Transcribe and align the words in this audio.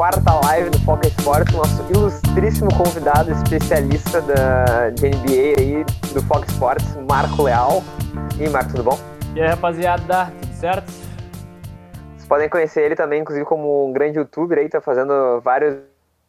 quarta 0.00 0.32
live 0.46 0.70
do 0.70 0.78
Foca 0.78 1.06
Esportes, 1.06 1.54
nosso 1.54 1.82
ilustríssimo 1.92 2.70
convidado 2.74 3.30
especialista 3.32 4.22
da, 4.22 4.88
de 4.88 5.10
NBA 5.10 5.60
aí, 5.60 5.84
do 6.14 6.22
Foca 6.22 6.46
Esportes, 6.46 6.96
Marco 7.06 7.42
Leal. 7.42 7.82
E 8.38 8.44
aí, 8.44 8.48
Marco, 8.48 8.70
tudo 8.70 8.84
bom? 8.84 8.98
E 9.34 9.42
aí, 9.42 9.48
rapaziada, 9.48 10.32
tudo 10.40 10.54
certo? 10.54 10.90
Vocês 10.90 12.26
podem 12.26 12.48
conhecer 12.48 12.80
ele 12.80 12.96
também, 12.96 13.20
inclusive, 13.20 13.44
como 13.44 13.88
um 13.88 13.92
grande 13.92 14.16
youtuber 14.16 14.56
aí, 14.56 14.70
tá 14.70 14.80
fazendo 14.80 15.38
vários 15.42 15.76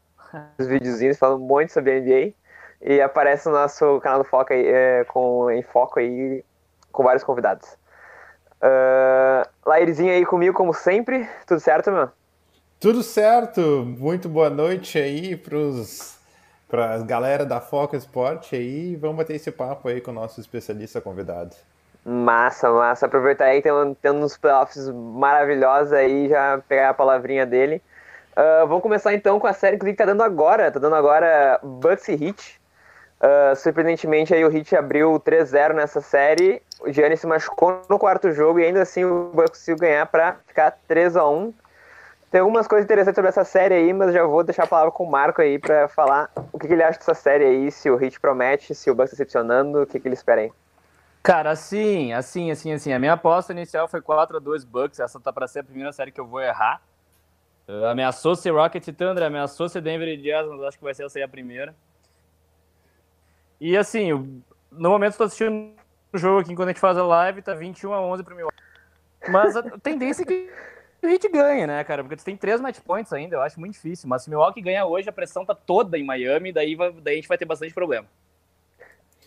videozinhos 0.60 1.18
falando 1.18 1.42
um 1.42 1.48
monte 1.48 1.72
sobre 1.72 1.94
a 1.94 2.00
NBA. 2.02 2.34
E 2.82 3.00
aparece 3.00 3.48
no 3.48 3.56
nosso 3.56 4.02
canal 4.02 4.20
do 4.20 4.26
Foca 4.26 4.54
aí, 4.54 4.68
é, 4.68 5.06
com, 5.06 5.50
em 5.50 5.64
foco 5.64 5.98
aí, 5.98 6.44
com 6.92 7.04
vários 7.04 7.24
convidados. 7.24 7.78
Uh, 8.62 9.48
Lairzinho 9.66 10.12
aí 10.12 10.26
comigo, 10.26 10.58
como 10.58 10.74
sempre. 10.74 11.26
Tudo 11.48 11.62
certo, 11.62 11.90
meu? 11.90 12.10
Tudo 12.82 13.04
certo. 13.04 13.62
Muito 13.86 14.28
boa 14.28 14.50
noite 14.50 14.98
aí 14.98 15.40
para 16.68 16.96
a 16.96 16.98
galera 16.98 17.46
da 17.46 17.62
Foca 17.62 17.96
Esporte 17.96 18.56
aí. 18.56 18.96
Vamos 18.96 19.18
bater 19.18 19.36
esse 19.36 19.52
papo 19.52 19.88
aí 19.88 20.02
com 20.02 20.10
o 20.10 20.14
nosso 20.16 20.42
especialista 20.42 21.00
convidado. 21.00 21.56
Massa, 22.04 22.72
massa. 22.72 23.06
Aproveitar 23.06 23.46
aí, 23.46 23.62
tendo, 23.62 23.96
tendo 24.02 24.26
uns 24.26 24.36
playoffs 24.36 24.90
maravilhosos 24.90 25.94
aí, 25.94 26.28
já 26.28 26.60
pegar 26.68 26.90
a 26.90 26.94
palavrinha 26.96 27.46
dele. 27.46 27.84
Uh, 28.32 28.66
vamos 28.66 28.82
começar 28.82 29.14
então 29.14 29.40
com 29.40 29.46
a 29.46 29.54
série 29.54 29.78
que 29.78 29.94
tá 29.94 30.06
dando 30.06 30.24
agora. 30.24 30.72
Tá 30.72 30.80
dando 30.80 30.96
agora 30.96 31.60
Bucks 31.62 32.08
e 32.08 32.14
Heat. 32.14 32.60
Uh, 33.22 33.56
surpreendentemente 33.58 34.34
aí 34.34 34.44
o 34.44 34.52
Heat 34.52 34.76
abriu 34.76 35.20
3-0 35.20 35.76
nessa 35.76 36.02
série. 36.02 36.64
O 36.80 36.92
Giannis 36.92 37.20
se 37.20 37.28
machucou 37.28 37.84
no 37.88 38.00
quarto 38.00 38.32
jogo 38.32 38.60
e 38.60 38.66
ainda 38.66 38.82
assim 38.82 39.06
o 39.06 39.30
Bucks 39.36 39.60
conseguiu 39.60 39.78
ganhar 39.78 40.08
para 40.08 40.38
ficar 40.48 40.76
3 40.88 41.16
a 41.16 41.30
1 41.30 41.54
Tem 42.32 42.40
algumas 42.40 42.66
coisas 42.66 42.86
interessantes 42.86 43.16
sobre 43.16 43.28
essa 43.28 43.44
série 43.44 43.74
aí, 43.74 43.92
mas 43.92 44.14
já 44.14 44.24
vou 44.24 44.42
deixar 44.42 44.64
a 44.64 44.68
palavra 44.68 44.90
com 44.90 45.04
o 45.04 45.12
Marco 45.12 45.42
aí 45.42 45.60
para 45.60 45.90
falar 45.90 46.32
o 46.54 46.58
que, 46.58 46.66
que, 46.66 46.74
ele 46.74 46.82
acha 46.82 46.98
dessa 46.98 47.14
série 47.14 47.44
aí, 47.44 47.70
se 47.70 47.90
o 47.90 48.02
Heat 48.02 48.22
promete, 48.22 48.74
se 48.74 48.90
o 48.90 48.96
Bucks 48.96 49.12
tá 49.12 49.18
decepcionando, 49.18 49.82
o 49.82 49.86
que, 49.86 50.00
que 50.00 50.08
ele 50.08 50.16
espera 50.16 50.40
aí. 50.40 50.52
Cara, 51.22 51.52
assim, 51.52 52.14
assim, 52.14 52.50
assim, 52.50 52.72
assim. 52.72 52.94
A 52.94 53.00
minha 53.00 53.14
aposta 53.14 53.52
inicial 53.52 53.86
foi 53.86 54.02
4 54.02 54.38
a 54.38 54.40
2 54.40 54.64
Bucks. 54.64 55.02
Essa 55.02 55.20
tá 55.20 55.32
para 55.34 55.46
ser 55.46 55.60
a 55.60 55.64
primeira 55.64 55.92
série 55.92 56.10
que 56.10 56.22
eu 56.22 56.26
vou 56.26 56.40
errar. 56.40 56.82
Uh, 57.68 57.86
ameaçou 57.86 58.34
ser 58.34 58.52
Rocket 58.52 58.88
e 58.88 58.94
Thunder, 58.94 59.24
ameaçou 59.24 59.68
ser 59.68 59.82
Denver 59.82 60.08
e 60.08 60.16
Jazz, 60.16 60.48
mas 60.48 60.64
acho 60.64 60.78
que 60.78 60.84
vai 60.86 60.94
ser 60.94 61.06
essa 61.06 61.20
aí 61.20 61.24
a 61.24 61.28
primeira. 61.28 61.76
E 63.60 63.78
assim, 63.78 64.42
no 64.72 64.90
momento 64.90 65.12
estou 65.12 65.28
assistindo 65.28 65.74
o 66.14 66.18
jogo 66.18 66.40
aqui 66.40 66.54
enquanto 66.54 66.70
a 66.70 66.72
gente 66.72 66.82
faz 66.82 66.98
a 66.98 67.06
live, 67.06 67.42
tá 67.42 67.54
21 67.54 67.94
a 67.94 68.02
11 68.02 68.24
pro 68.24 68.36
Milwaukee. 68.36 68.64
Mas 69.30 69.56
a 69.56 69.62
tendência 69.80 70.24
é 70.24 70.26
que 70.26 70.50
o 71.08 71.10
Heat 71.10 71.28
ganha, 71.30 71.68
né, 71.68 71.84
cara? 71.84 72.04
Porque 72.04 72.16
tu 72.16 72.24
tem 72.24 72.36
três 72.38 72.62
match 72.62 72.80
points 72.80 73.12
ainda, 73.12 73.36
eu 73.36 73.42
acho 73.42 73.60
muito 73.60 73.74
difícil. 73.74 74.08
Mas 74.08 74.24
se 74.24 74.28
o 74.28 74.32
Milwaukee 74.32 74.62
ganha 74.62 74.86
hoje, 74.86 75.10
a 75.10 75.14
pressão 75.14 75.46
tá 75.46 75.56
toda 75.56 75.98
em 75.98 76.04
Miami, 76.04 76.52
daí, 76.52 76.76
vai, 76.76 76.92
daí 76.92 77.14
a 77.14 77.16
gente 77.18 77.28
vai 77.28 77.38
ter 77.38 77.46
bastante 77.46 77.74
problema. 77.74 78.06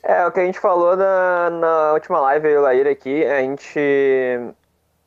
É, 0.03 0.27
o 0.27 0.31
que 0.31 0.41
a 0.41 0.45
gente 0.45 0.61
falou 0.61 0.97
na, 0.97 1.51
na 1.51 1.93
última 1.95 2.21
live, 2.21 2.47
eu 2.47 2.53
e 2.53 2.57
o 2.59 2.61
Laíra 2.61 2.91
aqui, 2.91 3.25
a 3.25 3.41
gente 3.41 3.81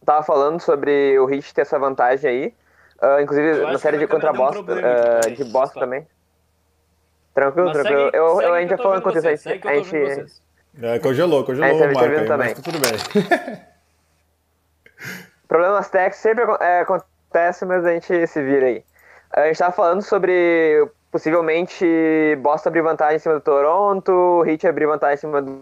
tava 0.04 0.24
falando 0.24 0.60
sobre 0.60 1.18
o 1.20 1.30
Heat 1.30 1.54
ter 1.54 1.62
essa 1.62 1.78
vantagem 1.78 2.30
aí. 2.30 2.54
Uh, 3.00 3.22
inclusive 3.22 3.62
na 3.62 3.78
série 3.78 4.00
de 4.00 4.08
contra 4.08 4.34
Boston, 4.34 4.62
um 4.62 5.28
uh, 5.28 5.32
de 5.36 5.44
Boston 5.44 5.80
também. 5.80 6.08
Tranquilo, 7.32 7.68
Mas 7.68 7.78
tranquilo. 7.78 8.06
segue- 8.06 8.18
eu, 8.18 8.36
segue 8.38 8.48
eu, 8.48 8.54
a 8.56 8.62
gente 8.62 8.76
falou 8.78 8.94
ouvindo 8.94 9.00
enquanto 9.02 9.18
isso 9.18 9.50
aí. 9.50 9.62
A 9.64 9.76
gente. 9.76 10.44
É, 10.82 11.00
congelou, 11.00 11.44
congelou 11.44 11.70
É, 11.70 11.74
o 11.74 11.94
tá 11.94 12.02
aí, 12.02 12.28
também. 12.28 12.38
mas 12.38 12.54
tá 12.54 12.62
tudo 12.64 12.80
bem. 12.80 12.92
Problemas 15.48 15.90
técnicos 15.90 16.20
sempre 16.20 16.44
é, 16.60 16.82
acontecem, 16.82 17.68
mas 17.68 17.86
a 17.86 17.92
gente 17.92 18.28
se 18.28 18.42
vira 18.42 18.68
aí. 18.68 18.84
A 19.32 19.48
gente 19.48 19.60
tava 19.60 19.72
falando 19.72 20.02
sobre 20.02 20.90
possivelmente 21.12 21.86
Boston 22.42 22.70
abrir 22.70 22.82
vantagem 22.82 23.18
em 23.18 23.20
cima 23.20 23.36
do 23.36 23.42
Toronto, 23.42 24.44
Heat 24.46 24.68
abrir 24.68 24.86
vantagem 24.86 25.16
em 25.16 25.18
cima 25.18 25.42
do, 25.42 25.62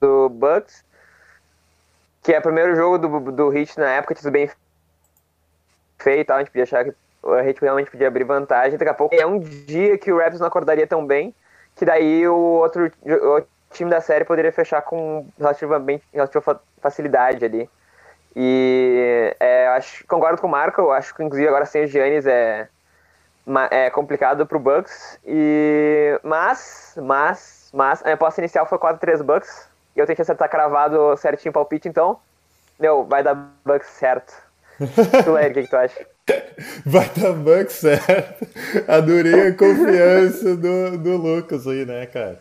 do 0.00 0.28
Bucks, 0.28 0.84
que 2.22 2.32
é 2.32 2.38
o 2.38 2.42
primeiro 2.42 2.76
jogo 2.76 2.98
do, 2.98 3.32
do 3.32 3.56
Heat 3.56 3.78
na 3.78 3.90
época, 3.90 4.14
sido 4.14 4.30
bem 4.30 4.50
feito 5.98 6.30
a 6.30 6.38
gente 6.38 6.48
podia 6.48 6.62
achar 6.62 6.84
que 6.84 6.94
o 7.22 7.34
Heat 7.36 7.60
realmente 7.60 7.90
podia 7.90 8.08
abrir 8.08 8.24
vantagem, 8.24 8.78
daqui 8.78 8.90
a 8.90 8.94
pouco 8.94 9.14
é 9.14 9.26
um 9.26 9.38
dia 9.38 9.98
que 9.98 10.12
o 10.12 10.16
Raptors 10.16 10.40
não 10.40 10.46
acordaria 10.46 10.86
tão 10.86 11.06
bem, 11.06 11.34
que 11.76 11.84
daí 11.84 12.26
o 12.26 12.34
outro 12.34 12.90
o 13.04 13.42
time 13.70 13.90
da 13.90 14.00
série 14.00 14.24
poderia 14.24 14.52
fechar 14.52 14.82
com 14.82 15.26
relativamente 15.38 16.02
relativa 16.12 16.40
fa- 16.40 16.60
facilidade 16.80 17.44
ali. 17.44 17.68
E 18.34 19.34
é, 19.40 19.68
acho, 19.68 20.06
concordo 20.06 20.40
com 20.40 20.46
o 20.46 20.50
Marco, 20.50 20.80
eu 20.80 20.92
acho 20.92 21.14
que 21.14 21.22
inclusive 21.22 21.48
agora 21.48 21.66
sem 21.66 21.84
o 21.84 21.86
Giannis 21.86 22.26
é, 22.26 22.68
é 23.70 23.90
complicado 23.90 24.46
pro 24.46 24.58
Bucks. 24.58 25.18
E, 25.26 26.18
mas, 26.22 26.94
mas, 26.96 27.70
mas, 27.72 28.00
a 28.02 28.04
minha 28.04 28.14
aposta 28.14 28.40
inicial 28.40 28.66
foi 28.66 28.78
4-3 28.78 29.22
Bucks. 29.22 29.68
E 29.96 29.98
eu 29.98 30.06
tenho 30.06 30.16
que 30.16 30.22
acertar 30.22 30.48
cravado 30.48 31.16
certinho 31.16 31.50
o 31.50 31.54
palpite, 31.54 31.88
então, 31.88 32.18
meu, 32.78 33.04
vai 33.04 33.22
dar 33.22 33.34
Bucks 33.64 33.88
certo. 33.88 34.32
tu, 35.24 35.32
Larry, 35.32 35.50
o 35.50 35.54
que, 35.54 35.62
que 35.64 35.68
tu 35.68 35.76
acha? 35.76 36.06
Vai 36.86 37.08
dar 37.10 37.32
Bucks 37.32 37.74
certo. 37.74 38.46
Adorei 38.86 39.48
a 39.48 39.54
confiança 39.54 40.56
do, 40.56 40.96
do 40.96 41.16
Lucas 41.16 41.66
aí, 41.66 41.84
né, 41.84 42.06
cara? 42.06 42.40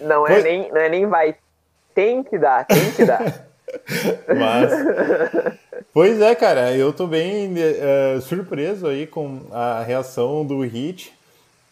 Não 0.00 0.26
é, 0.26 0.42
nem, 0.42 0.70
não 0.70 0.80
é 0.80 0.88
nem 0.88 1.06
vai. 1.06 1.36
Tem 1.94 2.22
que 2.22 2.36
dar, 2.38 2.64
tem 2.66 2.92
que 2.92 3.04
dar. 3.04 3.22
Mas. 4.28 4.72
Pois 5.92 6.20
é, 6.20 6.34
cara, 6.34 6.74
eu 6.76 6.92
tô 6.92 7.06
bem 7.06 7.52
eh, 7.56 8.18
surpreso 8.20 8.86
aí 8.86 9.06
com 9.06 9.40
a 9.50 9.82
reação 9.82 10.44
do 10.44 10.60
Hit. 10.60 11.12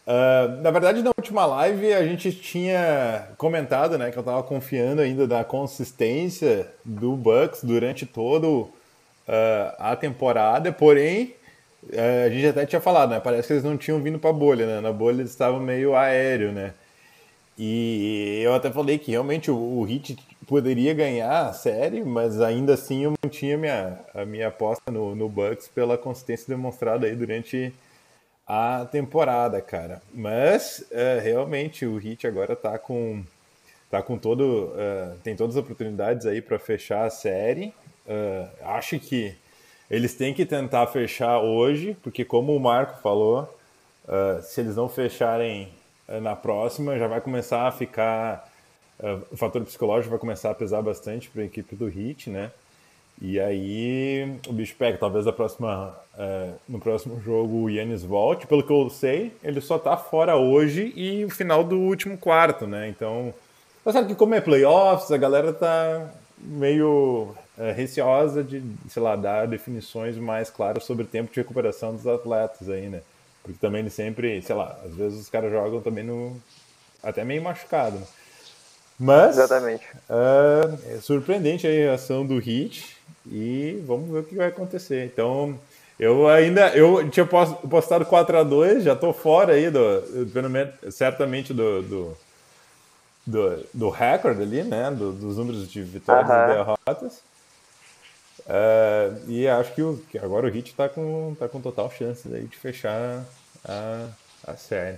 Ah, 0.07 0.47
na 0.61 0.71
verdade, 0.71 1.03
na 1.03 1.11
última 1.17 1.45
live 1.45 1.93
a 1.93 2.01
gente 2.07 2.31
tinha 2.31 3.27
comentado, 3.37 3.97
né, 3.97 4.09
que 4.09 4.17
eu 4.17 4.23
tava 4.23 4.41
confiando 4.41 5.01
ainda 5.01 5.27
da 5.27 5.43
consistência 5.43 6.65
do 6.85 7.11
Bucks 7.17 7.61
durante 7.61 8.05
todo 8.05 8.69
ah, 9.27 9.75
a 9.91 9.95
temporada, 9.97 10.71
porém 10.71 11.35
eh, 11.91 12.23
a 12.25 12.29
gente 12.29 12.47
até 12.47 12.65
tinha 12.65 12.79
falado, 12.81 13.09
né, 13.11 13.19
parece 13.19 13.47
que 13.47 13.53
eles 13.53 13.65
não 13.65 13.77
tinham 13.77 14.01
vindo 14.01 14.17
pra 14.17 14.31
bolha, 14.31 14.65
né, 14.65 14.81
na 14.81 14.93
bolha 14.93 15.19
eles 15.19 15.31
estavam 15.31 15.59
meio 15.59 15.93
aéreo, 15.95 16.53
né. 16.53 16.73
E 17.57 18.41
eu 18.43 18.53
até 18.55 18.71
falei 18.71 18.97
que 18.99 19.11
realmente 19.11 19.51
o, 19.51 19.55
o 19.55 19.87
Heat 19.89 20.17
poderia 20.47 20.93
ganhar 20.93 21.47
a 21.47 21.53
série, 21.53 22.03
mas 22.03 22.39
ainda 22.39 22.73
assim 22.73 23.03
eu 23.03 23.13
mantinha 23.21 23.57
minha, 23.57 23.99
a 24.15 24.25
minha 24.25 24.47
aposta 24.47 24.89
no, 24.89 25.13
no 25.13 25.27
Bucks 25.27 25.67
pela 25.67 25.97
consistência 25.97 26.47
demonstrada 26.47 27.05
aí 27.05 27.15
durante 27.15 27.73
a 28.47 28.87
temporada, 28.89 29.61
cara. 29.61 30.01
Mas 30.13 30.85
é, 30.89 31.19
realmente 31.19 31.85
o 31.85 31.99
Heat 31.99 32.25
agora 32.25 32.55
tá 32.55 32.79
com 32.79 33.23
tá 33.91 34.01
com 34.01 34.17
todo 34.17 34.73
é, 34.77 35.15
tem 35.21 35.35
todas 35.35 35.57
as 35.57 35.63
oportunidades 35.63 36.25
aí 36.25 36.41
para 36.41 36.57
fechar 36.57 37.05
a 37.05 37.09
série. 37.09 37.73
É, 38.07 38.47
acho 38.61 38.97
que 38.99 39.35
eles 39.91 40.15
têm 40.15 40.33
que 40.33 40.45
tentar 40.45 40.87
fechar 40.87 41.39
hoje, 41.39 41.97
porque 42.01 42.23
como 42.23 42.55
o 42.55 42.59
Marco 42.59 43.01
falou, 43.01 43.53
se 44.43 44.59
eles 44.59 44.75
não 44.75 44.89
fecharem 44.89 45.69
na 46.21 46.35
próxima, 46.35 46.97
já 46.97 47.07
vai 47.07 47.21
começar 47.21 47.67
a 47.67 47.71
ficar 47.71 48.46
é, 48.99 49.17
o 49.31 49.37
fator 49.37 49.63
psicológico 49.63 50.09
vai 50.09 50.19
começar 50.19 50.51
a 50.51 50.55
pesar 50.55 50.81
bastante 50.81 51.29
para 51.29 51.41
a 51.41 51.45
equipe 51.45 51.75
do 51.75 51.87
Heat, 51.87 52.29
né? 52.29 52.51
E 53.21 53.39
aí 53.39 54.39
o 54.47 54.53
bicho 54.53 54.75
pega, 54.75 54.97
talvez 54.97 55.25
próxima, 55.31 55.95
é, 56.17 56.51
no 56.69 56.79
próximo 56.79 57.19
jogo 57.19 57.63
o 57.63 57.69
Yannis 57.69 58.03
volte. 58.03 58.45
Pelo 58.45 58.63
que 58.63 58.71
eu 58.71 58.89
sei, 58.89 59.33
ele 59.43 59.59
só 59.59 59.79
tá 59.79 59.97
fora 59.97 60.35
hoje 60.35 60.93
e 60.95 61.25
o 61.25 61.29
final 61.29 61.63
do 61.63 61.79
último 61.79 62.17
quarto, 62.17 62.67
né? 62.67 62.87
Então, 62.89 63.33
mas 63.83 63.93
sabe 63.93 64.09
que 64.09 64.15
como 64.15 64.35
é 64.35 64.41
playoffs, 64.41 65.11
a 65.11 65.17
galera 65.17 65.51
tá 65.51 66.11
meio 66.37 67.33
é, 67.57 67.71
receosa 67.71 68.43
de, 68.43 68.61
sei 68.89 69.01
lá, 69.01 69.15
dar 69.15 69.47
definições 69.47 70.15
mais 70.17 70.51
claras 70.51 70.83
sobre 70.83 71.03
o 71.03 71.07
tempo 71.07 71.33
de 71.33 71.39
recuperação 71.39 71.95
dos 71.95 72.05
atletas 72.05 72.69
aí, 72.69 72.87
né? 72.87 73.01
Porque 73.41 73.57
também 73.59 73.79
ele 73.79 73.89
sempre, 73.89 74.41
sei 74.43 74.55
lá, 74.55 74.77
às 74.85 74.93
vezes 74.93 75.21
os 75.21 75.29
caras 75.29 75.51
jogam 75.51 75.81
também 75.81 76.03
no 76.03 76.39
até 77.01 77.23
meio 77.23 77.41
machucado, 77.41 77.97
né? 77.97 78.05
Mas 78.99 79.37
Exatamente. 79.37 79.85
é, 80.09 80.99
surpreendente 81.01 81.67
a 81.67 81.69
reação 81.69 82.25
do 82.25 82.39
Hit 82.39 82.97
e 83.25 83.83
vamos 83.85 84.09
ver 84.09 84.19
o 84.19 84.23
que 84.23 84.35
vai 84.35 84.47
acontecer. 84.47 85.05
Então, 85.05 85.59
eu 85.99 86.27
ainda 86.27 86.69
eu 86.75 87.07
tinha 87.09 87.25
pos- 87.25 87.53
postado 87.69 88.05
4 88.05 88.37
a 88.39 88.43
2 88.43 88.83
já 88.83 88.95
tô 88.95 89.13
fora 89.13 89.53
aí 89.53 89.69
do, 89.69 89.79
certamente 90.91 91.53
do, 91.53 91.81
do, 91.83 92.17
do, 93.25 93.65
do 93.73 93.89
recorde 93.89 94.41
ali, 94.41 94.63
né? 94.63 94.89
Do- 94.89 95.11
dos 95.13 95.37
números 95.37 95.69
de 95.69 95.83
vitórias 95.83 96.27
e 96.29 96.55
derrotas. 96.55 97.19
É, 98.49 99.11
e 99.27 99.47
acho 99.47 99.73
que, 99.73 99.81
o, 99.81 99.97
que 100.09 100.17
agora 100.17 100.47
o 100.47 100.49
Hit 100.49 100.73
tá 100.73 100.87
com, 100.87 101.35
tá 101.37 101.47
com 101.49 101.59
total 101.61 101.91
chance 101.91 102.27
aí 102.33 102.45
de 102.45 102.55
fechar 102.57 103.23
a, 103.63 104.07
a 104.47 104.55
série. 104.55 104.97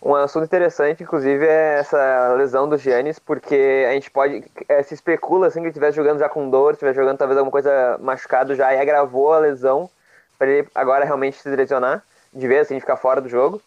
Um 0.00 0.14
assunto 0.14 0.44
interessante, 0.44 1.02
inclusive, 1.02 1.44
é 1.44 1.78
essa 1.80 2.32
lesão 2.34 2.68
do 2.68 2.76
Giannis, 2.76 3.18
porque 3.18 3.84
a 3.88 3.92
gente 3.92 4.10
pode. 4.10 4.44
é, 4.68 4.82
se 4.82 4.94
especula 4.94 5.48
assim 5.48 5.60
que 5.60 5.66
ele 5.66 5.70
estivesse 5.70 5.96
jogando 5.96 6.20
já 6.20 6.28
com 6.28 6.48
dor, 6.48 6.72
estivesse 6.72 6.96
jogando 6.98 7.18
talvez 7.18 7.36
alguma 7.36 7.50
coisa 7.50 7.98
machucado 8.00 8.54
já 8.54 8.72
e 8.72 8.80
agravou 8.80 9.32
a 9.32 9.38
lesão. 9.38 9.90
para 10.38 10.48
ele 10.48 10.68
agora 10.74 11.04
realmente 11.04 11.36
se 11.36 11.48
lesionar, 11.48 12.02
de 12.32 12.46
vez 12.46 12.62
assim, 12.62 12.78
ficar 12.78 12.96
fora 12.96 13.20
do 13.20 13.28
jogo. 13.28 13.60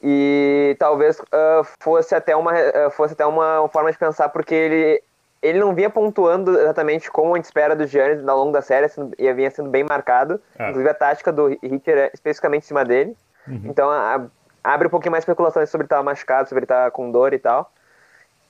E 0.00 0.76
talvez 0.78 1.18
uh, 1.18 1.64
fosse 1.80 2.14
até 2.14 2.36
uma 2.36 2.52
uh, 2.52 2.90
fosse 2.90 3.14
até 3.14 3.26
uma 3.26 3.66
forma 3.68 3.90
de 3.90 3.98
pensar 3.98 4.28
porque 4.28 4.54
ele 4.54 5.02
ele 5.42 5.58
não 5.58 5.74
vinha 5.74 5.90
pontuando 5.90 6.58
exatamente 6.58 7.10
como 7.10 7.34
a 7.34 7.36
gente 7.36 7.44
espera 7.44 7.76
do 7.76 7.86
Giannis 7.86 8.26
ao 8.26 8.38
longo 8.38 8.52
da 8.52 8.62
série, 8.62 8.86
e 9.18 9.30
vinha 9.34 9.50
sendo 9.50 9.68
bem 9.68 9.84
marcado. 9.84 10.40
Ah. 10.58 10.64
Inclusive 10.68 10.88
a 10.88 10.94
tática 10.94 11.30
do 11.30 11.50
Heat 11.50 11.90
era 11.90 12.10
especificamente 12.14 12.64
em 12.64 12.66
cima 12.66 12.84
dele. 12.84 13.14
Uhum. 13.46 13.60
Então 13.64 13.90
a, 13.90 14.22
abre 14.64 14.88
um 14.88 14.90
pouquinho 14.90 15.12
mais 15.12 15.22
especulações 15.22 15.68
sobre 15.68 15.82
ele 15.82 15.86
estar 15.86 16.02
machucado, 16.02 16.48
sobre 16.48 16.60
ele 16.60 16.64
estar 16.64 16.90
com 16.90 17.10
dor 17.10 17.34
e 17.34 17.38
tal. 17.38 17.70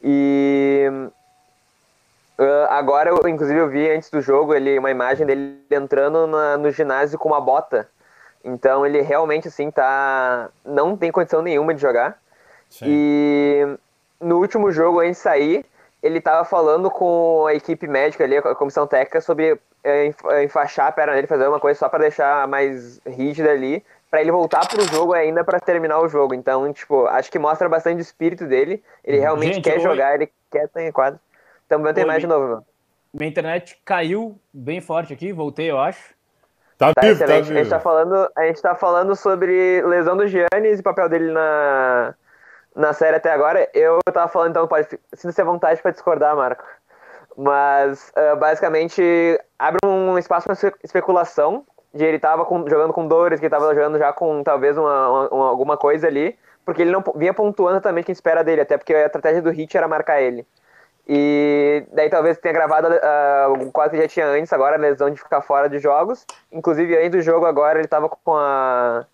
E 0.00 0.88
uh, 2.38 2.66
agora, 2.70 3.10
eu, 3.10 3.28
inclusive, 3.28 3.58
eu 3.58 3.68
vi 3.68 3.90
antes 3.90 4.08
do 4.10 4.20
jogo 4.20 4.54
ele, 4.54 4.78
uma 4.78 4.90
imagem 4.90 5.26
dele 5.26 5.58
entrando 5.70 6.26
na, 6.26 6.56
no 6.56 6.70
ginásio 6.70 7.18
com 7.18 7.28
uma 7.28 7.40
bota. 7.40 7.88
Então 8.44 8.84
ele 8.84 9.00
realmente 9.00 9.48
assim 9.48 9.70
tá. 9.70 10.50
não 10.64 10.96
tem 10.96 11.10
condição 11.10 11.42
nenhuma 11.42 11.74
de 11.74 11.80
jogar. 11.80 12.18
Sim. 12.68 12.84
E 12.86 13.78
no 14.20 14.38
último 14.38 14.70
jogo, 14.70 15.00
antes 15.00 15.16
de 15.16 15.22
sair, 15.22 15.66
ele 16.02 16.18
estava 16.18 16.44
falando 16.44 16.90
com 16.90 17.46
a 17.46 17.54
equipe 17.54 17.86
médica 17.88 18.24
ali, 18.24 18.36
a 18.36 18.54
comissão 18.54 18.86
técnica, 18.86 19.22
sobre 19.22 19.58
é, 19.82 20.12
enfaixar 20.44 20.88
a 20.88 20.92
perna 20.92 21.14
dele, 21.14 21.26
fazer 21.26 21.48
uma 21.48 21.60
coisa 21.60 21.78
só 21.78 21.88
para 21.88 22.00
deixar 22.00 22.46
mais 22.46 23.00
rígida 23.06 23.50
ali, 23.50 23.82
para 24.14 24.20
ele 24.20 24.30
voltar 24.30 24.68
pro 24.68 24.86
jogo 24.86 25.12
ainda 25.12 25.42
para 25.42 25.58
terminar 25.58 25.98
o 25.98 26.06
jogo. 26.06 26.36
Então, 26.36 26.72
tipo, 26.72 27.04
acho 27.06 27.28
que 27.32 27.36
mostra 27.36 27.68
bastante 27.68 27.98
o 27.98 28.00
espírito 28.00 28.46
dele. 28.46 28.80
Ele 29.02 29.18
realmente 29.18 29.54
Gente, 29.54 29.64
quer 29.64 29.80
jogar, 29.80 30.14
ele 30.14 30.30
quer 30.52 30.66
estar 30.66 30.80
em 30.84 30.92
quadro. 30.92 31.18
Então, 31.66 31.80
vamos 31.80 31.96
ter 31.96 32.04
mais 32.04 32.20
de 32.20 32.28
novo, 32.28 32.46
mano. 32.46 32.66
Minha 33.12 33.28
internet 33.28 33.76
caiu 33.84 34.38
bem 34.52 34.80
forte 34.80 35.12
aqui, 35.12 35.32
voltei, 35.32 35.68
eu 35.68 35.80
acho. 35.80 36.14
Tá, 36.78 36.92
tá 36.94 37.00
vivo, 37.00 37.18
tá 37.18 37.24
excelente. 37.24 37.42
Tá 37.42 37.48
vivo. 37.48 37.58
A 37.58 37.62
gente 37.62 37.70
tá 37.70 37.80
falando, 37.80 38.30
a 38.36 38.46
gente 38.46 38.62
tá 38.62 38.74
falando 38.76 39.16
sobre 39.16 39.82
lesão 39.82 40.16
do 40.16 40.28
Giannis 40.28 40.78
e 40.78 40.80
o 40.80 40.84
papel 40.84 41.08
dele 41.08 41.32
na 41.32 42.14
na 42.72 42.92
série 42.92 43.16
até 43.16 43.32
agora. 43.32 43.68
Eu 43.74 43.98
tava 44.12 44.28
falando, 44.28 44.50
então 44.50 44.68
pode 44.68 44.86
sinta-se 45.12 45.40
à 45.40 45.44
vontade 45.44 45.82
para 45.82 45.90
discordar, 45.90 46.36
Marco. 46.36 46.62
Mas 47.36 48.12
uh, 48.16 48.36
basicamente 48.36 49.02
abre 49.58 49.78
um 49.84 50.16
espaço 50.16 50.46
para 50.46 50.72
especulação 50.84 51.66
de 51.94 52.04
ele 52.04 52.18
tava 52.18 52.44
com, 52.44 52.68
jogando 52.68 52.92
com 52.92 53.06
dores, 53.06 53.38
que 53.38 53.46
ele 53.46 53.50
tava 53.50 53.72
jogando 53.72 53.98
já 53.98 54.12
com 54.12 54.42
talvez 54.42 54.76
uma, 54.76 55.28
uma, 55.28 55.48
alguma 55.48 55.76
coisa 55.76 56.08
ali, 56.08 56.36
porque 56.64 56.82
ele 56.82 56.90
não 56.90 57.04
vinha 57.14 57.32
pontuando 57.32 57.80
também 57.80 58.02
quem 58.02 58.12
espera 58.12 58.42
dele, 58.42 58.62
até 58.62 58.76
porque 58.76 58.94
a 58.94 59.06
estratégia 59.06 59.40
do 59.40 59.50
Hit 59.50 59.76
era 59.76 59.86
marcar 59.86 60.20
ele. 60.20 60.44
E 61.06 61.84
daí 61.92 62.08
talvez 62.08 62.38
tenha 62.38 62.54
gravado 62.54 62.88
uh, 62.88 63.70
quase 63.70 63.90
que 63.90 64.02
já 64.02 64.08
tinha 64.08 64.26
antes, 64.26 64.52
agora 64.52 64.76
a 64.76 64.78
lesão 64.78 65.10
de 65.10 65.20
ficar 65.20 65.42
fora 65.42 65.68
de 65.68 65.78
jogos. 65.78 66.26
Inclusive, 66.50 66.96
antes 66.96 67.10
do 67.10 67.20
jogo 67.20 67.46
agora 67.46 67.78
ele 67.78 67.86
tava 67.86 68.08
com 68.08 68.34
a, 68.34 69.04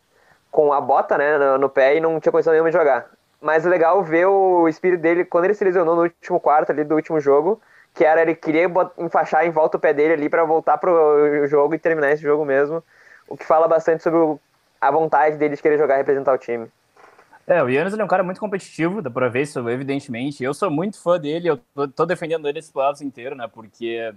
com 0.50 0.72
a 0.72 0.80
bota 0.80 1.18
né, 1.18 1.36
no, 1.36 1.58
no 1.58 1.68
pé 1.68 1.96
e 1.96 2.00
não 2.00 2.20
tinha 2.20 2.32
condição 2.32 2.52
nenhuma 2.52 2.70
de 2.70 2.76
jogar. 2.76 3.10
Mas 3.40 3.66
é 3.66 3.68
legal 3.68 4.02
ver 4.04 4.26
o 4.26 4.68
espírito 4.68 5.00
dele 5.00 5.24
quando 5.24 5.46
ele 5.46 5.54
se 5.54 5.64
lesionou 5.64 5.96
no 5.96 6.02
último 6.02 6.38
quarto 6.38 6.70
ali 6.70 6.84
do 6.84 6.94
último 6.94 7.18
jogo, 7.20 7.60
que 7.94 8.04
era 8.04 8.22
ele 8.22 8.34
queria 8.34 8.66
enfaixar 8.98 9.46
em 9.46 9.50
volta 9.50 9.76
o 9.76 9.80
pé 9.80 9.92
dele 9.92 10.14
ali 10.14 10.28
para 10.28 10.44
voltar 10.44 10.78
pro 10.78 11.46
jogo 11.46 11.74
e 11.74 11.78
terminar 11.78 12.12
esse 12.12 12.22
jogo 12.22 12.44
mesmo, 12.44 12.82
o 13.28 13.36
que 13.36 13.44
fala 13.44 13.66
bastante 13.68 14.02
sobre 14.02 14.18
o, 14.18 14.40
a 14.80 14.90
vontade 14.90 15.36
dele 15.36 15.56
de 15.56 15.62
querer 15.62 15.78
jogar 15.78 15.94
e 15.94 15.98
representar 15.98 16.32
o 16.32 16.38
time. 16.38 16.68
É, 17.46 17.62
o 17.62 17.68
Yannis 17.68 17.98
é 17.98 18.04
um 18.04 18.08
cara 18.08 18.22
muito 18.22 18.38
competitivo, 18.38 19.02
dá 19.02 19.10
pra 19.10 19.28
ver 19.28 19.42
isso, 19.42 19.68
evidentemente. 19.68 20.44
Eu 20.44 20.54
sou 20.54 20.70
muito 20.70 21.02
fã 21.02 21.18
dele, 21.18 21.48
eu 21.48 21.56
tô, 21.74 21.88
tô 21.88 22.06
defendendo 22.06 22.48
ele 22.48 22.60
esse 22.60 22.72
playoffs 22.72 23.02
inteiro, 23.02 23.34
né? 23.34 23.48
Porque 23.52 24.14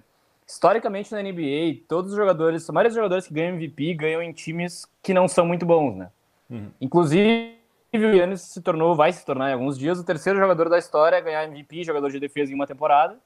historicamente 0.48 1.12
na 1.12 1.22
NBA, 1.22 1.84
todos 1.88 2.12
os 2.12 2.18
jogadores, 2.18 2.70
a 2.70 2.74
maioria 2.74 2.90
dos 2.90 2.96
jogadores 2.96 3.28
que 3.28 3.34
ganham 3.34 3.56
MVP 3.56 3.96
ganham 3.96 4.22
em 4.22 4.32
times 4.32 4.86
que 5.02 5.14
não 5.14 5.28
são 5.28 5.46
muito 5.46 5.66
bons, 5.66 5.96
né? 5.96 6.10
Uhum. 6.50 6.70
Inclusive, 6.80 7.58
o 7.94 7.98
Yannis 7.98 8.42
se 8.42 8.62
tornou, 8.62 8.96
vai 8.96 9.12
se 9.12 9.26
tornar 9.26 9.50
em 9.50 9.54
alguns 9.54 9.80
dias, 9.80 10.00
o 10.00 10.04
terceiro 10.04 10.38
jogador 10.38 10.70
da 10.70 10.78
história 10.78 11.18
a 11.18 11.22
ganhar 11.22 11.46
MVP, 11.46 11.84
jogador 11.84 12.12
de 12.12 12.20
defesa 12.20 12.52
em 12.52 12.56
uma 12.56 12.68
temporada. 12.68 13.18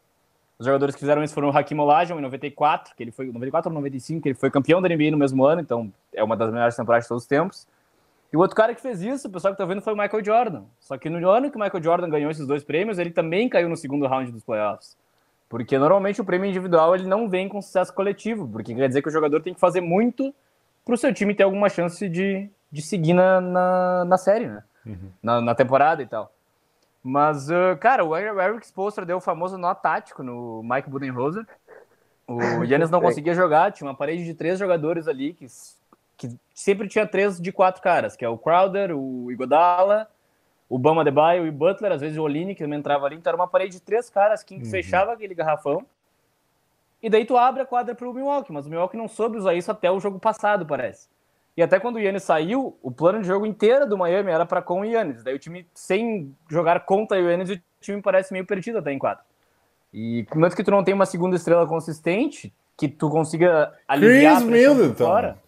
Os 0.60 0.66
jogadores 0.66 0.96
que 0.96 1.00
fizeram 1.00 1.24
isso 1.24 1.34
foram 1.34 1.50
o 1.50 1.58
Hakim 1.58 1.78
Olajuwon 1.78 2.20
em 2.20 2.24
94, 2.24 2.96
que 2.96 3.04
ele 3.04 3.12
foi 3.12 3.28
94 3.28 3.70
ou 3.70 3.76
95, 3.76 4.22
que 4.22 4.30
ele 4.30 4.36
foi 4.36 4.50
campeão 4.50 4.82
da 4.82 4.90
NBA 4.90 5.12
no 5.12 5.18
mesmo 5.18 5.46
ano, 5.46 5.62
então 5.62 5.94
é 6.14 6.24
uma 6.24 6.36
das 6.36 6.52
melhores 6.52 6.76
temporadas 6.76 7.06
de 7.06 7.10
todos 7.10 7.24
os 7.24 7.28
tempos. 7.28 7.68
E 8.32 8.36
o 8.36 8.40
outro 8.40 8.56
cara 8.56 8.74
que 8.74 8.82
fez 8.82 9.02
isso, 9.02 9.28
o 9.28 9.32
pessoal 9.32 9.54
que 9.54 9.58
tá 9.58 9.66
vendo, 9.66 9.82
foi 9.82 9.94
o 9.94 9.98
Michael 9.98 10.24
Jordan. 10.24 10.64
Só 10.80 10.98
que 10.98 11.10
no 11.10 11.30
ano 11.30 11.50
que 11.50 11.58
o 11.58 11.60
Michael 11.60 11.84
Jordan 11.84 12.10
ganhou 12.10 12.30
esses 12.30 12.46
dois 12.46 12.64
prêmios, 12.64 13.00
ele 13.00 13.12
também 13.12 13.48
caiu 13.48 13.70
no 13.70 13.78
segundo 13.78 14.06
round 14.08 14.32
dos 14.32 14.44
playoffs. 14.44 14.98
Porque 15.48 15.78
normalmente 15.78 16.20
o 16.20 16.26
prêmio 16.26 16.50
individual 16.50 16.94
ele 16.94 17.08
não 17.08 17.30
vem 17.30 17.48
com 17.48 17.62
sucesso 17.62 17.94
coletivo, 17.94 18.48
porque 18.48 18.76
quer 18.76 18.88
dizer 18.88 19.02
que 19.02 19.08
o 19.08 19.12
jogador 19.12 19.42
tem 19.42 19.54
que 19.54 19.60
fazer 19.60 19.80
muito 19.80 20.34
para 20.84 20.94
o 20.94 20.98
seu 20.98 21.14
time 21.14 21.34
ter 21.34 21.44
alguma 21.44 21.70
chance 21.70 22.08
de, 22.10 22.50
de 22.72 22.82
seguir 22.82 23.14
na, 23.14 23.40
na, 23.40 24.06
na 24.06 24.18
série, 24.18 24.48
né? 24.48 24.64
Uhum. 24.86 25.12
Na, 25.22 25.42
na, 25.42 25.56
temporada 25.56 26.02
e 26.02 26.06
tal. 26.06 26.32
Mas, 27.10 27.50
uh, 27.50 27.78
cara, 27.80 28.04
o 28.04 28.14
Eric 28.18 28.66
Spoelstra 28.66 29.06
deu 29.06 29.16
o 29.16 29.22
famoso 29.22 29.58
nó 29.58 29.74
tático 29.74 30.22
no 30.22 30.62
Mike 30.62 30.90
Budenholzer. 30.90 31.48
O 32.28 32.38
Yannis 32.66 32.90
não 32.90 33.00
conseguia 33.00 33.34
jogar, 33.34 33.72
tinha 33.72 33.88
uma 33.88 33.96
parede 33.96 34.26
de 34.26 34.34
três 34.34 34.60
jogadores 34.60 35.08
ali 35.08 35.34
que, 35.34 35.48
que 36.18 36.38
sempre 36.54 36.86
tinha 36.90 37.08
três 37.08 37.40
de 37.40 37.50
quatro 37.50 37.82
caras, 37.82 38.18
que 38.18 38.26
é 38.26 38.30
o 38.30 38.38
Crowder, 38.38 38.92
o 38.94 39.32
Igodala, 39.32 40.10
o 40.68 40.78
Bama 40.78 41.02
Debaio 41.06 41.46
e 41.46 41.50
o 41.50 41.54
Butler, 41.54 41.94
às 41.94 42.02
vezes 42.02 42.18
o 42.18 42.24
Olini, 42.24 42.54
que 42.54 42.62
também 42.62 42.78
entrava 42.78 43.06
ali. 43.06 43.16
Então 43.16 43.32
era 43.32 43.42
uma 43.42 43.48
parede 43.48 43.78
de 43.78 43.82
três 43.82 44.10
caras 44.10 44.44
que 44.44 44.56
uhum. 44.56 44.66
fechava 44.66 45.14
aquele 45.14 45.34
garrafão. 45.34 45.86
E 47.02 47.10
daí 47.10 47.24
tu 47.24 47.38
abre 47.38 47.62
a 47.62 47.66
quadra 47.66 47.96
pro 47.96 48.14
Milwaukee, 48.14 48.52
mas 48.52 48.66
o 48.66 48.70
Milwaukee 48.70 48.98
não 48.98 49.08
soube 49.08 49.38
usar 49.38 49.54
isso 49.54 49.72
até 49.72 49.90
o 49.90 50.02
jogo 50.02 50.20
passado, 50.20 50.66
parece. 50.66 51.08
E 51.58 51.64
até 51.64 51.80
quando 51.80 51.96
o 51.96 52.00
Yannis 52.00 52.22
saiu, 52.22 52.78
o 52.84 52.92
plano 52.92 53.20
de 53.20 53.28
jogo 53.28 53.44
inteiro 53.44 53.90
do 53.90 53.98
Miami 53.98 54.32
era 54.32 54.46
para 54.46 54.62
com 54.62 54.82
o 54.82 54.86
Yannis. 54.86 55.24
Daí 55.24 55.34
o 55.34 55.40
time, 55.40 55.68
sem 55.74 56.36
jogar 56.48 56.86
contra 56.86 57.18
o 57.18 57.28
Yannis, 57.28 57.50
o 57.50 57.60
time 57.82 58.00
parece 58.00 58.32
meio 58.32 58.46
perdido 58.46 58.78
até 58.78 58.92
em 58.92 59.00
quadro. 59.00 59.24
E 59.92 60.28
mesmo 60.36 60.56
que 60.56 60.64
tu 60.64 60.70
não 60.70 60.84
tem 60.84 60.94
uma 60.94 61.08
segunda 61.08 61.36
estrela 61.36 61.66
consistente, 61.66 62.54
que 62.78 62.88
tu 62.88 63.10
consiga 63.10 63.74
aliviar 63.88 64.36
Chris 64.36 64.48
Middleton. 64.48 64.94
fora. 64.94 65.40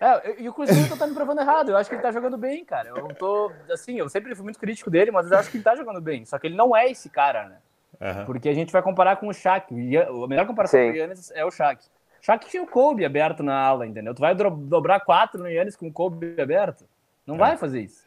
É, 0.00 0.40
e 0.40 0.48
o 0.48 0.52
Chris 0.52 0.70
Middleton 0.70 0.96
tá 0.96 1.06
me 1.08 1.14
provando 1.14 1.40
errado. 1.40 1.70
Eu 1.70 1.76
acho 1.76 1.90
que 1.90 1.96
ele 1.96 2.02
tá 2.02 2.12
jogando 2.12 2.38
bem, 2.38 2.64
cara. 2.64 2.90
Eu 2.90 3.08
tô, 3.14 3.50
assim, 3.72 3.98
eu 3.98 4.08
sempre 4.08 4.32
fui 4.36 4.44
muito 4.44 4.58
crítico 4.60 4.88
dele, 4.88 5.10
mas 5.10 5.28
eu 5.28 5.36
acho 5.36 5.50
que 5.50 5.56
ele 5.56 5.64
tá 5.64 5.74
jogando 5.74 6.00
bem. 6.00 6.24
Só 6.24 6.38
que 6.38 6.46
ele 6.46 6.54
não 6.54 6.76
é 6.76 6.88
esse 6.88 7.10
cara, 7.10 7.48
né? 7.48 7.56
Uhum. 8.00 8.24
Porque 8.24 8.48
a 8.48 8.54
gente 8.54 8.72
vai 8.72 8.82
comparar 8.82 9.16
com 9.16 9.26
o 9.26 9.34
Shaq. 9.34 9.74
A 9.96 10.28
melhor 10.28 10.46
comparação 10.46 10.78
Sim. 10.78 10.86
com 10.86 10.92
o 10.92 10.96
Yannis 10.96 11.32
é 11.32 11.44
o 11.44 11.50
Shaq. 11.50 11.84
Shaq 12.22 12.48
tinha 12.48 12.62
o 12.62 12.66
Kobe 12.66 13.04
aberto 13.04 13.42
na 13.42 13.54
ala, 13.54 13.84
entendeu? 13.84 14.14
Tu 14.14 14.20
vai 14.20 14.34
dobrar 14.34 15.00
quatro 15.00 15.40
no 15.40 15.48
Yannis 15.48 15.74
com 15.74 15.88
o 15.88 15.92
Kobe 15.92 16.40
aberto? 16.40 16.84
Não 17.26 17.34
é. 17.34 17.38
vai 17.38 17.56
fazer 17.56 17.80
isso. 17.80 18.06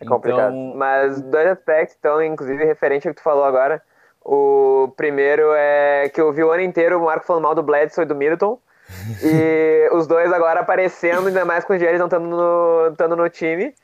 É 0.00 0.04
complicado. 0.04 0.54
Então... 0.54 0.74
Mas 0.76 1.20
dois 1.20 1.48
aspectos, 1.48 1.96
então, 1.98 2.22
inclusive 2.22 2.64
referente 2.64 3.08
ao 3.08 3.14
que 3.14 3.20
tu 3.20 3.24
falou 3.24 3.44
agora. 3.44 3.82
O 4.22 4.92
primeiro 4.96 5.52
é 5.54 6.08
que 6.14 6.20
eu 6.20 6.32
vi 6.32 6.44
o 6.44 6.50
ano 6.50 6.62
inteiro 6.62 6.98
o 6.98 7.04
Marco 7.04 7.26
falando 7.26 7.42
mal 7.42 7.54
do 7.54 7.62
Bledsoe 7.62 8.04
e 8.04 8.06
do 8.06 8.14
Middleton. 8.14 8.58
e 9.22 9.88
os 9.92 10.06
dois 10.06 10.32
agora 10.32 10.60
aparecendo, 10.60 11.28
ainda 11.28 11.44
mais 11.44 11.64
com 11.64 11.72
o 11.72 11.78
Jerry 11.78 11.98
não 11.98 12.06
estando 12.06 13.16
no, 13.16 13.16
no 13.16 13.28
time. 13.28 13.74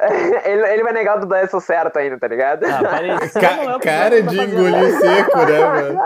ele, 0.44 0.66
ele 0.66 0.82
vai 0.82 0.92
negar 0.92 1.18
o 1.18 1.20
do 1.20 1.26
Dyson 1.26 1.60
certo 1.60 1.96
ainda, 1.98 2.18
tá 2.18 2.26
ligado? 2.26 2.64
Ah, 2.64 3.40
Ca 3.40 3.74
é 3.74 3.78
cara 3.78 4.22
de 4.22 4.40
engolir 4.40 4.98
seco, 4.98 5.38
né, 5.38 5.58
mano? 5.60 6.00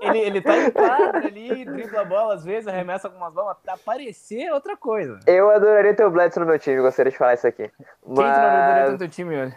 Ele, 0.00 0.18
ele 0.18 0.40
tá 0.40 0.56
em 0.56 0.70
quadra 0.70 1.26
ali, 1.26 1.64
dribla 1.64 2.00
a 2.00 2.04
bola 2.04 2.34
às 2.34 2.44
vezes, 2.44 2.66
arremessa 2.66 3.08
algumas 3.08 3.32
bolas, 3.34 3.56
aparecer 3.66 4.44
é 4.44 4.54
outra 4.54 4.76
coisa. 4.76 5.18
Eu 5.26 5.50
adoraria 5.50 5.94
ter 5.94 6.04
o 6.04 6.10
Bledson 6.10 6.40
no 6.40 6.46
meu 6.46 6.58
time, 6.58 6.80
gostaria 6.80 7.12
de 7.12 7.18
falar 7.18 7.34
isso 7.34 7.46
aqui. 7.46 7.68
Quem 7.68 7.84
Mas... 8.06 8.16
tu 8.16 8.40
não 8.40 8.48
adoraria 8.48 8.84
ter 8.84 8.92
no 8.92 8.98
teu 8.98 9.08
time, 9.08 9.36
olha? 9.38 9.56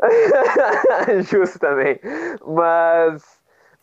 Justo 1.22 1.58
também. 1.58 2.00
Mas 2.46 3.37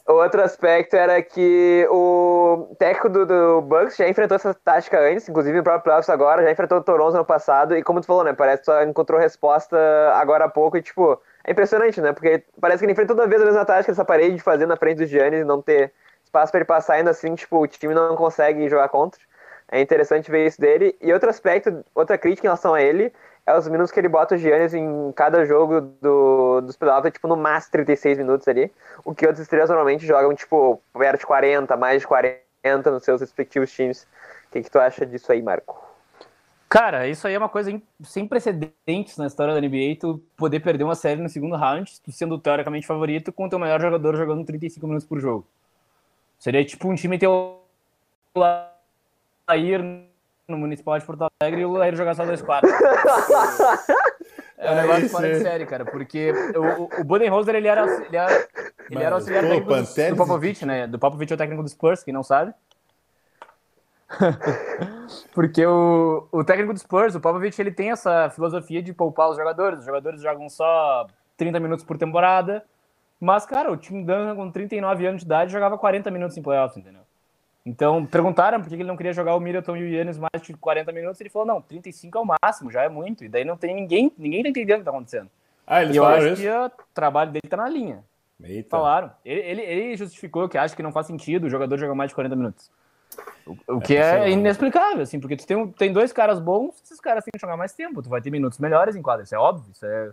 Outro 0.08 0.44
aspecto 0.44 0.96
era 0.96 1.20
que 1.24 1.88
o 1.90 2.76
técnico 2.78 3.10
do, 3.10 3.26
do 3.26 3.62
Bucks 3.62 3.98
já 3.98 4.08
enfrentou 4.08 4.36
essa 4.36 4.54
tática 4.54 5.00
antes, 5.00 5.28
inclusive 5.28 5.58
no 5.58 5.64
próprio 5.64 5.84
playoffs 5.84 6.10
agora, 6.10 6.44
já 6.44 6.52
enfrentou 6.52 6.78
o 6.78 6.84
Toronto 6.84 7.18
no 7.18 7.26
passado, 7.26 7.76
e 7.76 7.82
como 7.82 8.00
tu 8.02 8.06
falou, 8.06 8.24
né, 8.24 8.32
parece 8.32 8.60
que 8.60 8.66
só 8.66 8.84
encontrou 8.84 9.20
resposta 9.20 9.76
agora 10.14 10.46
há 10.46 10.50
pouco, 10.50 10.78
e 10.78 10.82
tipo, 10.84 11.20
é 11.44 11.52
impressionante, 11.52 12.00
né, 12.02 12.14
porque 12.14 12.44
parece 12.62 12.80
que 12.80 12.86
ele 12.86 12.92
enfrenta 12.92 13.16
toda 13.16 13.28
vez 13.28 13.42
a 13.42 13.46
mesma 13.46 13.66
tática, 13.66 13.92
essa 13.92 14.06
parede 14.06 14.36
de 14.36 14.44
fazer 14.44 14.68
na 14.68 14.78
frente 14.78 15.00
do 15.00 15.08
Giannis 15.08 15.42
e 15.42 15.44
não 15.44 15.60
ter 15.60 15.92
espaço 16.24 16.52
para 16.52 16.60
ele 16.60 16.66
passar 16.66 16.96
ainda 16.96 17.10
assim, 17.10 17.34
tipo, 17.34 17.58
o 17.58 17.68
time 17.68 17.96
não 17.96 18.16
consegue 18.16 18.70
jogar 18.70 18.90
contra. 18.90 19.20
É 19.72 19.82
interessante 19.82 20.30
ver 20.30 20.46
isso 20.46 20.62
dele. 20.62 20.96
E 21.02 21.12
outro 21.12 21.30
aspecto, 21.30 21.84
outra 21.96 22.18
crítica 22.18 22.46
em 22.46 22.50
relação 22.50 22.74
a 22.76 22.82
ele, 22.82 23.12
é 23.46 23.56
os 23.56 23.68
minutos 23.68 23.92
que 23.92 24.00
ele 24.00 24.10
bota 24.10 24.36
o 24.36 24.38
Giannis 24.38 24.74
em 24.74 25.12
cada 25.12 25.46
jogo 25.46 25.82
do, 26.02 26.62
dos 26.62 26.76
playoffs, 26.76 27.06
é, 27.06 27.12
tipo, 27.12 27.28
no 27.28 27.38
máximo 27.38 27.74
36 27.74 28.18
minutos 28.18 28.48
ali. 28.48 28.72
O 29.04 29.14
que 29.14 29.26
outros 29.26 29.44
estrelas 29.44 29.70
normalmente 29.70 30.06
jogam, 30.06 30.34
tipo, 30.34 30.82
perto 30.94 31.20
de 31.20 31.26
40, 31.28 31.78
mais 31.78 32.02
de 32.02 32.08
40 32.08 32.42
nos 32.90 33.04
seus 33.04 33.22
respectivos 33.22 33.72
times. 33.72 34.08
O 34.48 34.52
que, 34.52 34.64
que 34.64 34.72
tu 34.72 34.80
acha 34.80 35.06
disso 35.06 35.32
aí, 35.32 35.44
Marco? 35.44 35.86
Cara, 36.68 37.08
isso 37.08 37.28
aí 37.28 37.36
é 37.36 37.38
uma 37.38 37.48
coisa 37.48 37.80
sem 38.04 38.28
precedentes 38.28 39.18
na 39.18 39.28
história 39.28 39.54
da 39.54 39.62
NBA, 39.62 39.98
tu 40.00 40.22
poder 40.36 40.60
perder 40.60 40.84
uma 40.84 40.96
série 40.96 41.22
no 41.22 41.30
segundo 41.30 41.56
round, 41.56 42.02
tu 42.02 42.12
sendo 42.12 42.40
teoricamente 42.40 42.88
favorito, 42.88 43.32
com 43.32 43.46
o 43.46 43.50
teu 43.50 43.60
melhor 43.60 43.80
jogador 43.80 44.16
jogando 44.16 44.44
35 44.44 44.86
minutos 44.88 45.08
por 45.08 45.20
jogo. 45.20 45.48
Seria 46.40 46.66
tipo 46.66 46.90
um 46.90 46.96
time 46.96 47.20
ter 47.20 47.28
o 47.28 47.60
Lair 48.36 50.06
no 50.48 50.58
Municipal 50.58 50.98
de 51.00 51.06
Porto 51.06 51.28
Alegre 51.42 51.62
e 51.62 51.66
o 51.66 51.74
Lair 51.74 51.96
jogar 51.96 52.16
só 52.16 52.26
dois 52.26 52.42
quartos. 52.42 52.72
É 54.58 54.72
um 54.72 54.74
É 54.74 54.82
negócio 54.82 55.10
fora 55.10 55.28
de 55.28 55.36
aí. 55.36 55.42
série, 55.42 55.66
cara, 55.66 55.86
porque 55.86 56.32
o, 56.56 57.02
o 57.02 57.04
Budenholzer, 57.04 57.56
ele 57.56 57.68
era, 57.68 57.84
ele 58.06 58.16
era, 58.16 58.48
ele 58.90 59.04
era 59.04 59.16
auxiliar 59.16 59.44
pô, 59.44 59.50
técnico 59.50 59.74
do, 59.74 60.10
do 60.10 60.16
Popovich, 60.16 60.66
né? 60.66 60.88
Do 60.88 61.00
Popovich 61.00 61.32
é 61.32 61.36
o 61.36 61.38
técnico 61.38 61.64
do 61.64 61.70
Spurs, 61.70 62.04
quem 62.04 62.14
não 62.14 62.24
sabe. 62.24 62.54
porque 65.34 65.66
o, 65.66 66.28
o 66.32 66.44
técnico 66.44 66.74
do 66.74 66.80
Spurs, 66.80 67.16
o 67.16 67.20
Popovich, 67.20 67.60
ele 67.60 67.72
tem 67.72 67.92
essa 67.92 68.30
filosofia 68.30 68.82
de 68.82 68.94
poupar 68.94 69.30
os 69.30 69.38
jogadores. 69.38 69.80
Os 69.80 69.86
jogadores 69.86 70.22
jogam 70.22 70.48
só 70.50 71.08
30 71.38 71.60
minutos 71.60 71.84
por 71.86 71.98
temporada. 71.98 72.64
Mas, 73.20 73.46
cara, 73.46 73.72
o 73.72 73.78
Tim 73.78 74.02
Duncan, 74.04 74.36
com 74.36 74.52
39 74.52 75.08
anos 75.08 75.22
de 75.22 75.26
idade, 75.26 75.52
jogava 75.52 75.78
40 75.78 76.12
minutos 76.12 76.38
em 76.38 76.42
playoffs, 76.42 76.78
entendeu? 76.78 77.02
Então, 77.66 78.06
perguntaram 78.06 78.62
por 78.62 78.70
que 78.70 78.76
ele 78.76 78.84
não 78.84 78.96
queria 78.96 79.12
jogar 79.12 79.36
o 79.36 79.40
Middleton 79.40 79.76
e 79.78 79.84
o 79.84 79.88
Yannis 79.90 80.20
mais 80.20 80.46
de 80.46 80.54
40 80.54 80.92
minutos. 80.92 81.20
Ele 81.20 81.32
falou, 81.32 81.48
não, 81.48 81.60
35 81.62 82.16
é 82.18 82.22
o 82.22 82.26
máximo, 82.44 82.70
já 82.72 82.84
é 82.84 82.90
muito. 82.90 83.26
E 83.26 83.30
daí 83.30 83.44
não 83.44 83.58
tem 83.58 83.74
ninguém, 83.74 84.12
ninguém 84.18 84.44
tá 84.44 84.50
entendendo 84.50 84.76
o 84.76 84.80
que 84.82 84.86
tá 84.86 84.92
acontecendo. 84.92 85.30
Ah, 85.66 85.82
eles 85.82 85.96
E 85.96 85.98
eu 85.98 86.06
acho 86.06 86.28
isso? 86.28 86.42
que 86.44 86.48
o 86.50 86.72
trabalho 86.94 87.32
dele 87.32 87.50
tá 87.50 87.58
na 87.58 87.68
linha. 87.68 88.04
Eita. 88.44 88.70
Falaram. 88.70 89.12
Ele, 89.26 89.40
ele, 89.42 89.62
ele 89.64 89.98
justificou 89.98 90.48
que 90.48 90.60
acha 90.60 90.76
que 90.76 90.84
não 90.84 90.92
faz 90.92 91.08
sentido 91.08 91.46
o 91.46 91.50
jogador 91.50 91.76
jogar 91.80 91.96
mais 91.96 92.10
de 92.10 92.16
40 92.16 92.36
minutos. 92.36 92.70
O, 93.48 93.78
o 93.78 93.82
que 93.82 93.96
É, 93.96 94.26
é, 94.26 94.30
inexplicável, 94.30 95.02
assim, 95.02 95.20
porque 95.20 95.36
tu 95.36 95.48
tem, 95.48 95.58
um- 95.58 95.72
tem 95.72 95.92
dois 95.92 96.12
caras 96.14 96.40
bons, 96.40 96.76
esses 96.84 97.00
caras 97.00 97.24
têm 97.24 97.32
que 97.32 97.40
jogar 97.42 97.58
mais 97.58 97.74
tempo. 97.74 98.04
Tu 98.04 98.10
vai 98.10 98.22
ter 98.22 98.30
minutos 98.30 98.60
melhores 98.60 98.96
em 98.96 99.02
quadra, 99.02 99.24
isso 99.24 99.34
é 99.34 99.40
óbvio. 99.40 99.72
Isso 99.72 99.86
é, 99.86 100.12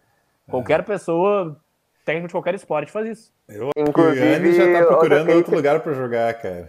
qualquer 0.48 0.82
pessoa, 0.84 1.54
técnico 2.02 2.28
de 2.28 2.32
qualquer 2.32 2.54
esporte 2.54 2.90
faz 2.90 3.06
isso. 3.08 3.32
Eu 3.48 3.68
que 3.74 3.80
o 3.80 3.88
Inclusive, 3.88 4.24
Yannis 4.24 4.56
já 4.56 4.72
tá 4.72 4.86
procurando 4.86 5.32
outro 5.32 5.54
lugar 5.54 5.80
pra 5.80 5.92
jogar, 5.92 6.32
cara. 6.34 6.68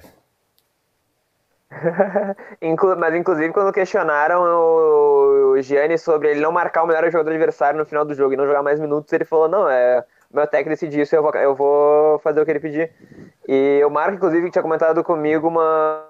Mas 2.98 3.16
inclusive 3.16 3.54
quando 3.54 3.74
questionaram 3.74 4.42
o, 4.44 5.62
Gianni 5.62 5.98
sobre 5.98 6.32
ele 6.32 6.42
não 6.42 6.52
marcar 6.52 6.84
o 6.84 6.88
melhor 6.88 7.04
jogador 7.12 7.30
adversário 7.30 7.78
no 7.78 7.86
final 7.86 8.04
do 8.04 8.14
jogo 8.14 8.34
e 8.34 8.38
não 8.38 8.46
jogar 8.46 8.64
mais 8.64 8.80
minutos, 8.80 9.12
ele 9.14 9.26
falou, 9.26 9.48
não, 9.48 9.70
é 9.70 10.04
o 10.32 10.36
meu 10.36 10.48
técnico 10.48 10.72
decidiu 10.72 11.04
isso, 11.04 11.16
eu 11.16 11.22
vou, 11.22 11.32
eu 11.36 11.56
vou 11.56 12.20
fazer 12.20 12.42
o 12.42 12.46
que 12.46 12.52
ele 12.52 12.60
pedir. 12.60 12.92
E 13.48 13.84
o 13.86 13.90
Marco, 13.90 14.16
inclusive, 14.16 14.50
tinha 14.50 14.64
comentado 14.64 15.04
comigo 15.04 15.48
uma, 15.48 16.08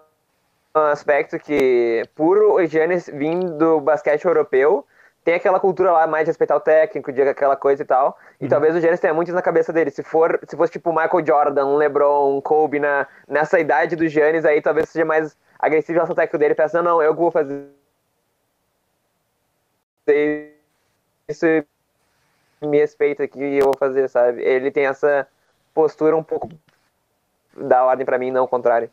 um 0.74 0.80
aspecto 0.80 1.38
que, 1.38 2.04
por 2.16 2.38
o 2.38 2.66
Giannis 2.66 3.10
vir 3.14 3.38
do 3.58 3.82
basquete 3.82 4.24
europeu, 4.24 4.86
tem 5.26 5.36
aquela 5.36 5.60
cultura 5.60 5.92
lá 5.92 6.08
mais 6.08 6.24
de 6.24 6.30
respeitar 6.30 6.56
o 6.56 6.60
técnico, 6.62 7.12
de 7.12 7.22
aquela 7.22 7.58
coisa 7.58 7.84
e 7.84 7.86
tal. 7.86 8.18
E 8.40 8.48
talvez 8.48 8.76
o 8.76 8.80
Giannis 8.80 9.00
tenha 9.00 9.14
muito 9.14 9.28
isso 9.28 9.36
na 9.36 9.42
cabeça 9.42 9.74
dele. 9.74 9.90
Se 9.90 10.04
for, 10.04 10.40
se 10.48 10.56
fosse 10.56 10.72
tipo 10.72 10.92
Michael 10.92 11.26
Jordan, 11.26 11.66
um 11.66 11.76
LeBron, 11.76 12.38
um 12.38 12.42
Kobe 12.42 12.80
na, 12.80 13.08
nessa 13.28 13.60
idade 13.60 13.96
do 13.96 14.08
Giannis, 14.08 14.46
aí 14.46 14.62
talvez 14.62 14.90
seja 14.90 15.06
mais 15.06 15.38
agressivo 15.66 15.94
em 15.94 15.96
relação 15.96 16.12
ao 16.14 16.16
técnico 16.16 16.38
dele, 16.38 16.56
pensa, 16.56 16.82
não, 16.82 16.92
não, 16.92 17.02
eu 17.02 17.16
vou 17.16 17.32
fazer 17.32 17.70
isso 21.28 21.46
e 21.46 21.66
me 22.62 22.78
respeita 22.80 23.24
aqui 23.24 23.40
e 23.40 23.60
eu 23.60 23.66
vou 23.66 23.78
fazer, 23.78 24.10
sabe? 24.10 24.42
Ele 24.42 24.72
tem 24.72 24.86
essa 24.86 25.28
postura 25.74 26.16
um 26.16 26.24
pouco 26.24 26.50
da 27.56 27.84
ordem 27.84 28.06
pra 28.06 28.18
mim, 28.18 28.32
não 28.32 28.44
o 28.44 28.48
contrário. 28.48 28.90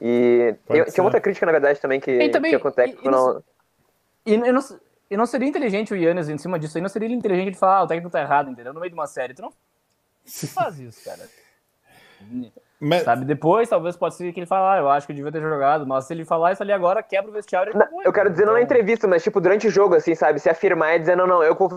E 0.00 0.54
Pode 0.66 0.84
ser. 0.86 0.92
tinha 0.92 1.04
outra 1.04 1.20
crítica, 1.20 1.46
na 1.46 1.52
verdade, 1.52 1.80
também, 1.80 2.00
que, 2.00 2.10
E 2.10 2.30
também- 2.30 2.52
que 2.52 2.58
com 2.58 2.68
o 2.68 2.72
técnico 2.72 3.04
e- 3.04 3.08
e 3.08 3.10
não-. 3.10 3.42
E 4.26 4.34
eu 4.34 4.52
não, 4.52 4.60
e 5.10 5.16
não 5.16 5.26
seria 5.26 5.48
inteligente 5.48 5.92
o 5.92 5.96
Yannis 5.96 6.28
em 6.28 6.38
cima 6.38 6.58
disso 6.58 6.76
aí, 6.78 6.82
não 6.82 6.88
seria 6.88 7.08
inteligente 7.08 7.52
de 7.54 7.58
falar, 7.58 7.78
ah, 7.78 7.82
o 7.84 7.86
técnico 7.88 8.10
tá 8.10 8.20
errado, 8.20 8.50
entendeu? 8.50 8.72
No 8.72 8.80
meio 8.80 8.90
de 8.90 8.94
uma 8.98 9.06
série. 9.06 9.34
Tu 9.34 9.42
não 9.42 9.52
faz 10.54 10.78
isso, 10.78 11.02
cara. 11.04 11.28
Mas, 12.80 13.02
Sabe? 13.02 13.24
Depois, 13.24 13.68
talvez 13.68 13.96
pode 13.96 14.14
ser 14.14 14.32
que 14.32 14.38
ele 14.38 14.46
fale, 14.46 14.78
ah, 14.78 14.80
eu 14.82 14.88
acho 14.88 15.06
que 15.06 15.12
eu 15.12 15.16
devia 15.16 15.32
ter 15.32 15.40
jogado, 15.40 15.84
mas 15.86 16.04
se 16.04 16.14
ele 16.14 16.24
falar 16.24 16.52
isso 16.52 16.62
ali 16.62 16.72
agora, 16.72 17.02
quebra 17.02 17.28
o 17.30 17.34
vestiário 17.34 17.72
e 17.74 17.76
Não, 17.76 18.02
eu 18.04 18.12
quero 18.12 18.30
dizer 18.30 18.44
não 18.46 18.52
na 18.52 18.60
então- 18.62 18.76
entrevista, 18.76 19.08
mas 19.08 19.22
tipo, 19.22 19.40
durante 19.40 19.66
o 19.66 19.70
jogo, 19.70 19.96
assim, 19.96 20.14
sabe? 20.14 20.38
Se 20.38 20.48
afirmar 20.48 20.94
e 20.94 21.00
dizer, 21.00 21.16
não, 21.16 21.26
não, 21.26 21.42
eu 21.42 21.54
vou 21.56 21.68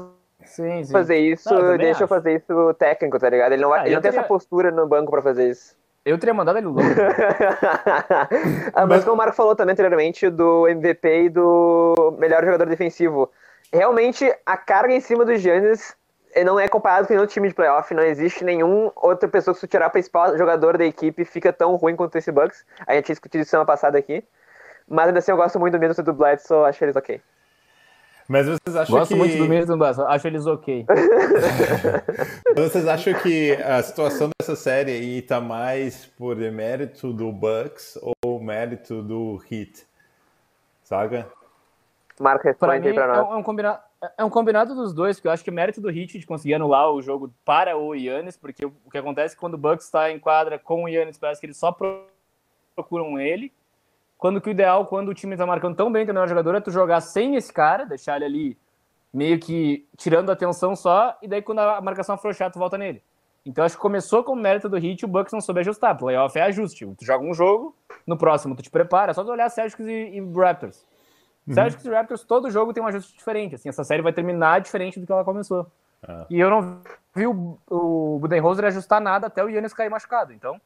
Sim, 0.43 0.83
sim. 0.83 0.91
fazer 0.91 1.17
isso, 1.17 1.51
Não, 1.51 1.59
eu 1.71 1.77
deixa 1.77 2.01
eu 2.01 2.05
acho. 2.05 2.07
fazer 2.07 2.35
isso 2.35 2.73
técnico, 2.75 3.17
tá 3.17 3.29
ligado? 3.29 3.51
Ele 3.53 3.61
não, 3.63 3.73
Ah, 3.73 3.79
ele 3.81 3.89
eu 3.89 3.95
não 3.95 4.01
tem 4.01 4.11
teria- 4.11 4.19
essa 4.19 4.27
postura 4.27 4.69
no 4.69 4.87
banco 4.87 5.09
pra 5.11 5.21
fazer 5.23 5.49
isso. 5.49 5.75
Eu 6.05 6.17
teria 6.19 6.33
mandado 6.33 6.57
ele 6.57 6.67
louco. 6.67 6.81
ah, 8.73 8.85
mas 8.87 9.03
como 9.03 9.13
o 9.15 9.17
Marco 9.17 9.35
falou 9.35 9.55
também 9.55 9.73
anteriormente 9.73 10.29
do 10.29 10.67
MVP 10.67 11.23
e 11.25 11.29
do 11.29 12.15
melhor 12.17 12.43
jogador 12.43 12.65
defensivo. 12.67 13.29
Realmente, 13.73 14.31
a 14.45 14.57
carga 14.57 14.93
em 14.93 14.99
cima 14.99 15.23
do 15.25 15.35
Giannis 15.35 15.95
não 16.45 16.59
é 16.59 16.67
comparado 16.67 17.07
com 17.07 17.13
nenhum 17.13 17.25
time 17.25 17.47
de 17.49 17.53
playoff. 17.53 17.93
Não 17.93 18.03
existe 18.03 18.43
nenhum 18.43 18.91
outra 18.95 19.27
pessoa 19.27 19.53
que 19.53 19.59
se 19.61 19.67
tirar 19.67 19.87
o 19.87 19.91
principal 19.91 20.37
jogador 20.37 20.77
da 20.77 20.85
equipe 20.85 21.25
fica 21.25 21.51
tão 21.53 21.75
ruim 21.75 21.95
quanto 21.95 22.15
esse 22.17 22.31
Bucks. 22.31 22.65
A 22.87 22.93
gente 22.93 23.05
tinha 23.05 23.13
discutido 23.15 23.41
isso 23.41 23.51
semana 23.51 23.65
passada 23.65 23.97
aqui. 23.97 24.23
Mas 24.87 25.07
ainda 25.07 25.19
assim 25.19 25.31
eu 25.31 25.37
gosto 25.37 25.59
muito 25.59 25.73
do 25.73 25.79
Middleton 25.79 26.03
do 26.03 26.13
Bledsoe, 26.13 26.67
acho 26.67 26.83
eles 26.83 26.95
ok. 26.95 27.21
mas 28.27 28.45
vocês 28.47 28.75
acham 28.75 28.97
Gosto 28.97 29.09
que. 29.13 29.15
muito 29.15 29.37
do 29.37 29.45
Middleton, 29.47 29.77
mas 29.77 29.97
acho 29.99 30.27
eles 30.27 30.45
ok. 30.45 30.85
Vocês 32.55 32.87
acham 32.87 33.13
que 33.13 33.53
a 33.61 33.81
situação 33.83 34.29
dessa 34.39 34.55
série 34.55 34.91
aí 34.91 35.21
tá 35.21 35.39
mais 35.41 36.05
por 36.05 36.35
mérito 36.35 37.13
do 37.13 37.31
Bucks 37.31 37.97
ou 38.23 38.39
mérito 38.39 39.01
do 39.01 39.41
Heat? 39.49 39.85
Saga? 40.83 41.27
Marco, 42.19 42.43
Pra 42.59 42.73
responde 42.73 42.87
aí 42.87 42.93
mim, 42.93 42.93
pra 42.93 43.05
é 43.05 43.07
nós. 43.07 43.27
um, 43.29 43.33
é 43.33 43.35
um 43.37 43.43
combinado, 43.43 43.79
é 44.17 44.23
um 44.23 44.29
combinado 44.29 44.73
dos 44.73 44.93
dois, 44.93 45.17
porque 45.17 45.27
eu 45.27 45.31
acho 45.31 45.43
que 45.43 45.49
o 45.49 45.53
mérito 45.53 45.79
do 45.79 45.89
Heat 45.89 46.19
de 46.19 46.25
conseguir 46.25 46.55
anular 46.55 46.89
o 46.91 47.01
jogo 47.01 47.31
para 47.45 47.77
o 47.77 47.93
Yannis, 47.93 48.35
porque 48.35 48.65
o, 48.65 48.73
que 48.91 48.97
acontece 48.97 49.35
é 49.35 49.37
quando 49.37 49.53
o 49.53 49.57
Bucks 49.57 49.85
está 49.85 50.11
em 50.11 50.19
quadra 50.19 50.57
com 50.57 50.83
o 50.83 50.87
Yannis, 50.87 51.17
parece 51.17 51.39
que 51.39 51.45
eles 51.45 51.57
só 51.57 51.71
pro- 51.71 52.07
procuram 52.75 53.19
ele, 53.19 53.51
quando 54.17 54.41
que 54.41 54.49
o 54.49 54.51
ideal, 54.51 54.85
quando 54.85 55.09
o 55.09 55.13
time 55.13 55.37
tá 55.37 55.45
marcando 55.45 55.75
tão 55.75 55.91
bem 55.91 56.05
que 56.05 56.11
o 56.11 56.13
melhor 56.13 56.27
jogador, 56.27 56.55
é 56.55 56.61
tu 56.61 56.71
jogar 56.71 57.01
sem 57.01 57.35
esse 57.35 57.51
cara, 57.53 57.85
deixar 57.85 58.15
ele 58.17 58.25
ali 58.25 58.57
meio 59.13 59.39
que 59.39 59.85
tirando 59.97 60.29
a 60.29 60.33
atenção 60.33 60.75
só, 60.75 61.17
e 61.21 61.27
daí 61.27 61.41
quando 61.41 61.59
a 61.59 61.81
marcação 61.81 62.15
afrouxar, 62.15 62.51
tu 62.51 62.59
volta 62.59 62.77
nele. 62.77 63.03
Então 63.45 63.65
acho 63.65 63.75
que 63.75 63.81
começou 63.81 64.23
com 64.23 64.33
o 64.33 64.35
mérito 64.35 64.69
do 64.69 64.77
e 64.77 64.95
o 65.03 65.07
Bucks 65.07 65.33
não 65.33 65.41
soube 65.41 65.61
ajustar. 65.61 65.97
Playoff 65.97 66.37
é 66.37 66.43
ajuste. 66.43 66.85
Tu 66.95 67.03
joga 67.03 67.25
um 67.25 67.33
jogo, 67.33 67.75
no 68.05 68.15
próximo 68.15 68.55
tu 68.55 68.61
te 68.61 68.69
prepara, 68.69 69.11
é 69.11 69.13
só 69.13 69.23
tu 69.23 69.31
olhar 69.31 69.49
Celtics 69.49 69.85
e, 69.87 69.91
e 69.91 70.31
Raptors. 70.35 70.85
Celtics 71.49 71.83
e 71.85 71.89
Raptors, 71.89 72.23
todo 72.23 72.51
jogo 72.51 72.73
tem 72.73 72.83
um 72.83 72.87
ajuste 72.87 73.15
diferente. 73.17 73.55
Assim, 73.55 73.69
essa 73.69 73.83
série 73.83 74.01
vai 74.01 74.13
terminar 74.13 74.61
diferente 74.61 74.99
do 74.99 75.05
que 75.05 75.11
ela 75.11 75.23
começou. 75.23 75.65
Ah. 76.07 76.25
E 76.29 76.39
eu 76.39 76.49
não 76.49 76.81
vi 77.15 77.25
o, 77.27 77.57
o 77.69 78.17
Budenholzer 78.19 78.65
ajustar 78.65 79.01
nada 79.01 79.27
até 79.27 79.43
o 79.43 79.49
Yannis 79.49 79.73
cair 79.73 79.89
machucado. 79.89 80.31
Então, 80.33 80.59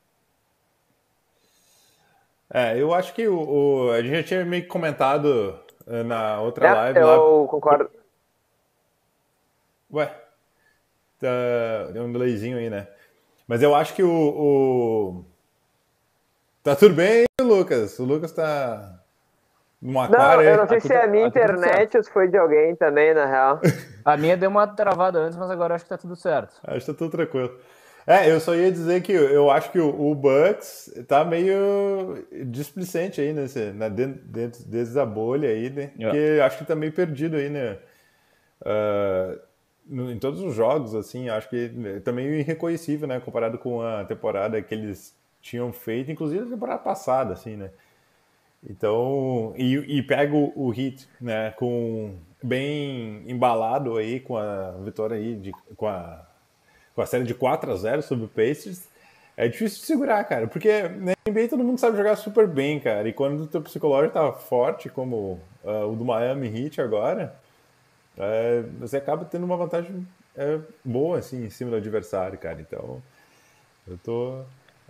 É, 2.54 2.80
eu 2.80 2.94
acho 2.94 3.14
que 3.14 3.28
o, 3.28 3.40
o- 3.88 3.92
a 3.92 4.02
gente 4.02 4.16
já 4.18 4.24
tinha 4.24 4.46
meio 4.46 4.64
que 4.64 4.70
comentado 4.70 5.60
eh, 5.88 6.04
na 6.04 6.40
outra 6.42 6.68
É, 6.68 6.74
live 6.74 7.00
lá. 7.00 7.16
eu 7.16 7.48
concordo. 7.50 7.90
Ué, 9.92 10.06
tá, 11.20 11.92
deu 11.92 12.04
um 12.04 12.12
delayzinho 12.12 12.58
aí, 12.58 12.70
né? 12.70 12.88
Mas 13.48 13.62
eu 13.64 13.74
acho 13.76 13.94
que 13.96 14.04
o, 14.04 14.10
o- 14.12 15.26
Tá 16.64 16.76
tudo 16.76 16.96
bem, 16.96 17.26
Lucas? 17.42 17.98
O 18.00 18.06
Lucas 18.06 18.32
tá 18.32 19.00
num 19.86 19.94
Não, 19.94 20.02
aquário 20.02 20.44
eu 20.44 20.52
aí. 20.52 20.58
não 20.58 20.68
sei 20.68 20.80
se 20.82 20.94
é 20.94 21.04
a 21.04 21.08
minha 21.08 21.24
tá 21.24 21.40
internet 21.40 21.98
ou 21.98 22.04
se 22.04 22.12
foi 22.12 22.28
de 22.28 22.38
alguém 22.38 22.76
também, 22.76 23.14
na 23.14 23.26
real. 23.26 23.62
a 24.04 24.18
minha 24.18 24.36
deu 24.36 24.50
uma 24.50 24.68
travada 24.68 25.20
antes, 25.20 25.38
mas 25.38 25.50
agora 25.50 25.76
acho 25.76 25.84
que 25.86 25.90
tá 25.90 25.98
tudo 25.98 26.16
certo. 26.16 26.54
Acho 26.64 26.86
que 26.86 26.92
tá 26.92 26.98
tudo 26.98 27.12
tranquilo. 27.12 27.58
É, 28.08 28.32
eu 28.32 28.40
só 28.40 28.54
ia 28.54 28.72
dizer 28.72 29.02
que 29.02 29.12
eu, 29.12 29.50
acho 29.50 29.72
que 29.72 29.80
o, 29.80 29.90
o 30.12 30.14
Bucks 30.14 30.94
tá 31.08 31.26
meio 31.26 32.24
displicente 32.46 33.20
aí, 33.20 33.34
nesse, 33.34 33.72
na, 33.72 33.90
dentro, 33.90 34.22
dentro 34.26 34.64
desde 34.66 35.00
a 35.00 35.06
bolha 35.06 35.50
aí, 35.50 35.70
né? 35.72 35.92
É. 36.00 36.04
Porque 36.04 36.40
acho 36.44 36.58
que 36.60 36.66
tá 36.66 36.76
meio 36.76 36.92
perdido 36.94 37.36
aí, 37.36 37.50
né? 37.50 37.78
Ah, 38.64 39.36
no- 39.88 40.12
em 40.12 40.18
todos 40.20 40.42
os 40.42 40.54
jogos, 40.56 40.96
assim, 40.96 41.30
acho 41.30 41.50
que 41.50 41.70
né, 41.70 42.00
tá 42.00 42.12
meio 42.12 42.34
irreconhecível, 42.34 43.08
né? 43.08 43.20
Comparado 43.20 43.58
com 43.58 43.82
a 43.82 44.04
temporada 44.06 44.62
que 44.62 44.74
eles 44.74 45.16
tinham 45.42 45.72
feito, 45.72 46.12
inclusive 46.12 46.44
a 46.44 46.50
temporada 46.50 46.80
passada, 46.80 47.34
assim, 47.34 47.56
né? 47.56 47.70
Então, 48.70 49.54
e, 49.56 49.98
e 49.98 50.02
pega 50.02 50.36
o, 50.36 50.74
Heat, 50.76 51.08
né, 51.22 51.52
com 51.52 52.16
bem 52.42 53.24
embalado 53.28 53.98
aí 53.98 54.20
com 54.20 54.38
a 54.38 54.72
vitória 54.84 55.18
aí, 55.18 55.36
de, 55.36 55.52
com, 55.76 55.88
a, 55.88 56.26
com 56.96 57.02
a 57.02 57.06
série 57.06 57.24
de 57.24 57.34
4 57.34 57.72
a 57.72 57.76
0 57.76 58.02
sobre 58.02 58.26
o 58.26 58.28
Pacers, 58.28 58.88
é 59.38 59.48
difícil 59.48 59.80
de 59.82 59.86
segurar, 59.86 60.24
cara, 60.24 60.48
porque 60.48 60.84
na 60.84 61.14
NBA 61.28 61.50
todo 61.50 61.64
mundo 61.64 61.78
sabe 61.78 61.98
jogar 61.98 62.16
super 62.16 62.48
bem, 62.48 62.80
cara, 62.80 63.08
e 63.08 63.14
quando 63.14 63.42
o 63.42 63.48
teu 63.48 63.62
psicológico 63.62 64.14
tá 64.14 64.32
forte, 64.32 64.90
como 64.90 65.40
ah, 65.64 65.86
o 65.86 65.96
do 65.96 66.06
Miami 66.06 66.48
Heat 66.48 66.82
agora, 66.82 67.36
é, 68.18 68.64
você 68.80 68.98
acaba 68.98 69.26
tendo 69.26 69.44
uma 69.44 69.58
vantagem 69.58 70.08
é, 70.36 70.60
boa, 70.84 71.20
assim, 71.20 71.46
em 71.46 71.50
cima 71.50 71.70
do 71.70 71.78
adversário, 71.78 72.38
cara, 72.38 72.60
então 72.62 73.02
eu 73.88 73.98
tô... 74.04 74.42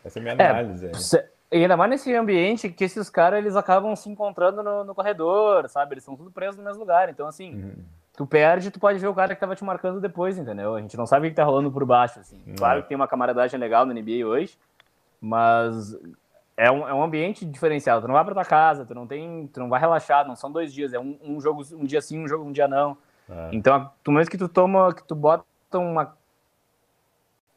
Essa 0.03 0.20
é 0.20 0.22
a 0.22 0.24
minha 0.24 0.36
É, 0.36 0.50
análise 0.50 0.86
aí. 0.86 1.25
E 1.52 1.58
ainda 1.58 1.78
mais 1.78 1.90
nesse 1.90 2.14
ambiente 2.16 2.70
que 2.70 2.84
esses 2.84 3.10
caras 3.10 3.40
eles 3.40 3.56
acabam 3.56 3.96
se 3.96 4.10
encontrando 4.10 4.64
no, 4.64 4.84
no 4.84 4.96
corredor, 4.96 5.70
sabe? 5.70 5.94
Eles 5.94 6.04
estão 6.04 6.16
tudo 6.16 6.32
presos 6.32 6.58
no 6.58 6.64
mesmo 6.64 6.80
lugar. 6.80 7.08
Então, 7.10 7.28
assim, 7.28 7.74
tu 8.16 8.25
perde, 8.25 8.72
tu 8.72 8.80
pode 8.80 8.98
ver 9.00 9.08
o 9.08 9.14
cara 9.14 9.36
que 9.36 9.40
tava 9.40 9.56
te 9.56 9.64
marcando 9.64 10.02
depois, 10.02 10.38
entendeu? 10.38 10.75
A 10.75 10.82
gente 10.82 10.98
não 10.98 11.06
sabe 11.06 11.28
o 11.28 11.30
que 11.30 11.36
tá 11.36 11.44
rolando 11.44 11.72
por 11.72 11.86
baixo, 11.86 12.20
assim. 12.20 12.42
Claro 12.58 12.82
que 12.82 12.90
tem 12.90 12.96
uma 12.96 13.08
camaradagem 13.08 13.60
legal 13.60 13.86
na 13.86 13.94
NBA 13.94 14.25
hoje, 14.25 14.58
mas 15.22 15.98
é 16.58 16.72
um, 16.72 16.88
é 16.88 16.94
um 16.94 17.04
ambiente 17.04 17.46
diferenciado. 17.46 18.02
Tu 18.02 18.08
não 18.08 18.16
vai 18.16 18.25
pra 18.25 18.34
tua 18.34 18.46
casa, 18.46 18.86
tu 18.86 18.96
não 18.96 19.06
tem, 19.06 19.48
tu 19.48 19.60
não 19.60 19.70
vai 19.70 19.80
relaxar, 19.80 20.28
não 20.28 20.36
são 20.36 20.52
dois 20.52 20.74
dias, 20.74 20.94
é 20.94 21.00
um, 21.00 21.18
um 21.24 21.40
jogo 21.40 21.64
um 21.74 21.86
dia 21.86 22.02
sim, 22.02 22.24
um 22.24 22.28
jogo 22.28 22.44
um 22.44 22.52
dia 22.52 22.68
não. 22.68 22.98
É. 23.30 23.50
Então, 23.54 23.92
no 24.06 24.14
momento 24.14 24.30
que 24.30 24.38
tu 24.38 24.48
toma, 24.48 24.94
que 24.94 25.04
tu 25.04 25.16
bota 25.16 25.46
uma 25.74 26.16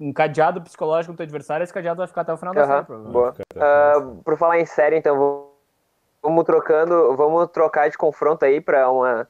um 0.01 0.13
cadeado 0.13 0.61
psicológico 0.63 1.13
no 1.13 1.17
teu 1.17 1.25
adversário, 1.25 1.65
esse 1.65 1.73
cadeado 1.73 1.99
vai 1.99 2.07
ficar 2.07 2.21
até 2.21 2.33
o 2.33 2.37
final 2.37 2.55
da 2.55 2.67
série. 2.67 2.99
Boa. 3.11 3.35
Uh, 3.55 4.23
por 4.23 4.37
falar 4.37 4.59
em 4.61 4.67
série, 4.67 4.97
então, 4.97 5.49
vamos 6.23 6.45
trocando, 6.45 7.17
vamos 7.17 7.49
trocar 7.51 7.91
de 7.91 7.99
confronto 7.99 8.45
aí 8.45 8.61
para 8.61 8.91
uma 8.91 9.29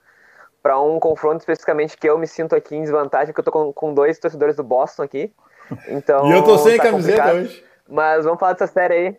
para 0.61 0.81
um 0.81 0.99
confronto 0.99 1.39
especificamente 1.39 1.97
que 1.97 2.09
eu 2.09 2.19
me 2.19 2.27
sinto 2.27 2.55
aqui 2.55 2.75
em 2.75 2.83
desvantagem, 2.83 3.29
porque 3.29 3.41
eu 3.41 3.45
tô 3.45 3.53
com, 3.53 3.73
com 3.73 3.95
dois 3.95 4.19
torcedores 4.19 4.57
do 4.57 4.65
Boston 4.65 5.03
aqui. 5.03 5.33
Então, 5.87 6.27
e 6.27 6.33
eu 6.33 6.43
tô 6.43 6.57
sem 6.57 6.79
tá 6.79 6.85
camiseta 6.85 7.23
complicado. 7.23 7.45
hoje. 7.45 7.65
Mas 7.87 8.25
vamos 8.25 8.41
falar 8.41 8.55
dessa 8.55 8.67
série 8.67 8.95
aí. 8.95 9.17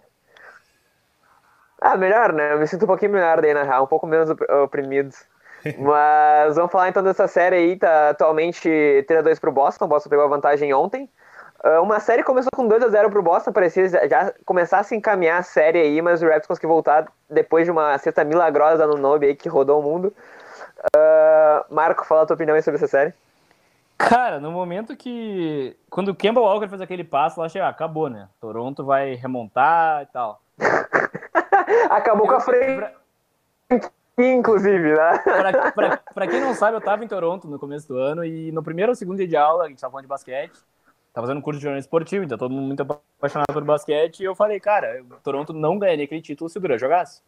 Ah, 1.79 1.96
melhor, 1.96 2.34
né? 2.34 2.53
Eu 2.53 2.60
me 2.60 2.68
sinto 2.68 2.86
um 2.86 2.88
pouquinho 2.88 3.12
melhor 3.12 3.39
daí, 3.39 3.53
na 3.53 3.62
real, 3.62 3.84
um 3.84 3.88
pouco 3.88 4.08
menos 4.08 4.29
oprimido. 4.63 5.15
Mas 5.77 6.56
vamos 6.56 6.72
falar 6.72 6.89
então 6.89 7.03
dessa 7.03 7.27
série 7.27 7.56
aí, 7.56 7.75
tá 7.77 8.10
atualmente 8.10 8.68
3x2 9.08 9.39
pro 9.39 9.51
Boston, 9.51 9.86
o 9.86 9.88
Boston 9.88 10.10
pegou 10.10 10.25
a 10.25 10.29
vantagem 10.29 10.74
ontem. 10.74 11.08
Uh, 11.63 11.81
uma 11.81 11.99
série 11.99 12.23
começou 12.23 12.49
com 12.55 12.67
2 12.67 12.83
a 12.83 12.87
0 12.87 13.09
pro 13.09 13.21
Boston, 13.21 13.51
parecia 13.51 13.89
já 14.07 14.33
começar 14.45 14.79
a 14.79 14.83
se 14.83 14.95
encaminhar 14.95 15.39
a 15.39 15.43
série 15.43 15.79
aí, 15.79 16.01
mas 16.01 16.21
o 16.21 16.25
Raptors 16.25 16.47
conseguiu 16.47 16.69
voltar 16.69 17.11
depois 17.29 17.65
de 17.65 17.71
uma 17.71 17.97
cesta 17.97 18.23
milagrosa 18.23 18.87
no 18.87 18.97
Nobe 18.97 19.27
aí 19.27 19.35
que 19.35 19.49
rodou 19.49 19.79
o 19.79 19.83
mundo. 19.83 20.13
Uh, 20.95 21.73
Marco, 21.73 22.05
fala 22.05 22.21
a 22.21 22.25
tua 22.25 22.35
opinião 22.35 22.55
aí 22.55 22.61
sobre 22.61 22.77
essa 22.77 22.87
série. 22.87 23.13
Cara, 23.97 24.39
no 24.39 24.49
momento 24.49 24.95
que. 24.95 25.75
Quando 25.89 26.09
o 26.09 26.15
Kemba 26.15 26.39
Walker 26.39 26.69
fez 26.69 26.79
aquele 26.79 27.03
passo, 27.03 27.41
eu 27.41 27.43
achei, 27.43 27.59
ah, 27.59 27.67
acabou, 27.67 28.09
né? 28.09 28.29
Toronto 28.39 28.85
vai 28.85 29.15
remontar 29.15 30.03
e 30.03 30.05
tal. 30.05 30.41
Acabou 31.91 32.25
eu, 32.25 32.29
com 32.29 32.35
a 32.37 32.39
frente. 32.39 32.77
Pra... 33.67 33.91
Inclusive, 34.17 34.95
né? 34.95 35.17
pra, 35.19 35.71
pra, 35.71 35.97
pra, 36.13 36.27
quem 36.27 36.39
não 36.39 36.53
sabe, 36.53 36.77
eu 36.77 36.81
tava 36.81 37.03
em 37.03 37.07
Toronto 37.07 37.47
no 37.47 37.59
começo 37.59 37.87
do 37.87 37.97
ano 37.97 38.23
e 38.23 38.51
no 38.51 38.63
primeiro 38.63 38.91
ou 38.91 38.95
segundo 38.95 39.17
dia 39.17 39.27
de 39.27 39.37
aula, 39.37 39.65
a 39.65 39.67
gente 39.67 39.79
tava 39.79 39.91
falando 39.91 40.05
de 40.05 40.09
basquete, 40.09 40.59
tava 41.13 41.27
fazendo 41.27 41.39
um 41.39 41.41
curso 41.41 41.59
de 41.59 41.63
jornalismo 41.63 41.87
esportivo, 41.87 42.25
então 42.25 42.37
todo 42.37 42.51
mundo 42.51 42.67
muito 42.67 42.81
apaixonado 42.81 43.53
por 43.53 43.63
basquete, 43.63 44.21
e 44.21 44.23
eu 44.23 44.35
falei, 44.35 44.59
cara, 44.59 45.03
Toronto 45.23 45.53
não 45.53 45.77
ganharia 45.77 46.05
aquele 46.05 46.21
título 46.21 46.49
se 46.49 46.57
o 46.57 46.61
Duran 46.61 46.77
jogasse. 46.77 47.21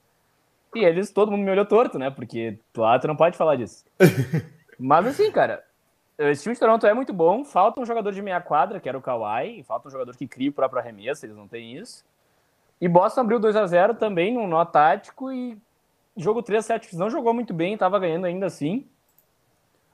E 0.74 0.86
eles, 0.86 1.12
todo 1.12 1.32
mundo 1.32 1.44
me 1.44 1.52
olhou 1.52 1.66
torto, 1.66 2.00
né? 2.00 2.10
Porque 2.10 2.58
lá 2.76 2.98
tu 2.98 3.08
não 3.08 3.16
pode 3.16 3.38
falar 3.38 3.58
disso. 3.58 3.86
Mas 4.80 5.06
assim, 5.06 5.30
cara, 5.32 5.64
esse 6.18 6.44
time 6.44 6.56
de 6.56 6.60
Toronto 6.60 6.88
é 6.88 6.94
muito 6.94 7.12
bom. 7.12 7.44
Falta 7.44 7.82
um 7.82 7.86
jogador 7.86 8.12
de 8.14 8.22
meia 8.22 8.40
quadra, 8.40 8.80
que 8.80 8.88
era 8.88 8.98
o 8.98 9.02
Kawhi. 9.02 9.64
Falta 9.64 9.90
um 9.90 9.92
jogador 9.92 10.16
que 10.16 10.28
cria 10.28 10.50
o 10.50 10.54
próprio 10.54 10.80
arremesso, 10.80 11.26
eles 11.26 11.36
não 11.36 11.48
têm 11.48 11.78
isso. 11.78 12.06
E 12.80 12.88
Boston 12.88 13.22
abriu 13.22 13.40
2 13.40 13.56
a 13.56 13.68
0 13.68 13.96
também 13.96 14.34
num 14.34 14.48
nó 14.48 14.64
tático 14.66 15.32
e 15.32 15.58
jogo 16.18 16.42
3 16.42 16.66
7 16.66 16.98
não 16.98 17.10
jogou 17.10 17.34
muito 17.34 17.54
bem, 17.54 17.74
estava 17.74 18.00
ganhando 18.00 18.26
ainda 18.26 18.48
assim. 18.48 18.88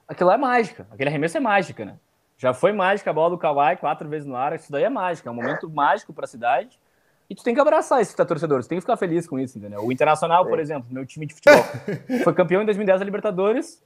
Aquilo 0.06 0.30
é 0.30 0.38
mágica, 0.38 0.86
aquele 0.90 1.10
arremesso 1.10 1.36
é 1.36 1.40
mágica, 1.40 1.84
né? 1.84 1.98
Já 2.38 2.54
foi 2.54 2.72
mágica 2.72 3.10
a 3.10 3.12
bola 3.12 3.30
do 3.30 3.38
Kawhi 3.38 3.76
quatro 3.76 4.08
vezes 4.08 4.26
no 4.26 4.36
ar, 4.36 4.54
isso 4.54 4.70
daí 4.70 4.84
é 4.84 4.88
mágica, 4.88 5.28
é 5.28 5.32
um 5.32 5.34
momento 5.34 5.68
mágico 5.68 6.12
para 6.12 6.24
a 6.24 6.28
cidade. 6.28 6.78
E 7.28 7.34
tu 7.34 7.42
tem 7.42 7.52
que 7.52 7.60
abraçar 7.60 8.00
esse 8.00 8.16
tá, 8.16 8.24
torcedor, 8.24 8.62
tu 8.62 8.68
tem 8.68 8.78
que 8.78 8.82
ficar 8.82 8.96
feliz 8.96 9.26
com 9.26 9.38
isso, 9.38 9.58
entendeu? 9.58 9.84
O 9.84 9.92
Internacional, 9.92 10.46
por 10.46 10.58
exemplo, 10.58 10.86
meu 10.90 11.04
time 11.04 11.26
de 11.26 11.34
futebol, 11.34 11.62
foi 12.24 12.32
campeão 12.32 12.62
em 12.62 12.64
2010 12.64 13.00
da 13.00 13.04
Libertadores 13.04 13.82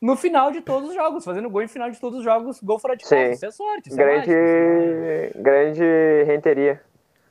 no 0.00 0.16
final 0.16 0.50
de 0.50 0.60
todos 0.60 0.90
os 0.90 0.94
jogos, 0.94 1.24
fazendo 1.24 1.48
gol 1.48 1.62
em 1.62 1.68
final 1.68 1.90
de 1.90 1.98
todos 1.98 2.18
os 2.18 2.24
jogos, 2.24 2.60
gol 2.60 2.78
fora 2.78 2.96
de 2.96 3.04
casa. 3.04 3.32
Isso 3.32 3.46
é 3.46 3.50
sorte, 3.50 3.88
isso 3.88 3.96
grande, 3.96 4.30
é 4.30 5.20
mágico, 5.20 5.42
grande 5.42 6.24
renteria. 6.26 6.82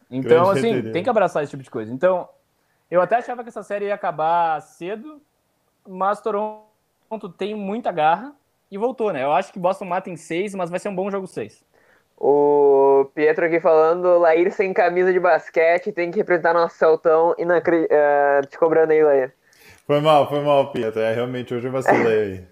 Então, 0.10 0.46
grande 0.46 0.60
assim, 0.60 0.70
renteria. 0.70 0.94
tem 0.94 1.04
que 1.04 1.10
abraçar 1.10 1.44
esse 1.44 1.52
tipo 1.52 1.62
de 1.62 1.70
coisa. 1.70 1.94
Então, 1.94 2.28
eu 2.90 3.02
até 3.02 3.18
achava 3.18 3.44
que 3.44 3.50
essa 3.50 3.62
série 3.62 3.86
ia 3.86 3.94
acabar 3.94 4.60
cedo, 4.62 5.22
mas 5.88 6.22
Toronto 6.22 7.30
tem 7.38 7.54
muita 7.54 7.92
garra 7.92 8.34
e 8.72 8.78
voltou, 8.78 9.12
né? 9.12 9.24
Eu 9.24 9.32
acho 9.32 9.52
que 9.52 9.60
Boston 9.60 9.86
mata 9.86 10.10
em 10.10 10.16
seis, 10.16 10.54
mas 10.56 10.70
vai 10.70 10.80
ser 10.80 10.90
um 10.90 10.96
bom 10.96 11.10
jogo 11.12 11.28
seis. 11.28 11.64
O 12.18 13.10
Pietro 13.14 13.46
aqui 13.46 13.60
falando, 13.60 14.18
Lair 14.20 14.52
sem 14.52 14.74
camisa 14.74 15.12
de 15.12 15.20
basquete, 15.20 15.92
tem 15.92 16.12
que 16.12 16.18
representar 16.18 16.54
nosso 16.54 16.78
Celtão 16.78 17.36
e 17.38 17.44
uh, 17.44 18.48
te 18.48 18.58
cobrando 18.58 18.94
aí, 18.94 19.04
Lair. 19.04 19.34
Foi 19.86 20.00
mal, 20.00 20.28
foi 20.30 20.42
mal, 20.42 20.72
Pietro. 20.72 21.02
É, 21.02 21.14
realmente, 21.14 21.54
hoje 21.54 21.68
eu 21.68 21.72
vacilei 21.72 22.48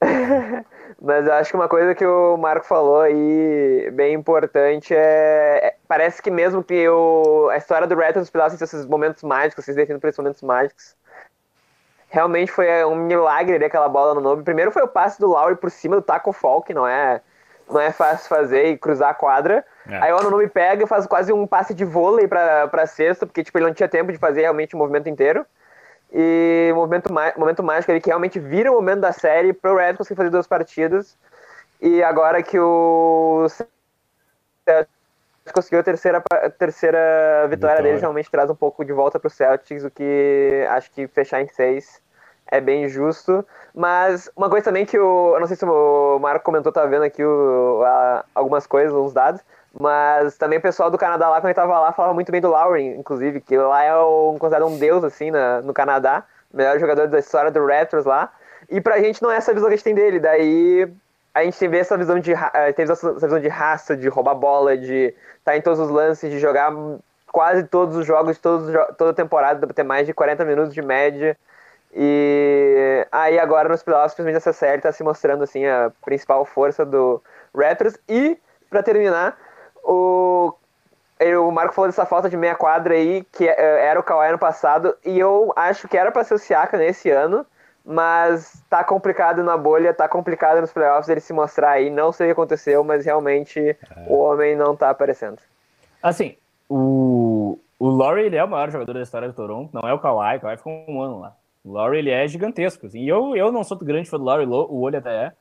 aí. 0.02 0.94
Mas 1.00 1.26
eu 1.26 1.32
acho 1.34 1.50
que 1.50 1.56
uma 1.56 1.68
coisa 1.68 1.94
que 1.94 2.04
o 2.04 2.36
Marco 2.36 2.66
falou 2.66 3.00
aí, 3.00 3.90
bem 3.92 4.14
importante, 4.14 4.94
é. 4.94 5.60
é 5.62 5.76
parece 5.86 6.22
que 6.22 6.30
mesmo 6.30 6.62
que 6.62 6.88
o, 6.88 7.48
a 7.50 7.56
história 7.56 7.86
do 7.86 7.94
Raptors 7.94 8.30
pedaços 8.30 8.60
esses 8.60 8.86
momentos 8.86 9.22
mágicos, 9.22 9.64
vocês 9.64 9.76
definem 9.76 10.00
por 10.00 10.08
esses 10.08 10.18
momentos 10.18 10.42
mágicos. 10.42 10.96
Realmente 12.14 12.52
foi 12.52 12.84
um 12.84 12.94
milagre 12.94 13.56
ali 13.56 13.64
aquela 13.64 13.88
bola 13.88 14.14
no 14.14 14.20
nome. 14.20 14.44
Primeiro 14.44 14.70
foi 14.70 14.84
o 14.84 14.88
passe 14.88 15.18
do 15.18 15.26
Lowry 15.26 15.56
por 15.56 15.68
cima 15.68 15.96
do 15.96 16.02
Taco 16.02 16.32
Fall, 16.32 16.62
que 16.62 16.72
não 16.72 16.86
é, 16.86 17.20
não 17.68 17.80
é 17.80 17.90
fácil 17.90 18.28
fazer 18.28 18.66
e 18.66 18.78
cruzar 18.78 19.10
a 19.10 19.14
quadra. 19.14 19.64
É. 19.90 19.96
Aí 19.96 20.12
o 20.12 20.18
Anunobi 20.18 20.46
pega 20.46 20.84
e 20.84 20.86
faz 20.86 21.08
quase 21.08 21.32
um 21.32 21.44
passe 21.44 21.74
de 21.74 21.84
vôlei 21.84 22.28
pra, 22.28 22.68
pra 22.68 22.86
sexta, 22.86 23.26
porque 23.26 23.42
tipo, 23.42 23.58
ele 23.58 23.66
não 23.66 23.74
tinha 23.74 23.88
tempo 23.88 24.12
de 24.12 24.18
fazer 24.18 24.42
realmente 24.42 24.76
o 24.76 24.78
movimento 24.78 25.08
inteiro. 25.08 25.44
E 26.12 26.70
momento, 26.76 27.12
momento 27.36 27.64
mágico 27.64 27.90
ali 27.90 28.00
que 28.00 28.10
realmente 28.10 28.38
vira 28.38 28.70
o 28.70 28.76
momento 28.76 29.00
da 29.00 29.10
série 29.10 29.52
pro 29.52 29.76
Red 29.76 29.94
conseguir 29.94 30.16
fazer 30.16 30.30
duas 30.30 30.46
partidas. 30.46 31.18
E 31.82 32.00
agora 32.00 32.44
que 32.44 32.60
o 32.60 33.48
conseguiu 35.52 35.80
a 35.80 35.82
terceira, 35.82 36.22
a 36.30 36.48
terceira 36.48 37.48
vitória, 37.48 37.48
vitória 37.48 37.82
dele, 37.82 37.98
realmente 37.98 38.30
traz 38.30 38.48
um 38.48 38.54
pouco 38.54 38.84
de 38.84 38.92
volta 38.92 39.18
pro 39.18 39.28
Celtics, 39.28 39.82
o 39.82 39.90
que 39.90 40.64
acho 40.70 40.92
que 40.92 41.08
fechar 41.08 41.42
em 41.42 41.48
seis 41.48 42.03
é 42.56 42.60
bem 42.60 42.88
justo. 42.88 43.44
Mas 43.74 44.30
uma 44.36 44.48
coisa 44.48 44.64
também 44.64 44.86
que 44.86 44.98
o. 44.98 45.34
Eu 45.34 45.40
não 45.40 45.46
sei 45.46 45.56
se 45.56 45.64
o 45.64 46.18
Marco 46.20 46.44
comentou, 46.44 46.72
tá 46.72 46.86
vendo 46.86 47.02
aqui 47.02 47.24
o, 47.24 47.82
a, 47.84 48.24
algumas 48.34 48.66
coisas, 48.66 48.94
uns 48.94 49.12
dados. 49.12 49.40
Mas 49.78 50.38
também 50.38 50.58
o 50.58 50.62
pessoal 50.62 50.90
do 50.90 50.98
Canadá 50.98 51.28
lá, 51.28 51.40
quando 51.40 51.46
ele 51.46 51.54
tava 51.54 51.80
lá, 51.80 51.92
falava 51.92 52.14
muito 52.14 52.30
bem 52.30 52.40
do 52.40 52.48
Lowry, 52.48 52.86
inclusive, 52.86 53.40
que 53.40 53.56
lá 53.56 53.82
é 53.82 53.96
um, 53.96 54.38
considerado 54.38 54.68
um 54.68 54.78
deus, 54.78 55.02
assim, 55.02 55.32
na, 55.32 55.60
no 55.62 55.74
Canadá. 55.74 56.24
Melhor 56.52 56.78
jogador 56.78 57.08
da 57.08 57.18
história 57.18 57.50
do 57.50 57.66
Raptors 57.66 58.04
lá. 58.04 58.32
E 58.70 58.80
pra 58.80 59.00
gente 59.00 59.20
não 59.20 59.30
é 59.30 59.36
essa 59.36 59.52
visão 59.52 59.68
que 59.68 59.74
a 59.74 59.76
gente 59.76 59.84
tem 59.84 59.94
dele. 59.94 60.20
Daí 60.20 60.88
a 61.34 61.42
gente 61.42 61.66
vê 61.66 61.78
essa 61.78 61.98
visão 61.98 62.20
de, 62.20 62.32
eh, 62.32 62.72
teve 62.72 62.92
essa 62.92 63.12
visão 63.14 63.40
de 63.40 63.48
raça, 63.48 63.96
de 63.96 64.08
roubar 64.08 64.36
bola, 64.36 64.76
de 64.76 65.06
estar 65.38 65.52
tá 65.52 65.56
em 65.56 65.60
todos 65.60 65.80
os 65.80 65.90
lances, 65.90 66.30
de 66.30 66.38
jogar 66.38 66.72
quase 67.32 67.64
todos 67.64 67.96
os 67.96 68.06
jogos, 68.06 68.38
todos, 68.38 68.72
toda 68.96 69.12
temporada, 69.12 69.66
ter 69.66 69.82
mais 69.82 70.06
de 70.06 70.14
40 70.14 70.44
minutos 70.44 70.72
de 70.72 70.80
média. 70.80 71.36
E 71.96 73.06
aí 73.12 73.38
agora 73.38 73.68
nos 73.68 73.82
playoffs, 73.82 74.12
simplesmente 74.12 74.38
essa 74.38 74.52
série 74.52 74.78
está 74.78 74.90
se 74.90 75.04
mostrando 75.04 75.44
assim 75.44 75.64
a 75.64 75.92
principal 76.04 76.44
força 76.44 76.84
do 76.84 77.22
Raptors. 77.54 77.96
E, 78.08 78.36
para 78.68 78.82
terminar, 78.82 79.38
o, 79.84 80.52
o 81.20 81.50
Marco 81.52 81.72
falou 81.72 81.88
dessa 81.88 82.04
falta 82.04 82.28
de 82.28 82.36
meia 82.36 82.56
quadra 82.56 82.94
aí, 82.94 83.24
que 83.30 83.48
é, 83.48 83.86
era 83.86 84.00
o 84.00 84.02
Kawhi 84.02 84.28
ano 84.28 84.38
passado, 84.38 84.96
e 85.04 85.18
eu 85.18 85.52
acho 85.54 85.86
que 85.86 85.96
era 85.96 86.10
para 86.10 86.24
ser 86.24 86.34
o 86.34 86.38
Siaka 86.38 86.76
nesse 86.76 87.10
ano, 87.10 87.46
mas 87.84 88.60
tá 88.68 88.82
complicado 88.82 89.44
na 89.44 89.56
bolha, 89.56 89.94
tá 89.94 90.08
complicado 90.08 90.60
nos 90.60 90.72
playoffs 90.72 91.08
ele 91.08 91.20
se 91.20 91.32
mostrar 91.32 91.72
aí. 91.72 91.90
Não 91.90 92.10
sei 92.10 92.26
o 92.26 92.28
que 92.28 92.32
aconteceu, 92.32 92.82
mas 92.82 93.04
realmente 93.04 93.60
é. 93.60 93.76
o 94.08 94.18
homem 94.18 94.56
não 94.56 94.74
tá 94.74 94.90
aparecendo. 94.90 95.38
Assim, 96.02 96.36
o, 96.68 97.56
o 97.78 97.88
Laurie 97.88 98.26
ele 98.26 98.36
é 98.36 98.42
o 98.42 98.48
maior 98.48 98.68
jogador 98.70 98.94
da 98.94 99.02
história 99.02 99.28
do 99.28 99.34
Toronto, 99.34 99.70
não 99.72 99.88
é 99.88 99.92
o 99.92 100.00
Kawhi, 100.00 100.38
o 100.38 100.40
Kawhi 100.40 100.56
ficou 100.56 100.84
um 100.88 101.00
ano 101.00 101.20
lá. 101.20 101.36
O 101.64 101.72
Laurie 101.72 101.98
ele 101.98 102.10
é 102.10 102.28
gigantesco, 102.28 102.86
assim, 102.86 103.00
e 103.00 103.08
eu, 103.08 103.34
eu 103.34 103.50
não 103.50 103.64
sou 103.64 103.78
grande 103.78 104.08
fã 104.08 104.18
do 104.18 104.24
Laurie, 104.24 104.46
o 104.46 104.80
olho 104.80 104.98
até 104.98 105.26
é, 105.26 105.32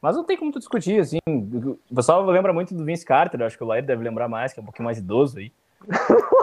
mas 0.00 0.16
não 0.16 0.24
tem 0.24 0.36
como 0.36 0.52
tu 0.52 0.58
discutir, 0.58 1.00
assim. 1.00 1.18
O 1.26 1.94
pessoal 1.94 2.24
lembra 2.24 2.52
muito 2.52 2.74
do 2.74 2.84
Vince 2.84 3.04
Carter, 3.04 3.42
acho 3.42 3.56
que 3.56 3.64
o 3.64 3.66
Lair 3.66 3.84
deve 3.84 4.04
lembrar 4.04 4.28
mais, 4.28 4.52
que 4.52 4.60
é 4.60 4.62
um 4.62 4.66
pouquinho 4.66 4.84
mais 4.84 4.98
idoso 4.98 5.38
aí. 5.38 5.52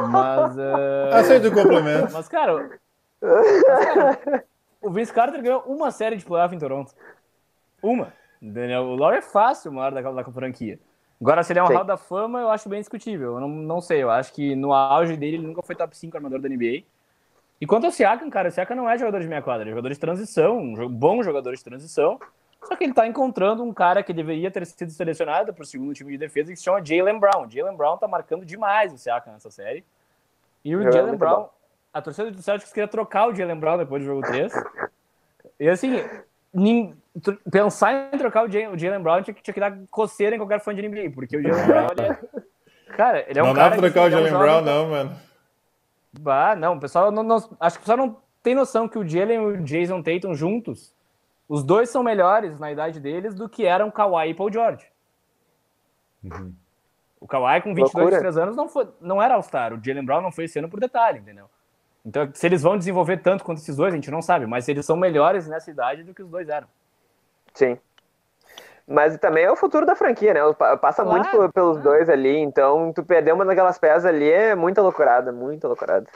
Mas. 0.09 0.57
Uh... 0.57 1.13
Aceito 1.15 1.47
o 1.47 1.53
complemento. 1.53 2.11
Mas, 2.11 2.27
cara, 2.27 2.79
mas, 3.21 3.63
cara, 3.63 4.43
o 4.81 4.91
Vince 4.91 5.13
Carter 5.13 5.41
ganhou 5.41 5.61
uma 5.61 5.91
série 5.91 6.17
de 6.17 6.25
playoff 6.25 6.53
em 6.53 6.59
Toronto. 6.59 6.93
Uma. 7.81 8.11
Daniel, 8.41 8.83
o 8.83 8.95
Laurie 8.95 9.19
é 9.19 9.21
fácil 9.21 9.71
o 9.71 9.75
maior 9.75 9.93
da, 9.93 10.01
da 10.01 10.23
franquia. 10.25 10.77
Agora, 11.21 11.41
se 11.41 11.53
ele 11.53 11.59
é 11.59 11.63
um 11.63 11.67
Hall 11.67 11.85
da 11.85 11.95
Fama, 11.95 12.41
eu 12.41 12.49
acho 12.49 12.67
bem 12.67 12.81
discutível. 12.81 13.35
Eu 13.35 13.39
não, 13.39 13.47
não 13.47 13.79
sei, 13.79 14.03
eu 14.03 14.11
acho 14.11 14.33
que 14.33 14.55
no 14.55 14.73
auge 14.73 15.15
dele 15.15 15.37
ele 15.37 15.47
nunca 15.47 15.61
foi 15.61 15.73
top 15.73 15.95
5 15.95 16.17
armador 16.17 16.41
da 16.41 16.49
NBA. 16.49 16.83
E 17.59 17.65
quanto 17.65 17.85
ao 17.85 17.91
Siakam, 17.91 18.29
cara, 18.29 18.49
o 18.49 18.51
Siakam 18.51 18.75
não 18.75 18.89
é 18.89 18.97
jogador 18.97 19.21
de 19.21 19.27
meia 19.27 19.41
quadra, 19.41 19.63
ele 19.63 19.69
é 19.69 19.73
jogador 19.73 19.93
de 19.93 19.99
transição, 19.99 20.57
um 20.57 20.87
bom 20.89 21.23
jogador 21.23 21.55
de 21.55 21.63
transição. 21.63 22.19
Só 22.65 22.75
que 22.75 22.83
ele 22.83 22.91
está 22.91 23.05
encontrando 23.05 23.63
um 23.63 23.73
cara 23.73 24.01
que 24.01 24.13
deveria 24.13 24.49
ter 24.49 24.65
sido 24.65 24.91
selecionado 24.91 25.53
para 25.53 25.63
o 25.63 25.65
segundo 25.65 25.93
time 25.93 26.11
de 26.11 26.17
defesa, 26.17 26.51
que 26.51 26.57
se 26.57 26.63
chama 26.63 26.83
Jalen 26.83 27.19
Brown. 27.19 27.49
Jalen 27.49 27.75
Brown 27.75 27.95
está 27.95 28.07
marcando 28.07 28.45
demais 28.45 28.93
o 28.93 28.97
Siakam 28.97 29.33
nessa 29.33 29.51
série. 29.51 29.83
E 30.63 30.75
o 30.75 30.87
é, 30.87 30.91
Jalen 30.91 31.15
Brown, 31.15 31.41
bom. 31.41 31.49
a 31.93 32.01
torcida 32.01 32.31
do 32.31 32.41
Celtics 32.41 32.71
queria 32.71 32.87
trocar 32.87 33.27
o 33.27 33.35
Jalen 33.35 33.59
Brown 33.59 33.77
depois 33.77 34.01
do 34.01 34.07
jogo 34.07 34.21
3. 34.21 34.53
e 35.59 35.67
assim, 35.67 36.03
pensar 37.51 38.13
em 38.13 38.17
trocar 38.17 38.45
o 38.45 38.51
Jalen 38.51 39.01
Brown 39.01 39.21
tinha 39.23 39.33
que, 39.33 39.41
tinha 39.41 39.53
que 39.53 39.59
dar 39.59 39.77
coceira 39.91 40.35
em 40.35 40.39
qualquer 40.39 40.61
fã 40.61 40.73
de 40.73 40.87
NBA, 40.87 41.11
porque 41.13 41.35
o 41.35 41.41
Jalen 41.41 41.65
Brown, 41.65 41.87
ele 41.91 42.01
é, 42.01 42.19
Cara, 42.95 43.25
ele 43.27 43.39
é 43.39 43.43
um 43.43 43.47
não 43.47 43.53
cara. 43.53 43.75
Não 43.75 43.75
dá 43.75 43.81
pra 43.81 43.91
trocar 43.91 44.03
o 44.03 44.07
é 44.07 44.11
Jalen 44.11 44.37
Brown, 44.37 44.61
não, 44.61 44.89
mano. 44.89 45.15
Bah, 46.19 46.56
não, 46.56 46.76
o 46.76 46.80
pessoal 46.80 47.12
não, 47.12 47.23
não, 47.23 47.38
acho 47.60 47.78
que 47.78 47.84
o 47.84 47.86
pessoal 47.86 47.97
não 47.97 48.17
tem 48.41 48.54
noção 48.54 48.88
que 48.88 48.99
o 48.99 49.08
Jalen 49.08 49.41
e 49.41 49.45
o 49.45 49.63
Jason 49.63 50.02
Tatum 50.02 50.36
juntos, 50.36 50.93
os 51.47 51.63
dois 51.63 51.89
são 51.89 52.04
melhores 52.04 52.60
na 52.60 52.71
idade 52.71 52.99
deles 52.99 53.34
do 53.34 53.49
que 53.49 53.65
eram 53.65 53.89
Kawhi 53.89 54.30
e 54.30 54.34
Paul 54.34 54.52
George. 54.52 54.86
Uhum. 56.23 56.54
O 57.19 57.28
Kawhi 57.28 57.62
com 57.62 57.73
22, 57.73 57.93
Loucura. 57.93 58.17
23 58.17 58.38
anos 58.38 58.56
não, 58.56 58.67
foi, 58.67 58.88
não 58.99 59.21
era 59.21 59.36
All-Star. 59.36 59.73
O 59.73 59.84
Jalen 59.84 60.06
Brown 60.06 60.21
não 60.21 60.32
foi 60.32 60.45
esse 60.45 60.60
ano 60.60 60.69
por 60.69 60.80
detalhe, 60.80 61.19
entendeu? 61.19 61.49
Então, 62.06 62.30
se 62.34 62.45
eles 62.45 62.62
vão 62.62 62.78
desenvolver 62.78 63.17
tanto 63.17 63.43
quanto 63.43 63.60
esses 63.60 63.78
dois, 63.78 63.93
a 63.93 63.95
gente 63.95 64.12
não 64.12 64.21
sabe, 64.21 64.45
mas 64.45 64.67
eles 64.67 64.86
são 64.86 64.97
melhores 64.97 65.47
nessa 65.47 65.71
idade 65.71 66.04
do 66.04 66.13
que 66.13 66.21
os 66.21 66.30
dois 66.30 66.49
eram. 66.49 66.67
Sim. 67.54 67.78
Mas 68.87 69.17
também 69.17 69.45
é 69.45 69.51
o 69.51 69.55
futuro 69.55 69.85
da 69.85 69.95
franquia, 69.95 70.33
né? 70.33 70.41
Passa 70.81 71.03
claro, 71.03 71.19
muito 71.19 71.53
pelos 71.53 71.79
dois 71.79 72.09
ali, 72.09 72.37
então 72.37 72.91
tu 72.91 73.03
perder 73.03 73.33
uma 73.33 73.45
daquelas 73.45 73.77
peças 73.77 74.05
ali 74.05 74.29
é 74.29 74.55
muita 74.55 74.81
loucurada, 74.81 75.31
muita 75.31 75.67
loucurada. 75.67 76.07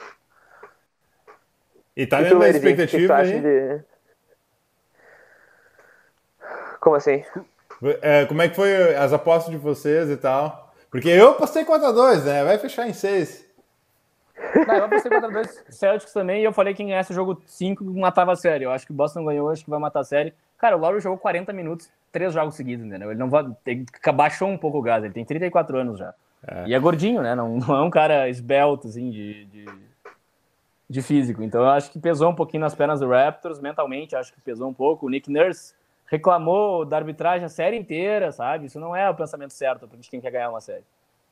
E 1.96 2.06
tá 2.06 2.20
dentro 2.20 2.38
da 2.38 2.48
expectativa 2.48 3.16
aí? 3.16 3.40
De... 3.40 3.80
Como 6.80 6.96
assim? 6.96 7.24
É, 8.02 8.26
como 8.26 8.42
é 8.42 8.48
que 8.48 8.56
foi 8.56 8.94
as 8.94 9.12
apostas 9.12 9.50
de 9.50 9.56
vocês 9.56 10.10
e 10.10 10.16
tal? 10.16 10.72
Porque 10.90 11.08
eu 11.08 11.34
passei 11.34 11.64
contra 11.64 11.92
dois, 11.92 12.24
né? 12.24 12.44
Vai 12.44 12.58
fechar 12.58 12.86
em 12.86 12.92
seis. 12.92 13.46
Não, 14.66 14.74
eu 14.76 14.84
apostei 14.84 15.10
contra 15.10 15.30
dois 15.30 15.64
Celtics 15.70 16.12
também 16.12 16.42
e 16.42 16.44
eu 16.44 16.52
falei 16.52 16.72
que 16.72 16.78
quem 16.78 16.88
ganhasse 16.88 17.12
o 17.12 17.14
jogo 17.14 17.42
5 17.46 17.84
matava 17.84 18.32
a 18.32 18.36
série. 18.36 18.64
Eu 18.64 18.70
acho 18.70 18.86
que 18.86 18.92
o 18.92 18.94
Boston 18.94 19.24
ganhou, 19.24 19.50
acho 19.50 19.64
que 19.64 19.70
vai 19.70 19.78
matar 19.78 20.00
a 20.00 20.04
série. 20.04 20.32
Cara, 20.58 20.76
o 20.76 20.80
Lowry 20.80 21.00
jogou 21.00 21.18
40 21.18 21.52
minutos, 21.52 21.88
três 22.10 22.32
jogos 22.32 22.56
seguidos, 22.56 22.84
entendeu? 22.84 23.10
Ele 23.10 23.18
não 23.18 23.30
vai. 23.30 23.46
Ele 23.64 23.86
baixou 24.12 24.48
um 24.48 24.58
pouco 24.58 24.78
o 24.78 24.82
gás, 24.82 25.04
ele 25.04 25.14
tem 25.14 25.24
34 25.24 25.78
anos 25.78 25.98
já. 25.98 26.12
É. 26.46 26.68
E 26.68 26.74
é 26.74 26.78
gordinho, 26.78 27.22
né? 27.22 27.34
Não, 27.34 27.56
não 27.58 27.76
é 27.76 27.82
um 27.82 27.90
cara 27.90 28.28
esbelto, 28.28 28.88
assim, 28.88 29.10
de, 29.10 29.44
de, 29.46 29.66
de, 30.90 31.02
físico. 31.02 31.42
Então 31.42 31.62
eu 31.62 31.70
acho 31.70 31.90
que 31.90 31.98
pesou 31.98 32.30
um 32.30 32.34
pouquinho 32.34 32.62
nas 32.62 32.74
pernas 32.74 33.00
do 33.00 33.08
Raptors, 33.08 33.60
mentalmente, 33.60 34.16
acho 34.16 34.32
que 34.32 34.40
pesou 34.40 34.68
um 34.68 34.74
pouco. 34.74 35.06
O 35.06 35.10
Nick 35.10 35.30
Nurse 35.30 35.74
reclamou 36.06 36.84
da 36.84 36.96
arbitragem 36.96 37.44
a 37.44 37.48
série 37.48 37.76
inteira, 37.76 38.32
sabe? 38.32 38.66
Isso 38.66 38.80
não 38.80 38.96
é 38.96 39.08
o 39.08 39.14
pensamento 39.14 39.52
certo 39.52 39.86
pra 39.86 39.96
gente 39.96 40.10
quem 40.10 40.20
quer 40.20 40.30
ganhar 40.30 40.50
uma 40.50 40.60
série. 40.60 40.84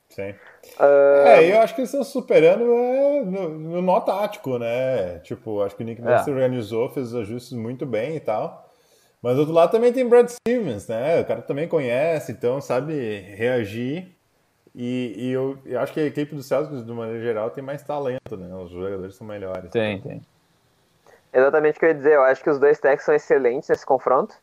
Sim. 0.09 0.31
Uh... 0.79 1.27
É, 1.27 1.53
eu 1.53 1.61
acho 1.61 1.75
que 1.75 1.81
eles 1.81 1.91
estão 1.93 2.05
superando 2.05 2.62
é, 2.62 3.25
no, 3.25 3.49
no 3.49 3.83
nó 3.83 4.01
tático, 4.01 4.57
né? 4.57 5.19
Tipo, 5.21 5.62
acho 5.62 5.75
que 5.75 5.83
o 5.83 5.87
Nick 5.87 6.01
Nurse 6.01 6.31
é. 6.31 6.33
organizou, 6.33 6.89
fez 6.91 7.09
os 7.09 7.15
ajustes 7.17 7.53
muito 7.55 7.85
bem 7.85 8.15
e 8.15 8.21
tal. 8.21 8.66
Mas 9.23 9.35
do 9.35 9.41
outro 9.41 9.55
lado 9.55 9.71
também 9.71 9.93
tem 9.93 10.09
Brad 10.09 10.29
Stevens, 10.29 10.87
né? 10.87 11.21
O 11.21 11.25
cara 11.25 11.43
também 11.43 11.67
conhece, 11.67 12.33
então 12.33 12.61
sabe 12.61 13.21
reagir. 13.37 14.15
E, 14.75 15.15
e 15.17 15.33
eu, 15.33 15.57
eu, 15.65 15.81
acho 15.81 15.93
que 15.93 16.01
a 16.01 16.05
equipe 16.05 16.35
do 16.35 16.43
Celtics, 16.43 16.85
de 16.85 16.93
maneira 16.93 17.21
geral, 17.21 17.51
tem 17.51 17.65
mais 17.65 17.83
talento, 17.83 18.37
né? 18.37 18.55
Os 18.55 18.71
jogadores 18.71 19.17
são 19.17 19.27
melhores. 19.27 19.71
Tem, 19.71 20.01
tem. 20.01 20.21
Exatamente 21.33 21.77
o 21.77 21.81
que 21.81 21.87
eu 21.87 21.89
ia 21.89 21.95
dizer. 21.95 22.15
Eu 22.15 22.23
acho 22.23 22.43
que 22.43 22.51
os 22.51 22.59
dois 22.59 22.79
techs 22.79 23.05
são 23.05 23.15
excelentes 23.15 23.69
nesse 23.69 23.87
confronto. 23.87 24.35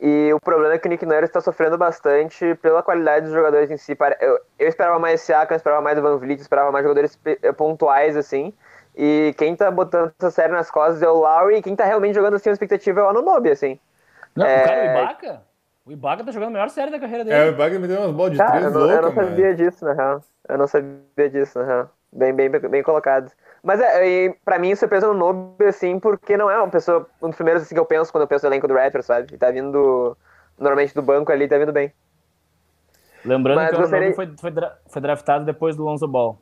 E 0.00 0.32
o 0.32 0.40
problema 0.40 0.74
é 0.74 0.78
que 0.78 0.86
o 0.86 0.90
Nick 0.90 1.04
Nurse 1.04 1.24
está 1.24 1.40
sofrendo 1.40 1.76
bastante 1.76 2.54
pela 2.56 2.82
qualidade 2.82 3.26
dos 3.26 3.34
jogadores 3.34 3.70
em 3.70 3.76
si. 3.76 3.96
Eu, 4.18 4.40
eu 4.58 4.68
esperava 4.68 4.98
mais 4.98 5.20
Siakam, 5.20 5.54
eu 5.54 5.56
esperava 5.56 5.82
mais 5.82 5.98
Van 5.98 6.16
Vliet, 6.16 6.38
eu 6.38 6.42
esperava 6.42 6.72
mais 6.72 6.82
jogadores 6.82 7.18
eh, 7.26 7.52
pontuais, 7.52 8.16
assim. 8.16 8.54
E 8.96 9.34
quem 9.36 9.54
tá 9.54 9.70
botando 9.70 10.12
essa 10.18 10.30
série 10.30 10.52
nas 10.52 10.70
costas 10.70 11.02
é 11.02 11.08
o 11.08 11.16
Lowry, 11.16 11.56
e 11.56 11.62
quem 11.62 11.76
tá 11.76 11.84
realmente 11.84 12.14
jogando 12.14 12.34
assim, 12.34 12.48
a 12.48 12.52
expectativa 12.52 13.00
é 13.00 13.02
o 13.02 13.08
Anunobi, 13.08 13.50
assim. 13.50 13.78
Não, 14.34 14.46
é... 14.46 14.62
o 14.62 14.66
cara, 14.66 14.80
o 14.80 14.84
Ibaka, 14.84 15.42
o 15.86 15.92
Ibaka 15.92 16.24
tá 16.24 16.32
jogando 16.32 16.48
a 16.48 16.52
melhor 16.52 16.70
série 16.70 16.90
da 16.90 16.98
carreira 16.98 17.24
dele. 17.24 17.36
É, 17.36 17.44
o 17.46 17.48
Ibaka 17.50 17.78
me 17.78 17.88
deu 17.88 18.00
umas 18.00 18.12
bolas 18.12 18.32
de 18.32 18.38
cara, 18.38 18.50
três 18.50 18.64
eu 18.64 18.70
não, 18.70 18.80
loucas, 18.80 18.96
eu 18.96 19.02
não 19.02 19.14
sabia 19.14 19.44
mano. 19.44 19.56
disso, 19.56 19.84
na 19.84 19.92
real. 19.92 20.24
Eu 20.48 20.58
não 20.58 20.66
sabia 20.66 21.30
disso, 21.30 21.58
na 21.58 21.64
real. 21.64 21.90
Bem, 22.12 22.34
bem, 22.34 22.50
bem 22.50 22.82
colocado. 22.82 23.30
Mas 23.62 23.80
é, 23.80 24.34
pra 24.44 24.58
mim 24.58 24.70
isso 24.70 24.84
é 24.84 24.88
peso 24.88 25.08
no 25.08 25.14
Nobe, 25.14 25.64
assim, 25.66 26.00
porque 26.00 26.36
não 26.36 26.50
é 26.50 26.56
uma 26.56 26.68
pessoa, 26.68 27.06
um 27.22 27.28
dos 27.28 27.36
primeiros 27.36 27.62
assim, 27.62 27.74
que 27.74 27.80
eu 27.80 27.84
penso 27.84 28.10
quando 28.10 28.22
eu 28.22 28.28
penso 28.28 28.46
no 28.46 28.52
elenco 28.52 28.66
do 28.66 28.74
Raptors, 28.74 29.06
sabe? 29.06 29.28
Ele 29.30 29.38
tá 29.38 29.50
vindo 29.50 30.16
normalmente 30.58 30.94
do 30.94 31.02
banco 31.02 31.30
ali, 31.30 31.46
tá 31.46 31.58
vindo 31.58 31.72
bem. 31.72 31.92
Lembrando 33.24 33.56
Mas 33.56 33.70
que 33.70 33.76
o 33.76 33.78
gostaria... 33.78 34.14
foi, 34.14 34.34
foi, 34.38 34.52
foi 34.88 35.02
draftado 35.02 35.44
depois 35.44 35.76
do 35.76 35.84
Lonzo 35.84 36.08
Ball. 36.08 36.38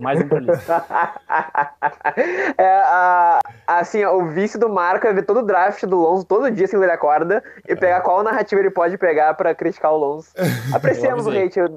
Mais 0.00 0.20
um 0.20 0.28
pra 0.28 0.40
lista. 0.40 0.84
é, 2.58 2.82
a, 2.84 3.40
assim, 3.66 4.04
o 4.04 4.26
vício 4.26 4.58
do 4.58 4.68
Marco 4.68 5.06
é 5.06 5.12
ver 5.12 5.22
todo 5.22 5.40
o 5.40 5.42
draft 5.42 5.84
do 5.84 5.96
Lonzo 5.96 6.24
todo 6.24 6.50
dia, 6.50 6.64
assim, 6.64 6.76
ele 6.76 6.90
acorda, 6.90 7.42
e 7.68 7.76
pegar 7.76 8.00
qual 8.00 8.22
narrativa 8.22 8.60
ele 8.60 8.70
pode 8.70 8.98
pegar 8.98 9.34
pra 9.34 9.54
criticar 9.54 9.92
o 9.92 9.96
Lonzo. 9.96 10.28
Apreciamos 10.74 11.26
o 11.26 11.30
hate. 11.30 11.58
Eu, 11.58 11.68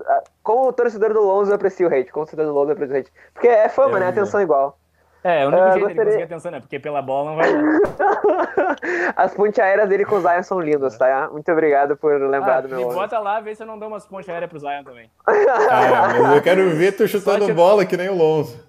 como 0.43 0.71
torcedor 0.73 1.13
do 1.13 1.21
Lonzo, 1.21 1.51
eu 1.51 1.55
aprecio 1.55 1.87
o 1.87 1.93
hate. 1.93 2.11
Como 2.11 2.25
torcedor 2.25 2.45
do 2.45 2.53
Lonzo, 2.53 2.71
eu 2.71 2.73
aprecio 2.73 2.95
o 2.95 2.99
hate. 2.99 3.11
Porque 3.33 3.47
é 3.47 3.69
fama, 3.69 3.99
né? 3.99 4.07
Atenção 4.07 4.41
igual. 4.41 4.77
É, 5.25 5.43
o 5.43 5.47
único 5.47 5.63
uh, 5.63 5.71
jeito 5.71 5.87
gostaria... 5.87 5.89
de 5.89 6.05
conseguir 6.05 6.23
atenção, 6.23 6.51
né? 6.51 6.59
Porque 6.59 6.79
pela 6.79 7.01
bola 7.01 7.31
não 7.31 7.35
vai. 7.35 7.49
As 9.17 9.33
pontes 9.33 9.57
aéreas 9.57 9.89
dele 9.89 10.05
com 10.05 10.17
o 10.17 10.21
Zion 10.21 10.43
são 10.43 10.59
lindas, 10.59 10.99
tá? 10.99 11.27
Muito 11.31 11.51
obrigado 11.51 11.97
por 11.97 12.21
lembrar 12.21 12.57
ah, 12.57 12.61
do 12.61 12.69
meu 12.69 12.87
Me 12.87 12.93
bota 12.93 13.17
lá, 13.17 13.41
vê 13.41 13.55
se 13.55 13.63
eu 13.63 13.65
não 13.65 13.79
dou 13.79 13.87
umas 13.87 14.05
pontes 14.05 14.29
aéreas 14.29 14.47
pro 14.47 14.59
Zion 14.59 14.83
também. 14.83 15.09
Ah, 15.27 16.13
mas 16.21 16.35
eu 16.35 16.43
quero 16.43 16.69
ver 16.75 16.91
tu 16.91 17.07
chutando 17.07 17.51
bola 17.55 17.87
que 17.87 17.97
nem 17.97 18.07
o 18.07 18.13
Lonzo. 18.13 18.63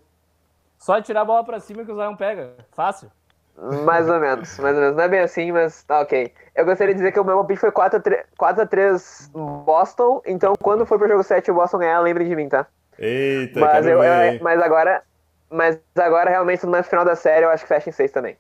Só 0.78 0.98
tirar 1.02 1.20
a 1.20 1.24
bola 1.26 1.44
pra 1.44 1.60
cima 1.60 1.84
que 1.84 1.92
o 1.92 1.94
Zion 1.94 2.16
pega. 2.16 2.54
Fácil. 2.72 3.10
Mais 3.84 4.08
ou 4.08 4.18
menos, 4.18 4.58
mais 4.58 4.74
ou 4.74 4.80
menos. 4.80 4.96
Não 4.96 5.04
é 5.04 5.08
bem 5.08 5.20
assim, 5.20 5.52
mas 5.52 5.82
tá 5.82 6.00
ok. 6.00 6.32
Eu 6.54 6.64
gostaria 6.64 6.94
de 6.94 6.98
dizer 7.00 7.12
que 7.12 7.20
o 7.20 7.24
meu 7.24 7.36
palpite 7.36 7.60
foi 7.60 7.70
4x3 7.70 9.30
Boston, 9.62 10.22
então 10.24 10.54
quando 10.62 10.86
for 10.86 10.98
pro 10.98 11.06
jogo 11.06 11.22
7 11.22 11.50
o 11.50 11.54
Boston 11.54 11.78
ganhar, 11.78 12.00
lembrem 12.00 12.26
de 12.26 12.34
mim, 12.34 12.48
tá? 12.48 12.66
Eita, 12.98 13.60
mas, 13.60 13.86
eu, 13.86 14.02
eu, 14.02 14.38
mas 14.40 14.62
agora 14.62 15.02
mas 15.50 15.78
agora, 15.96 16.30
realmente, 16.30 16.66
no 16.66 16.82
final 16.82 17.04
da 17.04 17.14
série, 17.14 17.44
eu 17.44 17.50
acho 17.50 17.64
que 17.64 17.68
fecha 17.68 17.88
em 17.88 17.92
seis 17.92 18.10
também. 18.10 18.36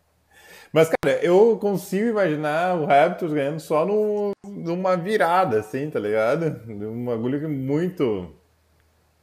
Mas, 0.72 0.90
cara, 0.90 1.18
eu 1.24 1.56
consigo 1.58 2.08
imaginar 2.08 2.76
o 2.76 2.84
Raptors 2.84 3.32
ganhando 3.32 3.60
só 3.60 3.86
no, 3.86 4.32
numa 4.46 4.96
virada, 4.96 5.60
assim, 5.60 5.88
tá 5.88 5.98
ligado? 5.98 6.60
Um 6.68 7.04
bagulho 7.06 7.48
muito 7.48 8.34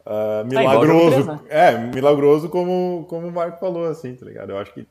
uh, 0.06 0.46
milagroso. 0.46 1.06
É, 1.06 1.12
3, 1.12 1.28
né? 1.28 1.39
é, 1.50 1.78
milagroso 1.78 2.50
como, 2.50 3.06
como 3.10 3.28
o 3.28 3.32
Marco 3.32 3.60
falou, 3.60 3.88
assim, 3.88 4.15
tá 4.15 4.26
ligado? 4.26 4.52
Eu 4.52 4.58
acho 4.58 4.74
que 4.74 4.88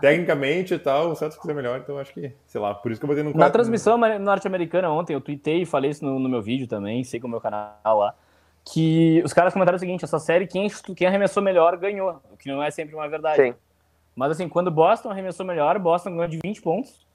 tecnicamente 0.00 0.74
e 0.74 0.78
tal, 0.78 1.10
o 1.10 1.14
Celtics 1.14 1.48
é 1.48 1.54
melhor, 1.54 1.78
então 1.78 1.96
acho 1.96 2.12
que, 2.12 2.32
sei 2.44 2.60
lá, 2.60 2.74
por 2.74 2.90
isso 2.90 3.00
que 3.00 3.04
eu 3.04 3.08
botei 3.08 3.22
no 3.22 3.32
Na 3.34 3.48
transmissão 3.48 3.96
norte-americana 3.96 4.90
ontem, 4.90 5.14
eu 5.14 5.20
tuitei 5.20 5.62
e 5.62 5.66
falei 5.66 5.92
isso 5.92 6.04
no, 6.04 6.18
no 6.18 6.28
meu 6.28 6.42
vídeo 6.42 6.66
também, 6.66 7.04
sei 7.04 7.20
com 7.20 7.28
o 7.28 7.30
meu 7.30 7.40
canal 7.40 7.76
lá 7.84 8.12
que 8.64 9.22
os 9.24 9.32
caras 9.32 9.52
comentaram 9.52 9.76
o 9.76 9.78
seguinte: 9.78 10.04
essa 10.04 10.18
série, 10.18 10.46
quem, 10.46 10.68
quem 10.96 11.06
arremessou 11.06 11.42
melhor 11.42 11.76
ganhou, 11.76 12.20
o 12.32 12.36
que 12.36 12.48
não 12.48 12.62
é 12.62 12.70
sempre 12.70 12.94
uma 12.94 13.08
verdade. 13.08 13.42
Sim. 13.42 13.54
Mas 14.14 14.32
assim, 14.32 14.48
quando 14.48 14.70
Boston 14.70 15.10
arremessou 15.10 15.44
melhor, 15.44 15.78
Boston 15.78 16.10
ganhou 16.10 16.28
de 16.28 16.38
20 16.42 16.60
pontos. 16.60 17.06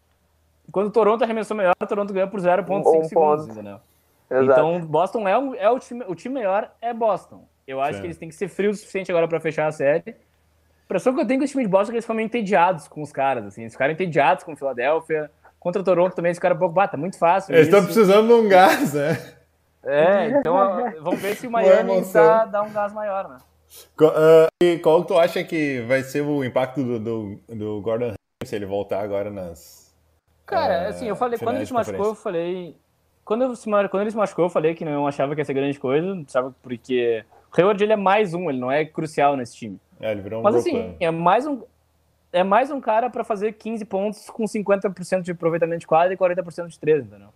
E 0.67 0.71
quando 0.71 0.91
Toronto 0.91 1.23
arremessou 1.23 1.55
melhor, 1.55 1.75
Toronto 1.88 2.12
ganhou 2.13 2.27
por 2.27 2.39
0,5 2.39 2.79
um 2.79 3.03
segundos, 3.03 3.12
ponto. 3.13 3.51
entendeu? 3.51 3.79
Exato. 4.29 4.51
Então, 4.51 4.81
Boston 4.81 5.27
é, 5.27 5.38
um, 5.38 5.55
é 5.55 5.69
o, 5.69 5.79
time, 5.79 6.03
o 6.07 6.15
time 6.15 6.36
melhor, 6.36 6.71
é 6.81 6.93
Boston. 6.93 7.47
Eu 7.65 7.81
acho 7.81 7.93
Sim. 7.93 7.99
que 8.01 8.07
eles 8.07 8.17
têm 8.17 8.29
que 8.29 8.36
ser 8.36 8.49
frios 8.49 8.77
o 8.77 8.79
suficiente 8.79 9.12
agora 9.12 9.27
para 9.27 9.39
fechar 9.39 9.67
a 9.67 9.71
série. 9.71 10.10
A 10.10 10.83
impressão 10.86 11.13
que 11.13 11.21
eu 11.21 11.27
tenho 11.27 11.39
com 11.39 11.43
esse 11.45 11.53
time 11.53 11.63
de 11.63 11.69
Boston 11.69 11.89
é 11.89 11.91
que 11.91 11.95
eles 11.95 12.05
ficam 12.05 12.15
meio 12.15 12.25
entediados 12.25 12.88
com 12.88 13.01
os 13.01 13.12
caras, 13.12 13.45
assim. 13.45 13.62
Eles 13.62 13.73
ficaram 13.73 13.93
entediados 13.93 14.43
com 14.43 14.55
Philadelphia. 14.55 15.31
Contra 15.60 15.83
Toronto 15.83 16.15
também, 16.15 16.33
ficaram 16.33 16.55
um 16.55 16.60
pouco, 16.60 16.73
bata, 16.73 16.97
muito 16.97 17.17
fácil. 17.17 17.53
Eles 17.53 17.67
estão 17.67 17.83
precisando 17.83 18.27
de 18.27 18.33
um 18.33 18.47
gás, 18.47 18.93
né? 18.93 19.37
É, 19.83 20.29
então 20.29 20.55
vamos 21.01 21.21
ver 21.21 21.35
se 21.35 21.47
o 21.47 21.51
Miami 21.51 22.03
tá, 22.11 22.45
dá 22.45 22.61
um 22.61 22.71
gás 22.71 22.93
maior, 22.93 23.29
né? 23.29 23.37
Uh, 23.99 24.47
e 24.63 24.79
qual 24.79 25.03
tu 25.03 25.17
acha 25.17 25.43
que 25.43 25.81
vai 25.81 26.01
ser 26.01 26.21
o 26.21 26.43
impacto 26.43 26.83
do, 26.83 26.99
do, 26.99 27.39
do 27.47 27.81
Gordon 27.81 28.13
se 28.43 28.55
ele 28.55 28.65
voltar 28.65 29.01
agora 29.01 29.29
nas. 29.29 29.95
Cara, 30.45 30.85
uh, 30.85 30.89
assim, 30.89 31.07
eu 31.07 31.15
falei, 31.15 31.37
quando 31.37 31.57
ele 31.57 31.65
se 31.65 31.73
machucou, 31.73 32.07
eu 32.07 32.15
falei. 32.15 32.75
Quando, 33.25 33.43
eu, 33.43 33.53
quando 33.89 34.01
ele 34.01 34.11
se 34.11 34.17
machucou, 34.17 34.45
eu 34.45 34.49
falei 34.49 34.73
que 34.73 34.85
não 34.85 35.05
achava 35.05 35.35
que 35.35 35.41
ia 35.41 35.45
ser 35.45 35.53
grande 35.53 35.77
coisa, 35.77 36.23
sabe? 36.27 36.55
Porque 36.63 37.25
o 37.51 37.59
Hayward 37.59 37.83
ele 37.83 37.93
é 37.93 37.97
mais 37.97 38.33
um, 38.33 38.49
ele 38.49 38.59
não 38.59 38.71
é 38.71 38.85
crucial 38.85 39.35
nesse 39.35 39.55
time. 39.55 39.79
É, 39.99 40.11
ele 40.11 40.21
virou 40.21 40.39
um 40.39 40.43
Mas 40.43 40.55
assim, 40.55 40.95
é 40.99 41.11
mais 41.11 41.45
um. 41.45 41.61
É 42.31 42.43
mais 42.43 42.69
um 42.69 42.79
cara 42.79 43.09
para 43.09 43.23
fazer 43.23 43.53
15 43.53 43.85
pontos 43.85 44.29
com 44.29 44.43
50% 44.43 45.21
de 45.21 45.31
aproveitamento 45.31 45.79
de 45.79 45.87
quadra 45.87 46.13
e 46.13 46.17
40% 46.17 46.67
de 46.67 46.79
3, 46.79 47.05
entendeu? 47.05 47.29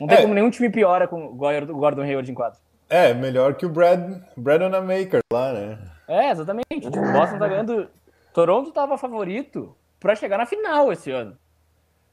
Não 0.00 0.06
tem 0.06 0.18
é. 0.18 0.22
como 0.22 0.34
nenhum 0.34 0.50
time 0.50 0.70
piora 0.70 1.08
com 1.08 1.26
o 1.26 1.34
Gordon 1.34 2.02
Hayward 2.02 2.30
em 2.30 2.34
quadro. 2.34 2.58
É, 2.88 3.12
melhor 3.14 3.54
que 3.54 3.66
o 3.66 3.68
Brad, 3.68 4.20
Brad 4.36 4.62
Maker 4.62 5.20
lá, 5.32 5.52
né? 5.52 5.78
É, 6.06 6.30
exatamente. 6.30 6.80
Tipo, 6.80 6.98
o 6.98 7.12
Boston 7.12 7.38
tá 7.38 7.48
ganhando. 7.48 7.88
Toronto 8.32 8.70
tava 8.70 8.96
favorito 8.96 9.74
para 9.98 10.14
chegar 10.14 10.38
na 10.38 10.46
final 10.46 10.92
esse 10.92 11.10
ano. 11.10 11.36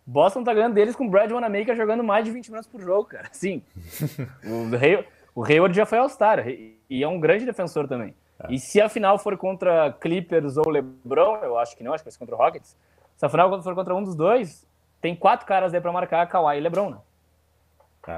Boston 0.06 0.44
tá 0.44 0.54
ganhando 0.54 0.74
deles 0.74 0.96
com 0.96 1.06
o 1.06 1.10
Brad 1.10 1.32
Wanamaker 1.32 1.76
jogando 1.76 2.04
mais 2.04 2.26
de 2.26 2.32
20 2.32 2.50
minutos 2.50 2.70
por 2.70 2.82
jogo, 2.82 3.06
cara. 3.06 3.30
Sim. 3.32 3.62
o, 4.44 4.76
Hay 4.76 5.06
o 5.36 5.44
Hayward 5.44 5.76
já 5.76 5.86
foi 5.86 5.98
All-Star 5.98 6.48
e 6.48 7.04
é 7.04 7.08
um 7.08 7.20
grande 7.20 7.46
defensor 7.46 7.88
também. 7.88 8.14
É. 8.44 8.54
E 8.54 8.60
se 8.60 8.82
a 8.82 8.90
final 8.90 9.18
for 9.18 9.38
contra 9.38 9.94
Clippers 9.94 10.58
ou 10.58 10.70
LeBron, 10.70 11.38
eu 11.38 11.58
acho 11.58 11.78
que 11.78 11.84
não, 11.84 11.94
acho 11.94 12.04
que 12.04 12.10
vai 12.10 12.12
ser 12.12 12.20
contra 12.20 12.36
o 12.36 12.38
Rockets. 12.38 12.76
Se 13.16 13.26
a 13.26 13.30
final 13.30 13.62
for 13.62 13.76
contra 13.76 13.96
um 13.96 14.04
dos 14.04 14.16
dois, 14.16 14.68
tem 15.00 15.16
quatro 15.16 15.46
caras 15.46 15.74
aí 15.74 15.80
para 15.80 15.92
marcar 15.92 16.28
Kawhi 16.28 16.58
e 16.58 16.62
LeBron, 16.62 16.90
né? 16.90 16.98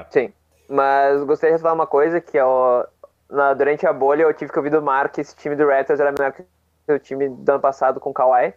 Sim, 0.09 0.33
mas 0.69 1.23
gostaria 1.23 1.55
de 1.55 1.61
falar 1.61 1.73
uma 1.73 1.87
coisa 1.87 2.19
que 2.19 2.37
é 2.37 2.43
o, 2.43 2.85
na, 3.29 3.53
durante 3.53 3.85
a 3.85 3.93
bolha 3.93 4.23
eu 4.23 4.33
tive 4.33 4.51
que 4.51 4.57
ouvir 4.57 4.69
do 4.69 4.81
Marco 4.81 5.15
que 5.15 5.21
esse 5.21 5.35
time 5.35 5.55
do 5.55 5.67
Raptors 5.67 5.99
era 5.99 6.11
melhor 6.11 6.31
que 6.31 6.43
o 6.91 6.99
time 6.99 7.29
do 7.29 7.49
ano 7.49 7.59
passado 7.59 7.99
com 7.99 8.09
o 8.09 8.13
Kawhi. 8.13 8.53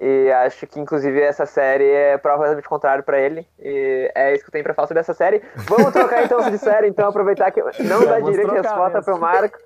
E 0.00 0.32
acho 0.32 0.66
que, 0.66 0.80
inclusive, 0.80 1.20
essa 1.20 1.44
série 1.44 1.84
é 1.84 2.16
provavelmente 2.16 2.66
contrário 2.66 3.04
para 3.04 3.20
ele. 3.20 3.46
E 3.58 4.10
é 4.14 4.32
isso 4.32 4.42
que 4.42 4.48
eu 4.48 4.52
tenho 4.52 4.64
para 4.64 4.72
falar 4.72 4.88
sobre 4.88 5.00
essa 5.00 5.12
série. 5.12 5.42
Vamos 5.68 5.92
trocar 5.92 6.24
então 6.24 6.50
de 6.50 6.56
série, 6.56 6.88
então, 6.88 7.10
aproveitar 7.10 7.50
que 7.50 7.60
não 7.82 8.00
dá 8.08 8.18
direito 8.18 8.48
de 8.48 8.60
resposta 8.62 9.02
para 9.02 9.14
o 9.14 9.20
Marco. 9.20 9.58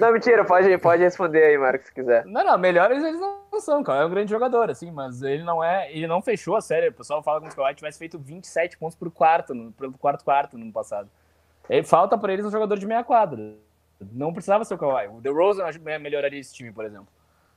não, 0.00 0.10
mentira, 0.10 0.42
pode, 0.42 0.78
pode 0.78 1.02
responder 1.02 1.44
aí, 1.44 1.58
Marco, 1.58 1.84
se 1.84 1.92
quiser. 1.92 2.24
Não, 2.24 2.42
não, 2.42 2.56
melhores 2.56 3.04
eles 3.04 3.20
não 3.20 3.43
são, 3.60 3.82
cara. 3.82 4.02
É 4.02 4.06
um 4.06 4.10
grande 4.10 4.30
jogador, 4.30 4.70
assim, 4.70 4.90
mas 4.90 5.22
ele 5.22 5.42
não 5.42 5.62
é. 5.62 5.92
Ele 5.92 6.06
não 6.06 6.22
fechou 6.22 6.56
a 6.56 6.60
série. 6.60 6.88
O 6.88 6.92
pessoal 6.92 7.22
fala 7.22 7.40
como 7.40 7.50
se 7.50 7.58
o 7.58 7.62
Kawhi 7.62 7.74
tivesse 7.74 7.98
feito 7.98 8.18
27 8.18 8.78
pontos 8.78 8.96
por 8.96 9.10
quarto, 9.10 9.54
no, 9.54 9.72
quarto 9.98 10.24
quarto 10.24 10.58
no 10.58 10.72
passado. 10.72 11.08
Ele, 11.68 11.82
falta 11.82 12.16
para 12.18 12.32
eles 12.32 12.44
um 12.44 12.50
jogador 12.50 12.78
de 12.78 12.86
meia 12.86 13.02
quadra. 13.02 13.54
Não 14.12 14.32
precisava 14.32 14.64
ser 14.64 14.74
o 14.74 14.78
Kawhi. 14.78 15.08
O 15.08 15.20
DeRozan 15.20 15.64
melhoraria 16.00 16.40
esse 16.40 16.54
time, 16.54 16.72
por 16.72 16.84
exemplo. 16.84 17.08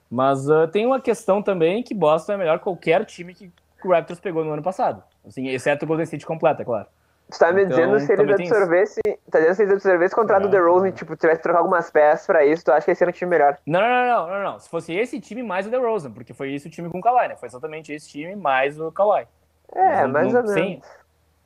Mas 0.09 0.47
uh, 0.47 0.67
tem 0.67 0.85
uma 0.85 1.01
questão 1.01 1.41
também 1.41 1.83
que 1.83 1.93
Boston 1.93 2.33
é 2.33 2.37
melhor 2.37 2.57
que 2.57 2.63
qualquer 2.63 3.05
time 3.05 3.33
que 3.33 3.51
o 3.83 3.89
Raptors 3.89 4.19
pegou 4.19 4.43
no 4.43 4.51
ano 4.51 4.63
passado. 4.63 5.03
Assim, 5.25 5.47
exceto 5.49 5.85
o 5.85 5.87
Golden 5.87 6.05
State 6.05 6.25
completo, 6.25 6.61
é 6.61 6.65
claro. 6.65 6.87
Tu 7.29 7.37
tá 7.37 7.51
me 7.51 7.63
então, 7.63 7.75
dizendo 7.75 7.99
se 7.99 8.13
eles 8.13 8.33
absorvessem. 8.33 9.03
Tá 9.29 9.39
dizendo 9.39 9.55
se 9.55 9.61
eles 9.63 9.73
absorvessem 9.73 10.13
o 10.13 10.19
contrato 10.21 10.43
do 10.43 10.49
DeRozan 10.49 10.87
e 10.87 10.91
tipo, 10.93 11.15
tivesse 11.17 11.39
que 11.39 11.43
trocar 11.43 11.59
algumas 11.59 11.91
peças 11.91 12.25
pra 12.25 12.45
isso, 12.45 12.63
tu 12.63 12.71
acha 12.71 12.85
que 12.85 12.91
esse 12.91 13.03
era 13.03 13.09
um 13.09 13.13
time 13.13 13.29
melhor? 13.29 13.57
Não, 13.65 13.81
não, 13.81 13.89
não, 13.89 14.05
não, 14.05 14.27
não, 14.27 14.43
não. 14.51 14.59
Se 14.59 14.69
fosse 14.69 14.93
esse 14.93 15.19
time 15.19 15.43
mais 15.43 15.67
o 15.67 15.69
DeRozan, 15.69 16.11
porque 16.11 16.33
foi 16.33 16.53
esse 16.53 16.67
o 16.67 16.71
time 16.71 16.89
com 16.89 16.99
o 16.99 17.01
Kawhi, 17.01 17.27
né? 17.27 17.35
Foi 17.35 17.47
exatamente 17.47 17.91
esse 17.91 18.07
time 18.09 18.35
mais 18.35 18.79
o 18.79 18.91
Kawhi. 18.91 19.27
É, 19.75 20.07
mais 20.07 20.33
ou 20.33 20.43
menos. 20.43 20.79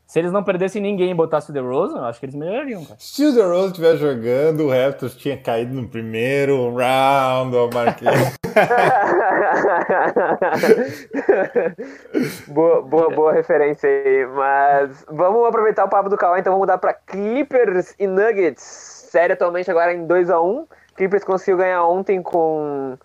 Se 0.06 0.20
eles 0.20 0.32
não 0.34 0.44
perdessem 0.44 0.82
ninguém 0.82 1.12
e 1.12 1.13
botassem 1.13 1.52
o 1.52 1.54
DeRozan, 1.54 2.00
eu 2.00 2.04
acho 2.04 2.20
que 2.20 2.26
eles 2.26 2.36
melhorariam, 2.36 2.84
cara. 2.84 2.98
Se 3.00 3.26
o 3.26 3.34
DeRozan 3.34 3.67
estiver 3.67 3.96
jogando, 3.96 4.65
o 4.65 4.70
Raptors 4.70 5.15
tinha 5.15 5.38
caído 5.38 5.74
no 5.74 5.88
primeiro 5.88 6.76
round, 6.76 7.56
ó, 7.56 7.70
Marquinhos. 7.74 8.36
boa, 12.47 12.82
boa, 12.82 13.10
boa 13.10 13.34
referência 13.34 13.89
aí. 13.89 14.26
Mas 14.28 15.06
vamos 15.10 15.47
aproveitar 15.47 15.86
o 15.86 15.89
papo 15.89 16.10
do 16.10 16.17
Kawhi, 16.17 16.39
então 16.39 16.54
vamos 16.54 16.63
mudar 16.63 16.78
para 16.78 16.93
Clippers 16.93 17.93
e 18.00 18.08
Nuggets. 18.08 18.63
Série 19.12 19.34
atualmente 19.34 19.69
agora 19.69 19.93
em 19.93 20.08
2 20.08 20.30
a 20.30 20.41
1 20.41 20.65
Clippers 20.95 21.24
conseguiu 21.24 21.58
ganhar 21.58 21.84
ontem 21.84 22.21
com 22.21 22.97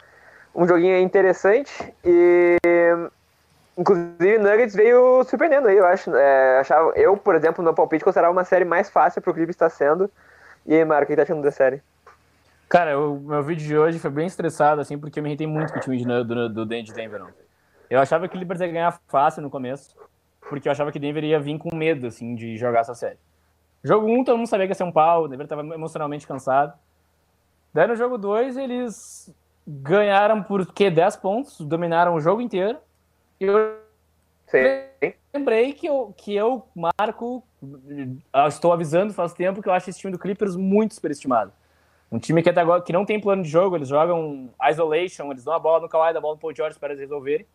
um 0.55 0.67
joguinho 0.67 0.99
interessante. 0.99 1.95
E 2.05 2.57
Inclusive, 3.79 4.39
Nuggets 4.39 4.75
veio 4.75 5.23
surpreendendo 5.25 5.69
aí, 5.69 5.77
eu 5.77 5.85
acho. 5.85 6.15
É, 6.17 6.61
achava, 6.61 6.93
eu, 6.97 7.17
por 7.17 7.35
exemplo, 7.35 7.63
no 7.63 7.75
palpite, 7.75 8.03
considerava 8.03 8.33
uma 8.33 8.45
série 8.45 8.65
mais 8.65 8.89
fácil 8.89 9.21
pro 9.21 9.35
Clippers 9.35 9.55
estar 9.55 9.69
sendo. 9.69 10.11
E 10.65 10.75
aí, 10.75 10.85
Marco, 10.85 11.05
o 11.05 11.07
que 11.09 11.17
tá 11.17 11.23
achando 11.23 11.43
da 11.43 11.51
série? 11.51 11.83
Cara, 12.69 12.99
o 12.99 13.21
meu 13.21 13.43
vídeo 13.43 13.67
de 13.67 13.77
hoje 13.77 13.99
foi 13.99 14.11
bem 14.11 14.27
estressado, 14.27 14.81
assim, 14.81 14.99
porque 14.99 15.19
eu 15.19 15.23
me 15.23 15.29
irritei 15.29 15.47
muito 15.47 15.73
com 15.73 15.79
o 15.79 15.83
time 15.83 15.97
de, 15.97 16.05
do, 16.05 16.49
do, 16.49 16.67
de 16.67 16.93
Denver. 16.93 17.21
Não. 17.21 17.29
Eu 17.89 18.01
achava 18.01 18.27
que 18.27 18.35
o 18.35 18.39
Clippers 18.39 18.61
ia 18.61 18.67
ganhar 18.67 19.01
fácil 19.07 19.43
no 19.43 19.51
começo, 19.51 19.97
porque 20.49 20.69
eu 20.69 20.73
achava 20.73 20.91
que 20.91 20.99
Denver 20.99 21.23
ia 21.23 21.39
vir 21.39 21.57
com 21.59 21.75
medo, 21.75 22.07
assim, 22.09 22.35
de 22.35 22.57
jogar 22.57 22.81
essa 22.81 22.95
série. 22.95 23.19
Jogo 23.85 24.07
1, 24.09 24.19
um, 24.19 24.25
todo 24.25 24.37
mundo 24.37 24.49
sabia 24.49 24.67
que 24.67 24.73
ia 24.73 24.75
ser 24.75 24.85
um 24.85 24.91
pau, 24.91 25.25
o 25.25 25.29
Denver 25.29 25.47
tava 25.47 25.63
emocionalmente 25.63 26.27
cansado. 26.27 26.73
Daí 27.73 27.87
no 27.87 27.95
jogo 27.95 28.19
2, 28.19 28.57
eles 28.57 29.33
ganharam 29.67 30.43
por, 30.43 30.67
quê? 30.73 30.91
10 30.91 31.17
pontos, 31.17 31.61
dominaram 31.61 32.15
o 32.15 32.21
jogo 32.21 32.41
inteiro 32.41 32.79
eu 33.39 33.79
Sim. 34.47 35.13
lembrei 35.35 35.73
que 35.73 35.87
eu, 35.87 36.15
que 36.17 36.35
eu, 36.35 36.67
Marco, 36.75 37.43
estou 38.49 38.73
avisando 38.73 39.13
faz 39.13 39.33
tempo 39.33 39.63
que 39.63 39.69
eu 39.69 39.73
acho 39.73 39.91
esse 39.91 39.99
time 39.99 40.13
do 40.13 40.19
Clippers 40.19 40.57
muito 40.57 40.95
superestimado. 40.95 41.53
Um 42.11 42.19
time 42.19 42.43
que 42.43 42.49
até 42.49 42.61
agora 42.61 42.83
que 42.83 42.93
não 42.93 43.05
tem 43.05 43.21
plano 43.21 43.43
de 43.43 43.49
jogo, 43.49 43.77
eles 43.77 43.89
jogam 43.89 44.51
isolation, 44.71 45.31
eles 45.31 45.45
dão 45.45 45.55
a 45.55 45.59
bola 45.59 45.81
no 45.81 45.89
Kawhi, 45.89 46.13
dão 46.13 46.19
a 46.19 46.23
bola 46.23 46.35
no 46.35 46.41
Paul 46.41 46.55
George 46.55 46.79
para 46.79 46.91
eles 46.91 47.01
resolverem. 47.01 47.47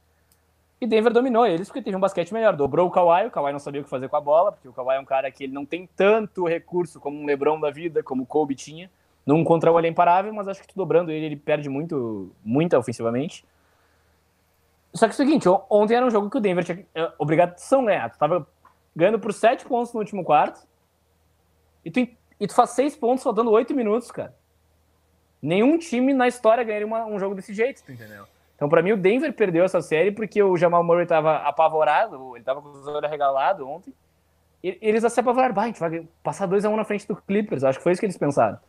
E 0.82 0.88
Denver 0.88 1.14
dominou 1.14 1.46
eles 1.46 1.68
porque 1.68 1.82
teve 1.82 1.96
um 1.96 2.00
basquete 2.00 2.34
melhor. 2.34 2.56
Dobrou 2.56 2.88
o 2.88 2.92
Kawhi, 2.92 3.28
o 3.28 3.32
Kawhi 3.32 3.52
não 3.52 3.60
sabia 3.60 3.82
o 3.82 3.84
que 3.84 3.90
fazer 3.90 4.10
com 4.10 4.16
a 4.18 4.22
bola, 4.22 4.52
porque 4.52 4.68
o 4.68 4.74
Kawhi 4.74 4.96
é 4.96 5.00
um 5.00 5.06
cara 5.06 5.32
que 5.32 5.44
ele 5.44 5.54
não 5.54 5.66
tem 5.66 5.88
tanto 5.96 6.48
recurso 6.48 7.00
como 7.00 7.22
um 7.22 7.26
LeBron 7.26 7.60
da 7.60 7.70
vida, 7.70 8.02
como 8.02 8.24
o 8.24 8.26
Kobe 8.26 8.56
tinha. 8.56 8.90
Num 9.24 9.44
contra 9.44 9.72
o 9.72 9.80
ele 9.80 9.88
é 9.88 9.90
imparável, 9.92 10.34
mas 10.34 10.48
acho 10.48 10.60
que 10.62 10.68
tu 10.68 10.76
dobrando 10.76 11.12
ele, 11.12 11.28
ele 11.28 11.36
perde 11.36 11.70
muito, 11.70 12.32
muito 12.44 12.76
ofensivamente. 12.76 13.46
Só 14.94 15.06
que 15.06 15.12
é 15.12 15.14
o 15.14 15.18
seguinte, 15.18 15.48
ontem 15.70 15.96
era 15.96 16.06
um 16.06 16.10
jogo 16.10 16.30
que 16.30 16.38
o 16.38 16.42
Denver 16.42 16.64
tinha 16.64 16.86
é, 16.96 17.12
obrigação 17.20 17.86
ganhar. 17.86 18.10
Tu 18.10 18.18
tava 18.18 18.48
ganhando 18.96 19.20
por 19.20 19.32
7 19.32 19.66
pontos 19.66 19.94
no 19.94 20.00
último 20.00 20.24
quarto. 20.24 20.68
E 21.86 21.92
tu, 21.92 22.00
e 22.00 22.48
tu 22.48 22.56
faz 22.56 22.72
6 22.72 22.98
pontos 22.98 23.24
faltando 23.24 23.52
8 23.52 23.74
minutos, 23.76 24.12
cara. 24.12 24.36
Nenhum 25.42 25.78
time 25.78 26.14
na 26.14 26.28
história 26.28 26.64
ganharia 26.64 26.86
uma, 26.86 27.06
um 27.06 27.20
jogo 27.20 27.34
desse 27.34 27.54
jeito, 27.54 27.84
tu 27.84 27.92
entendeu? 27.92 28.26
Então, 28.56 28.70
para 28.70 28.84
mim, 28.84 28.92
o 28.92 28.98
Denver 28.98 29.34
perdeu 29.34 29.64
essa 29.64 29.82
série 29.82 30.12
porque 30.12 30.42
o 30.44 30.56
Jamal 30.56 30.84
Murray 30.84 31.08
tava 31.08 31.38
apavorado, 31.38 32.36
ele 32.38 32.44
tava 32.44 32.62
com 32.62 32.70
os 32.70 32.88
olhos 32.88 33.04
arregalados 33.04 33.66
ontem. 33.66 33.92
E 34.64 34.78
eles 34.80 35.04
se 35.12 35.20
apavoraram, 35.20 35.56
bah, 35.56 35.64
a 35.64 35.66
gente 35.66 35.80
vai 35.80 36.06
passar 36.22 36.48
2x1 36.48 36.70
um 36.70 36.76
na 36.76 36.84
frente 36.84 37.08
do 37.08 37.16
Clippers. 37.16 37.64
Acho 37.64 37.80
que 37.80 37.84
foi 37.84 37.94
isso 37.94 38.00
que 38.00 38.06
eles 38.06 38.18
pensaram. 38.18 38.60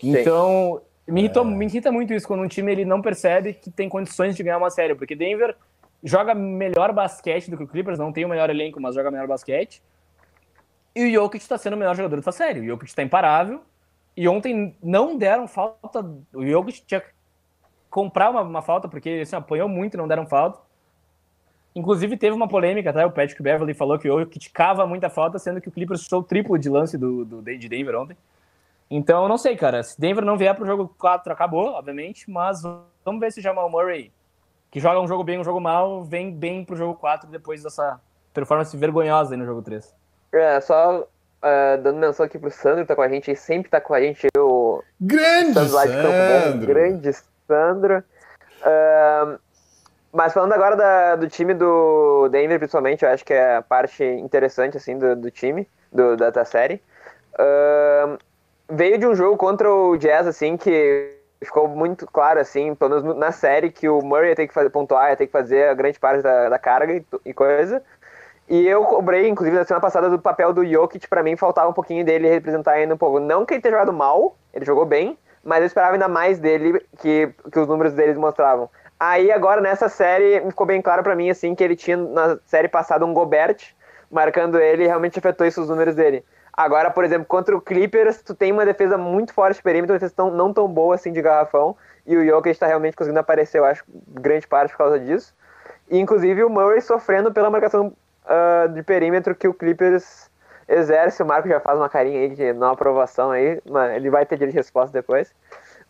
Sim. 0.00 0.18
Então, 0.18 0.80
me, 1.06 1.20
irritou, 1.20 1.44
é. 1.44 1.46
me 1.46 1.66
irrita 1.66 1.92
muito 1.92 2.14
isso 2.14 2.26
quando 2.26 2.42
um 2.42 2.48
time 2.48 2.72
ele 2.72 2.86
não 2.86 3.02
percebe 3.02 3.52
que 3.52 3.70
tem 3.70 3.86
condições 3.86 4.34
de 4.34 4.42
ganhar 4.42 4.56
uma 4.56 4.70
série, 4.70 4.94
porque 4.94 5.14
Denver 5.14 5.54
joga 6.02 6.34
melhor 6.34 6.92
basquete 6.92 7.50
do 7.50 7.58
que 7.58 7.64
o 7.64 7.68
Clippers, 7.68 7.98
não 7.98 8.12
tem 8.12 8.24
o 8.24 8.28
melhor 8.28 8.48
elenco, 8.48 8.80
mas 8.80 8.94
joga 8.94 9.10
melhor 9.10 9.26
basquete. 9.26 9.82
E 10.94 11.04
o 11.04 11.12
Jokic 11.12 11.42
está 11.42 11.58
sendo 11.58 11.74
o 11.74 11.76
melhor 11.76 11.94
jogador 11.96 12.16
dessa 12.16 12.32
série. 12.32 12.60
O 12.60 12.64
Jokic 12.64 12.88
está 12.88 13.02
imparável. 13.02 13.60
E 14.16 14.28
ontem 14.28 14.76
não 14.82 15.16
deram 15.16 15.48
falta. 15.48 16.00
O 16.32 16.46
Jokic 16.46 16.82
tinha 16.86 17.00
que 17.00 17.08
comprar 17.90 18.30
uma, 18.30 18.42
uma 18.42 18.62
falta, 18.62 18.88
porque 18.88 19.08
ele 19.08 19.22
assim, 19.22 19.36
apanhou 19.36 19.68
muito 19.68 19.94
e 19.94 19.96
não 19.96 20.08
deram 20.08 20.26
falta. 20.26 20.60
Inclusive, 21.74 22.16
teve 22.16 22.34
uma 22.34 22.46
polêmica, 22.46 22.92
tá? 22.92 23.04
O 23.04 23.10
Patrick 23.10 23.42
Beverly 23.42 23.74
falou 23.74 23.98
que 23.98 24.08
o 24.08 24.20
Jokic 24.20 24.50
cava 24.50 24.86
muita 24.86 25.10
falta, 25.10 25.38
sendo 25.38 25.60
que 25.60 25.68
o 25.68 25.72
Clippers 25.72 26.02
chutou 26.02 26.20
o 26.20 26.24
triplo 26.24 26.56
de 26.56 26.68
lance 26.68 26.96
do, 26.96 27.24
do, 27.24 27.42
de 27.42 27.68
Denver 27.68 27.96
ontem. 27.96 28.16
Então, 28.88 29.28
não 29.28 29.36
sei, 29.36 29.56
cara. 29.56 29.82
Se 29.82 30.00
Denver 30.00 30.24
não 30.24 30.36
vier 30.36 30.54
pro 30.54 30.66
jogo 30.66 30.94
4, 30.98 31.32
acabou, 31.32 31.72
obviamente, 31.72 32.30
mas 32.30 32.62
vamos 33.04 33.20
ver 33.20 33.32
se 33.32 33.40
o 33.40 33.42
Jamal 33.42 33.68
Murray, 33.68 34.12
que 34.70 34.78
joga 34.78 35.00
um 35.00 35.08
jogo 35.08 35.24
bem, 35.24 35.38
um 35.38 35.44
jogo 35.44 35.60
mal, 35.60 36.04
vem 36.04 36.30
bem 36.30 36.64
pro 36.64 36.76
jogo 36.76 36.94
4 36.94 37.28
depois 37.28 37.62
dessa 37.62 38.00
performance 38.32 38.76
vergonhosa 38.76 39.34
aí 39.34 39.38
no 39.38 39.46
jogo 39.46 39.62
3. 39.62 39.92
É, 40.32 40.60
só 40.60 41.06
uh, 41.44 41.82
dando 41.82 41.98
menção 41.98 42.24
aqui 42.24 42.38
pro 42.38 42.50
Sandro, 42.50 42.82
que 42.82 42.88
tá 42.88 42.96
com 42.96 43.02
a 43.02 43.08
gente, 43.08 43.36
sempre 43.36 43.70
tá 43.70 43.80
com 43.80 43.94
a 43.94 44.00
gente, 44.00 44.26
o 44.36 44.82
grande 45.00 45.54
Sandro! 45.54 45.74
Lá 45.74 45.86
de 45.86 45.92
Campo 45.92 46.58
Bom, 46.58 46.66
grande 46.66 47.10
Sandro. 47.46 48.04
Uh, 48.60 49.38
mas 50.12 50.32
falando 50.32 50.52
agora 50.52 50.76
da, 50.76 51.16
do 51.16 51.28
time 51.28 51.52
do 51.54 52.28
Denver, 52.28 52.58
principalmente, 52.58 53.04
eu 53.04 53.10
acho 53.10 53.24
que 53.24 53.34
é 53.34 53.56
a 53.56 53.62
parte 53.62 54.04
interessante, 54.04 54.76
assim, 54.76 54.96
do, 54.96 55.14
do 55.16 55.30
time, 55.30 55.68
do, 55.92 56.16
da, 56.16 56.30
da 56.30 56.44
série. 56.44 56.80
Uh, 57.34 58.16
veio 58.70 58.96
de 58.96 59.06
um 59.06 59.14
jogo 59.14 59.36
contra 59.36 59.68
o 59.70 59.96
Jazz, 59.96 60.26
assim, 60.26 60.56
que 60.56 61.14
ficou 61.44 61.68
muito 61.68 62.06
claro, 62.06 62.40
assim, 62.40 62.74
pelo 62.74 63.02
menos 63.02 63.16
na 63.16 63.32
série, 63.32 63.70
que 63.70 63.88
o 63.88 64.00
Murray 64.00 64.30
ia 64.30 64.36
ter 64.36 64.48
que 64.48 64.54
fazer, 64.54 64.70
pontuar, 64.70 65.10
ia 65.10 65.16
ter 65.16 65.26
que 65.26 65.32
fazer 65.32 65.68
a 65.68 65.74
grande 65.74 65.98
parte 65.98 66.22
da, 66.22 66.48
da 66.48 66.58
carga 66.58 66.94
e, 66.94 67.04
e, 67.24 67.34
coisa. 67.34 67.82
E 68.48 68.66
eu 68.66 68.84
cobrei, 68.84 69.28
inclusive, 69.28 69.56
na 69.56 69.64
semana 69.64 69.80
passada, 69.80 70.10
do 70.10 70.18
papel 70.18 70.52
do 70.52 70.66
Jokic, 70.66 71.08
para 71.08 71.22
mim 71.22 71.36
faltava 71.36 71.68
um 71.68 71.72
pouquinho 71.72 72.04
dele 72.04 72.28
representar 72.28 72.72
ainda 72.72 72.94
um 72.94 72.98
pouco. 72.98 73.18
Não 73.18 73.46
que 73.46 73.54
ele 73.54 73.62
tenha 73.62 73.72
jogado 73.72 73.92
mal, 73.92 74.36
ele 74.52 74.64
jogou 74.64 74.84
bem, 74.84 75.18
mas 75.42 75.60
eu 75.60 75.66
esperava 75.66 75.94
ainda 75.94 76.08
mais 76.08 76.38
dele 76.38 76.84
que, 76.98 77.32
que 77.50 77.58
os 77.58 77.66
números 77.66 77.94
deles 77.94 78.16
mostravam. 78.16 78.68
Aí 79.00 79.32
agora 79.32 79.60
nessa 79.60 79.88
série 79.88 80.40
ficou 80.48 80.66
bem 80.66 80.80
claro 80.80 81.02
para 81.02 81.16
mim 81.16 81.28
assim 81.28 81.54
que 81.54 81.64
ele 81.64 81.74
tinha 81.74 81.96
na 81.96 82.38
série 82.46 82.68
passada 82.68 83.04
um 83.04 83.12
Gobert 83.12 83.74
marcando 84.10 84.60
ele 84.60 84.84
e 84.84 84.86
realmente 84.86 85.18
afetou 85.18 85.46
esses 85.46 85.68
números 85.68 85.94
dele. 85.94 86.24
Agora, 86.56 86.90
por 86.90 87.04
exemplo, 87.04 87.26
contra 87.26 87.56
o 87.56 87.60
Clippers, 87.60 88.22
tu 88.22 88.32
tem 88.32 88.52
uma 88.52 88.64
defesa 88.64 88.96
muito 88.96 89.34
forte 89.34 89.56
de 89.56 89.62
perímetro, 89.62 89.92
uma 89.92 89.98
defesa 89.98 90.14
tão, 90.16 90.30
não 90.30 90.52
tão 90.52 90.68
boa 90.68 90.94
assim 90.94 91.12
de 91.12 91.20
garrafão, 91.20 91.76
e 92.06 92.16
o 92.16 92.24
Jokic 92.24 92.50
está 92.50 92.66
realmente 92.66 92.96
conseguindo 92.96 93.18
aparecer, 93.18 93.58
eu 93.58 93.64
acho, 93.64 93.82
grande 94.08 94.46
parte 94.46 94.70
por 94.70 94.78
causa 94.78 95.00
disso. 95.00 95.34
E, 95.90 95.98
inclusive, 95.98 96.44
o 96.44 96.48
Murray 96.48 96.80
sofrendo 96.80 97.32
pela 97.32 97.50
marcação 97.50 97.92
uh, 98.24 98.68
de 98.68 98.82
perímetro 98.82 99.34
que 99.34 99.48
o 99.48 99.54
Clippers 99.54 100.30
exerce. 100.68 101.22
O 101.22 101.26
Marco 101.26 101.48
já 101.48 101.60
faz 101.60 101.78
uma 101.78 101.88
carinha 101.88 102.20
aí 102.20 102.28
de 102.30 102.52
não 102.52 102.70
aprovação 102.70 103.30
aí, 103.30 103.60
mas 103.68 103.94
ele 103.94 104.10
vai 104.10 104.24
ter 104.26 104.36
direito 104.36 104.52
de 104.52 104.58
resposta 104.58 104.92
depois. 104.92 105.32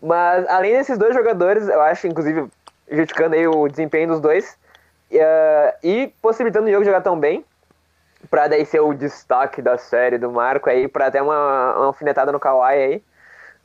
Mas, 0.03 0.47
além 0.49 0.73
desses 0.73 0.99
dois 0.99 1.15
jogadores, 1.15 1.69
eu 1.69 1.81
acho, 1.81 2.07
inclusive, 2.07 2.49
justificando 2.91 3.35
aí 3.35 3.47
o 3.47 3.69
desempenho 3.69 4.09
dos 4.09 4.21
dois, 4.21 4.59
uh, 5.13 5.77
e 5.83 6.13
possibilitando 6.21 6.69
o 6.69 6.71
jogo 6.71 6.85
jogar 6.85 7.01
tão 7.01 7.19
bem, 7.19 7.45
pra 8.31 8.49
daí 8.49 8.67
ser 8.67 8.81
o 8.81 8.93
destaque 8.93 9.63
da 9.63 9.79
série 9.79 10.19
do 10.19 10.31
Marco 10.31 10.69
aí, 10.69 10.89
pra 10.89 11.11
ter 11.11 11.23
uma, 11.23 11.77
uma 11.77 11.87
alfinetada 11.87 12.33
no 12.33 12.41
Kawhi 12.41 12.75
aí. 12.75 13.03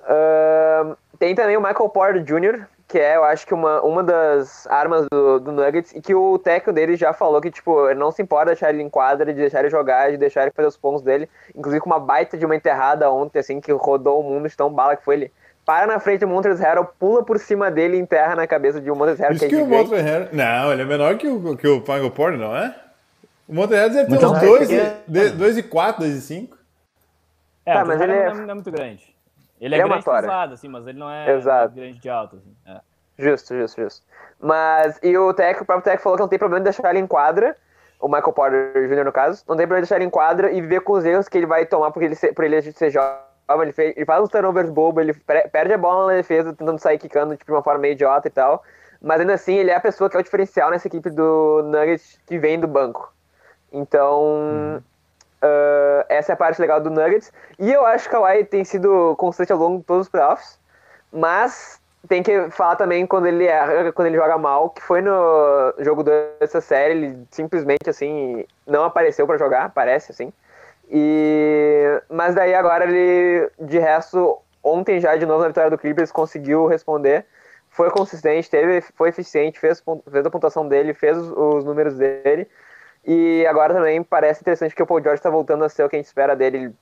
Uh, 0.01 0.97
tem 1.17 1.35
também 1.35 1.57
o 1.57 1.61
Michael 1.61 1.89
Porter 1.89 2.23
Jr., 2.23 2.65
que 2.89 2.97
é, 2.97 3.17
eu 3.17 3.23
acho 3.23 3.45
que 3.45 3.53
uma, 3.53 3.81
uma 3.83 4.03
das 4.03 4.65
armas 4.65 5.05
do, 5.11 5.39
do 5.39 5.51
Nuggets, 5.51 5.93
e 5.93 6.01
que 6.01 6.15
o 6.15 6.39
técnico 6.39 6.73
dele 6.73 6.97
já 6.97 7.13
falou 7.13 7.39
que, 7.39 7.51
tipo, 7.51 7.87
ele 7.87 7.99
não 7.99 8.11
se 8.11 8.19
importa 8.19 8.45
de 8.45 8.51
deixar 8.53 8.71
ele 8.73 8.81
em 8.81 8.89
quadra, 8.89 9.31
de 9.31 9.39
deixar 9.39 9.59
ele 9.59 9.69
jogar, 9.69 10.09
de 10.09 10.17
deixar 10.17 10.41
ele 10.41 10.51
fazer 10.51 10.67
os 10.67 10.75
pontos 10.75 11.03
dele, 11.03 11.29
inclusive 11.55 11.79
com 11.81 11.89
uma 11.89 11.99
baita 11.99 12.35
de 12.35 12.45
uma 12.47 12.55
enterrada 12.55 13.09
ontem, 13.11 13.37
assim, 13.37 13.61
que 13.61 13.71
rodou 13.71 14.19
o 14.19 14.23
mundo 14.23 14.49
de 14.49 14.57
tão 14.57 14.73
bala 14.73 14.95
que 14.97 15.05
foi 15.05 15.15
ele. 15.17 15.31
Para 15.63 15.85
na 15.85 15.99
frente 15.99 16.21
do 16.21 16.27
Montrezl 16.27 16.63
Harrell, 16.63 16.85
pula 16.97 17.23
por 17.23 17.37
cima 17.37 17.69
dele 17.69 17.95
e 17.95 17.99
enterra 17.99 18.35
na 18.35 18.47
cabeça 18.47 18.81
de 18.81 18.89
um 18.89 18.95
Montrezl 18.95 19.21
Harrell 19.21 19.35
Isso 19.35 19.47
que 19.47 19.53
é 19.55 19.57
que 19.59 19.63
o. 19.63 19.67
Montrezl 19.67 20.03
Harrell... 20.03 20.29
Não, 20.33 20.73
ele 20.73 20.81
é 20.81 20.85
menor 20.85 21.15
que 21.17 21.27
o, 21.27 21.55
que 21.55 21.67
o 21.67 21.77
Michael 21.81 22.09
Porter, 22.09 22.39
não 22.39 22.57
é? 22.57 22.75
O 23.47 23.53
Montrezl 23.53 23.83
Harrell 23.83 23.93
deve 23.93 24.09
ter 24.09 24.15
Então, 24.15 24.31
uns 24.31 24.37
é 24.41 24.45
2 24.47 24.59
porque- 24.67 25.19
e, 25.19 25.29
dois 25.29 25.57
e 25.59 25.61
4, 25.61 26.01
2 26.01 26.15
e 26.15 26.21
5. 26.21 26.57
É, 27.67 27.73
Tá, 27.75 27.85
mas 27.85 28.01
ele 28.01 28.13
é- 28.13 28.25
é... 28.25 28.33
não 28.33 28.49
é 28.49 28.53
muito 28.55 28.71
grande. 28.71 29.15
Ele 29.59 29.75
é, 29.75 29.77
Ele 29.77 29.81
é 29.81 29.85
uma 29.85 29.99
grande 30.01 30.21
pesado, 30.21 30.53
assim, 30.53 30.67
mas 30.67 30.87
ele 30.87 30.97
não 30.97 31.09
é 31.09 31.35
Exato. 31.35 31.75
grande 31.75 31.99
de 31.99 32.09
alto, 32.09 32.37
assim. 32.37 32.55
É. 32.65 32.79
Justo, 33.17 33.53
justo, 33.55 33.81
justo. 33.81 34.05
Mas, 34.39 34.97
e 35.03 35.17
o 35.17 35.33
técnico, 35.33 35.63
o 35.63 35.65
próprio 35.65 35.83
técnico 35.83 36.03
falou 36.03 36.17
que 36.17 36.21
não 36.21 36.29
tem 36.29 36.39
problema 36.39 36.61
de 36.63 36.71
deixar 36.71 36.89
ele 36.91 36.99
em 36.99 37.07
quadra, 37.07 37.55
o 37.99 38.07
Michael 38.07 38.31
Porter 38.31 38.87
Jr. 38.87 39.03
no 39.03 39.11
caso, 39.11 39.43
não 39.47 39.57
tem 39.57 39.67
problema 39.67 39.81
de 39.81 39.89
deixar 39.89 39.97
ele 39.97 40.05
em 40.05 40.09
quadra 40.09 40.51
e 40.51 40.61
viver 40.61 40.79
com 40.81 40.93
os 40.93 41.03
erros 41.03 41.27
que 41.27 41.37
ele 41.37 41.45
vai 41.45 41.65
tomar 41.65 41.91
porque 41.91 42.05
ele, 42.05 42.15
ser- 42.15 42.33
por 42.33 42.45
ele 42.45 42.61
ser 42.61 42.89
jovem, 42.89 43.19
ele, 43.61 43.73
fez, 43.73 43.97
ele 43.97 44.05
faz 44.05 44.23
uns 44.23 44.29
turnovers 44.29 44.69
bobo, 44.69 45.01
ele 45.01 45.13
perde 45.51 45.73
a 45.73 45.77
bola 45.77 46.07
na 46.07 46.13
defesa, 46.13 46.53
tentando 46.53 46.79
sair 46.79 46.97
quicando 46.97 47.35
tipo, 47.35 47.51
de 47.51 47.51
uma 47.51 47.63
forma 47.63 47.79
meio 47.81 47.91
idiota 47.91 48.27
e 48.29 48.31
tal, 48.31 48.63
mas 49.01 49.19
ainda 49.19 49.33
assim 49.33 49.55
ele 49.55 49.71
é 49.71 49.75
a 49.75 49.81
pessoa 49.81 50.09
que 50.09 50.15
é 50.15 50.19
o 50.21 50.23
diferencial 50.23 50.69
nessa 50.71 50.87
equipe 50.87 51.09
do 51.09 51.61
Nuggets 51.63 52.17
que 52.25 52.39
vem 52.39 52.57
do 52.57 52.67
banco. 52.67 53.13
Então, 53.71 54.81
ah, 55.41 56.05
essa 56.09 56.31
é 56.31 56.33
a 56.33 56.37
parte 56.37 56.59
legal 56.59 56.81
do 56.81 56.89
Nuggets. 56.89 57.31
E 57.57 57.71
eu 57.71 57.85
acho 57.85 58.09
que 58.09 58.15
o 58.15 58.21
Kawhi 58.21 58.43
tem 58.45 58.63
sido 58.63 59.15
constante 59.17 59.51
ao 59.51 59.59
longo 59.59 59.79
de 59.79 59.85
todos 59.85 60.07
os 60.07 60.11
playoffs, 60.11 60.59
mas 61.11 61.79
tem 62.07 62.23
que 62.23 62.49
falar 62.51 62.75
também 62.75 63.05
quando 63.05 63.27
ele 63.27 63.45
erra, 63.45 63.91
quando 63.91 64.07
ele 64.07 64.17
joga 64.17 64.37
mal, 64.37 64.69
que 64.69 64.81
foi 64.81 65.01
no 65.01 65.73
jogo 65.79 66.03
dessa 66.03 66.61
série, 66.61 66.93
ele 66.93 67.27
simplesmente 67.29 67.89
assim 67.89 68.45
não 68.65 68.83
apareceu 68.83 69.27
pra 69.27 69.37
jogar, 69.37 69.69
parece 69.71 70.11
assim. 70.11 70.31
E 70.89 72.01
mas 72.09 72.35
daí 72.35 72.53
agora 72.55 72.85
ele 72.85 73.49
de 73.59 73.77
resto 73.77 74.37
ontem 74.63 74.99
já 74.99 75.15
de 75.15 75.25
novo 75.25 75.41
na 75.41 75.47
vitória 75.49 75.69
do 75.69 75.77
Clippers 75.77 76.11
conseguiu 76.11 76.67
responder, 76.67 77.25
foi 77.69 77.89
consistente, 77.91 78.49
teve, 78.49 78.81
foi 78.81 79.09
eficiente, 79.09 79.59
fez, 79.59 79.83
fez 80.11 80.25
a 80.25 80.29
pontuação 80.29 80.67
dele, 80.67 80.93
fez 80.93 81.17
os, 81.17 81.29
os 81.31 81.63
números 81.63 81.95
dele. 81.95 82.47
E 83.05 83.45
agora 83.47 83.73
também 83.73 84.03
parece 84.03 84.41
interessante 84.41 84.75
que 84.75 84.83
o 84.83 84.87
Paul 84.87 85.01
George 85.01 85.21
tá 85.21 85.29
voltando 85.29 85.63
a 85.63 85.69
ser 85.69 85.83
o 85.83 85.89
que 85.89 85.95
a 85.95 85.99
gente 85.99 86.07
espera 86.07 86.35
dele. 86.35 86.73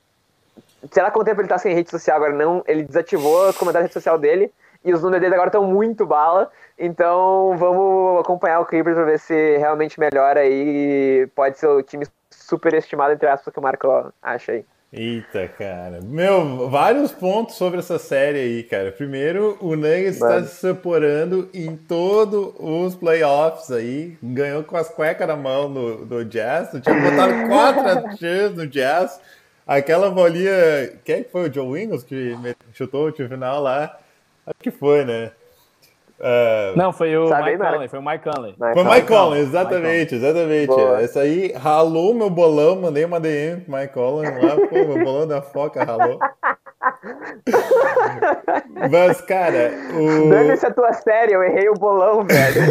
Lá 0.96 1.12
quanto 1.12 1.26
tempo 1.26 1.42
ele 1.42 1.48
tá 1.48 1.58
sem 1.58 1.74
rede 1.74 1.90
social 1.90 2.18
agora, 2.18 2.34
não. 2.34 2.64
Ele 2.68 2.84
desativou 2.84 3.50
os 3.50 3.58
comentários 3.58 3.74
da 3.74 3.88
rede 3.88 3.94
social 3.94 4.18
dele 4.18 4.52
e 4.84 4.94
os 4.94 5.02
números 5.02 5.22
dele 5.22 5.34
agora 5.34 5.50
estão 5.50 5.64
muito 5.64 6.06
bala. 6.06 6.52
Então 6.78 7.56
vamos 7.58 8.22
acompanhar 8.22 8.60
o 8.60 8.66
Clippers 8.66 8.96
pra 8.96 9.06
ver 9.06 9.20
se 9.20 9.58
realmente 9.58 10.00
melhora 10.00 10.42
aí. 10.42 11.28
Pode 11.36 11.58
ser 11.58 11.68
o 11.68 11.82
time 11.82 12.06
superestimado, 12.30 13.14
entre 13.14 13.28
aspas, 13.28 13.54
que 13.54 13.60
o 13.60 13.64
Marco 13.64 14.14
acha 14.22 14.54
aí. 14.54 14.66
Eita, 14.98 15.48
cara. 15.48 16.00
Meu, 16.02 16.68
vários 16.70 17.12
pontos 17.12 17.56
sobre 17.56 17.80
essa 17.80 18.00
série 18.00 18.40
aí, 18.40 18.64
cara. 18.64 18.92
Primeiro, 18.92 19.56
o 19.62 19.76
Nuggets 19.76 20.16
está 20.16 20.44
se 20.44 20.56
separando 20.56 21.48
em 21.54 21.76
todos 21.76 22.54
os 22.58 22.96
playoffs 22.96 23.70
aí. 23.70 24.18
Ganhou 24.24 24.64
com 24.64 24.76
as 24.76 24.90
cuecas 24.90 25.28
na 25.28 25.36
mão 25.36 25.70
no, 25.70 26.06
no 26.06 26.26
Jazz. 26.26 26.72
Tinha 26.82 26.96
botado 27.00 27.34
quatro 27.48 28.18
chances 28.18 28.56
no 28.58 28.66
Jazz. 28.66 29.22
Aquela 29.68 30.10
bolinha. 30.10 30.52
Quem 31.06 31.18
é 31.18 31.24
foi? 31.24 31.48
O 31.48 31.54
Joe 31.54 31.84
Ingles 31.84 32.04
que 32.04 32.36
chutou 32.74 33.10
o 33.10 33.14
final 33.14 33.62
lá? 33.62 34.00
Acho 34.48 34.60
que 34.60 34.72
foi, 34.72 35.06
né? 35.06 35.32
Ah, 36.20 36.74
Não, 36.76 36.92
foi 36.92 37.16
o 37.16 37.28
Sabe 37.28 37.44
Mike 37.52 37.58
Mark? 37.58 37.74
Conley, 37.74 37.88
foi 37.88 38.00
o 38.00 38.02
Mike 38.06 38.24
Conley. 38.24 38.56
Foi 38.58 38.84
o. 38.84 38.86
Mike 38.86 39.08
Collins, 39.08 39.38
Mike 39.38 39.50
exatamente, 39.50 40.16
exatamente. 40.16 40.68
Boa. 40.68 41.02
Essa 41.02 41.20
aí 41.22 41.52
ralou 41.54 42.14
meu 42.14 42.30
bolão, 42.30 42.82
mandei 42.82 43.06
uma 43.06 43.20
DM 43.20 43.62
pro 43.62 43.76
Mike 43.78 43.94
Collins 43.94 44.44
lá, 44.44 44.56
pô, 44.68 44.76
meu 44.76 45.04
bolão 45.04 45.28
da 45.28 45.42
foca 45.42 45.84
ralou. 45.84 46.20
Mas, 48.90 49.22
cara, 49.22 49.72
o. 50.00 50.30
Dane-se 50.30 50.66
a 50.66 50.72
tua 50.74 50.94
série, 50.94 51.34
eu 51.34 51.44
errei 51.44 51.70
o 51.70 51.74
bolão, 51.74 52.24
velho. 52.26 52.62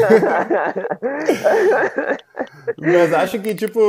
Mas 2.78 3.12
acho 3.14 3.38
que, 3.40 3.54
tipo, 3.54 3.80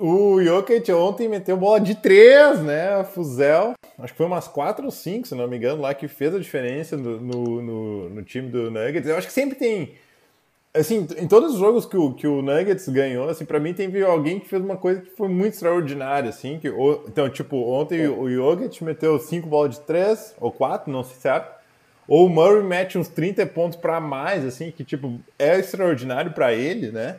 o 0.00 0.42
Jokic 0.42 0.90
ontem 0.92 1.28
meteu 1.28 1.56
bola 1.56 1.80
de 1.80 1.94
três, 1.96 2.60
né? 2.62 3.04
Fuzel. 3.04 3.74
Acho 3.98 4.12
que 4.12 4.16
foi 4.16 4.26
umas 4.26 4.46
quatro 4.48 4.84
ou 4.84 4.90
cinco, 4.90 5.26
se 5.26 5.34
não 5.34 5.48
me 5.48 5.56
engano, 5.56 5.80
lá 5.82 5.94
que 5.94 6.06
fez 6.08 6.34
a 6.34 6.38
diferença 6.38 6.96
no, 6.96 7.20
no, 7.20 7.62
no- 7.62 8.08
no 8.10 8.22
time 8.22 8.48
do 8.48 8.70
Nuggets. 8.70 9.08
Eu 9.08 9.16
acho 9.16 9.26
que 9.26 9.32
sempre 9.32 9.56
tem. 9.56 9.94
Assim, 10.76 11.06
em 11.18 11.26
todos 11.26 11.54
os 11.54 11.58
jogos 11.58 11.86
que 11.86 11.96
o, 11.96 12.12
que 12.12 12.26
o 12.26 12.42
Nuggets 12.42 12.88
ganhou, 12.88 13.28
assim, 13.28 13.44
pra 13.44 13.58
mim 13.58 13.72
teve 13.72 14.02
alguém 14.04 14.38
que 14.38 14.48
fez 14.48 14.62
uma 14.62 14.76
coisa 14.76 15.00
que 15.00 15.10
foi 15.16 15.28
muito 15.28 15.54
extraordinária, 15.54 16.28
assim. 16.30 16.58
Que, 16.58 16.68
o- 16.68 17.04
então, 17.08 17.28
tipo, 17.30 17.56
ontem 17.56 18.06
o 18.08 18.28
Jokic 18.28 18.82
meteu 18.84 19.18
cinco 19.18 19.48
bolas 19.48 19.76
de 19.76 19.80
três, 19.80 20.34
ou 20.40 20.52
quatro, 20.52 20.92
não 20.92 21.02
sei 21.02 21.16
certo. 21.16 21.54
Ou 22.08 22.26
o 22.26 22.28
Murray 22.28 22.62
mete 22.62 22.98
uns 22.98 23.08
30 23.08 23.44
pontos 23.46 23.76
pra 23.78 24.00
mais, 24.00 24.44
assim, 24.44 24.70
que, 24.70 24.84
tipo, 24.84 25.18
é 25.38 25.58
extraordinário 25.58 26.32
pra 26.32 26.52
ele, 26.52 26.90
né? 26.92 27.18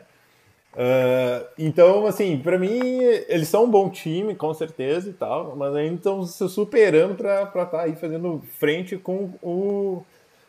Ah, 0.76 1.44
então, 1.58 2.06
assim, 2.06 2.38
pra 2.38 2.58
mim, 2.58 3.00
eles 3.28 3.48
são 3.48 3.64
um 3.64 3.70
bom 3.70 3.90
time, 3.90 4.34
com 4.34 4.52
certeza 4.54 5.10
e 5.10 5.12
tal, 5.12 5.56
mas 5.56 5.74
ainda 5.74 5.94
estão 5.96 6.24
se 6.24 6.48
superando 6.48 7.14
pra 7.16 7.42
estar 7.44 7.80
aí 7.80 7.96
fazendo 7.96 8.42
frente 8.58 8.96
com 8.96 9.30
o, 9.42 10.02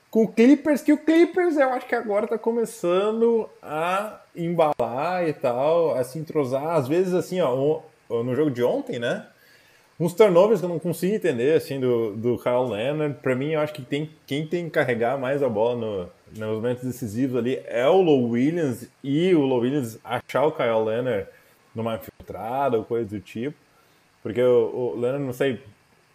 com 0.10 0.24
o 0.24 0.28
Clippers, 0.28 0.82
que 0.82 0.91
o 0.91 0.98
Clippers 0.98 1.58
eu 1.58 1.69
acho 1.69 1.86
que 1.86 1.95
agora 1.95 2.28
tá 2.28 2.38
começando 2.38 3.48
a 3.62 4.22
embalar 4.36 5.28
e 5.28 5.34
tal, 5.34 5.95
a 5.95 6.04
se 6.04 6.17
entrosar. 6.17 6.76
Às 6.76 6.88
vezes, 6.88 7.13
assim, 7.13 7.39
ó, 7.39 7.82
no 8.10 8.36
jogo 8.36 8.50
de 8.50 8.63
ontem, 8.63 9.00
né? 9.00 9.28
Uns 10.00 10.13
turnovers 10.13 10.62
que 10.62 10.65
eu 10.65 10.69
não 10.69 10.80
consigo 10.80 11.13
entender, 11.13 11.56
assim, 11.56 11.80
do, 11.80 12.15
do 12.15 12.38
Kyle 12.38 12.69
Leonard. 12.69 13.15
Pra 13.22 13.36
mim, 13.36 13.52
eu 13.52 13.60
acho 13.60 13.74
que 13.74 13.82
tem, 13.82 14.10
quem 14.26 14.48
tem 14.48 14.65
que 14.65 14.72
carregar 14.72 15.19
mais 15.19 15.43
a 15.43 15.50
bola 15.50 15.76
no, 15.76 16.10
nos 16.38 16.56
momentos 16.56 16.84
decisivos 16.84 17.36
ali 17.38 17.62
é 17.65 17.88
o 17.88 18.02
Low 18.02 18.30
Williams 18.30 18.88
e 19.04 19.36
o 19.36 19.41
Low 19.41 19.60
Williams 19.60 20.00
achar 20.04 20.45
o 20.45 20.52
Kyle 20.52 20.86
Leonard 20.86 21.28
numa 21.76 21.95
infiltrada 21.95 22.78
ou 22.78 22.86
coisa 22.86 23.10
do 23.10 23.19
tipo. 23.19 23.58
Porque 24.24 24.41
o, 24.41 24.93
o 24.95 25.00
Leonard, 25.00 25.26
não 25.26 25.34
sei, 25.34 25.60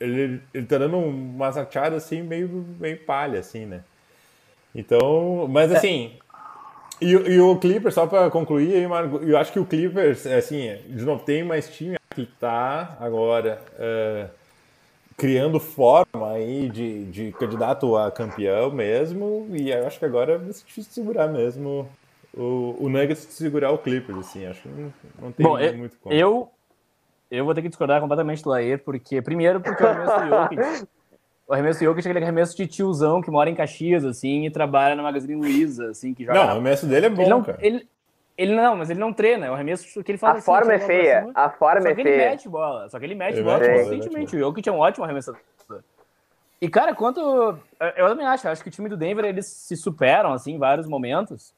ele, 0.01 0.41
ele 0.53 0.67
tá 0.67 0.79
dando 0.79 0.97
umas 0.99 1.57
achadas 1.57 2.05
assim, 2.05 2.23
meio, 2.23 2.49
meio 2.79 2.99
palha, 3.05 3.41
assim, 3.41 3.67
né? 3.67 3.83
Então, 4.75 5.47
mas 5.49 5.73
assim. 5.73 6.13
E, 7.01 7.17
o- 7.17 7.29
e 7.31 7.41
o 7.41 7.57
Clippers, 7.59 7.95
só 7.95 8.07
pra 8.07 8.31
concluir 8.31 8.89
eu 9.27 9.37
acho 9.39 9.53
que 9.53 9.59
o 9.59 9.67
Clippers, 9.67 10.27
assim, 10.27 10.77
de 10.89 11.05
novo, 11.05 11.25
tem 11.25 11.43
mais 11.43 11.69
time 11.69 11.97
que 12.15 12.25
tá 12.25 12.97
agora 13.01 13.61
é, 13.79 14.29
criando 15.17 15.59
forma 15.61 16.33
aí 16.33 16.69
de, 16.69 17.05
de 17.07 17.33
candidato 17.33 17.97
a 17.97 18.11
campeão 18.11 18.71
mesmo, 18.71 19.49
e 19.53 19.71
eu 19.71 19.87
acho 19.87 19.99
que 19.99 20.05
agora 20.05 20.39
vai 20.39 20.53
ser 20.53 20.65
difícil 20.65 20.93
segurar 20.93 21.29
mesmo 21.29 21.89
o, 22.37 22.77
o 22.81 22.89
Nuggets 22.89 23.27
segurar 23.31 23.73
o 23.73 23.79
Clippers, 23.79 24.19
assim, 24.19 24.47
acho 24.47 24.63
que 24.63 24.69
não, 24.69 24.93
não 25.21 25.33
tem 25.33 25.47
Bom, 25.47 25.59
muito 25.77 25.97
como. 26.03 26.15
eu, 26.15 26.49
eu 27.37 27.45
vou 27.45 27.55
ter 27.55 27.63
que 27.63 27.69
discordar 27.69 28.01
completamente 28.01 28.43
do 28.43 28.51
Laer, 28.51 28.83
porque, 28.83 29.21
primeiro, 29.23 29.61
porque 29.61 29.83
o 29.83 29.87
arremesso 29.87 30.21
do 30.21 30.29
Jokic, 30.29 30.89
o 31.47 31.53
arremesso 31.53 31.79
do 31.81 31.85
Jokic 31.85 32.07
é 32.07 32.11
aquele 32.11 32.25
arremesso 32.25 32.57
de 32.57 32.67
tiozão 32.67 33.21
que 33.21 33.31
mora 33.31 33.51
em 33.51 33.55
Caxias, 33.55 34.05
assim, 34.05 34.47
e 34.47 34.51
trabalha 34.51 34.95
na 34.95 35.03
Magazine 35.03 35.35
Luiza, 35.35 35.91
assim, 35.91 36.15
que 36.15 36.25
joga 36.25 36.39
Não, 36.39 36.47
o 36.47 36.51
arremesso 36.51 36.87
dele 36.87 37.07
é 37.07 37.11
bom, 37.11 37.23
ele 37.23 37.31
não, 37.31 37.43
cara. 37.43 37.59
ele, 37.61 37.89
ele 38.37 38.55
não, 38.55 38.77
mas 38.77 38.91
ele 38.91 39.01
não 39.01 39.13
treina, 39.13 39.47
é 39.47 39.51
o 39.51 39.55
arremesso 39.55 40.03
que 40.03 40.11
ele 40.11 40.19
faz 40.19 40.35
A 40.35 40.39
assim, 40.39 40.47
forma 40.47 40.73
é 40.73 40.79
feia. 40.79 41.21
cima, 41.21 41.33
A 41.35 41.51
forma 41.51 41.83
só 41.83 41.89
é 41.89 41.95
que 41.95 42.01
ele 42.01 42.11
feia. 42.11 42.31
mete 42.31 42.49
bola, 42.49 42.89
só 42.89 42.99
que 42.99 43.05
ele 43.05 43.15
mete 43.15 43.35
Ele 43.35 43.43
bola 43.45 43.61
consistentemente. 43.61 44.37
O 44.37 44.39
Jokic 44.39 44.69
é 44.69 44.73
um 44.73 44.79
ótimo 44.79 45.05
arremessador. 45.05 45.41
E, 46.61 46.69
cara, 46.69 46.95
quanto... 46.95 47.21
Eu 47.95 48.09
também 48.09 48.27
acho, 48.27 48.47
eu 48.47 48.51
acho 48.53 48.63
que 48.63 48.69
o 48.69 48.73
time 48.73 48.89
do 48.89 48.97
Denver, 48.97 49.25
eles 49.25 49.47
se 49.47 49.77
superam, 49.77 50.33
assim, 50.33 50.55
em 50.55 50.59
vários 50.59 50.87
momentos, 50.87 51.53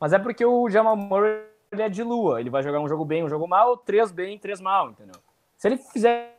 mas 0.00 0.14
é 0.14 0.18
porque 0.18 0.46
o 0.46 0.70
Jamal 0.70 0.96
Murray, 0.96 1.42
ele 1.70 1.82
é 1.82 1.88
de 1.90 2.02
lua, 2.02 2.40
ele 2.40 2.48
vai 2.48 2.62
jogar 2.62 2.80
um 2.80 2.88
jogo 2.88 3.04
bem, 3.04 3.22
um 3.22 3.28
jogo 3.28 3.46
mal, 3.46 3.76
três 3.76 4.10
bem, 4.10 4.38
três 4.38 4.60
mal, 4.60 4.88
entendeu? 4.88 5.16
Se 5.56 5.68
ele 5.68 5.76
fizer 5.78 6.34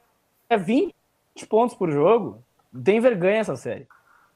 20 0.60 0.94
pontos 1.50 1.76
por 1.76 1.92
jogo, 1.92 2.44
Denver 2.72 3.18
ganha 3.18 3.40
essa 3.40 3.56
série. 3.56 3.88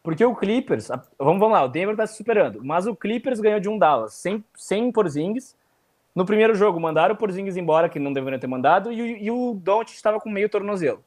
Porque 0.04 0.26
o 0.26 0.36
Clippers, 0.36 0.88
vamos, 1.18 1.40
vamos 1.40 1.52
lá, 1.52 1.64
o 1.64 1.68
Denver 1.68 1.96
tá 1.96 2.08
se 2.08 2.18
superando, 2.18 2.60
mas 2.64 2.88
o 2.88 2.96
Clippers 2.96 3.40
ganhou 3.40 3.60
de 3.60 3.70
um 3.70 3.78
Dallas, 3.78 4.16
sem, 4.16 4.44
sem 4.56 4.92
Porzingis. 4.92 5.56
No 6.16 6.26
primeiro 6.26 6.56
jogo, 6.56 6.80
mandaram 6.80 7.14
o 7.14 7.18
Porzingis 7.18 7.56
embora, 7.56 7.88
que 7.88 8.00
não 8.00 8.12
deveriam 8.12 8.40
ter 8.40 8.48
mandado, 8.48 8.92
e, 8.92 9.02
o- 9.02 9.18
e 9.18 9.32
o 9.32 9.54
Doncic 9.54 9.96
estava 9.96 10.20
com 10.20 10.30
meio 10.30 10.50
tornozelo. 10.50 11.04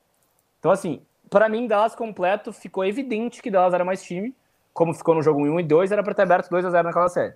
Então, 0.61 0.71
assim, 0.71 1.03
para 1.29 1.49
mim, 1.49 1.67
Dallas 1.67 1.95
completo, 1.95 2.53
ficou 2.53 2.85
evidente 2.85 3.43
que 3.43 3.51
Dallas 3.51 3.75
era 3.75 3.85
mais 3.85 4.03
time, 4.03 4.35
como 4.73 4.95
ficou 4.95 5.15
no 5.15 5.23
jogo 5.23 5.41
1 5.41 5.61
e 5.61 5.63
2, 5.65 5.91
era 5.93 6.03
para 6.03 6.15
ter 6.15 6.23
aberto 6.23 6.49
2 6.49 6.65
a 6.65 6.71
0 6.71 6.85
naquela 6.87 7.09
série. 7.09 7.35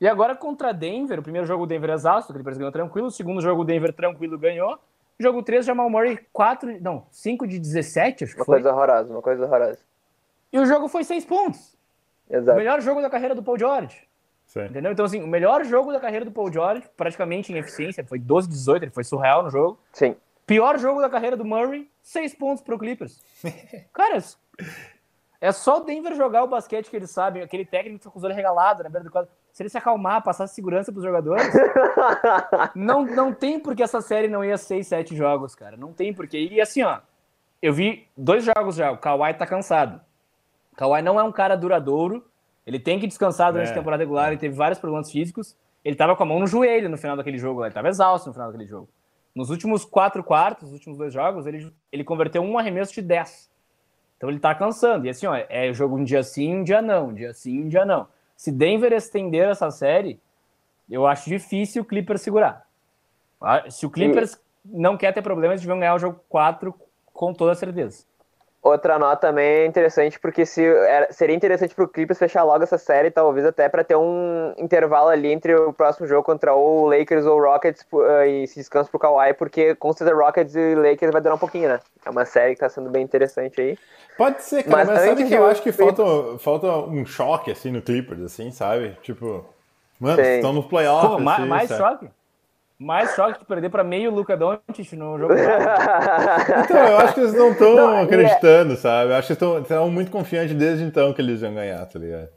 E 0.00 0.08
agora 0.08 0.34
contra 0.34 0.72
Denver, 0.72 1.20
o 1.20 1.22
primeiro 1.22 1.46
jogo 1.46 1.64
o 1.64 1.66
Denver 1.66 1.90
exausto, 1.90 2.32
o 2.32 2.34
Clippers 2.34 2.56
ganhou 2.56 2.72
tranquilo, 2.72 3.06
o 3.06 3.10
segundo 3.10 3.40
jogo 3.40 3.62
o 3.62 3.64
Denver 3.64 3.92
tranquilo 3.92 4.36
ganhou, 4.38 4.78
jogo 5.18 5.42
3, 5.42 5.64
Jamal 5.64 5.88
Murray 5.88 6.18
4, 6.32 6.80
não, 6.80 7.06
5 7.10 7.46
de 7.46 7.58
17, 7.58 8.24
acho 8.24 8.32
que 8.34 8.40
Uma 8.40 8.44
foi. 8.44 8.54
coisa 8.56 8.72
horrorosa, 8.72 9.12
uma 9.12 9.22
coisa 9.22 9.44
horrorosa. 9.44 9.78
E 10.52 10.58
o 10.58 10.66
jogo 10.66 10.88
foi 10.88 11.04
seis 11.04 11.24
pontos. 11.24 11.76
Exato. 12.28 12.52
O 12.52 12.58
melhor 12.58 12.80
jogo 12.80 13.00
da 13.00 13.08
carreira 13.08 13.34
do 13.34 13.42
Paul 13.42 13.58
George. 13.58 14.06
Sim. 14.46 14.64
Entendeu? 14.64 14.92
Então, 14.92 15.04
assim, 15.04 15.22
o 15.22 15.26
melhor 15.26 15.64
jogo 15.64 15.92
da 15.92 16.00
carreira 16.00 16.24
do 16.24 16.30
Paul 16.30 16.52
George, 16.52 16.84
praticamente 16.96 17.52
em 17.52 17.56
eficiência, 17.56 18.04
foi 18.04 18.18
12-18, 18.18 18.82
ele 18.82 18.90
foi 18.90 19.04
surreal 19.04 19.42
no 19.42 19.50
jogo. 19.50 19.78
Sim. 19.92 20.14
Pior 20.46 20.78
jogo 20.78 21.00
da 21.00 21.08
carreira 21.08 21.36
do 21.36 21.44
Murray, 21.44 21.90
6 22.02 22.34
pontos 22.34 22.62
pro 22.62 22.78
Clippers. 22.78 23.22
Cara, 23.94 24.18
é 25.40 25.52
só 25.52 25.78
o 25.78 25.84
Denver 25.84 26.14
jogar 26.14 26.44
o 26.44 26.48
basquete 26.48 26.90
que 26.90 26.96
eles 26.96 27.10
sabem, 27.10 27.42
aquele 27.42 27.64
técnico 27.64 27.96
que 27.98 28.02
fica 28.02 28.10
com 28.10 28.18
os 28.18 28.24
olhos 28.24 28.36
regalados 28.36 28.82
na 28.82 28.90
beira 28.90 29.04
do 29.04 29.10
quadro. 29.10 29.30
Se 29.52 29.62
ele 29.62 29.68
se 29.68 29.76
acalmar, 29.76 30.22
passar 30.22 30.46
segurança 30.46 30.90
pros 30.90 31.04
jogadores, 31.04 31.46
não, 32.74 33.04
não 33.04 33.34
tem 33.34 33.60
porque 33.60 33.82
essa 33.82 34.00
série 34.00 34.26
não 34.26 34.42
ia 34.42 34.56
6, 34.56 34.86
7 34.86 35.14
jogos, 35.14 35.54
cara. 35.54 35.76
Não 35.76 35.92
tem 35.92 36.12
porque. 36.12 36.38
E 36.38 36.60
assim, 36.60 36.82
ó, 36.82 37.00
eu 37.60 37.72
vi 37.72 38.08
dois 38.16 38.44
jogos 38.44 38.76
já, 38.76 38.90
o 38.90 38.96
Kawhi 38.96 39.34
tá 39.34 39.46
cansado. 39.46 40.00
O 40.72 40.76
Kawhi 40.76 41.02
não 41.02 41.20
é 41.20 41.22
um 41.22 41.30
cara 41.30 41.54
duradouro, 41.54 42.24
ele 42.66 42.78
tem 42.78 42.98
que 42.98 43.06
descansar 43.06 43.52
durante 43.52 43.68
é, 43.68 43.72
a 43.72 43.74
temporada 43.74 44.02
regular, 44.02 44.28
ele 44.28 44.38
teve 44.38 44.54
vários 44.54 44.78
problemas 44.78 45.10
físicos. 45.10 45.54
Ele 45.84 45.96
tava 45.96 46.14
com 46.14 46.22
a 46.22 46.26
mão 46.26 46.38
no 46.38 46.46
joelho 46.46 46.88
no 46.88 46.96
final 46.96 47.16
daquele 47.16 47.38
jogo, 47.38 47.64
ele 47.64 47.74
tava 47.74 47.88
exausto 47.88 48.28
no 48.28 48.32
final 48.32 48.50
daquele 48.50 48.68
jogo. 48.68 48.88
Nos 49.34 49.50
últimos 49.50 49.84
quatro 49.84 50.22
quartos, 50.22 50.64
nos 50.64 50.74
últimos 50.74 50.96
dois 50.96 51.12
jogos, 51.12 51.46
ele, 51.46 51.72
ele 51.90 52.04
converteu 52.04 52.42
um 52.42 52.58
arremesso 52.58 52.92
de 52.94 53.02
10. 53.02 53.50
Então 54.16 54.30
ele 54.30 54.38
tá 54.38 54.54
cansando. 54.54 55.06
E 55.06 55.10
assim, 55.10 55.26
ó, 55.26 55.34
é 55.34 55.72
jogo 55.72 55.96
um 55.96 56.04
dia 56.04 56.22
sim, 56.22 56.56
um 56.56 56.64
dia 56.64 56.80
não, 56.80 57.08
um 57.08 57.14
dia 57.14 57.32
sim, 57.32 57.64
um 57.64 57.68
dia 57.68 57.84
não. 57.84 58.06
Se 58.42 58.50
Denver 58.50 58.92
estender 58.92 59.48
essa 59.48 59.70
série, 59.70 60.20
eu 60.90 61.06
acho 61.06 61.30
difícil 61.30 61.82
o 61.82 61.84
Clippers 61.84 62.22
segurar. 62.22 62.66
Ah, 63.40 63.70
se 63.70 63.86
o 63.86 63.90
Clippers 63.90 64.36
não 64.64 64.96
quer 64.96 65.12
ter 65.12 65.22
problemas, 65.22 65.60
eles 65.60 65.64
vão 65.64 65.78
ganhar 65.78 65.94
o 65.94 65.98
jogo 66.00 66.18
4 66.28 66.74
com 67.12 67.32
toda 67.32 67.54
certeza. 67.54 68.04
Outra 68.62 68.96
nota 68.96 69.26
também 69.26 69.44
é 69.44 69.66
interessante, 69.66 70.20
porque 70.20 70.46
se, 70.46 70.64
era, 70.64 71.12
seria 71.12 71.34
interessante 71.34 71.74
pro 71.74 71.88
Clippers 71.88 72.16
fechar 72.16 72.44
logo 72.44 72.62
essa 72.62 72.78
série, 72.78 73.10
talvez 73.10 73.44
até 73.44 73.68
para 73.68 73.82
ter 73.82 73.96
um 73.96 74.54
intervalo 74.56 75.08
ali 75.08 75.32
entre 75.32 75.52
o 75.52 75.72
próximo 75.72 76.06
jogo 76.06 76.22
contra 76.22 76.54
o 76.54 76.86
Lakers 76.86 77.26
ou 77.26 77.40
Rockets 77.40 77.84
uh, 77.92 78.24
e 78.24 78.46
se 78.46 78.60
descanso 78.60 78.88
pro 78.88 79.00
Kawhi, 79.00 79.34
porque 79.34 79.74
com 79.74 79.92
certeza 79.92 80.16
Rockets 80.16 80.54
e 80.54 80.76
Lakers 80.76 81.10
vai 81.10 81.20
durar 81.20 81.34
um 81.34 81.40
pouquinho, 81.40 81.70
né? 81.70 81.80
É 82.06 82.10
uma 82.10 82.24
série 82.24 82.54
que 82.54 82.60
tá 82.60 82.68
sendo 82.68 82.88
bem 82.88 83.02
interessante 83.02 83.60
aí. 83.60 83.76
Pode 84.16 84.40
ser, 84.44 84.62
cara, 84.62 84.76
mas, 84.76 84.88
mas 84.88 85.00
sabe 85.08 85.24
que 85.24 85.34
eu 85.34 85.46
acho 85.46 85.60
que 85.60 85.72
falta, 85.72 86.38
falta 86.38 86.68
um 86.68 87.04
choque, 87.04 87.50
assim, 87.50 87.72
no 87.72 87.82
Clippers, 87.82 88.22
assim, 88.22 88.52
sabe? 88.52 88.96
Tipo, 89.02 89.44
mano, 89.98 90.22
estão 90.22 90.52
no 90.52 90.62
playoff. 90.62 91.08
Pô, 91.08 91.28
assim, 91.28 91.46
mais 91.46 91.68
sabe? 91.68 91.82
choque? 91.82 92.10
Mais 92.82 93.14
choque 93.14 93.38
de 93.38 93.44
perder 93.44 93.70
para 93.70 93.84
meio 93.84 94.10
Luca 94.10 94.36
Doncic 94.36 94.92
no 94.94 95.16
jogo. 95.16 95.34
então, 96.64 96.76
eu 96.76 96.96
acho 96.98 97.14
que 97.14 97.20
eles 97.20 97.32
não 97.32 97.52
estão 97.52 97.98
é- 97.98 98.02
acreditando, 98.02 98.72
é... 98.72 98.76
sabe? 98.76 99.12
Eu 99.12 99.16
acho 99.16 99.28
que 99.28 99.44
estão 99.44 99.88
muito 99.88 100.10
confiantes 100.10 100.54
desde 100.56 100.84
então 100.84 101.12
que 101.12 101.22
eles 101.22 101.42
iam 101.42 101.54
ganhar, 101.54 101.86
tá 101.86 101.98
ligado? 101.98 102.28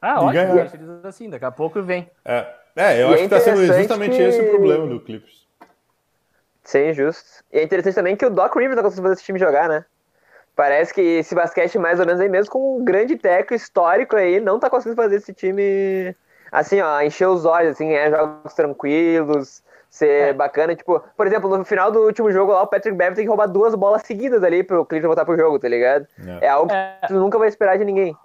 Ah, 0.00 0.14
e 0.14 0.16
ótimo, 0.16 0.32
ganhar. 0.32 0.74
eles 0.74 1.04
assim, 1.04 1.28
daqui 1.28 1.44
a 1.44 1.50
pouco 1.50 1.82
vem. 1.82 2.10
É, 2.24 2.46
é 2.74 3.02
eu 3.02 3.10
e 3.10 3.14
acho 3.14 3.22
é 3.22 3.22
que 3.24 3.28
tá 3.28 3.40
sendo 3.40 3.66
justamente 3.66 4.16
que... 4.16 4.22
esse 4.22 4.40
o 4.40 4.50
problema 4.50 4.86
do 4.86 5.00
Clippers. 5.00 5.46
Sim, 6.64 6.92
justo. 6.94 7.44
E 7.52 7.58
é 7.58 7.62
interessante 7.62 7.94
também 7.94 8.16
que 8.16 8.24
o 8.24 8.30
Doc 8.30 8.54
Rivers 8.56 8.76
tá 8.76 8.82
conseguindo 8.82 9.08
fazer 9.08 9.14
esse 9.14 9.24
time 9.24 9.38
jogar, 9.38 9.68
né? 9.68 9.84
Parece 10.56 10.94
que 10.94 11.00
esse 11.00 11.34
basquete, 11.34 11.78
mais 11.78 12.00
ou 12.00 12.06
menos 12.06 12.20
aí 12.20 12.28
mesmo, 12.28 12.52
com 12.52 12.78
um 12.78 12.84
grande 12.84 13.16
técnico 13.16 13.54
histórico 13.54 14.16
aí, 14.16 14.40
não 14.40 14.58
tá 14.58 14.70
conseguindo 14.70 15.00
fazer 15.00 15.16
esse 15.16 15.32
time, 15.32 16.14
assim, 16.50 16.80
ó, 16.80 17.00
encher 17.00 17.28
os 17.28 17.44
olhos, 17.44 17.72
assim, 17.72 17.92
é 17.92 18.10
jogos 18.10 18.54
tranquilos, 18.54 19.62
ser 19.90 20.28
é. 20.28 20.32
bacana. 20.32 20.74
Tipo, 20.74 21.02
por 21.16 21.26
exemplo, 21.26 21.54
no 21.58 21.64
final 21.64 21.90
do 21.90 22.00
último 22.00 22.30
jogo 22.30 22.52
lá, 22.52 22.62
o 22.62 22.66
Patrick 22.66 22.96
Beverly 22.96 23.16
tem 23.16 23.24
que 23.24 23.28
roubar 23.28 23.46
duas 23.46 23.74
bolas 23.74 24.02
seguidas 24.02 24.42
ali 24.42 24.62
pro 24.62 24.86
Clippers 24.86 25.06
voltar 25.06 25.24
pro 25.24 25.36
jogo, 25.36 25.58
tá 25.58 25.68
ligado? 25.68 26.06
É, 26.40 26.46
é 26.46 26.48
algo 26.48 26.72
é. 26.72 26.96
que 27.02 27.08
tu 27.08 27.14
nunca 27.14 27.38
vai 27.38 27.48
esperar 27.48 27.76
de 27.76 27.84
ninguém. 27.84 28.16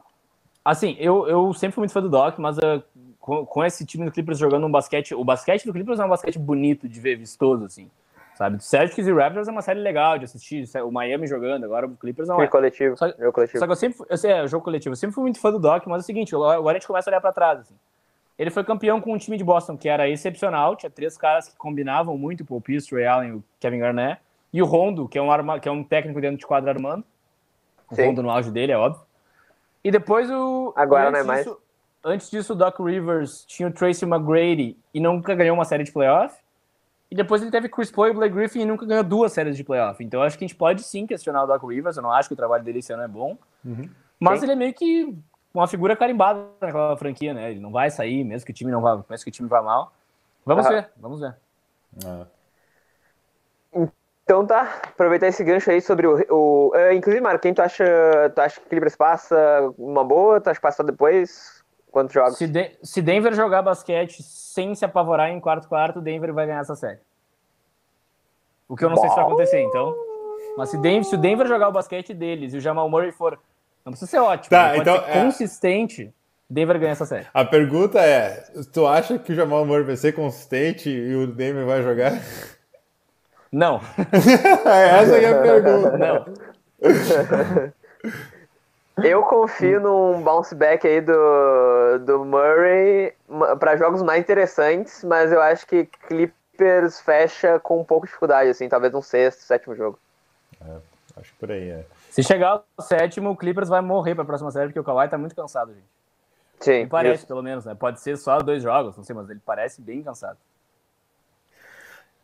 Assim, 0.63 0.95
eu, 0.99 1.27
eu 1.27 1.53
sempre 1.53 1.75
fui 1.75 1.81
muito 1.81 1.91
fã 1.91 2.01
do 2.01 2.09
Doc, 2.09 2.37
mas 2.37 2.57
uh, 2.57 2.81
com, 3.19 3.45
com, 3.45 3.63
esse 3.63 3.85
time 3.85 4.05
do 4.05 4.11
Clippers 4.11 4.37
jogando 4.37 4.65
um 4.65 4.71
basquete, 4.71 5.13
o 5.13 5.23
basquete 5.23 5.65
do 5.65 5.73
Clippers 5.73 5.99
é 5.99 6.05
um 6.05 6.09
basquete 6.09 6.39
bonito 6.39 6.87
de 6.87 6.99
ver, 6.99 7.15
vistoso, 7.15 7.65
assim. 7.65 7.89
Sabe? 8.35 8.61
Celtics 8.61 9.07
e 9.07 9.13
Raptors 9.13 9.47
é 9.47 9.51
uma 9.51 9.61
série 9.61 9.79
legal 9.79 10.17
de 10.17 10.25
assistir. 10.25 10.65
O 10.83 10.91
Miami 10.91 11.25
jogando, 11.25 11.63
agora 11.63 11.85
o 11.85 11.95
Clippers 11.95 12.27
não 12.27 12.41
é. 12.41 12.47
coletivo. 12.47 12.97
Só, 12.97 13.07
jogo 13.07 13.31
coletivo. 13.31 13.59
Só 13.59 13.65
que 13.65 13.71
eu 13.71 13.75
sempre. 13.77 14.05
Eu 14.09 14.17
sei, 14.17 14.31
é, 14.31 14.47
jogo 14.47 14.63
coletivo. 14.63 14.91
Eu 14.91 14.97
sempre 14.97 15.13
fui 15.13 15.21
muito 15.21 15.39
fã 15.39 15.51
do 15.51 15.59
Doc, 15.59 15.85
mas 15.87 15.99
é 15.99 16.03
o 16.03 16.05
seguinte, 16.05 16.35
agora 16.35 16.71
a 16.71 16.73
gente 16.73 16.87
começa 16.87 17.09
a 17.09 17.11
olhar 17.11 17.21
pra 17.21 17.31
trás. 17.31 17.61
Assim. 17.61 17.75
Ele 18.37 18.49
foi 18.49 18.63
campeão 18.63 18.99
com 18.99 19.13
um 19.13 19.17
time 19.17 19.37
de 19.37 19.43
Boston 19.43 19.77
que 19.77 19.87
era 19.87 20.09
excepcional, 20.09 20.75
tinha 20.75 20.89
três 20.89 21.17
caras 21.17 21.47
que 21.47 21.55
combinavam 21.55 22.17
muito, 22.17 22.41
o 22.41 22.45
Paul 22.45 22.61
Pierce, 22.61 22.93
o 22.93 22.97
Ray 22.97 23.07
Allen 23.07 23.29
e 23.29 23.33
o 23.33 23.43
Kevin 23.59 23.79
Garnett, 23.79 24.21
e 24.51 24.61
o 24.61 24.65
Rondo, 24.65 25.07
que 25.07 25.17
é 25.17 25.21
um, 25.21 25.31
arma, 25.31 25.59
que 25.59 25.69
é 25.69 25.71
um 25.71 25.83
técnico 25.83 26.19
dentro 26.19 26.37
de 26.37 26.45
quadro 26.45 26.69
armando, 26.69 27.03
o 27.89 27.95
Sim. 27.95 28.07
Rondo 28.07 28.23
no 28.23 28.29
auge 28.29 28.51
dele, 28.51 28.71
é 28.71 28.77
óbvio. 28.77 29.01
E 29.83 29.91
depois 29.91 30.29
o... 30.31 30.73
Agora 30.75 31.11
não 31.11 31.19
é 31.19 31.23
mais. 31.23 31.45
Disso, 31.45 31.61
antes 32.03 32.29
disso, 32.29 32.53
o 32.53 32.55
Doc 32.55 32.79
Rivers 32.79 33.45
tinha 33.45 33.69
o 33.69 33.71
Tracy 33.71 34.05
McGrady 34.05 34.77
e 34.93 34.99
nunca 34.99 35.35
ganhou 35.35 35.55
uma 35.55 35.65
série 35.65 35.83
de 35.83 35.91
playoff. 35.91 36.35
E 37.09 37.15
depois 37.15 37.41
ele 37.41 37.51
teve 37.51 37.69
Chris 37.69 37.91
Paul 37.91 38.07
e 38.07 38.13
Blake 38.13 38.33
Griffin 38.33 38.61
e 38.61 38.65
nunca 38.65 38.85
ganhou 38.85 39.03
duas 39.03 39.31
séries 39.31 39.55
de 39.55 39.63
playoff. 39.63 40.03
Então 40.03 40.23
acho 40.23 40.37
que 40.37 40.43
a 40.43 40.47
gente 40.47 40.57
pode 40.57 40.81
sim 40.83 41.05
questionar 41.05 41.43
o 41.43 41.47
Doc 41.47 41.63
Rivers. 41.63 41.97
Eu 41.97 42.03
não 42.03 42.11
acho 42.11 42.27
que 42.27 42.33
o 42.33 42.37
trabalho 42.37 42.63
dele 42.63 42.79
esse 42.79 42.91
ano 42.91 43.03
é 43.03 43.07
bom. 43.07 43.37
Uhum. 43.63 43.87
Mas 44.19 44.39
sim. 44.39 44.45
ele 44.45 44.53
é 44.53 44.55
meio 44.55 44.73
que 44.73 45.15
uma 45.59 45.67
figura 45.67 45.95
carimbada 45.95 46.45
naquela 46.59 46.97
franquia, 46.97 47.33
né? 47.33 47.51
Ele 47.51 47.59
não 47.59 47.71
vai 47.71 47.89
sair, 47.89 48.23
mesmo 48.23 48.45
que 48.45 48.51
o 48.51 48.55
time 48.55 48.71
não 48.71 48.81
vá, 48.81 49.03
mesmo 49.09 49.23
que 49.23 49.29
o 49.29 49.33
time 49.33 49.47
vá 49.47 49.61
mal. 49.61 49.93
Vamos 50.45 50.67
ver, 50.67 50.89
vamos 50.97 51.19
ver. 51.19 51.35
Ah. 52.05 52.25
Então 54.23 54.45
tá, 54.45 54.81
aproveitar 54.83 55.27
esse 55.27 55.43
gancho 55.43 55.69
aí 55.71 55.81
sobre 55.81 56.07
o. 56.07 56.25
o 56.29 56.71
uh, 56.75 56.93
inclusive, 56.93 57.21
Marco, 57.21 57.41
quem 57.41 57.53
tu 57.53 57.61
acha, 57.61 57.85
tu 58.33 58.39
acha 58.39 58.59
que 58.59 58.69
Clippers 58.69 58.95
passa 58.95 59.71
uma 59.77 60.03
boa? 60.03 60.41
Tu 60.41 60.49
acha 60.49 60.59
que 60.59 60.63
passa 60.63 60.83
depois? 60.83 61.63
Quantos 61.91 62.13
jogos? 62.13 62.37
Se, 62.37 62.47
de, 62.47 62.71
se 62.83 63.01
Denver 63.01 63.33
jogar 63.33 63.61
basquete 63.61 64.21
sem 64.21 64.75
se 64.75 64.83
apavorar 64.83 65.29
em 65.29 65.39
quarto-quarto, 65.39 66.01
Denver 66.01 66.33
vai 66.33 66.45
ganhar 66.45 66.61
essa 66.61 66.75
série. 66.75 66.99
O 68.67 68.75
que 68.75 68.83
eu 68.83 68.89
não 68.89 68.95
Bom... 68.95 69.01
sei 69.01 69.09
se 69.11 69.15
vai 69.15 69.25
acontecer, 69.25 69.61
então. 69.61 69.95
Mas 70.57 70.69
se, 70.69 70.77
Denver, 70.77 71.03
se 71.03 71.15
o 71.15 71.17
Denver 71.17 71.47
jogar 71.47 71.69
o 71.69 71.71
basquete 71.71 72.13
deles 72.13 72.53
e 72.53 72.57
o 72.57 72.61
Jamal 72.61 72.89
Murray 72.89 73.11
for 73.11 73.39
não 73.85 73.91
precisa 73.91 74.09
ser 74.09 74.17
ótimo, 74.17 74.49
tá, 74.49 74.75
então, 74.77 74.95
ser 74.97 75.09
é... 75.09 75.23
consistente. 75.23 76.13
Denver 76.49 76.79
ganha 76.79 76.91
essa 76.91 77.05
série. 77.05 77.25
A 77.33 77.45
pergunta 77.45 77.99
é: 77.99 78.43
tu 78.71 78.85
acha 78.85 79.17
que 79.17 79.31
o 79.31 79.35
Jamal 79.35 79.65
Murray 79.65 79.83
vai 79.83 79.95
ser 79.95 80.13
consistente 80.13 80.89
e 80.89 81.15
o 81.15 81.27
Denver 81.27 81.65
vai 81.65 81.81
jogar? 81.81 82.13
Não. 83.51 83.79
essa 84.65 85.17
é 85.17 85.31
a 85.31 85.41
pergunta. 85.41 85.97
Não. 85.97 86.25
Eu 89.03 89.23
confio 89.23 89.79
num 89.81 90.21
bounce 90.21 90.55
back 90.55 90.87
aí 90.87 91.01
do, 91.01 91.99
do 92.05 92.23
Murray 92.23 93.13
para 93.59 93.75
jogos 93.75 94.01
mais 94.01 94.21
interessantes, 94.21 95.03
mas 95.03 95.33
eu 95.33 95.41
acho 95.41 95.67
que 95.67 95.89
Clippers 96.07 97.01
fecha 97.01 97.59
com 97.59 97.81
um 97.81 97.83
pouco 97.83 98.05
de 98.05 98.11
dificuldade, 98.11 98.49
assim, 98.49 98.69
talvez 98.69 98.93
um 98.93 99.01
sexto, 99.01 99.41
sétimo 99.41 99.75
jogo. 99.75 99.99
É, 100.61 100.77
acho 101.17 101.33
por 101.37 101.51
aí, 101.51 101.71
é. 101.71 101.85
Se 102.15 102.23
chegar 102.23 102.63
ao 102.77 102.81
sétimo, 102.81 103.31
o 103.31 103.35
Clippers 103.35 103.67
vai 103.67 103.81
morrer 103.81 104.15
para 104.15 104.23
a 104.23 104.25
próxima 104.25 104.49
série, 104.49 104.67
porque 104.67 104.79
o 104.79 104.83
Kawhi 104.85 105.09
tá 105.09 105.17
muito 105.17 105.35
cansado, 105.35 105.73
gente. 105.73 105.83
Sim. 106.61 106.71
Ele 106.71 106.87
parece, 106.87 107.15
isso. 107.15 107.27
pelo 107.27 107.43
menos, 107.43 107.65
né? 107.65 107.75
Pode 107.75 107.99
ser 107.99 108.15
só 108.15 108.37
dois 108.37 108.63
jogos, 108.63 108.95
não 108.95 109.03
sei, 109.03 109.13
mas 109.13 109.29
ele 109.29 109.41
parece 109.45 109.81
bem 109.81 110.01
cansado. 110.01 110.37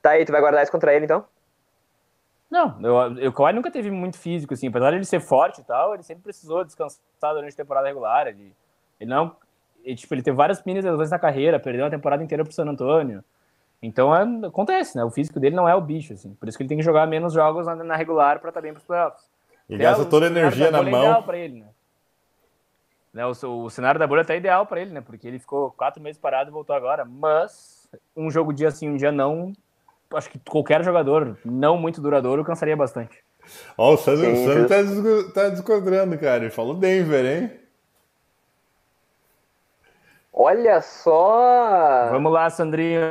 Tá 0.02 0.12
aí, 0.12 0.24
tu 0.24 0.32
vai 0.32 0.40
guardar 0.40 0.64
isso 0.64 0.72
contra 0.72 0.94
ele, 0.94 1.04
então? 1.04 1.26
Não, 2.50 2.80
eu, 3.20 3.28
o 3.28 3.34
Kawhi 3.34 3.52
nunca 3.52 3.70
teve 3.70 3.92
muito 3.92 4.18
físico, 4.18 4.54
assim. 4.54 4.70
Apesar 4.70 4.92
de 4.92 4.96
ele 4.96 5.04
ser 5.04 5.20
forte 5.20 5.60
e 5.60 5.64
tal, 5.66 5.94
ele 5.94 6.04
sempre 6.04 6.24
precisou 6.24 6.64
descansar 6.64 7.02
durante 7.34 7.52
a 7.52 7.58
temporada 7.58 7.88
regular. 7.88 8.28
Ele, 8.28 8.56
ele 8.98 9.10
não... 9.10 9.36
Ele, 9.84 9.98
tipo, 9.98 10.14
ele 10.14 10.24
teve 10.24 10.38
várias 10.38 10.64
mini 10.64 10.80
lesões 10.80 11.12
na 11.12 11.20
carreira, 11.20 11.60
perdeu 11.60 11.86
a 11.86 11.90
temporada 11.90 12.24
inteira 12.24 12.46
pro 12.46 12.54
San 12.54 12.64
Antônio. 12.64 13.22
Então, 13.82 14.16
é, 14.16 14.48
acontece, 14.48 14.96
né? 14.96 15.04
O 15.04 15.12
físico 15.12 15.38
dele 15.38 15.58
não 15.58 15.68
é 15.68 15.76
o 15.76 15.82
bicho, 15.82 16.14
assim. 16.14 16.34
Por 16.36 16.48
isso 16.48 16.58
que 16.58 16.64
ele 16.64 16.70
tem 16.70 16.78
que 16.78 16.84
jogar 16.86 17.06
menos 17.08 17.34
jogos 17.34 17.66
na, 17.66 17.76
na 17.76 17.98
regular 17.98 18.40
para 18.40 18.52
estar 18.52 18.62
tá 18.62 18.64
bem 18.64 18.72
pros 18.72 18.86
playoffs. 18.86 19.30
E 19.72 19.78
gasta 19.78 20.04
toda 20.04 20.26
a 20.26 20.30
energia 20.30 20.70
na 20.70 20.84
mão. 20.84 21.02
É 21.02 21.06
ideal 21.06 21.24
para 21.24 21.38
ele, 21.38 21.60
né? 21.62 21.68
né? 23.14 23.26
O, 23.26 23.64
o, 23.64 23.70
cenário 23.70 23.98
da 23.98 24.06
bolha 24.06 24.26
tá 24.26 24.36
ideal 24.36 24.66
para 24.66 24.82
ele, 24.82 24.92
né? 24.92 25.00
Porque 25.00 25.26
ele 25.26 25.40
ficou 25.40 25.72
quatro 25.72 26.04
meses 26.04 26.20
parado 26.20 26.50
e 26.50 26.54
voltou 26.54 26.76
agora. 26.76 27.06
Mas 27.06 27.90
um 28.14 28.30
jogo 28.30 28.52
dia 28.52 28.70
sim, 28.70 28.90
um 28.90 28.98
dia 28.98 29.14
não. 29.14 29.54
Acho 30.14 30.30
que 30.30 30.38
qualquer 30.40 30.84
jogador 30.84 31.38
não 31.46 31.78
muito 31.78 32.02
duradouro 32.02 32.44
cansaria 32.44 32.76
bastante. 32.76 33.24
Ó, 33.78 33.92
oh, 33.92 33.94
o 33.94 33.98
Sandro, 33.98 34.26
sim, 34.26 34.34
o 34.34 34.68
Sandro 34.68 35.32
tá, 35.32 35.44
tá 35.44 35.50
desquadrando, 35.50 36.18
cara. 36.18 36.44
Ele 36.44 36.52
falou 36.52 36.76
Denver, 36.76 37.26
hein? 37.26 37.52
Olha 40.34 40.82
só! 40.82 42.10
Vamos 42.12 42.32
lá, 42.32 42.50
Sandrinho. 42.50 43.02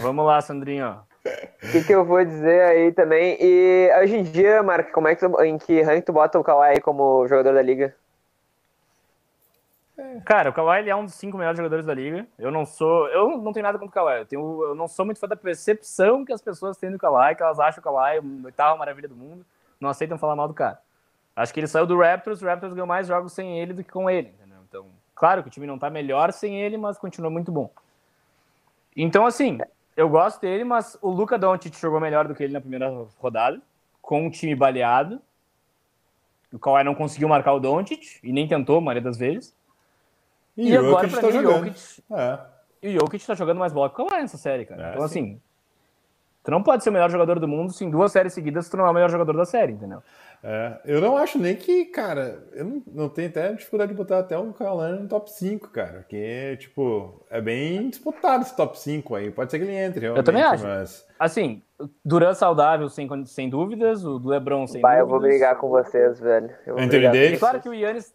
Vamos 0.00 0.24
lá, 0.24 0.40
Sandrinho. 0.40 1.03
O 1.24 1.66
que, 1.72 1.84
que, 1.84 1.92
eu 1.92 2.04
vou 2.04 2.22
dizer 2.24 2.62
aí 2.62 2.92
também? 2.92 3.36
E 3.40 3.90
hoje 4.00 4.16
em 4.16 4.22
dia, 4.22 4.62
Mark, 4.62 4.90
como 4.90 5.08
é 5.08 5.14
que 5.14 5.26
tu, 5.26 5.42
em 5.42 5.56
que 5.56 5.80
rank 5.82 6.04
tu 6.04 6.12
bota 6.12 6.38
o 6.38 6.44
Kawhi 6.44 6.80
como 6.80 7.26
jogador 7.26 7.54
da 7.54 7.62
liga? 7.62 7.94
Cara, 10.26 10.50
o 10.50 10.52
Kawhi 10.52 10.80
ele 10.80 10.90
é 10.90 10.96
um 10.96 11.04
dos 11.04 11.14
cinco 11.14 11.38
melhores 11.38 11.56
jogadores 11.56 11.86
da 11.86 11.94
liga. 11.94 12.26
Eu 12.38 12.50
não 12.50 12.66
sou, 12.66 13.08
eu 13.08 13.38
não 13.38 13.52
tenho 13.52 13.64
nada 13.64 13.78
contra 13.78 13.90
o 13.90 14.04
Kawhi. 14.04 14.20
Eu, 14.20 14.26
tenho, 14.26 14.62
eu 14.64 14.74
não 14.74 14.86
sou 14.86 15.04
muito 15.04 15.20
fã 15.20 15.26
da 15.26 15.36
percepção 15.36 16.24
que 16.24 16.32
as 16.32 16.42
pessoas 16.42 16.76
têm 16.76 16.90
do 16.90 16.98
Kawhi, 16.98 17.34
que 17.34 17.42
elas 17.42 17.58
acham 17.58 17.80
o 17.80 17.84
Kawhi 17.84 18.18
a 18.18 18.46
oitava 18.46 18.76
maravilha 18.76 19.08
do 19.08 19.16
mundo, 19.16 19.46
não 19.80 19.88
aceitam 19.88 20.18
falar 20.18 20.36
mal 20.36 20.48
do 20.48 20.54
cara. 20.54 20.78
Acho 21.34 21.54
que 21.54 21.60
ele 21.60 21.66
saiu 21.66 21.86
do 21.86 21.98
Raptors, 21.98 22.42
o 22.42 22.46
Raptors 22.46 22.74
ganhou 22.74 22.86
mais 22.86 23.06
jogos 23.06 23.32
sem 23.32 23.58
ele 23.58 23.72
do 23.72 23.82
que 23.82 23.90
com 23.90 24.10
ele, 24.10 24.28
entendeu? 24.28 24.58
Então, 24.68 24.86
Claro 25.14 25.42
que 25.42 25.48
o 25.48 25.50
time 25.50 25.66
não 25.66 25.78
tá 25.78 25.88
melhor 25.88 26.32
sem 26.32 26.60
ele, 26.60 26.76
mas 26.76 26.98
continua 26.98 27.30
muito 27.30 27.52
bom. 27.52 27.70
Então, 28.96 29.24
assim, 29.24 29.58
eu 29.96 30.08
gosto 30.08 30.40
dele, 30.40 30.64
mas 30.64 30.98
o 31.00 31.10
Luca 31.10 31.38
Doncic 31.38 31.78
jogou 31.78 32.00
melhor 32.00 32.26
do 32.26 32.34
que 32.34 32.42
ele 32.42 32.52
na 32.52 32.60
primeira 32.60 32.88
rodada, 33.18 33.60
com 34.02 34.26
um 34.26 34.30
time 34.30 34.54
baleado. 34.54 35.20
O 36.52 36.58
Kawhi 36.58 36.84
não 36.84 36.94
conseguiu 36.94 37.28
marcar 37.28 37.52
o 37.52 37.60
Doncic 37.60 38.20
e 38.22 38.32
nem 38.32 38.46
tentou, 38.46 38.78
a 38.78 38.80
maioria 38.80 39.02
das 39.02 39.18
vezes. 39.18 39.54
E, 40.56 40.70
e 40.70 40.76
agora, 40.76 41.08
pra 41.08 41.20
tá 41.20 41.26
mim, 41.26 41.32
jogando. 41.32 41.62
o 41.62 41.66
Jokic... 41.66 42.02
É. 42.12 42.38
E 42.82 42.88
o 42.88 43.00
Jokic 43.00 43.26
tá 43.26 43.34
jogando 43.34 43.58
mais 43.58 43.72
bola 43.72 43.90
que 43.90 44.00
o 44.00 44.06
Kawhi 44.06 44.22
nessa 44.22 44.36
série, 44.36 44.64
cara. 44.64 44.90
É, 44.90 44.94
então, 44.94 45.08
sim. 45.08 45.40
Assim, 46.44 46.50
tu 46.50 46.50
não 46.50 46.62
pode 46.62 46.84
ser 46.84 46.90
o 46.90 46.92
melhor 46.92 47.10
jogador 47.10 47.40
do 47.40 47.48
mundo 47.48 47.72
se 47.72 47.84
em 47.84 47.90
duas 47.90 48.12
séries 48.12 48.32
seguidas 48.32 48.68
tu 48.68 48.76
não 48.76 48.86
é 48.86 48.90
o 48.90 48.94
melhor 48.94 49.10
jogador 49.10 49.36
da 49.36 49.44
série, 49.44 49.72
entendeu? 49.72 50.02
É, 50.42 50.78
eu 50.84 51.00
não 51.00 51.16
acho 51.16 51.38
nem 51.38 51.56
que, 51.56 51.86
cara, 51.86 52.44
eu 52.52 52.64
não, 52.66 52.82
não 52.92 53.08
tenho 53.08 53.28
até 53.28 53.52
dificuldade 53.54 53.92
de 53.92 53.96
botar 53.96 54.18
até 54.18 54.36
o 54.36 54.52
Kyle 54.52 55.00
no 55.00 55.08
top 55.08 55.30
5, 55.30 55.70
cara, 55.70 56.00
porque, 56.00 56.58
tipo, 56.58 57.24
é 57.30 57.40
bem 57.40 57.88
disputado 57.88 58.42
esse 58.42 58.54
top 58.54 58.78
5 58.78 59.14
aí, 59.14 59.30
pode 59.30 59.50
ser 59.50 59.58
que 59.58 59.64
ele 59.64 59.74
entre, 59.74 60.00
realmente, 60.00 60.20
Eu 60.20 60.24
também 60.24 60.42
acho. 60.42 60.62
Mas... 60.62 61.06
Assim, 61.18 61.62
Duran 62.04 62.34
saudável, 62.34 62.90
sem, 62.90 63.08
sem 63.24 63.48
dúvidas, 63.48 64.04
o 64.04 64.18
LeBron 64.18 64.66
sem 64.66 64.82
Vai, 64.82 64.98
dúvidas. 64.98 65.14
eu 65.14 65.20
vou 65.20 65.20
brigar 65.20 65.56
com 65.56 65.68
vocês, 65.70 66.20
velho. 66.20 66.50
Eu 66.66 66.78
Entre 66.78 67.00
Davis? 67.00 67.32
E 67.32 67.38
claro 67.38 67.60
que 67.60 67.68
o 67.68 67.74
Yannis, 67.74 68.14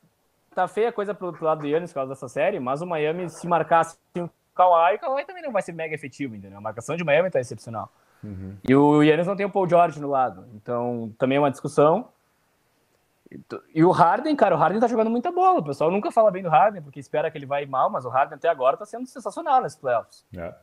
tá 0.53 0.67
feia 0.67 0.89
a 0.89 0.93
coisa 0.93 1.15
pro, 1.15 1.33
pro 1.33 1.45
lado 1.45 1.61
do 1.61 1.67
Yannis 1.67 1.91
por 1.91 1.95
causa 1.95 2.09
dessa 2.09 2.27
série, 2.27 2.59
mas 2.59 2.81
o 2.81 2.85
Miami, 2.85 3.27
se 3.29 3.47
marcasse 3.47 3.97
o 4.15 4.29
Kawhi, 4.59 4.95
o 4.95 4.99
Kawhi 4.99 5.25
também 5.25 5.41
não 5.43 5.51
vai 5.51 5.61
ser 5.61 5.71
mega 5.71 5.95
efetivo, 5.95 6.35
entendeu? 6.35 6.57
A 6.57 6.61
marcação 6.61 6.95
de 6.97 7.03
Miami 7.03 7.29
tá 7.29 7.39
excepcional. 7.39 7.89
Uhum. 8.23 8.57
E 8.67 8.75
o 8.75 9.01
Yannis 9.01 9.25
não 9.25 9.35
tem 9.35 9.45
o 9.45 9.49
Paul 9.49 9.69
George 9.69 10.01
no 10.01 10.09
lado, 10.09 10.45
então 10.53 11.13
também 11.17 11.37
é 11.37 11.39
uma 11.41 11.49
discussão. 11.51 12.09
E 13.73 13.83
o 13.85 13.91
Harden, 13.91 14.35
cara, 14.35 14.55
o 14.55 14.57
Harden 14.57 14.79
tá 14.81 14.87
jogando 14.87 15.09
muita 15.09 15.31
bola. 15.31 15.59
O 15.59 15.63
pessoal 15.63 15.91
nunca 15.91 16.11
fala 16.11 16.31
bem 16.31 16.41
do 16.43 16.49
Harden, 16.49 16.81
porque 16.81 16.99
espera 16.99 17.29
que 17.31 17.37
ele 17.37 17.45
vai 17.45 17.65
mal, 17.65 17.89
mas 17.89 18.03
o 18.03 18.09
Harden 18.09 18.35
até 18.35 18.49
agora 18.49 18.75
tá 18.75 18.85
sendo 18.85 19.05
sensacional 19.07 19.61
nesses 19.61 19.77
playoffs. 19.77 20.25
É. 20.35 20.53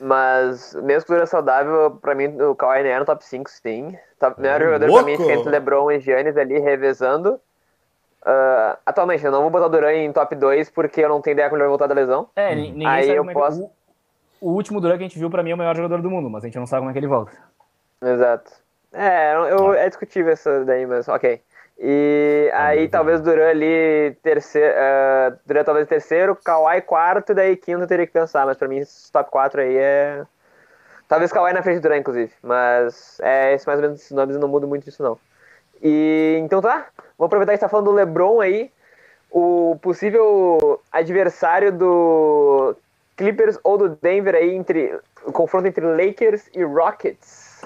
Mas, 0.00 0.74
mesmo 0.74 1.06
que 1.06 1.12
dura 1.12 1.26
saudável, 1.26 1.98
pra 2.00 2.14
mim 2.14 2.40
o 2.40 2.54
Kawhi 2.54 2.86
é 2.86 2.98
no 2.98 3.04
top 3.04 3.24
5, 3.24 3.50
sim. 3.50 3.98
Top, 4.20 4.40
melhor 4.40 4.60
É 4.62 4.64
jogador 4.64 4.86
louco! 4.86 5.02
pra 5.04 5.10
mim 5.12 5.18
fica 5.18 5.32
entre 5.32 5.50
LeBron 5.50 5.90
e 5.90 6.00
Giannis 6.00 6.36
ali, 6.36 6.58
revezando. 6.60 7.40
Ah, 8.24 8.78
atualmente, 8.84 9.24
eu 9.24 9.30
não 9.32 9.42
vou 9.42 9.50
botar 9.50 9.66
o 9.66 9.68
Duran 9.68 9.92
em 9.92 10.12
top 10.12 10.34
2 10.34 10.70
porque 10.70 11.00
eu 11.00 11.08
não 11.08 11.20
tenho 11.20 11.34
ideia 11.34 11.48
quando 11.48 11.60
ele 11.60 11.64
vai 11.64 11.68
voltar 11.70 11.86
da 11.86 11.94
lesão. 11.94 12.28
É, 12.36 12.54
ni- 12.54 12.72
ninguém 12.72 12.86
Aí 12.88 13.02
sabe 13.06 13.18
eu 13.18 13.22
como 13.22 13.30
é 13.30 13.34
posso- 13.34 13.70
o, 14.40 14.50
o 14.50 14.52
último 14.54 14.80
Durant 14.80 14.98
que 14.98 15.04
a 15.04 15.08
gente 15.08 15.18
viu, 15.18 15.30
pra 15.30 15.42
mim, 15.42 15.50
é 15.50 15.54
o 15.54 15.58
melhor 15.58 15.76
jogador 15.76 16.02
do 16.02 16.10
mundo, 16.10 16.28
mas 16.28 16.42
a 16.44 16.46
gente 16.46 16.58
não 16.58 16.66
sabe 16.66 16.80
como 16.80 16.90
é 16.90 16.92
que 16.92 16.98
ele 16.98 17.06
volta. 17.06 17.32
Exato. 18.02 18.52
É, 18.92 19.34
eu, 19.34 19.44
eu- 19.46 19.74
é 19.74 19.88
discutível 19.88 20.32
isso 20.32 20.64
daí, 20.64 20.86
mas 20.86 21.08
ok. 21.08 21.40
E 21.80 22.50
aí 22.54 22.74
beleza. 22.76 22.90
talvez 22.92 23.20
Duran 23.20 23.50
ali 23.50 24.16
terceiro, 24.22 24.74
uh, 24.74 25.38
Duran 25.46 25.62
talvez 25.64 25.86
terceiro, 25.86 26.34
Kawhi 26.34 26.80
quarto, 26.82 27.30
e 27.30 27.34
daí 27.36 27.56
quinto 27.56 27.82
eu 27.82 27.86
teria 27.86 28.06
que 28.06 28.12
pensar, 28.12 28.44
mas 28.46 28.56
pra 28.56 28.66
mim 28.66 28.78
esse 28.78 29.12
top 29.12 29.30
4 29.30 29.60
aí 29.60 29.76
é... 29.76 30.24
Talvez 31.06 31.32
Kawhi 31.32 31.52
na 31.52 31.62
frente 31.62 31.78
do 31.78 31.82
Duran, 31.82 31.98
inclusive, 31.98 32.32
mas 32.42 33.18
é 33.20 33.54
esse 33.54 33.64
mais 33.66 33.78
ou 33.78 33.82
menos 33.82 34.00
esses 34.00 34.10
nomes 34.10 34.34
eu 34.34 34.40
não 34.40 34.48
mudo 34.48 34.66
muito 34.66 34.84
disso 34.84 35.02
não. 35.04 35.18
E 35.80 36.36
então 36.42 36.60
tá, 36.60 36.88
vou 37.18 37.26
aproveitar 37.26 37.52
que 37.52 37.58
você 37.58 37.64
tá 37.64 37.68
falando 37.68 37.86
do 37.86 37.92
LeBron 37.92 38.40
aí, 38.40 38.70
o 39.30 39.76
possível 39.82 40.80
adversário 40.90 41.72
do 41.72 42.76
Clippers 43.16 43.58
ou 43.64 43.76
do 43.76 43.88
Denver 43.90 44.34
aí 44.34 44.54
entre 44.54 44.98
o 45.26 45.32
confronto 45.32 45.66
entre 45.66 45.84
Lakers 45.84 46.48
e 46.54 46.62
Rockets. 46.62 47.62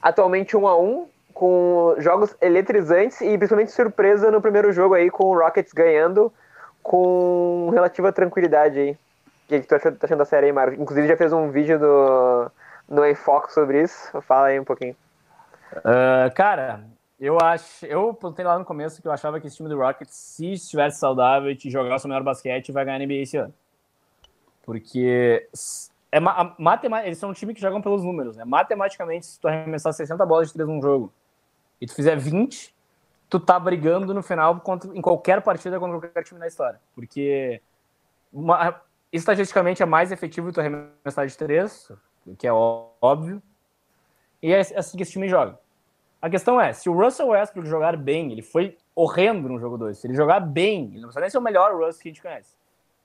Atualmente 0.00 0.56
1 0.56 0.68
a 0.68 0.78
1 0.78 1.08
com 1.32 1.94
jogos 1.98 2.36
eletrizantes 2.40 3.20
e 3.22 3.36
principalmente 3.38 3.72
surpresa 3.72 4.30
no 4.30 4.40
primeiro 4.40 4.70
jogo 4.72 4.94
aí 4.94 5.10
com 5.10 5.24
o 5.24 5.38
Rockets 5.38 5.72
ganhando 5.72 6.32
com 6.82 7.70
relativa 7.72 8.12
tranquilidade 8.12 8.78
aí. 8.78 8.90
O 8.92 8.98
que, 9.48 9.60
que 9.60 9.66
tu 9.66 9.78
tá 9.78 10.06
achando 10.06 10.18
da 10.18 10.24
série 10.24 10.46
aí, 10.46 10.52
Mário? 10.52 10.74
Inclusive 10.74 11.08
já 11.08 11.16
fez 11.16 11.32
um 11.32 11.50
vídeo 11.50 11.78
do, 11.78 12.50
no 12.88 13.06
Enfoque 13.06 13.52
sobre 13.52 13.82
isso. 13.82 14.20
Fala 14.22 14.48
aí 14.48 14.60
um 14.60 14.64
pouquinho. 14.64 14.96
Ah, 15.84 16.30
cara, 16.34 16.80
eu 17.24 17.38
acho. 17.40 17.86
Eu 17.86 18.12
plantei 18.12 18.44
lá 18.44 18.58
no 18.58 18.64
começo 18.64 19.00
que 19.00 19.06
eu 19.06 19.12
achava 19.12 19.40
que 19.40 19.46
esse 19.46 19.56
time 19.56 19.68
do 19.68 19.78
Rockets, 19.78 20.14
se 20.14 20.52
estivesse 20.52 20.98
saudável 20.98 21.50
e 21.50 21.70
jogasse 21.70 22.04
o 22.04 22.08
melhor 22.08 22.22
basquete, 22.22 22.72
vai 22.72 22.84
ganhar 22.84 22.96
a 22.96 23.00
NBA 23.00 23.22
esse 23.22 23.36
ano. 23.36 23.54
Porque 24.64 25.48
é 26.10 26.20
ma 26.20 26.32
a- 26.32 26.54
matema- 26.58 27.04
eles 27.04 27.18
são 27.18 27.30
um 27.30 27.32
time 27.32 27.54
que 27.54 27.60
jogam 27.60 27.80
pelos 27.80 28.02
números, 28.04 28.36
né? 28.36 28.44
Matematicamente, 28.44 29.26
se 29.26 29.40
tu 29.40 29.48
arremessar 29.48 29.92
60 29.92 30.24
bolas 30.26 30.48
de 30.48 30.54
três 30.54 30.68
num 30.68 30.80
jogo 30.80 31.12
e 31.80 31.86
tu 31.86 31.94
fizer 31.94 32.16
20, 32.16 32.74
tu 33.28 33.40
tá 33.40 33.58
brigando 33.58 34.12
no 34.12 34.22
final 34.22 34.60
contra, 34.60 34.96
em 34.96 35.00
qualquer 35.00 35.40
partida 35.42 35.78
contra 35.80 35.98
qualquer 35.98 36.22
time 36.24 36.38
na 36.38 36.46
história. 36.46 36.80
Porque 36.94 37.60
uma- 38.32 38.80
estatisticamente 39.12 39.82
é 39.82 39.86
mais 39.86 40.12
efetivo 40.12 40.52
tu 40.52 40.60
arremessar 40.60 41.26
de 41.26 41.36
três, 41.36 41.90
o 42.26 42.36
que 42.36 42.46
é 42.46 42.52
óbvio. 42.52 43.42
E 44.42 44.52
é 44.52 44.60
assim 44.60 44.96
que 44.96 45.02
esse 45.02 45.12
time 45.12 45.28
joga. 45.28 45.58
A 46.22 46.30
questão 46.30 46.60
é, 46.60 46.72
se 46.72 46.88
o 46.88 46.92
Russell 46.92 47.26
Westbrook 47.28 47.68
jogar 47.68 47.96
bem, 47.96 48.30
ele 48.30 48.42
foi 48.42 48.78
horrendo 48.94 49.48
no 49.48 49.58
jogo 49.58 49.76
2. 49.76 49.98
Se 49.98 50.06
ele 50.06 50.14
jogar 50.14 50.38
bem, 50.38 50.84
ele 50.92 50.94
não 51.00 51.08
precisa 51.08 51.20
nem 51.20 51.28
ser 51.30 51.38
o 51.38 51.42
melhor 51.42 51.74
Russ 51.76 51.98
que 51.98 52.08
a 52.08 52.12
gente 52.12 52.22
conhece. 52.22 52.50
Se 52.50 52.56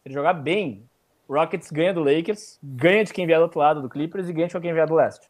ele 0.08 0.14
jogar 0.14 0.34
bem, 0.34 0.88
o 1.28 1.34
Rockets 1.34 1.72
ganha 1.72 1.92
do 1.94 2.04
Lakers, 2.04 2.60
ganha 2.62 3.04
de 3.04 3.12
quem 3.12 3.26
vier 3.26 3.40
do 3.40 3.44
outro 3.44 3.60
lado 3.60 3.82
do 3.82 3.90
Clippers 3.90 4.30
e 4.30 4.34
ganha 4.34 4.48
de 4.48 4.60
quem 4.60 4.72
vier 4.74 4.86
do 4.88 4.94
leste. 4.94 5.28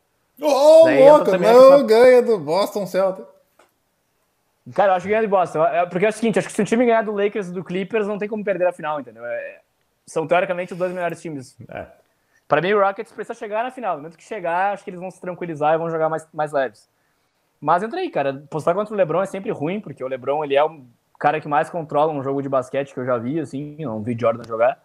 Daí 0.85 1.01
entra 1.01 1.13
louco, 1.13 1.31
não 1.31 1.39
questão- 1.39 1.85
ganha 1.87 2.21
do 2.21 2.37
Boston 2.37 2.85
Celtics. 2.85 3.25
Cara, 4.75 4.91
eu 4.91 4.95
acho 4.95 5.03
que 5.03 5.09
ganha 5.09 5.21
de 5.21 5.27
Boston. 5.27 5.63
É- 5.63 5.85
Porque 5.85 6.05
é 6.05 6.09
o 6.09 6.11
seguinte, 6.11 6.37
acho 6.39 6.47
que 6.49 6.53
se 6.53 6.61
o 6.61 6.65
time 6.65 6.85
ganhar 6.85 7.03
do 7.03 7.13
Lakers 7.13 7.47
e 7.47 7.51
do 7.53 7.63
Clippers, 7.63 8.05
não 8.05 8.17
tem 8.17 8.27
como 8.27 8.43
perder 8.43 8.67
a 8.67 8.73
final, 8.73 8.99
entendeu? 8.99 9.25
É- 9.25 9.61
são 10.05 10.27
teoricamente 10.27 10.73
os 10.73 10.79
dois 10.79 10.91
melhores 10.91 11.21
times. 11.21 11.55
É. 11.69 11.85
Pra 12.47 12.61
mim, 12.61 12.73
o 12.73 12.79
Rockets 12.81 13.11
precisa 13.13 13.33
chegar 13.33 13.63
na 13.63 13.71
final. 13.71 13.95
No 13.95 14.01
momento 14.03 14.17
que 14.17 14.23
chegar, 14.23 14.73
acho 14.73 14.83
que 14.83 14.89
eles 14.89 14.99
vão 14.99 15.09
se 15.09 15.19
tranquilizar 15.21 15.73
e 15.73 15.77
vão 15.77 15.89
jogar 15.89 16.09
mais, 16.09 16.27
mais 16.33 16.51
leves. 16.51 16.89
Mas 17.59 17.83
entra 17.83 17.99
aí, 17.99 18.09
cara. 18.09 18.43
Postar 18.49 18.73
contra 18.73 18.93
o 18.93 18.97
LeBron 18.97 19.21
é 19.21 19.25
sempre 19.25 19.51
ruim, 19.51 19.79
porque 19.79 20.03
o 20.03 20.07
LeBron 20.07 20.43
ele 20.43 20.55
é 20.55 20.63
o 20.63 20.81
cara 21.17 21.41
que 21.41 21.47
mais 21.47 21.69
controla 21.69 22.13
um 22.13 22.23
jogo 22.23 22.41
de 22.41 22.49
basquete 22.49 22.93
que 22.93 22.99
eu 22.99 23.05
já 23.05 23.17
vi, 23.17 23.39
assim, 23.39 23.75
não 23.79 24.01
vi 24.01 24.15
Jordan 24.19 24.43
jogar. 24.47 24.83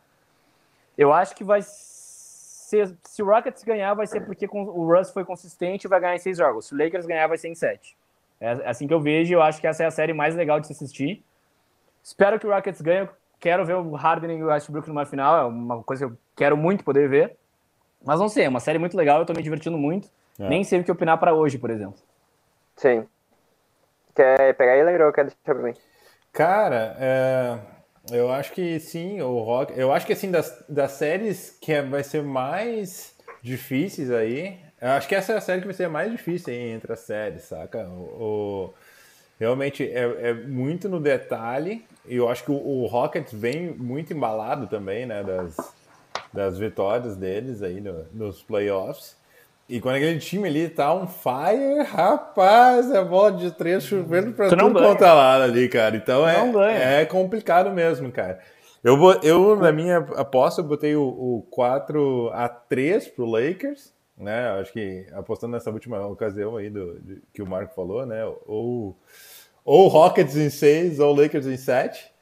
Eu 0.96 1.12
acho 1.12 1.34
que 1.34 1.44
vai 1.44 1.60
ser. 1.62 2.96
Se 3.04 3.22
o 3.22 3.26
Rockets 3.26 3.62
ganhar, 3.64 3.92
vai 3.94 4.06
ser 4.06 4.22
porque 4.22 4.48
o 4.50 4.92
Russ 4.92 5.10
foi 5.10 5.24
consistente 5.24 5.86
e 5.86 5.88
vai 5.88 6.00
ganhar 6.00 6.16
em 6.16 6.18
seis 6.18 6.38
jogos. 6.38 6.66
Se 6.66 6.74
o 6.74 6.78
Lakers 6.78 7.06
ganhar, 7.06 7.26
vai 7.26 7.38
ser 7.38 7.48
em 7.48 7.54
sete. 7.54 7.96
É 8.40 8.52
é 8.52 8.68
assim 8.68 8.86
que 8.86 8.94
eu 8.94 9.00
vejo 9.00 9.34
eu 9.34 9.42
acho 9.42 9.60
que 9.60 9.66
essa 9.66 9.84
é 9.84 9.86
a 9.86 9.90
série 9.90 10.12
mais 10.12 10.34
legal 10.34 10.58
de 10.58 10.66
se 10.66 10.72
assistir. 10.72 11.22
Espero 12.02 12.38
que 12.38 12.46
o 12.46 12.50
Rockets 12.50 12.80
ganhe. 12.80 13.00
Eu 13.00 13.08
Quero 13.42 13.66
ver 13.66 13.74
o 13.74 13.96
Harden 13.96 14.38
e 14.38 14.42
o 14.44 14.46
Westbrook 14.46 14.86
numa 14.86 15.04
final. 15.04 15.36
É 15.36 15.44
uma 15.44 15.82
coisa 15.82 16.06
que 16.06 16.12
eu 16.12 16.18
quero 16.36 16.56
muito 16.56 16.84
poder 16.84 17.08
ver. 17.08 17.36
Mas 18.04 18.20
não 18.20 18.28
sei, 18.28 18.44
é 18.44 18.48
uma 18.48 18.60
série 18.60 18.78
muito 18.78 18.96
legal. 18.96 19.18
Eu 19.18 19.26
tô 19.26 19.32
me 19.32 19.42
divertindo 19.42 19.76
muito. 19.76 20.08
É. 20.38 20.48
Nem 20.48 20.62
sei 20.62 20.78
o 20.78 20.84
que 20.84 20.92
opinar 20.92 21.18
pra 21.18 21.34
hoje, 21.34 21.58
por 21.58 21.68
exemplo. 21.68 21.98
Sim. 22.76 23.08
Quer 24.14 24.54
pegar 24.54 24.74
ele, 24.76 24.84
Legrão? 24.84 25.12
Quer 25.12 25.24
deixar 25.26 25.54
pra 25.54 25.62
mim? 25.62 25.74
Cara, 26.32 26.96
é, 26.98 27.58
eu 28.16 28.30
acho 28.32 28.52
que 28.52 28.80
sim, 28.80 29.20
o 29.20 29.40
Rock. 29.40 29.72
Eu 29.78 29.92
acho 29.92 30.06
que 30.06 30.12
assim, 30.12 30.30
das, 30.30 30.64
das 30.68 30.92
séries 30.92 31.56
que 31.60 31.72
é- 31.72 31.82
vai 31.82 32.02
ser 32.02 32.22
mais 32.22 33.14
difíceis 33.42 34.10
aí, 34.10 34.58
eu 34.80 34.90
acho 34.90 35.08
que 35.08 35.14
essa 35.14 35.32
é 35.32 35.36
a 35.36 35.40
série 35.40 35.60
que 35.60 35.66
vai 35.66 35.74
ser 35.74 35.88
mais 35.88 36.10
difícil 36.10 36.52
aí 36.52 36.70
entre 36.70 36.92
as 36.92 37.00
séries, 37.00 37.42
saca? 37.44 37.86
O, 37.88 38.70
o- 38.70 38.74
realmente 39.38 39.84
é, 39.84 40.30
é 40.30 40.34
muito 40.34 40.88
no 40.88 41.00
detalhe, 41.00 41.84
e 42.06 42.16
eu 42.16 42.28
acho 42.28 42.44
que 42.44 42.50
o, 42.52 42.54
o 42.56 42.86
Rockets 42.86 43.32
vem 43.32 43.72
muito 43.74 44.12
embalado 44.12 44.66
também, 44.68 45.06
né? 45.06 45.22
Das, 45.22 45.56
das 46.32 46.58
vitórias 46.58 47.16
deles 47.16 47.62
aí 47.62 47.80
no- 47.80 48.04
nos 48.12 48.42
playoffs. 48.42 49.16
E 49.72 49.80
quando 49.80 49.96
aquele 49.96 50.18
time 50.18 50.46
ali 50.46 50.68
tá 50.68 50.92
on 50.92 51.06
fire, 51.06 51.82
rapaz, 51.84 52.90
é 52.90 53.02
bola 53.02 53.32
de 53.32 53.50
três 53.52 53.82
chovendo 53.82 54.34
pra 54.34 54.50
Tu 54.50 54.54
não 54.54 54.66
tudo 54.66 54.80
quanto 54.80 55.02
é 55.02 55.10
lado 55.10 55.44
ali, 55.44 55.66
cara. 55.66 55.96
Então 55.96 56.28
é, 56.28 57.00
é 57.00 57.06
complicado 57.06 57.70
mesmo, 57.70 58.12
cara. 58.12 58.38
Eu, 58.84 58.98
eu, 59.22 59.56
na 59.56 59.72
minha 59.72 59.96
aposta, 59.96 60.60
eu 60.60 60.66
botei 60.66 60.94
o, 60.94 61.02
o 61.02 61.46
4 61.48 62.28
a 62.34 62.50
3 62.50 63.08
pro 63.08 63.24
Lakers, 63.24 63.94
né? 64.14 64.50
Acho 64.60 64.74
que 64.74 65.06
apostando 65.14 65.54
nessa 65.54 65.70
última 65.70 66.06
ocasião 66.06 66.58
aí 66.58 66.68
do, 66.68 67.00
de- 67.00 67.22
que 67.32 67.40
o 67.40 67.46
Marco 67.46 67.74
falou, 67.74 68.04
né? 68.04 68.22
Ou, 68.44 68.94
ou 69.64 69.88
Rockets 69.88 70.36
em 70.36 70.50
6 70.50 71.00
ou 71.00 71.16
Lakers 71.16 71.46
em 71.46 71.56
7. 71.56 72.12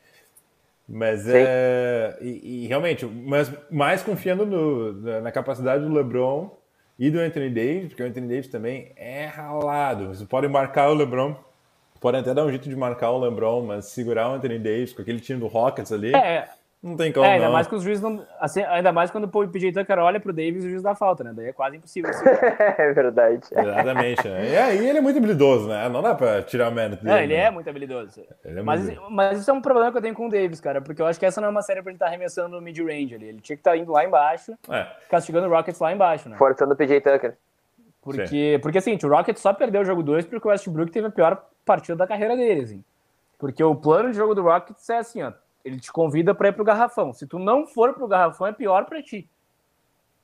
Mas 0.88 1.22
Sim. 1.22 1.32
é. 1.34 2.16
E, 2.20 2.62
e 2.62 2.66
realmente, 2.68 3.04
mas 3.06 3.50
mais 3.68 4.04
confiando 4.04 4.46
no- 4.46 5.20
na 5.20 5.32
capacidade 5.32 5.82
do 5.84 5.92
LeBron 5.92 6.59
e 7.00 7.10
do 7.10 7.18
Anthony 7.18 7.48
Davis, 7.48 7.88
porque 7.88 8.02
o 8.02 8.06
Anthony 8.06 8.28
Davis 8.28 8.48
também 8.48 8.92
é 8.94 9.24
ralado. 9.24 10.08
Você 10.08 10.26
pode 10.26 10.46
marcar 10.48 10.90
o 10.90 10.94
LeBron, 10.94 11.34
pode 11.98 12.18
até 12.18 12.34
dar 12.34 12.44
um 12.44 12.50
jeito 12.50 12.68
de 12.68 12.76
marcar 12.76 13.10
o 13.10 13.18
LeBron, 13.18 13.64
mas 13.64 13.86
segurar 13.86 14.28
o 14.30 14.34
Anthony 14.34 14.58
Davis 14.58 14.92
com 14.92 15.00
aquele 15.00 15.18
time 15.18 15.40
do 15.40 15.46
Rockets 15.46 15.90
ali. 15.90 16.14
É, 16.14 16.46
Não 16.82 16.96
tem 16.96 17.12
como. 17.12 17.26
É, 17.26 17.34
ainda 17.34 17.44
não. 17.44 17.52
mais 17.52 17.66
que 17.66 17.74
os 17.74 17.82
juízes 17.82 18.02
não. 18.02 18.26
Assim, 18.40 18.62
ainda 18.62 18.90
mais 18.90 19.10
quando 19.10 19.24
o 19.24 19.48
PJ 19.48 19.70
Tucker 19.72 19.98
olha 19.98 20.18
pro 20.18 20.32
Davis 20.32 20.64
e 20.64 20.66
o 20.66 20.70
juiz 20.70 20.82
dá 20.82 20.94
falta, 20.94 21.22
né? 21.22 21.32
Daí 21.34 21.48
é 21.48 21.52
quase 21.52 21.76
impossível. 21.76 22.08
Assim. 22.08 22.24
é 22.78 22.92
verdade. 22.94 23.42
Exatamente. 23.52 24.26
Né? 24.26 24.50
E 24.50 24.56
aí 24.56 24.88
ele 24.88 24.96
é 24.96 25.00
muito 25.02 25.18
habilidoso, 25.18 25.68
né? 25.68 25.86
Não 25.90 26.00
dá 26.00 26.14
pra 26.14 26.42
tirar 26.42 26.70
o 26.70 26.74
mérito 26.74 27.04
dele. 27.04 27.18
É, 27.18 27.22
ele 27.24 27.36
né? 27.36 27.42
é 27.42 27.50
muito 27.50 27.68
habilidoso. 27.68 28.22
Ele 28.42 28.60
é 28.60 28.62
mas, 28.62 28.82
muito- 28.82 29.10
mas 29.10 29.40
isso 29.40 29.50
é 29.50 29.52
um 29.54 29.60
problema 29.60 29.92
que 29.92 29.98
eu 29.98 30.02
tenho 30.02 30.14
com 30.14 30.26
o 30.26 30.30
Davis, 30.30 30.58
cara, 30.58 30.80
porque 30.80 31.02
eu 31.02 31.06
acho 31.06 31.20
que 31.20 31.26
essa 31.26 31.38
não 31.38 31.48
é 31.48 31.50
uma 31.50 31.60
série 31.60 31.82
pra 31.82 31.90
ele 31.90 31.96
estar 31.96 32.06
arremessando 32.06 32.56
no 32.56 32.62
mid-range 32.62 33.14
ali. 33.14 33.26
Ele 33.26 33.40
tinha 33.42 33.56
que 33.56 33.60
estar 33.60 33.76
indo 33.76 33.92
lá 33.92 34.02
embaixo, 34.02 34.54
É. 34.70 34.86
castigando 35.10 35.48
o 35.48 35.50
Rockets 35.50 35.78
lá 35.80 35.92
embaixo, 35.92 36.30
né? 36.30 36.36
Forçando 36.38 36.72
o 36.72 36.76
PJ 36.76 36.98
Tucker. 37.02 37.36
Porque, 38.02 38.58
porque 38.62 38.78
assim, 38.78 38.98
o 39.02 39.08
Rockets 39.08 39.42
só 39.42 39.52
perdeu 39.52 39.82
o 39.82 39.84
jogo 39.84 40.02
2 40.02 40.24
porque 40.24 40.48
o 40.48 40.50
Westbrook 40.50 40.90
teve 40.90 41.08
a 41.08 41.10
pior 41.10 41.44
partida 41.66 41.94
da 41.96 42.06
carreira 42.06 42.34
dele, 42.34 42.62
assim. 42.62 42.84
Porque 43.38 43.62
o 43.62 43.74
plano 43.74 44.10
de 44.10 44.16
jogo 44.16 44.34
do 44.34 44.40
Rockets 44.42 44.88
é 44.88 44.96
assim, 44.96 45.22
ó. 45.22 45.32
Ele 45.64 45.78
te 45.78 45.92
convida 45.92 46.34
pra 46.34 46.48
ir 46.48 46.52
pro 46.52 46.64
garrafão. 46.64 47.12
Se 47.12 47.26
tu 47.26 47.38
não 47.38 47.66
for 47.66 47.92
pro 47.94 48.08
garrafão, 48.08 48.46
é 48.46 48.52
pior 48.52 48.86
pra 48.86 49.02
ti. 49.02 49.28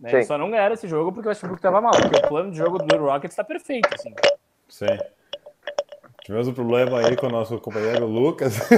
Né? 0.01 0.13
Eles 0.13 0.27
só 0.27 0.37
não 0.37 0.51
ganharam 0.51 0.75
esse 0.75 0.89
jogo 0.89 1.13
porque 1.13 1.29
o 1.29 1.31
Westbrook 1.31 1.61
tava 1.61 1.81
mal. 1.81 1.93
Porque 1.93 2.25
o 2.25 2.29
plano 2.29 2.51
de 2.51 2.59
jogo 2.59 2.79
do 2.79 2.97
Rockets 2.99 3.37
tá 3.37 3.45
perfeito, 3.45 3.89
assim. 3.95 4.15
Sim. 4.69 4.99
Tivemos 6.25 6.49
um 6.49 6.55
problema 6.55 6.99
aí 7.07 7.17
com 7.17 7.27
o 7.27 7.31
nosso 7.31 7.59
companheiro 7.61 8.07
Lucas. 8.07 8.59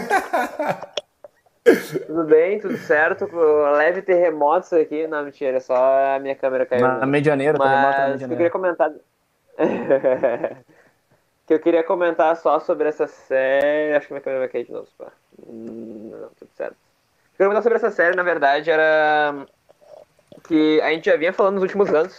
Tudo 2.06 2.24
bem, 2.24 2.58
tudo 2.58 2.76
certo. 2.78 3.28
Leve 3.76 4.00
terremotos 4.00 4.72
aqui. 4.72 5.06
Não, 5.06 5.22
mentira, 5.24 5.60
só 5.60 5.74
a 6.16 6.18
minha 6.18 6.34
câmera 6.34 6.64
caiu. 6.64 6.86
Na 6.86 7.04
medianeira, 7.04 7.58
terremoto 7.58 7.82
na 7.82 8.08
Mas 8.08 8.14
o 8.14 8.18
que 8.18 8.24
eu 8.24 8.28
medianeira. 8.28 8.36
queria 8.36 8.50
comentar. 8.50 8.90
que 11.46 11.54
eu 11.54 11.60
queria 11.60 11.84
comentar 11.84 12.36
só 12.36 12.58
sobre 12.60 12.88
essa 12.88 13.06
série. 13.06 13.94
Acho 13.94 14.06
que 14.06 14.12
minha 14.14 14.22
câmera 14.22 14.40
vai 14.40 14.48
cair 14.48 14.64
de 14.64 14.72
novo. 14.72 14.88
pá. 14.96 15.12
Hum, 15.46 16.10
Não, 16.10 16.28
tudo 16.38 16.50
certo. 16.56 16.72
O 16.74 17.36
que 17.36 17.42
eu 17.42 17.46
comentar 17.46 17.62
sobre 17.62 17.78
essa 17.78 17.90
série, 17.90 18.16
na 18.16 18.22
verdade, 18.22 18.70
era 18.70 19.46
que 20.46 20.80
a 20.80 20.90
gente 20.90 21.06
já 21.06 21.16
vinha 21.16 21.32
falando 21.32 21.54
nos 21.54 21.62
últimos 21.62 21.92
anos. 21.92 22.16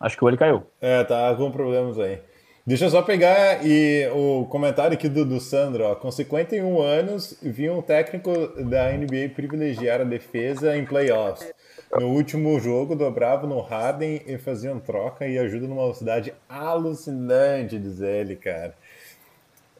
Acho 0.00 0.16
que 0.16 0.24
o 0.24 0.26
olho 0.26 0.38
caiu. 0.38 0.66
É, 0.80 1.04
tá 1.04 1.34
com 1.36 1.50
problemas 1.50 1.98
aí. 1.98 2.20
Deixa 2.64 2.84
eu 2.84 2.90
só 2.90 3.02
pegar 3.02 3.66
e 3.66 4.08
o 4.14 4.46
comentário 4.46 4.94
aqui 4.94 5.08
do, 5.08 5.24
do 5.24 5.40
Sandro, 5.40 5.84
ó. 5.84 5.96
Com 5.96 6.10
51 6.12 6.80
anos, 6.80 7.36
vi 7.42 7.68
um 7.68 7.82
técnico 7.82 8.32
da 8.62 8.92
NBA 8.92 9.30
privilegiar 9.34 10.00
a 10.00 10.04
defesa 10.04 10.76
em 10.76 10.84
playoffs. 10.84 11.52
No 11.98 12.08
último 12.08 12.58
jogo, 12.60 12.94
dobrava 12.94 13.48
no 13.48 13.60
Harden 13.60 14.22
e 14.26 14.38
faziam 14.38 14.78
troca 14.78 15.26
e 15.26 15.38
ajuda 15.38 15.66
numa 15.66 15.82
velocidade 15.82 16.32
alucinante, 16.48 17.78
diz 17.78 18.00
ele, 18.00 18.36
cara. 18.36 18.74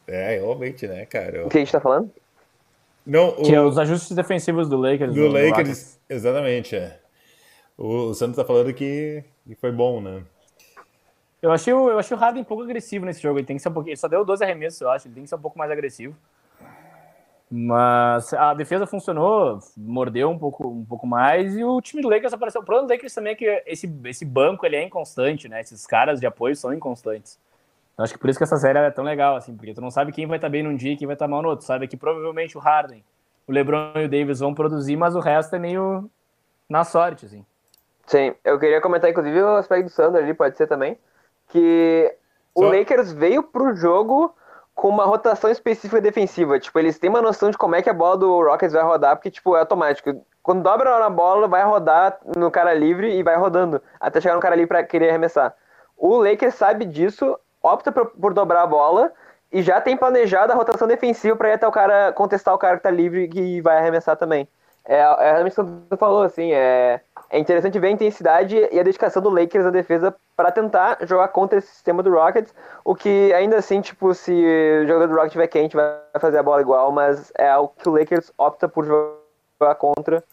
É, 0.07 0.37
realmente, 0.37 0.87
né, 0.87 1.07
cara? 1.07 1.47
O 1.47 1.49
que 1.49 1.59
a 1.59 1.61
gente 1.61 1.73
tá 1.73 1.81
falando? 1.81 2.11
Não, 3.07 3.31
o, 3.31 3.43
Que 3.43 3.55
é 3.55 3.61
os 3.61 3.79
ajustes 3.79 4.15
defensivos 4.15 4.69
do 4.69 4.77
Lakers. 4.77 5.15
do 5.15 5.27
Lakers, 5.27 5.51
Rockets. 5.51 6.01
exatamente, 6.09 6.77
é. 6.77 7.01
O, 7.77 8.11
o 8.11 8.15
Sandro 8.15 8.37
tá 8.37 8.45
falando 8.45 8.73
que, 8.73 9.25
que 9.47 9.55
foi 9.55 9.73
bom, 9.73 10.01
né? 10.01 10.23
Eu 11.41 11.51
achei, 11.51 11.73
o, 11.73 11.91
eu 11.91 11.99
achei 11.99 12.17
o 12.17 12.21
Harden 12.21 12.43
um 12.43 12.45
pouco 12.45 12.63
agressivo 12.63 13.05
nesse 13.05 13.21
jogo. 13.21 13.39
Ele 13.39 13.47
tem 13.47 13.57
que 13.57 13.63
ser 13.63 13.69
um 13.69 13.73
pouquinho. 13.73 13.93
Ele 13.93 14.01
só 14.01 14.07
deu 14.07 14.25
12 14.25 14.45
arremessos, 14.45 14.81
eu 14.81 14.89
acho. 14.89 15.09
Ele 15.09 15.15
tem 15.15 15.25
que 15.25 15.29
ser 15.29 15.35
um 15.35 15.41
pouco 15.41 15.59
mais 15.59 15.71
agressivo. 15.71 16.17
Mas 17.51 18.33
a 18.33 18.55
defesa 18.55 18.87
funcionou, 18.87 19.59
mordeu 19.77 20.31
um 20.31 20.39
pouco, 20.39 20.69
um 20.69 20.85
pouco 20.87 21.07
mais 21.07 21.55
e 21.55 21.63
o 21.63 21.83
time 21.83 22.01
do 22.01 22.09
Lakers 22.09 22.33
apareceu. 22.33 22.63
O 22.63 22.65
problema 22.65 22.89
do 22.89 22.93
Lakers 22.95 23.13
também 23.13 23.35
é 23.35 23.37
que 23.37 23.63
esse, 23.67 23.93
esse 24.07 24.25
banco 24.25 24.65
ele 24.65 24.77
é 24.77 24.83
inconstante, 24.83 25.49
né? 25.49 25.61
Esses 25.61 25.87
caras 25.87 26.19
de 26.19 26.25
apoio 26.25 26.57
são 26.57 26.73
inconstantes. 26.73 27.39
Eu 27.97 28.05
acho 28.05 28.15
que 28.15 28.19
por 28.19 28.31
isso 28.31 28.39
que 28.39 28.45
essa 28.45 28.57
série 28.57 28.79
é 28.79 28.91
tão 28.91 29.05
legal, 29.05 29.37
assim, 29.37 29.55
porque 29.55 29.75
tu 29.75 29.81
não 29.81 29.91
sabe 29.91 30.13
quem 30.13 30.27
vai 30.27 30.39
estar 30.39 30.49
bem 30.49 30.63
num 30.63 30.75
dia 30.77 30.93
e 30.93 30.97
quem 30.97 31.07
vai 31.07 31.15
estar 31.15 31.29
mal 31.29 31.43
no 31.43 31.49
outro. 31.49 31.67
Sabe 31.67 31.87
que 31.87 31.97
provavelmente 31.97 32.57
o 32.57 32.61
Harden, 32.61 33.05
o 33.47 33.53
LeBron 33.53 33.93
e 33.97 34.05
o 34.05 34.09
Davis 34.09 34.41
vão 34.41 34.55
produzir, 34.55 34.97
mas 34.97 35.15
o 35.15 35.21
resto 35.21 35.55
é 35.57 35.59
meio 35.59 36.11
na 36.69 36.85
sorte, 36.85 37.27
assim. 37.27 37.45
Sim, 38.07 38.35
eu 38.45 38.59
queria 38.59 38.81
comentar, 38.81 39.11
inclusive, 39.11 39.41
o 39.43 39.57
aspecto 39.57 39.85
do 39.85 39.91
Sandro 39.91 40.21
ali, 40.21 40.35
pode 40.35 40.57
ser 40.57 40.67
também, 40.67 40.99
que 41.49 42.15
o 42.55 42.63
Só- 42.63 42.71
Lakers 42.71 43.13
veio 43.13 43.43
pro 43.43 43.75
jogo 43.77 44.35
com 44.75 44.89
uma 44.89 45.05
rotação 45.05 45.51
específica 45.51 46.01
defensiva. 46.01 46.59
Tipo, 46.59 46.79
eles 46.79 46.99
têm 46.99 47.11
uma 47.11 47.21
noção 47.23 47.51
de 47.51 47.59
como 47.59 47.75
é 47.77 47.83
que 47.83 47.91
a 47.91 47.95
bola 47.95 48.17
do 48.17 48.43
Rockets 48.43 48.73
vai 48.73 48.83
rodar, 48.83 49.17
porque, 49.17 49.31
tipo, 49.31 49.55
é 49.55 49.61
automático. 49.61 50.11
Quando 50.43 50.63
dobra 50.63 50.99
na 50.99 51.11
bola, 51.11 51.47
vai 51.47 51.63
rodar 51.63 52.19
no 52.37 52.51
cara 52.51 52.75
livre 52.75 53.15
e 53.15 53.23
vai 53.23 53.37
rodando, 53.37 53.81
até 54.01 54.21
chegar 54.21 54.35
no 54.35 54.41
cara 54.41 54.57
livre 54.57 54.69
pra 54.69 54.83
querer 54.83 55.11
arremessar. 55.11 55.55
O 55.97 56.17
Lakers 56.17 56.55
sabe 56.55 56.85
disso, 56.85 57.39
opta 57.63 57.93
por, 57.93 58.07
por 58.11 58.35
dobrar 58.35 58.63
a 58.63 58.67
bola 58.67 59.13
e 59.53 59.63
já 59.63 59.81
tem 59.81 59.97
planejado 59.97 60.53
a 60.53 60.57
rotação 60.57 60.89
defensiva 60.89 61.37
pra 61.37 61.51
ir 61.51 61.53
até 61.53 61.69
o 61.69 61.73
cara 61.73 62.13
contestar 62.13 62.55
o 62.55 62.59
cara 62.59 62.77
que 62.77 62.83
tá 62.83 62.91
livre 62.91 63.31
e 63.35 63.61
vai 63.61 63.79
arremessar 63.79 64.17
também. 64.17 64.49
É, 64.85 64.97
é 64.99 65.33
realmente 65.33 65.61
o 65.61 65.65
que 65.65 65.71
você 65.91 65.97
falou, 65.97 66.23
assim, 66.23 66.53
é, 66.53 67.01
é 67.31 67.39
interessante 67.39 67.79
ver 67.79 67.89
a 67.89 67.91
intensidade 67.91 68.57
e 68.57 68.81
a 68.81 68.83
dedicação 68.83 69.23
do 69.23 69.31
Lakers 69.31 69.65
na 69.65 69.71
defesa 69.71 70.15
para 70.37 70.51
tentar 70.51 70.99
jogar 71.03 71.29
contra 71.29 71.59
esse 71.59 71.69
sistema 71.69 72.03
do 72.03 72.11
Rockets, 72.11 72.53
o 72.85 72.95
que 72.95 73.33
ainda 73.33 73.59
assim, 73.59 73.81
tipo, 73.81 74.13
se 74.13 74.33
o 74.33 74.87
jogador 74.87 75.07
do 75.07 75.15
Rockets 75.15 75.33
tiver 75.33 75.47
quente, 75.47 75.77
vai 75.77 75.95
fazer 76.19 76.39
a 76.39 76.43
bola 76.43 76.61
igual, 76.61 76.91
mas 76.91 77.33
é 77.39 77.49
algo 77.49 77.73
que 77.79 77.89
o 77.89 77.93
Lakers 77.93 78.33
opta 78.37 78.69
por 78.69 78.85
jogar 78.85 79.75
contra 79.77 80.25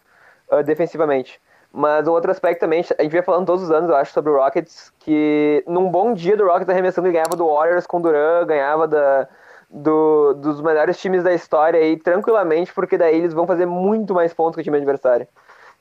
uh, 0.52 0.64
defensivamente. 0.64 1.40
Mas 1.72 2.08
um 2.08 2.12
outro 2.12 2.32
aspecto 2.32 2.62
também, 2.62 2.80
a 2.98 3.02
gente 3.04 3.12
vem 3.12 3.22
falando 3.22 3.46
todos 3.46 3.64
os 3.64 3.72
anos, 3.72 3.90
eu 3.90 3.96
acho, 3.96 4.12
sobre 4.12 4.32
o 4.32 4.38
Rockets, 4.38 4.92
que 5.00 5.64
num 5.68 5.90
bom 5.90 6.14
dia 6.14 6.36
do 6.36 6.46
Rockets 6.46 6.70
arremessando, 6.70 7.08
ele 7.08 7.14
ganhava 7.14 7.36
do 7.36 7.48
Warriors 7.48 7.86
com 7.86 7.98
o 7.98 8.02
Duran, 8.02 8.46
ganhava 8.48 8.88
da, 8.88 9.28
do- 9.70 10.34
dos 10.34 10.62
melhores 10.62 10.98
times 11.00 11.24
da 11.24 11.32
história 11.34 11.80
aí, 11.80 11.96
tranquilamente, 11.96 12.74
porque 12.74 12.98
daí 12.98 13.18
eles 13.18 13.34
vão 13.34 13.46
fazer 13.46 13.68
muito 13.68 14.14
mais 14.16 14.34
pontos 14.34 14.56
que 14.56 14.62
o 14.62 14.64
time 14.64 14.78
adversário. 14.78 15.28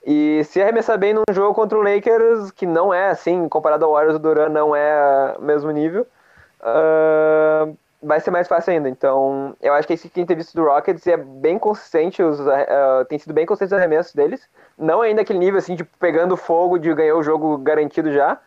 E 0.07 0.43
se 0.45 0.61
arremessar 0.62 0.99
bem 0.99 1.12
num 1.14 1.22
jogo 1.32 1.55
contra 1.55 1.78
o 1.78 1.82
Lakers, 1.82 2.51
que 2.51 2.66
não 2.66 2.93
é 2.93 3.09
assim, 3.11 3.49
comparado 3.49 3.84
ao 3.84 3.93
Warriors, 3.93 4.16
o 4.16 4.18
Duran 4.18 4.49
não 4.51 4.76
é 4.76 5.34
o 5.39 5.43
mesmo 5.43 5.70
nível, 5.70 6.07
ah, 6.61 7.66
vai 8.03 8.20
ser 8.20 8.30
mais 8.30 8.46
fácil 8.49 8.72
ainda. 8.72 8.88
Então, 8.88 9.57
eu 9.61 9.74
acho 9.74 9.86
que 9.86 9.94
esse 9.94 10.09
tem 10.09 10.24
visto 10.24 10.55
do 10.55 10.64
Rockets 10.64 11.07
é 11.07 11.16
bem 11.16 11.59
consistente, 11.59 12.22
os, 12.22 12.40
ah, 12.46 13.05
tem 13.09 13.18
sido 13.18 13.32
bem 13.32 13.46
consistente 13.46 13.74
os 13.74 13.78
arremessos 13.78 14.14
deles. 14.14 14.49
Não 14.76 15.03
ainda 15.03 15.22
aquele 15.22 15.38
nível 15.38 15.59
assim, 15.59 15.76
tipo, 15.76 15.90
pegando 15.99 16.36
fogo 16.36 16.78
de 16.78 16.92
ganhar 16.94 17.16
o 17.16 17.22
jogo 17.22 17.59
garantido 17.59 18.12
já, 18.12 18.38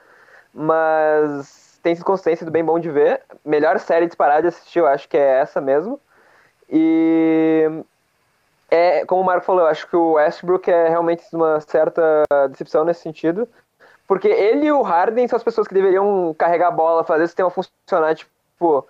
mas 0.53 1.79
tem 1.83 1.95
sido 1.95 2.05
consistente, 2.05 2.39
sido 2.39 2.51
bem 2.51 2.63
bom 2.63 2.79
de 2.79 2.89
ver. 2.89 3.21
Melhor 3.43 3.79
série 3.79 4.07
disparada 4.07 4.43
de 4.43 4.47
assistir, 4.49 4.79
eu 4.79 4.87
acho 4.87 5.07
que 5.09 5.17
é 5.17 5.39
essa 5.39 5.59
mesmo. 5.59 5.99
E 6.69 7.83
é, 8.69 9.05
como 9.05 9.21
o 9.21 9.25
Marco 9.25 9.45
falou, 9.45 9.63
eu 9.63 9.67
acho 9.67 9.87
que 9.87 9.95
o 9.95 10.13
Westbrook 10.13 10.71
é 10.71 10.87
realmente 10.87 11.23
uma 11.33 11.59
certa 11.59 12.23
decepção 12.49 12.85
nesse 12.85 13.01
sentido. 13.01 13.47
Porque 14.07 14.27
ele 14.27 14.65
e 14.67 14.71
o 14.71 14.81
Harden 14.81 15.27
são 15.27 15.37
as 15.37 15.43
pessoas 15.43 15.67
que 15.67 15.73
deveriam 15.73 16.35
carregar 16.37 16.67
a 16.67 16.71
bola, 16.71 17.03
fazer 17.03 17.23
o 17.23 17.27
sistema 17.27 17.49
funcionar, 17.49 18.15
tipo, 18.15 18.85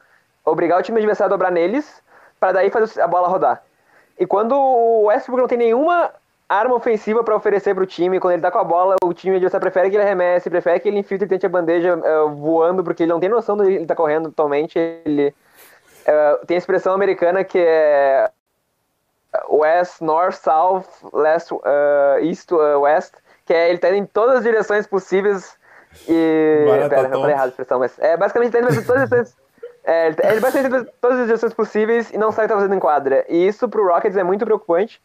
obrigar 0.46 0.80
o 0.80 0.84
time 0.84 0.98
adversário 0.98 1.34
a 1.34 1.36
dobrar 1.36 1.52
neles, 1.52 2.02
para 2.40 2.54
daí 2.54 2.70
fazer 2.70 3.02
a 3.02 3.08
bola 3.08 3.28
rodar. 3.28 3.64
E 4.20 4.26
quando 4.26 4.54
o 4.54 5.06
Westbrook 5.06 5.42
não 5.42 5.48
tem 5.48 5.58
nenhuma 5.58 6.12
arma 6.48 6.76
ofensiva 6.76 7.24
para 7.24 7.36
oferecer 7.36 7.74
pro 7.74 7.86
time, 7.86 8.20
quando 8.20 8.34
ele 8.34 8.42
tá 8.42 8.52
com 8.52 8.60
a 8.60 8.64
bola, 8.64 8.96
o 9.04 9.14
time 9.14 9.36
adversário 9.36 9.62
prefere 9.62 9.90
que 9.90 9.96
ele 9.96 10.04
arremesse, 10.04 10.50
prefere 10.50 10.80
que 10.80 10.90
ele 10.90 11.00
infiltre 11.00 11.26
e 11.26 11.30
tente 11.30 11.46
a 11.46 11.50
bandeja 11.50 12.00
eh, 12.04 12.24
voando, 12.36 12.84
porque 12.84 13.04
ele 13.04 13.12
não 13.12 13.20
tem 13.20 13.30
noção 13.30 13.56
do 13.56 13.64
que 13.64 13.72
ele 13.72 13.86
tá 13.86 13.96
correndo 13.96 14.28
atualmente. 14.28 14.78
Ele 14.78 15.34
eh, 16.06 16.40
tem 16.46 16.56
a 16.56 16.58
expressão 16.58 16.94
americana 16.94 17.44
que 17.44 17.58
é 17.58 18.30
West, 19.50 20.02
North, 20.02 20.36
South, 20.36 20.84
Left, 21.14 21.54
uh, 21.54 22.20
East, 22.22 22.52
uh, 22.52 22.82
West, 22.82 23.14
que 23.46 23.54
é 23.54 23.70
ele 23.70 23.80
tá 23.80 23.90
indo 23.90 23.98
em 23.98 24.06
todas 24.06 24.38
as 24.38 24.44
direções 24.44 24.86
possíveis 24.86 25.58
e... 26.08 26.66
Barata 26.68 26.90
Pera, 26.90 27.08
eu 27.08 27.22
falei 27.22 27.36
errado 27.36 27.46
a 27.46 27.50
expressão, 27.50 27.80
mas 27.80 27.98
é 28.00 28.18
basicamente 28.18 28.52
tá 28.52 28.60
indo 28.60 28.74
em 28.74 28.84
todas 28.84 29.04
as 29.04 29.10
direções... 29.10 29.41
É, 29.84 30.08
ele, 30.08 30.40
basicamente 30.40 30.86
tá 30.86 30.92
todas 31.02 31.20
as 31.20 31.26
direções 31.26 31.54
possíveis 31.54 32.12
e 32.12 32.18
não 32.18 32.32
tá 32.32 32.48
fazendo 32.48 32.76
em 32.76 32.80
quadra. 32.80 33.26
E 33.28 33.48
isso 33.48 33.68
pro 33.68 33.88
Rockets 33.88 34.18
é 34.18 34.24
muito 34.24 34.46
preocupante, 34.46 35.02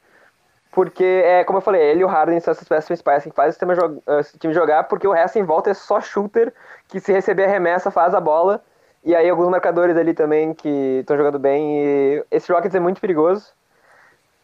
porque, 0.70 1.22
é, 1.24 1.42
como 1.44 1.58
eu 1.58 1.62
falei, 1.62 1.80
ele 1.80 2.00
e 2.00 2.04
o 2.04 2.08
Harden 2.08 2.38
são 2.40 2.52
essas 2.52 2.68
peças 2.68 2.84
principais 2.84 3.24
que 3.24 3.30
fazem 3.30 3.52
o 3.52 4.02
uh, 4.06 4.20
esse 4.20 4.38
time 4.38 4.52
jogar, 4.52 4.84
porque 4.84 5.08
o 5.08 5.12
resto 5.12 5.38
em 5.38 5.42
volta 5.42 5.70
é 5.70 5.74
só 5.74 6.00
shooter, 6.00 6.52
que 6.88 7.00
se 7.00 7.12
receber 7.12 7.44
arremessa, 7.44 7.90
faz 7.90 8.14
a 8.14 8.20
bola, 8.20 8.62
e 9.02 9.14
aí 9.14 9.30
alguns 9.30 9.48
marcadores 9.48 9.96
ali 9.96 10.12
também 10.12 10.52
que 10.52 10.98
estão 11.00 11.16
jogando 11.16 11.38
bem, 11.38 11.80
e 11.80 12.24
esse 12.30 12.52
Rockets 12.52 12.74
é 12.74 12.80
muito 12.80 13.00
perigoso. 13.00 13.55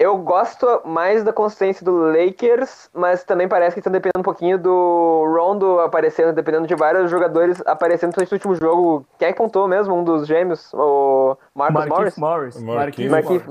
Eu 0.02 0.18
gosto 0.18 0.66
mais 0.84 1.22
da 1.22 1.32
consistência 1.32 1.84
do 1.84 1.96
Lakers, 1.96 2.90
mas 2.92 3.22
também 3.22 3.46
parece 3.46 3.74
que 3.74 3.78
estão 3.78 3.92
dependendo 3.92 4.18
um 4.18 4.24
pouquinho 4.24 4.58
do 4.58 5.24
Rondo 5.32 5.78
aparecendo, 5.78 6.34
dependendo 6.34 6.66
de 6.66 6.74
vários 6.74 7.08
jogadores 7.08 7.62
aparecendo, 7.64 8.12
no 8.16 8.22
último 8.32 8.56
jogo. 8.56 9.06
Quem 9.16 9.28
é 9.28 9.32
que 9.32 9.38
pontou 9.38 9.68
mesmo? 9.68 9.94
Um 9.94 10.02
dos 10.02 10.26
gêmeos? 10.26 10.74
O 10.74 11.36
Marcus 11.54 11.86
Morris? 11.86 12.18
Morris. 12.18 12.56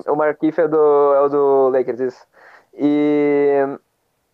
O 0.05 0.15
Marquinhos 0.17 0.57
é 0.57 0.67
do, 0.67 1.13
é 1.15 1.21
o 1.21 1.29
do 1.29 1.69
Lakers, 1.69 2.01
isso. 2.01 2.27
E 2.73 3.61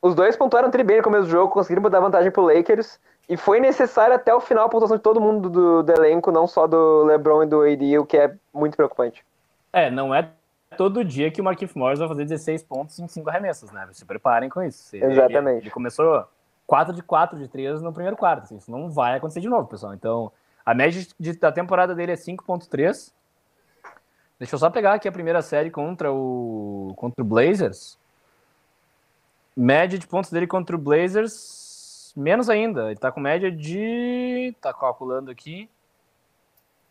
os 0.02 0.16
dois 0.16 0.36
pontuaram 0.36 0.72
tri 0.72 0.84
bem 0.84 0.98
no 0.98 1.04
começo 1.04 1.26
do 1.26 1.30
jogo, 1.30 1.54
conseguiram 1.54 1.84
botar 1.84 2.00
vantagem 2.00 2.32
pro 2.32 2.42
Lakers. 2.52 3.00
E 3.30 3.38
foi 3.38 3.60
necessário 3.60 4.16
até 4.16 4.34
o 4.34 4.40
final 4.40 4.66
a 4.66 4.70
pontuação 4.70 4.98
de 4.98 5.04
todo 5.04 5.22
mundo 5.22 5.52
do, 5.52 5.84
do 5.84 5.92
elenco, 5.92 6.32
não 6.32 6.48
só 6.48 6.66
do 6.66 7.04
LeBron 7.04 7.44
e 7.44 7.46
do 7.46 7.62
AD, 7.62 8.00
o 8.00 8.08
que 8.08 8.18
é 8.18 8.34
muito 8.52 8.76
preocupante. 8.76 9.24
É, 9.72 9.92
não 9.92 10.16
é 10.16 10.28
todo 10.76 11.04
dia 11.04 11.32
que 11.32 11.40
o 11.40 11.44
Marquinhos 11.44 11.74
Morris 11.74 12.00
vai 12.00 12.08
fazer 12.08 12.26
16 12.26 12.64
pontos 12.64 13.00
em 13.00 13.08
5 13.08 13.30
arremessos, 13.30 13.72
né? 13.72 13.88
Se 13.92 14.06
preparem 14.06 14.50
com 14.50 14.62
isso. 14.62 14.96
Ele, 14.96 15.06
Exatamente. 15.06 15.50
Ele, 15.50 15.64
ele, 15.64 15.70
começou 15.70 16.28
4 16.66 16.94
de 16.94 17.02
4 17.02 17.38
de 17.40 17.48
3 17.48 17.82
no 17.82 17.94
primeiro 17.94 18.18
quarto. 18.18 18.44
Assim, 18.44 18.58
isso 18.58 18.70
não 18.70 18.90
vai 18.90 19.16
acontecer 19.16 19.40
de 19.40 19.50
novo, 19.50 19.68
pessoal. 19.68 19.94
Então, 19.94 20.32
a 20.66 20.74
média 20.74 21.06
de, 21.18 21.34
da 21.34 21.52
temporada 21.52 21.96
dele 21.96 22.12
é 22.12 22.16
5.3. 22.16 23.14
Deixa 24.40 24.56
eu 24.56 24.60
só 24.60 24.70
pegar 24.70 24.94
aqui 24.94 25.08
a 25.08 25.12
primeira 25.12 25.42
série 25.42 25.72
contra 25.72 26.12
o, 26.12 26.94
contra 26.98 27.24
o 27.24 27.26
Blazers. 27.26 27.98
Média 29.56 29.98
de 29.98 30.06
pontos 30.06 30.30
dele 30.30 30.46
contra 30.46 30.76
o 30.76 30.80
Blazers, 30.80 32.14
menos 32.16 32.50
ainda. 32.50 32.92
Ele 32.92 33.00
tá 33.00 33.12
com 33.12 33.20
média 33.20 33.52
de. 33.52 34.54
Tá 34.62 34.72
calculando 34.74 35.32
aqui. 35.32 35.68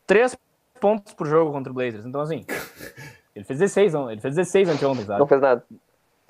3 0.07 0.37
pontos 0.81 1.15
por 1.15 1.27
jogo 1.27 1.53
contra 1.53 1.71
o 1.71 1.75
Blazers. 1.75 2.05
Então, 2.05 2.21
assim. 2.21 2.45
Ele 3.37 3.45
fez 3.45 3.59
16, 3.59 3.93
não. 3.93 4.11
Ele 4.11 4.21
fez 4.21 4.35
16 4.35 4.71
anteontem, 4.71 5.05
sabe? 5.05 5.21
Não 5.21 5.27
fez 5.27 5.41
nada. 5.41 5.63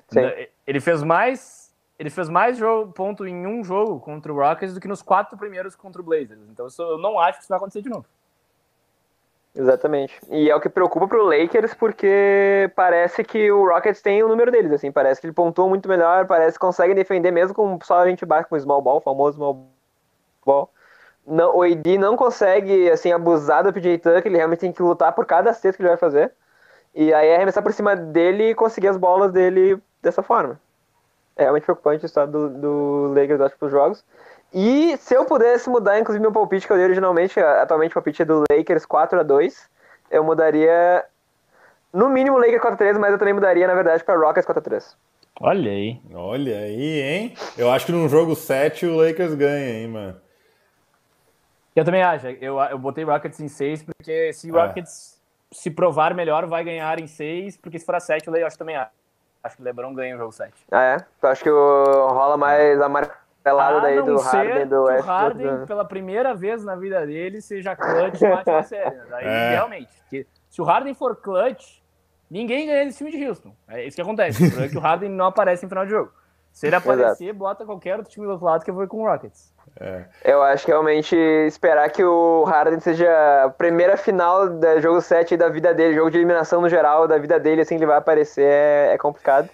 Sim. 0.09 0.19
Ele 0.67 0.79
fez 0.81 1.01
mais. 1.01 1.73
Ele 1.97 2.11
fez 2.11 2.29
mais 2.29 2.57
jogo, 2.57 2.91
ponto 2.91 3.25
em 3.25 3.47
um 3.47 3.63
jogo 3.63 3.99
contra 3.99 4.31
o 4.31 4.35
Rockets 4.35 4.75
do 4.75 4.79
que 4.79 4.87
nos 4.87 5.01
quatro 5.01 5.35
primeiros 5.35 5.75
contra 5.75 5.99
o 5.99 6.05
Blazers. 6.05 6.41
Então 6.51 6.67
eu 6.77 6.97
não 6.99 7.19
acho 7.19 7.39
que 7.39 7.43
isso 7.43 7.49
vai 7.49 7.57
acontecer 7.57 7.81
de 7.81 7.89
novo. 7.89 8.05
Exatamente. 9.55 10.19
E 10.29 10.51
é 10.51 10.55
o 10.55 10.59
que 10.61 10.69
preocupa 10.69 11.07
pro 11.07 11.25
Lakers, 11.25 11.73
porque 11.73 12.71
parece 12.75 13.23
que 13.23 13.51
o 13.51 13.67
Rockets 13.67 14.03
tem 14.03 14.21
o 14.21 14.27
número 14.27 14.51
deles, 14.51 14.71
assim, 14.71 14.91
parece 14.91 15.19
que 15.19 15.25
ele 15.25 15.33
pontua 15.33 15.67
muito 15.67 15.89
melhor, 15.89 16.27
parece 16.27 16.59
que 16.59 16.63
consegue 16.63 16.93
defender 16.93 17.31
mesmo 17.31 17.55
com 17.55 17.79
só 17.81 18.01
a 18.01 18.07
gente 18.07 18.23
baixo 18.23 18.47
com 18.47 18.55
o 18.55 18.59
small 18.59 18.81
ball, 18.81 18.97
o 18.97 19.01
famoso 19.01 19.37
small 19.37 19.67
ball. 20.45 20.69
Não, 21.25 21.57
o 21.57 21.63
AD 21.63 21.97
não 21.97 22.15
consegue, 22.15 22.91
assim, 22.91 23.11
abusar 23.11 23.63
do 23.63 23.73
PJ 23.73 23.97
Tucker, 23.97 24.27
ele 24.27 24.37
realmente 24.37 24.59
tem 24.59 24.71
que 24.71 24.83
lutar 24.83 25.13
por 25.13 25.25
cada 25.25 25.51
cesta 25.51 25.73
que 25.73 25.81
ele 25.81 25.89
vai 25.89 25.97
fazer. 25.97 26.31
E 26.97 27.13
aí 27.13 27.27
é 27.27 27.35
arremessar 27.35 27.61
por 27.61 27.71
cima 27.71 27.95
dele 27.95 28.49
e 28.49 28.55
conseguir 28.55 28.87
as 28.87 28.97
bolas 28.97 29.31
dele 29.31 29.79
dessa 30.01 30.23
forma. 30.23 30.59
É 31.35 31.43
realmente 31.43 31.65
preocupante 31.65 32.03
o 32.03 32.07
estado 32.07 32.49
do, 32.49 32.59
do 32.59 33.13
Lakers, 33.13 33.39
acho, 33.39 33.55
pros 33.55 33.69
jogos. 33.69 34.03
E 34.51 34.97
se 34.97 35.13
eu 35.13 35.23
pudesse 35.23 35.69
mudar, 35.69 35.99
inclusive, 35.99 36.19
meu 36.19 36.31
palpite, 36.31 36.65
que 36.65 36.73
eu 36.73 36.77
dei 36.77 36.85
originalmente, 36.85 37.39
atualmente 37.39 37.91
o 37.91 37.93
palpite 37.93 38.23
é 38.23 38.25
do 38.25 38.43
Lakers 38.51 38.83
4 38.87 39.19
a 39.19 39.23
2 39.23 39.69
eu 40.09 40.23
mudaria, 40.23 41.05
no 41.93 42.09
mínimo, 42.09 42.39
Lakers 42.39 42.61
4 42.61 42.73
a 42.73 42.77
3 42.77 42.97
mas 42.97 43.11
eu 43.11 43.19
também 43.19 43.33
mudaria, 43.33 43.67
na 43.67 43.75
verdade, 43.75 44.03
para 44.03 44.17
Rockets 44.17 44.45
4 44.45 44.59
a 44.59 44.63
3 44.63 44.97
Olha 45.39 45.69
aí. 45.69 46.01
Olha 46.15 46.57
aí, 46.57 47.01
hein? 47.01 47.33
Eu 47.55 47.69
acho 47.69 47.85
que 47.85 47.91
num 47.91 48.09
jogo 48.09 48.35
7 48.35 48.87
o 48.87 48.95
Lakers 48.95 49.35
ganha, 49.35 49.81
hein, 49.81 49.87
mano? 49.87 50.19
Eu 51.75 51.85
também 51.85 52.01
acho. 52.01 52.25
Eu, 52.25 52.59
eu 52.59 52.79
botei 52.79 53.03
Rockets 53.03 53.39
em 53.39 53.47
6, 53.47 53.83
porque 53.83 54.33
se 54.33 54.51
o 54.51 54.57
é. 54.57 54.65
Rockets 54.65 55.16
se 55.51 55.71
provar 55.71 56.13
melhor, 56.13 56.45
vai 56.45 56.63
ganhar 56.63 56.99
em 56.99 57.07
6, 57.07 57.57
porque 57.57 57.79
se 57.79 57.85
for 57.85 57.95
a 57.95 57.99
7, 57.99 58.27
eu 58.27 58.47
acho 58.47 58.57
também 58.57 58.75
acho. 58.75 58.91
Acho 59.43 59.55
que 59.55 59.61
o 59.61 59.65
LeBron 59.65 59.93
ganha 59.93 60.15
o 60.15 60.17
jogo 60.17 60.31
7. 60.31 60.53
Ah, 60.71 60.83
é? 60.83 60.97
Tu 61.21 61.27
acha 61.27 61.43
que 61.43 61.49
o, 61.49 62.07
rola 62.09 62.35
mais 62.35 62.81
a 62.81 62.89
marca 62.89 63.17
pelada 63.43 63.77
ah, 63.77 63.81
daí 63.81 64.01
do 64.01 64.17
Harden 64.17 64.67
do 64.67 64.83
Westbrook. 64.83 65.03
O 65.03 65.11
Harden, 65.11 65.65
pela 65.65 65.85
primeira 65.85 66.33
vez 66.33 66.63
na 66.65 66.75
vida 66.75 67.05
dele, 67.05 67.41
seja 67.41 67.75
clutch 67.75 68.21
e 68.21 68.27
mate 68.27 68.49
uma 68.49 68.63
série. 68.63 68.97
Daí, 69.09 69.25
é. 69.25 69.49
realmente, 69.51 70.27
se 70.49 70.61
o 70.61 70.65
Harden 70.65 70.93
for 70.93 71.15
clutch, 71.15 71.81
ninguém 72.29 72.67
ganha 72.67 72.83
nesse 72.83 72.97
time 72.97 73.11
de 73.11 73.25
Houston. 73.25 73.55
É 73.67 73.85
isso 73.85 73.95
que 73.95 74.01
acontece. 74.01 74.43
O 74.43 74.63
é 74.63 74.67
que 74.67 74.77
o 74.77 74.81
Harden 74.81 75.09
não 75.09 75.27
aparece 75.27 75.65
em 75.65 75.69
final 75.69 75.85
de 75.85 75.91
jogo. 75.91 76.11
Se 76.51 76.67
ele 76.67 76.75
aparecer, 76.77 77.25
Exato. 77.25 77.39
bota 77.39 77.65
qualquer 77.65 77.97
outro 77.97 78.11
time 78.11 78.25
do 78.25 78.31
outro 78.33 78.45
lado 78.45 78.65
que 78.65 78.71
eu 78.71 78.75
vou 78.75 78.87
com 78.87 79.01
o 79.01 79.05
Rockets. 79.05 79.53
É. 79.79 80.05
Eu 80.23 80.41
acho 80.41 80.65
que 80.65 80.71
realmente 80.71 81.15
esperar 81.15 81.89
que 81.89 82.03
o 82.03 82.43
Harden 82.43 82.79
seja 82.79 83.45
a 83.45 83.49
primeira 83.49 83.97
final 83.97 84.49
do 84.49 84.81
jogo 84.81 85.01
7 85.01 85.37
da 85.37 85.49
vida 85.49 85.73
dele, 85.73 85.95
jogo 85.95 86.09
de 86.09 86.17
eliminação 86.17 86.61
no 86.61 86.69
geral 86.69 87.07
da 87.07 87.17
vida 87.17 87.39
dele, 87.39 87.61
assim, 87.61 87.75
ele 87.75 87.85
vai 87.85 87.97
aparecer, 87.97 88.43
é, 88.43 88.93
é 88.93 88.97
complicado. 88.97 89.49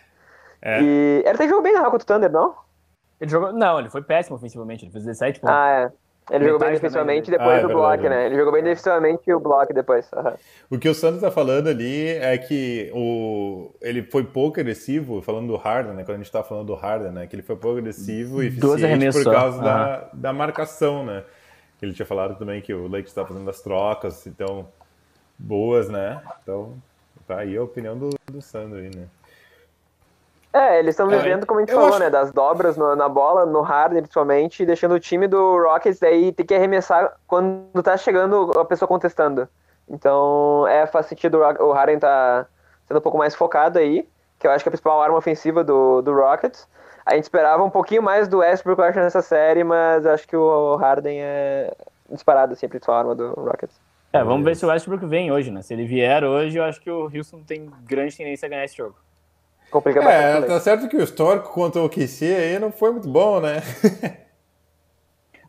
É. 0.62 0.82
E 0.82 1.24
ele 1.26 1.36
até 1.36 1.48
jogou 1.48 1.62
bem 1.62 1.74
na 1.74 1.90
contra 1.90 1.98
o 1.98 2.06
Thunder, 2.06 2.32
não? 2.32 2.56
Ele 3.20 3.30
jogou. 3.30 3.52
Não, 3.52 3.80
ele 3.80 3.90
foi 3.90 4.02
péssimo 4.02 4.36
ofensivamente. 4.36 4.86
Ele 4.86 4.92
fez 4.92 5.04
17 5.06 5.40
pontos. 5.40 5.56
Ah, 5.56 5.70
é. 5.70 5.92
Ele 6.32 6.46
jogou 6.46 6.60
bem 6.60 6.72
defensivamente 6.72 7.30
depois 7.30 7.50
ah, 7.50 7.58
é 7.58 7.62
do 7.62 7.68
verdade, 7.68 8.02
bloco, 8.02 8.10
né? 8.10 8.26
Ele 8.28 8.36
jogou 8.36 8.54
bem 8.54 8.64
defensivamente 8.64 9.24
e 9.28 9.34
o 9.34 9.40
bloco 9.40 9.74
depois. 9.74 10.10
Uhum. 10.14 10.34
O 10.72 10.80
que 10.80 10.88
o 10.88 10.94
Santos 10.94 11.22
tá 11.22 11.30
falando 11.30 11.68
ali 11.68 12.08
é 12.08 12.38
que 12.38 12.90
o... 12.94 13.72
ele 13.82 14.04
foi 14.04 14.24
pouco 14.24 14.60
agressivo, 14.60 15.22
falando 15.22 15.48
do 15.48 15.58
Harden, 15.58 15.94
né? 15.94 16.04
Quando 16.04 16.16
a 16.16 16.18
gente 16.24 16.32
tá 16.32 16.44
falando 16.44 16.68
do 16.68 16.76
Harden, 16.76 17.12
né? 17.12 17.28
Que 17.28 17.36
ele 17.36 17.44
foi 17.44 17.58
pouco 17.58 17.80
agressivo 17.80 18.42
e 18.42 18.48
eficiente 18.48 19.12
por 19.12 19.32
causa 19.32 19.58
uhum. 19.58 19.64
da, 19.64 20.10
da 20.14 20.34
marcação, 20.34 21.06
né? 21.06 21.24
Ele 21.82 21.94
tinha 21.94 22.06
falado 22.06 22.38
também 22.38 22.62
que 22.62 22.74
o 22.74 22.84
Lakers 22.88 23.14
tá 23.14 23.26
fazendo 23.26 23.50
as 23.50 23.60
trocas, 23.60 24.26
então, 24.26 24.68
boas, 25.38 25.90
né? 25.90 26.22
Então, 26.42 26.78
tá 27.28 27.40
aí 27.40 27.58
a 27.58 27.62
opinião 27.62 27.98
do, 27.98 28.10
do 28.32 28.42
Sandro 28.42 28.80
aí, 28.80 28.90
né? 28.96 29.08
É, 30.54 30.78
eles 30.78 30.92
estão 30.92 31.08
vivendo, 31.08 31.48
como 31.48 31.60
a 31.60 31.64
gente 31.64 31.74
falou, 31.74 31.90
acho... 31.90 32.00
né? 32.00 32.12
Das 32.12 32.32
dobras 32.32 32.78
no, 32.78 32.96
na 32.96 33.10
bola, 33.10 33.44
no 33.44 33.62
Harden 33.62 34.04
principalmente, 34.04 34.64
deixando 34.68 34.94
o 34.94 35.00
time 35.00 35.28
do 35.28 35.58
Rockets 35.58 36.00
daí 36.00 36.32
ter 36.32 36.44
que 36.44 36.54
arremessar 36.54 37.14
quando 37.26 37.82
tá 37.82 37.98
chegando 37.98 38.52
a 38.60 38.64
pessoa 38.64 38.88
contestando. 38.88 39.50
Então, 39.90 40.68
é, 40.68 40.86
faz 40.86 41.08
sentido 41.08 41.40
o 41.40 41.72
Harden 41.72 41.98
tá 41.98 42.46
sendo 42.88 42.98
um 42.98 43.02
pouco 43.02 43.18
mais 43.18 43.34
focado 43.34 43.80
aí, 43.80 44.08
que 44.38 44.46
eu 44.46 44.52
acho 44.52 44.64
que 44.64 44.70
é 44.70 44.70
a 44.70 44.74
principal 44.74 45.02
arma 45.02 45.18
ofensiva 45.18 45.64
do, 45.64 46.04
do 46.04 46.14
Rockets. 46.14 46.68
A 47.04 47.16
gente 47.16 47.24
esperava 47.24 47.64
um 47.64 47.70
pouquinho 47.70 48.04
mais 48.04 48.28
do 48.28 48.38
Westbrook, 48.38 48.80
eu 48.80 48.86
acho, 48.86 49.00
nessa 49.00 49.24
série, 49.24 49.64
mas 49.64 50.06
acho 50.06 50.28
que 50.28 50.38
o 50.38 50.76
Harden 50.76 51.20
é 51.20 51.74
disparado, 52.12 52.54
assim, 52.54 52.68
a 52.68 52.70
principal 52.70 52.96
arma 52.96 53.16
do 53.16 53.34
Rockets. 53.34 53.76
É, 54.14 54.24
vamos 54.24 54.46
ver 54.46 54.56
se 54.56 54.64
o 54.64 54.70
Westbrook 54.70 55.04
vem 55.08 55.32
hoje, 55.32 55.50
né? 55.50 55.64
Se 55.64 55.74
ele 55.74 55.86
vier 55.86 56.24
hoje, 56.24 56.60
eu 56.60 56.64
acho 56.64 56.80
que 56.80 56.92
o 56.92 57.12
Houston 57.12 57.42
tem 57.42 57.70
grande 57.84 58.16
tendência 58.16 58.46
a 58.46 58.50
ganhar 58.50 58.64
esse 58.64 58.78
jogo. 58.78 58.96
Complica 59.74 60.04
é, 60.04 60.40
tá 60.40 60.60
certo 60.60 60.88
que 60.88 60.96
o 60.96 61.02
histórico 61.02 61.50
contra 61.50 61.82
o 61.82 61.90
QC 61.90 62.26
aí 62.26 62.60
não 62.60 62.72
foi 62.72 62.92
muito 62.92 63.10
bom, 63.10 63.42
né? 63.42 63.64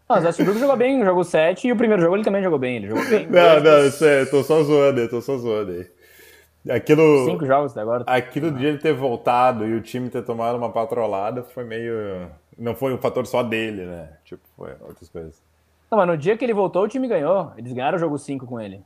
Não, 0.08 0.18
o 0.18 0.22
Westbrook 0.22 0.58
jogou 0.58 0.76
bem 0.76 0.98
no 0.98 1.04
jogo 1.04 1.24
7 1.24 1.66
e 1.66 1.72
o 1.72 1.76
primeiro 1.76 2.02
jogo 2.02 2.16
ele 2.16 2.24
também 2.24 2.42
jogou 2.42 2.58
bem. 2.58 2.76
Ele 2.76 2.88
jogou 2.88 3.04
bem. 3.06 3.26
Não, 3.28 3.60
não, 3.60 3.86
isso 3.86 4.04
é, 4.04 4.26
tô 4.26 4.42
só 4.42 4.62
zoando 4.62 5.00
aí, 5.00 5.08
tô 5.08 5.20
só 5.22 5.36
zoando 5.38 5.72
aí. 5.72 6.74
Aquilo, 6.76 7.24
Cinco 7.24 7.46
jogos 7.46 7.72
até 7.72 7.80
agora. 7.80 8.04
Aquilo 8.06 8.50
de 8.50 8.66
ele 8.66 8.78
ter 8.78 8.92
voltado 8.92 9.66
e 9.66 9.74
o 9.74 9.80
time 9.80 10.10
ter 10.10 10.22
tomado 10.22 10.56
uma 10.56 10.70
patrolada 10.70 11.42
foi 11.42 11.64
meio. 11.64 12.30
Não 12.58 12.74
foi 12.74 12.92
um 12.92 12.98
fator 12.98 13.26
só 13.26 13.42
dele, 13.42 13.86
né? 13.86 14.10
Tipo, 14.24 14.42
foi 14.56 14.72
outras 14.86 15.08
coisas. 15.08 15.42
Não, 15.90 15.98
mas 15.98 16.06
no 16.06 16.16
dia 16.18 16.36
que 16.36 16.44
ele 16.44 16.54
voltou, 16.54 16.84
o 16.84 16.88
time 16.88 17.08
ganhou. 17.08 17.52
Eles 17.56 17.72
ganharam 17.72 17.96
o 17.96 18.00
jogo 18.00 18.18
5 18.18 18.46
com 18.46 18.60
ele. 18.60 18.82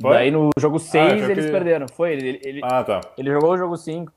Foi? 0.00 0.12
Daí 0.12 0.30
no 0.30 0.50
jogo 0.58 0.78
6 0.78 1.22
ah, 1.22 1.30
eles 1.30 1.46
que... 1.46 1.52
perderam. 1.52 1.86
Foi, 1.88 2.12
ele, 2.12 2.40
ele, 2.42 2.60
ah, 2.64 2.82
tá. 2.82 3.00
ele 3.18 3.30
jogou 3.30 3.52
o 3.52 3.58
jogo 3.58 3.76
5. 3.76 4.12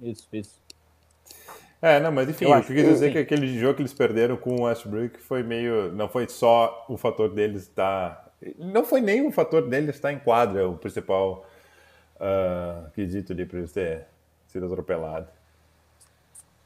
Isso, 0.00 0.28
isso. 0.32 0.60
É, 1.80 2.00
não, 2.00 2.10
mas 2.10 2.28
enfim, 2.28 2.46
eu, 2.46 2.50
eu 2.52 2.62
quis 2.62 2.74
dizer 2.74 3.06
sim. 3.06 3.12
que 3.12 3.18
aquele 3.18 3.58
jogo 3.58 3.74
que 3.74 3.82
eles 3.82 3.94
perderam 3.94 4.36
com 4.36 4.56
o 4.56 4.62
Westbrook 4.62 5.18
foi 5.20 5.42
meio. 5.42 5.92
Não 5.92 6.08
foi 6.08 6.28
só 6.28 6.84
o 6.88 6.96
fator 6.96 7.30
deles 7.30 7.62
estar. 7.62 8.30
Não 8.58 8.84
foi 8.84 9.00
nem 9.00 9.26
o 9.26 9.32
fator 9.32 9.66
deles 9.68 9.94
estar 9.94 10.12
em 10.12 10.18
quadra, 10.18 10.68
o 10.68 10.76
principal 10.76 11.46
uh, 12.16 12.90
quesito 12.92 13.32
ali 13.32 13.46
para 13.46 13.58
eles 13.58 13.72
ter 13.72 14.06
sido 14.46 14.66
atropelado. 14.66 15.28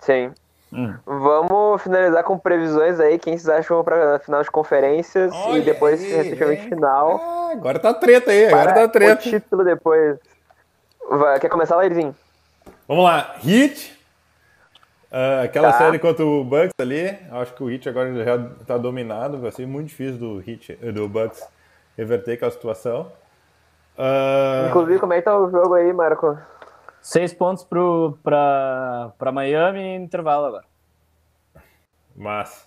Sim. 0.00 0.32
Hum. 0.72 0.94
Vamos 1.04 1.82
finalizar 1.82 2.22
com 2.22 2.38
previsões 2.38 3.00
aí. 3.00 3.18
Quem 3.18 3.36
vocês 3.36 3.48
acham 3.48 3.82
para 3.82 4.18
final 4.20 4.42
de 4.42 4.50
conferências 4.50 5.32
Olha 5.32 5.58
e 5.58 5.62
depois 5.62 6.00
recentemente 6.00 6.68
final. 6.68 7.20
Ah, 7.22 7.52
agora 7.52 7.78
tá 7.78 7.92
treta 7.92 8.30
aí, 8.30 8.46
agora 8.46 8.72
tá 8.72 8.88
treta. 8.88 9.20
O 9.20 9.30
título 9.30 9.64
depois. 9.64 10.18
Vai, 11.10 11.40
quer 11.40 11.48
começar, 11.48 11.76
Lairzinho? 11.76 12.14
Vamos 12.86 13.04
lá, 13.04 13.34
Hit. 13.38 13.98
Uh, 15.10 15.44
aquela 15.44 15.72
tá. 15.72 15.78
série 15.78 15.98
contra 15.98 16.24
o 16.24 16.44
Bucks 16.44 16.70
ali, 16.80 17.18
acho 17.32 17.52
que 17.54 17.64
o 17.64 17.66
Hit 17.66 17.88
agora 17.88 18.14
já 18.24 18.38
tá 18.64 18.78
dominado, 18.78 19.38
vai 19.38 19.50
ser 19.50 19.66
muito 19.66 19.88
difícil 19.88 20.18
do 20.18 20.38
Hit, 20.38 20.76
do 20.76 21.08
Bucks 21.08 21.42
reverter 21.98 22.34
aquela 22.34 22.52
situação. 22.52 23.10
Uh... 23.98 24.68
Inclusive, 24.68 25.00
como 25.00 25.12
é 25.12 25.16
que 25.16 25.22
tá 25.22 25.36
o 25.36 25.50
jogo 25.50 25.74
aí, 25.74 25.92
Marco? 25.92 26.38
Seis 27.00 27.32
pontos 27.32 27.64
pra 27.64 29.32
Miami 29.32 29.94
intervalo 29.96 30.46
agora. 30.46 30.64
Mas. 32.14 32.66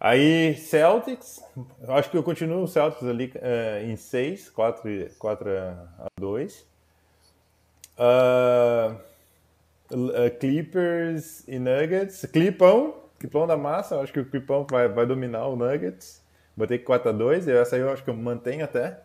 Aí, 0.00 0.54
Celtics. 0.56 1.42
Acho 1.88 2.10
que 2.10 2.16
eu 2.16 2.22
continuo 2.22 2.64
o 2.64 2.68
Celtics 2.68 3.06
ali 3.08 3.32
uh, 3.36 3.84
em 3.88 3.96
6, 3.96 4.50
4, 4.50 4.82
4 5.18 5.50
a 5.50 6.06
2. 6.20 6.66
Uh, 7.96 8.96
uh, 9.92 10.38
Clippers 10.38 11.46
e 11.48 11.58
Nuggets. 11.58 12.26
Clipão. 12.26 12.96
Clipão 13.18 13.46
da 13.46 13.56
massa. 13.56 14.00
Acho 14.00 14.12
que 14.12 14.20
o 14.20 14.28
Clipão 14.28 14.66
vai, 14.68 14.88
vai 14.88 15.06
dominar 15.06 15.46
o 15.46 15.56
Nuggets. 15.56 16.22
Botei 16.56 16.78
4 16.78 17.08
a 17.08 17.12
2 17.12 17.48
Essa 17.48 17.76
aí 17.76 17.82
eu 17.82 17.90
acho 17.90 18.04
que 18.04 18.10
eu 18.10 18.14
mantenho 18.14 18.64
até. 18.64 19.00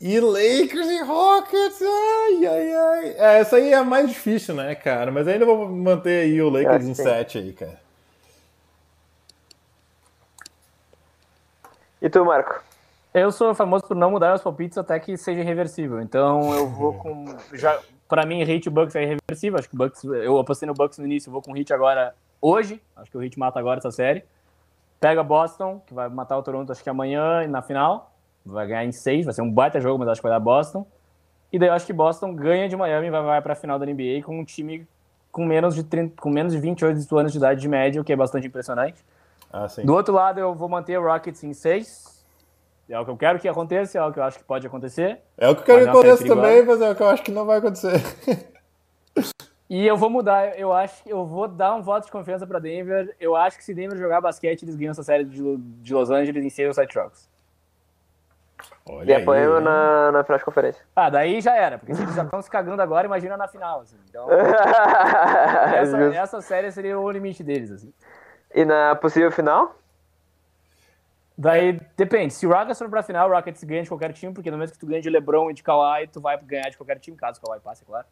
E 0.00 0.20
Lakers 0.20 0.88
e 0.88 1.02
Rockets, 1.02 1.80
ai, 1.82 2.46
ai, 2.46 2.74
ai. 2.74 3.08
É, 3.16 3.38
essa 3.38 3.56
aí 3.56 3.72
é 3.72 3.76
a 3.76 3.84
mais 3.84 4.08
difícil, 4.08 4.54
né, 4.54 4.74
cara? 4.74 5.10
Mas 5.10 5.26
ainda 5.26 5.46
vou 5.46 5.68
manter 5.68 6.24
aí 6.24 6.42
o 6.42 6.50
Lakers 6.50 6.86
em 6.86 6.94
7 6.94 7.38
aí, 7.38 7.52
cara. 7.52 7.80
E 12.00 12.10
tu, 12.10 12.24
Marco? 12.24 12.60
Eu 13.14 13.32
sou 13.32 13.54
famoso 13.54 13.86
por 13.86 13.96
não 13.96 14.10
mudar 14.10 14.34
os 14.34 14.42
palpites 14.42 14.76
até 14.76 15.00
que 15.00 15.16
seja 15.16 15.40
irreversível. 15.40 16.00
Então 16.02 16.54
eu 16.54 16.68
vou 16.68 16.92
com. 16.92 17.24
Já, 17.54 17.80
pra 18.06 18.26
mim, 18.26 18.44
Hit 18.44 18.68
Bucks 18.68 18.94
é 18.94 19.02
irreversível. 19.02 19.58
Acho 19.58 19.70
que 19.70 19.76
Bucks. 19.76 20.04
Eu 20.04 20.38
apostei 20.38 20.66
no 20.66 20.74
Bucks 20.74 20.98
no 20.98 21.06
início, 21.06 21.32
vou 21.32 21.40
com 21.40 21.52
Hit 21.52 21.72
agora 21.72 22.14
hoje. 22.40 22.80
Acho 22.94 23.10
que 23.10 23.16
o 23.16 23.20
Hit 23.20 23.38
mata 23.38 23.58
agora 23.58 23.78
essa 23.78 23.90
série. 23.90 24.22
Pega 25.00 25.22
Boston, 25.22 25.80
que 25.86 25.94
vai 25.94 26.10
matar 26.10 26.36
o 26.36 26.42
Toronto 26.42 26.70
acho 26.70 26.82
que 26.82 26.90
amanhã 26.90 27.42
e 27.42 27.48
na 27.48 27.62
final. 27.62 28.12
Vai 28.46 28.66
ganhar 28.66 28.84
em 28.84 28.92
seis, 28.92 29.24
vai 29.24 29.34
ser 29.34 29.42
um 29.42 29.50
baita 29.50 29.80
jogo, 29.80 29.98
mas 29.98 30.08
acho 30.08 30.20
que 30.20 30.28
vai 30.28 30.32
dar 30.32 30.40
Boston. 30.40 30.86
E 31.52 31.58
daí 31.58 31.68
eu 31.68 31.74
acho 31.74 31.84
que 31.84 31.92
Boston 31.92 32.34
ganha 32.34 32.68
de 32.68 32.76
Miami 32.76 33.08
e 33.08 33.10
vai, 33.10 33.22
vai 33.22 33.42
pra 33.42 33.54
final 33.54 33.78
da 33.78 33.84
NBA 33.84 34.22
com 34.24 34.38
um 34.38 34.44
time 34.44 34.86
com 35.32 35.44
menos 35.44 35.74
de 35.74 35.84
30, 35.84 36.20
com 36.20 36.30
menos 36.30 36.52
de 36.52 36.58
28 36.58 37.18
anos 37.18 37.32
de 37.32 37.38
idade 37.38 37.60
de 37.60 37.68
média, 37.68 38.00
o 38.00 38.04
que 38.04 38.12
é 38.12 38.16
bastante 38.16 38.46
impressionante. 38.46 39.04
Ah. 39.52 39.66
Do 39.84 39.94
outro 39.94 40.14
lado, 40.14 40.40
eu 40.40 40.54
vou 40.54 40.68
manter 40.68 40.98
o 40.98 41.02
Rockets 41.02 41.44
em 41.44 41.52
6. 41.52 42.24
É 42.88 42.98
o 42.98 43.04
que 43.04 43.10
eu 43.10 43.16
quero 43.16 43.38
que 43.38 43.48
aconteça, 43.48 43.98
é 43.98 44.02
o 44.02 44.12
que 44.12 44.18
eu 44.18 44.22
acho 44.22 44.38
que 44.38 44.44
pode 44.44 44.66
acontecer. 44.66 45.20
É 45.36 45.48
o 45.48 45.54
que 45.54 45.62
eu 45.62 45.64
quero 45.64 45.82
que 45.82 45.88
aconteça 45.90 46.26
também, 46.26 46.64
mas 46.64 46.80
é 46.80 46.90
o 46.90 46.94
que 46.94 47.02
eu 47.02 47.08
acho 47.08 47.22
que 47.22 47.32
não 47.32 47.44
vai 47.44 47.58
acontecer. 47.58 48.00
E 49.68 49.84
eu 49.84 49.96
vou 49.96 50.08
mudar, 50.08 50.56
eu 50.56 50.72
acho 50.72 51.02
que 51.02 51.10
eu 51.10 51.26
vou 51.26 51.48
dar 51.48 51.74
um 51.74 51.82
voto 51.82 52.04
de 52.04 52.12
confiança 52.12 52.46
para 52.46 52.60
Denver. 52.60 53.16
Eu 53.18 53.34
acho 53.34 53.58
que 53.58 53.64
se 53.64 53.74
Denver 53.74 53.98
jogar 53.98 54.20
basquete, 54.20 54.62
eles 54.62 54.76
ganham 54.76 54.92
essa 54.92 55.02
série 55.02 55.24
de, 55.24 55.56
de 55.56 55.92
Los 55.92 56.08
Angeles 56.08 56.44
em 56.44 56.48
6 56.48 56.68
ou 56.68 56.74
7 56.74 56.94
jogos. 56.94 57.28
Olha 58.88 59.10
E 59.10 59.14
aí, 59.14 59.22
apanhamos 59.22 59.62
na, 59.62 60.12
na 60.12 60.24
final 60.24 60.38
de 60.38 60.44
conferência. 60.44 60.84
Ah, 60.94 61.10
daí 61.10 61.40
já 61.40 61.54
era, 61.54 61.78
porque 61.78 61.94
se 61.94 62.02
eles 62.02 62.14
já 62.14 62.22
estão 62.22 62.40
se 62.40 62.50
cagando 62.50 62.80
agora, 62.80 63.06
imagina 63.06 63.36
na 63.36 63.48
final. 63.48 63.80
Assim. 63.80 63.96
Então, 64.08 64.28
essa, 65.74 65.98
essa 66.14 66.40
série 66.40 66.70
seria 66.70 66.98
o 66.98 67.10
limite 67.10 67.42
deles. 67.42 67.70
Assim. 67.70 67.92
E 68.54 68.64
na 68.64 68.94
possível 68.94 69.30
final? 69.30 69.74
Daí 71.36 71.78
depende. 71.96 72.32
Se 72.32 72.46
o 72.46 72.50
Rockets 72.50 72.78
for 72.78 72.88
pra 72.88 73.02
final, 73.02 73.28
o 73.28 73.32
Rockets 73.32 73.62
ganha 73.64 73.82
de 73.82 73.88
qualquer 73.88 74.12
time, 74.12 74.32
porque 74.32 74.50
no 74.50 74.56
mesmo 74.56 74.72
que 74.74 74.80
tu 74.80 74.86
ganha 74.86 75.02
de 75.02 75.10
LeBron 75.10 75.50
e 75.50 75.54
de 75.54 75.62
Kawhi, 75.62 76.06
tu 76.06 76.20
vai 76.20 76.38
ganhar 76.38 76.70
de 76.70 76.76
qualquer 76.78 76.98
time, 76.98 77.16
caso 77.16 77.40
o 77.42 77.46
Kawhi 77.46 77.60
passe, 77.60 77.82
é 77.82 77.86
claro. 77.86 78.06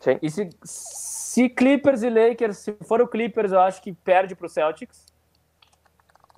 Sim. 0.00 0.18
E 0.20 0.30
se, 0.30 0.50
se 0.64 1.48
Clippers 1.48 2.02
e 2.02 2.10
Lakers, 2.10 2.56
se 2.56 2.76
for 2.82 3.00
o 3.00 3.06
Clippers, 3.06 3.52
eu 3.52 3.60
acho 3.60 3.80
que 3.80 3.92
perde 3.92 4.34
pro 4.34 4.48
Celtics. 4.48 5.06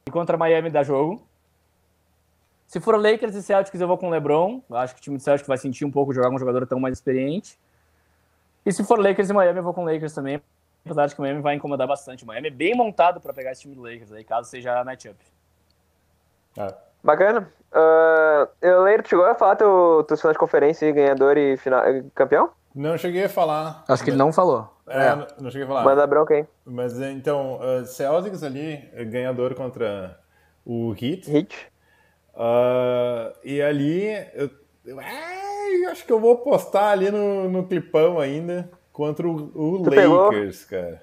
E 0.06 0.10
contra 0.10 0.36
Miami 0.36 0.68
dá 0.68 0.82
jogo. 0.82 1.26
Se 2.72 2.80
for 2.80 2.96
Lakers 2.98 3.34
e 3.34 3.42
Celtics, 3.42 3.78
eu 3.78 3.86
vou 3.86 3.98
com 3.98 4.06
o 4.06 4.10
LeBron. 4.10 4.62
Eu 4.70 4.76
acho 4.78 4.94
que 4.94 5.00
o 5.00 5.02
time 5.02 5.18
do 5.18 5.22
Celtics 5.22 5.46
vai 5.46 5.58
sentir 5.58 5.84
um 5.84 5.90
pouco 5.90 6.14
jogar 6.14 6.30
com 6.30 6.36
um 6.36 6.38
jogador 6.38 6.66
tão 6.66 6.80
mais 6.80 6.96
experiente. 6.96 7.58
E 8.64 8.72
se 8.72 8.82
for 8.82 8.98
Lakers 8.98 9.28
e 9.28 9.32
Miami, 9.34 9.58
eu 9.58 9.62
vou 9.62 9.74
com 9.74 9.82
o 9.82 9.84
Lakers 9.84 10.14
também. 10.14 10.40
Apesar 10.82 11.04
de 11.04 11.14
que 11.14 11.20
o 11.20 11.22
Miami 11.22 11.42
vai 11.42 11.54
incomodar 11.54 11.86
bastante. 11.86 12.24
O 12.24 12.26
Miami 12.26 12.48
é 12.48 12.50
bem 12.50 12.74
montado 12.74 13.20
para 13.20 13.34
pegar 13.34 13.52
esse 13.52 13.60
time 13.60 13.74
do 13.74 13.82
Lakers 13.82 14.10
aí, 14.12 14.24
caso 14.24 14.48
seja 14.48 14.80
a 14.80 14.82
matchup. 14.82 15.16
Ah, 16.58 16.74
Bacana. 17.04 17.46
Uh, 17.70 18.48
eu 18.62 18.82
lembro, 18.84 19.06
chegou 19.06 19.26
a 19.26 19.34
falar 19.34 19.56
teu, 19.56 20.06
finais 20.08 20.32
de 20.32 20.38
conferência 20.38 20.86
e 20.86 20.92
ganhador 20.92 21.36
e 21.36 21.58
final, 21.58 21.82
campeão? 22.14 22.52
não 22.74 22.96
cheguei 22.96 23.24
a 23.24 23.28
falar. 23.28 23.84
Acho 23.86 24.02
que 24.02 24.08
ele 24.08 24.16
não 24.16 24.32
falou. 24.32 24.74
É, 24.86 25.14
não- 25.14 25.26
não 25.40 25.50
cheguei 25.50 25.66
a 25.66 25.68
falar. 25.68 25.84
Manda 25.84 26.06
bronca 26.06 26.32
aí. 26.32 26.46
Mas 26.64 26.98
então, 26.98 27.60
uh, 27.60 27.84
Celtics 27.84 28.42
ali, 28.42 28.88
eh, 28.94 29.04
ganhador 29.04 29.54
contra 29.54 30.18
o 30.64 30.94
Heat. 30.98 31.30
Hit. 31.30 31.71
Uh, 32.34 33.32
e 33.44 33.60
ali, 33.60 34.06
eu, 34.34 34.50
eu, 34.86 35.00
é, 35.00 35.84
eu 35.84 35.90
acho 35.90 36.04
que 36.04 36.12
eu 36.12 36.20
vou 36.20 36.38
postar 36.38 36.90
ali 36.90 37.10
no, 37.10 37.48
no 37.48 37.66
clipão 37.66 38.18
ainda 38.18 38.68
contra 38.92 39.26
o, 39.26 39.52
o 39.54 39.82
Tu 39.82 39.90
pegou? 39.90 40.26
Lakers, 40.26 40.64
cara. 40.64 41.02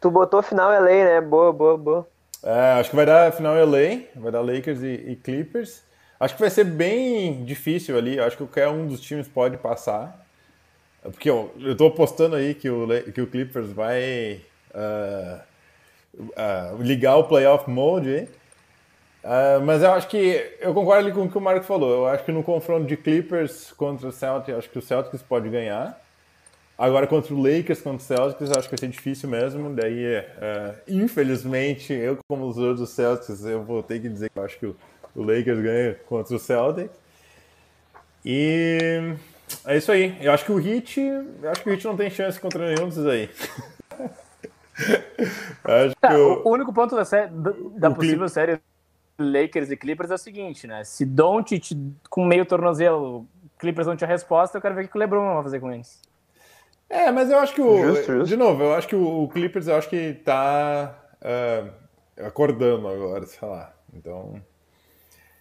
Tu 0.00 0.10
botou 0.10 0.42
final 0.42 0.70
LA, 0.70 1.04
né? 1.04 1.20
Boa, 1.20 1.52
boa, 1.52 1.76
boa. 1.76 2.08
É, 2.42 2.72
acho 2.78 2.90
que 2.90 2.96
vai 2.96 3.06
dar 3.06 3.32
final 3.32 3.54
LA, 3.54 4.04
vai 4.14 4.30
dar 4.30 4.40
Lakers 4.40 4.82
e, 4.82 5.10
e 5.10 5.16
Clippers. 5.16 5.82
Acho 6.20 6.34
que 6.34 6.40
vai 6.40 6.50
ser 6.50 6.64
bem 6.64 7.44
difícil 7.44 7.96
ali. 7.96 8.18
Acho 8.18 8.36
que 8.36 8.44
qualquer 8.44 8.68
um 8.68 8.86
dos 8.86 9.00
times 9.00 9.28
pode 9.28 9.56
passar. 9.56 10.24
Porque 11.02 11.30
ó, 11.30 11.46
eu 11.58 11.76
tô 11.76 11.86
apostando 11.86 12.36
aí 12.36 12.54
que 12.54 12.68
o, 12.68 12.86
que 13.12 13.20
o 13.20 13.26
Clippers 13.26 13.72
vai 13.72 14.40
ah, 14.74 15.40
ah, 16.36 16.74
ligar 16.78 17.16
o 17.16 17.24
playoff 17.24 17.68
mode 17.70 18.08
aí. 18.08 18.28
Ah, 19.30 19.60
mas 19.62 19.82
eu 19.82 19.92
acho 19.92 20.08
que 20.08 20.56
eu 20.58 20.72
concordo 20.72 21.04
ali 21.04 21.12
com 21.12 21.24
o 21.24 21.30
que 21.30 21.36
o 21.36 21.40
Marco 21.40 21.66
falou. 21.66 21.90
Eu 21.90 22.06
acho 22.06 22.24
que 22.24 22.32
no 22.32 22.42
confronto 22.42 22.86
de 22.86 22.96
Clippers 22.96 23.70
contra 23.72 24.08
o 24.08 24.12
Celtics, 24.12 24.56
acho 24.56 24.70
que 24.70 24.78
o 24.78 24.82
Celtics 24.82 25.22
pode 25.22 25.50
ganhar. 25.50 26.00
Agora 26.78 27.06
contra 27.06 27.34
o 27.34 27.42
Lakers, 27.42 27.82
contra 27.82 27.98
o 27.98 28.00
Celtics, 28.00 28.50
acho 28.50 28.62
que 28.62 28.70
vai 28.70 28.78
ser 28.78 28.88
difícil 28.88 29.28
mesmo. 29.28 29.74
Daí, 29.74 30.02
é, 30.02 30.74
infelizmente, 30.88 31.92
eu 31.92 32.16
como 32.26 32.46
usuário 32.46 32.76
do 32.76 32.86
Celtics, 32.86 33.44
eu 33.44 33.62
vou 33.62 33.82
ter 33.82 34.00
que 34.00 34.08
dizer 34.08 34.30
que 34.30 34.38
eu 34.38 34.44
acho 34.44 34.58
que 34.58 34.64
o, 34.64 34.74
o 35.14 35.22
Lakers 35.22 35.60
ganha 35.60 35.94
contra 36.06 36.34
o 36.34 36.38
Celtics. 36.38 36.96
E 38.24 39.14
é 39.66 39.76
isso 39.76 39.92
aí. 39.92 40.16
Eu 40.22 40.32
acho 40.32 40.46
que 40.46 40.52
o 40.52 40.58
Heat, 40.58 41.00
eu 41.42 41.50
acho 41.50 41.62
que 41.62 41.68
o 41.68 41.72
Heat 41.74 41.84
não 41.84 41.98
tem 41.98 42.08
chance 42.08 42.40
contra 42.40 42.74
nenhum 42.74 42.88
desses 42.88 43.04
aí. 43.04 43.28
acho 45.64 45.94
que 45.94 46.00
Tá, 46.00 46.16
o, 46.16 46.48
o 46.48 46.50
único 46.50 46.72
ponto 46.72 46.96
da, 46.96 47.04
série, 47.04 47.30
da, 47.76 47.90
possível 47.90 48.26
série 48.26 48.58
Lakers 49.18 49.70
e 49.70 49.76
Clippers 49.76 50.10
é 50.10 50.14
o 50.14 50.18
seguinte, 50.18 50.66
né? 50.66 50.84
Se 50.84 51.04
Doncic 51.04 51.72
com 52.08 52.24
meio 52.24 52.46
tornozelo, 52.46 53.26
Clippers 53.58 53.86
não 53.86 53.96
tinha 53.96 54.08
resposta, 54.08 54.56
eu 54.56 54.62
quero 54.62 54.74
ver 54.74 54.84
o 54.84 54.88
que 54.88 54.96
o 54.96 54.98
LeBron 54.98 55.34
vai 55.34 55.42
fazer 55.42 55.60
com 55.60 55.72
eles. 55.72 56.00
É, 56.88 57.10
mas 57.10 57.30
eu 57.30 57.38
acho 57.38 57.54
que 57.54 57.60
o. 57.60 57.76
Justo, 57.78 58.12
justo. 58.12 58.28
De 58.28 58.36
novo, 58.36 58.62
eu 58.62 58.74
acho 58.74 58.88
que 58.88 58.96
o, 58.96 59.28
Clippers 59.28 59.66
eu 59.66 59.76
acho 59.76 59.90
que 59.90 60.14
tá 60.24 60.94
ah, 61.20 61.64
acordando 62.26 62.88
agora, 62.88 63.26
sei 63.26 63.46
lá. 63.46 63.74
Então. 63.92 64.40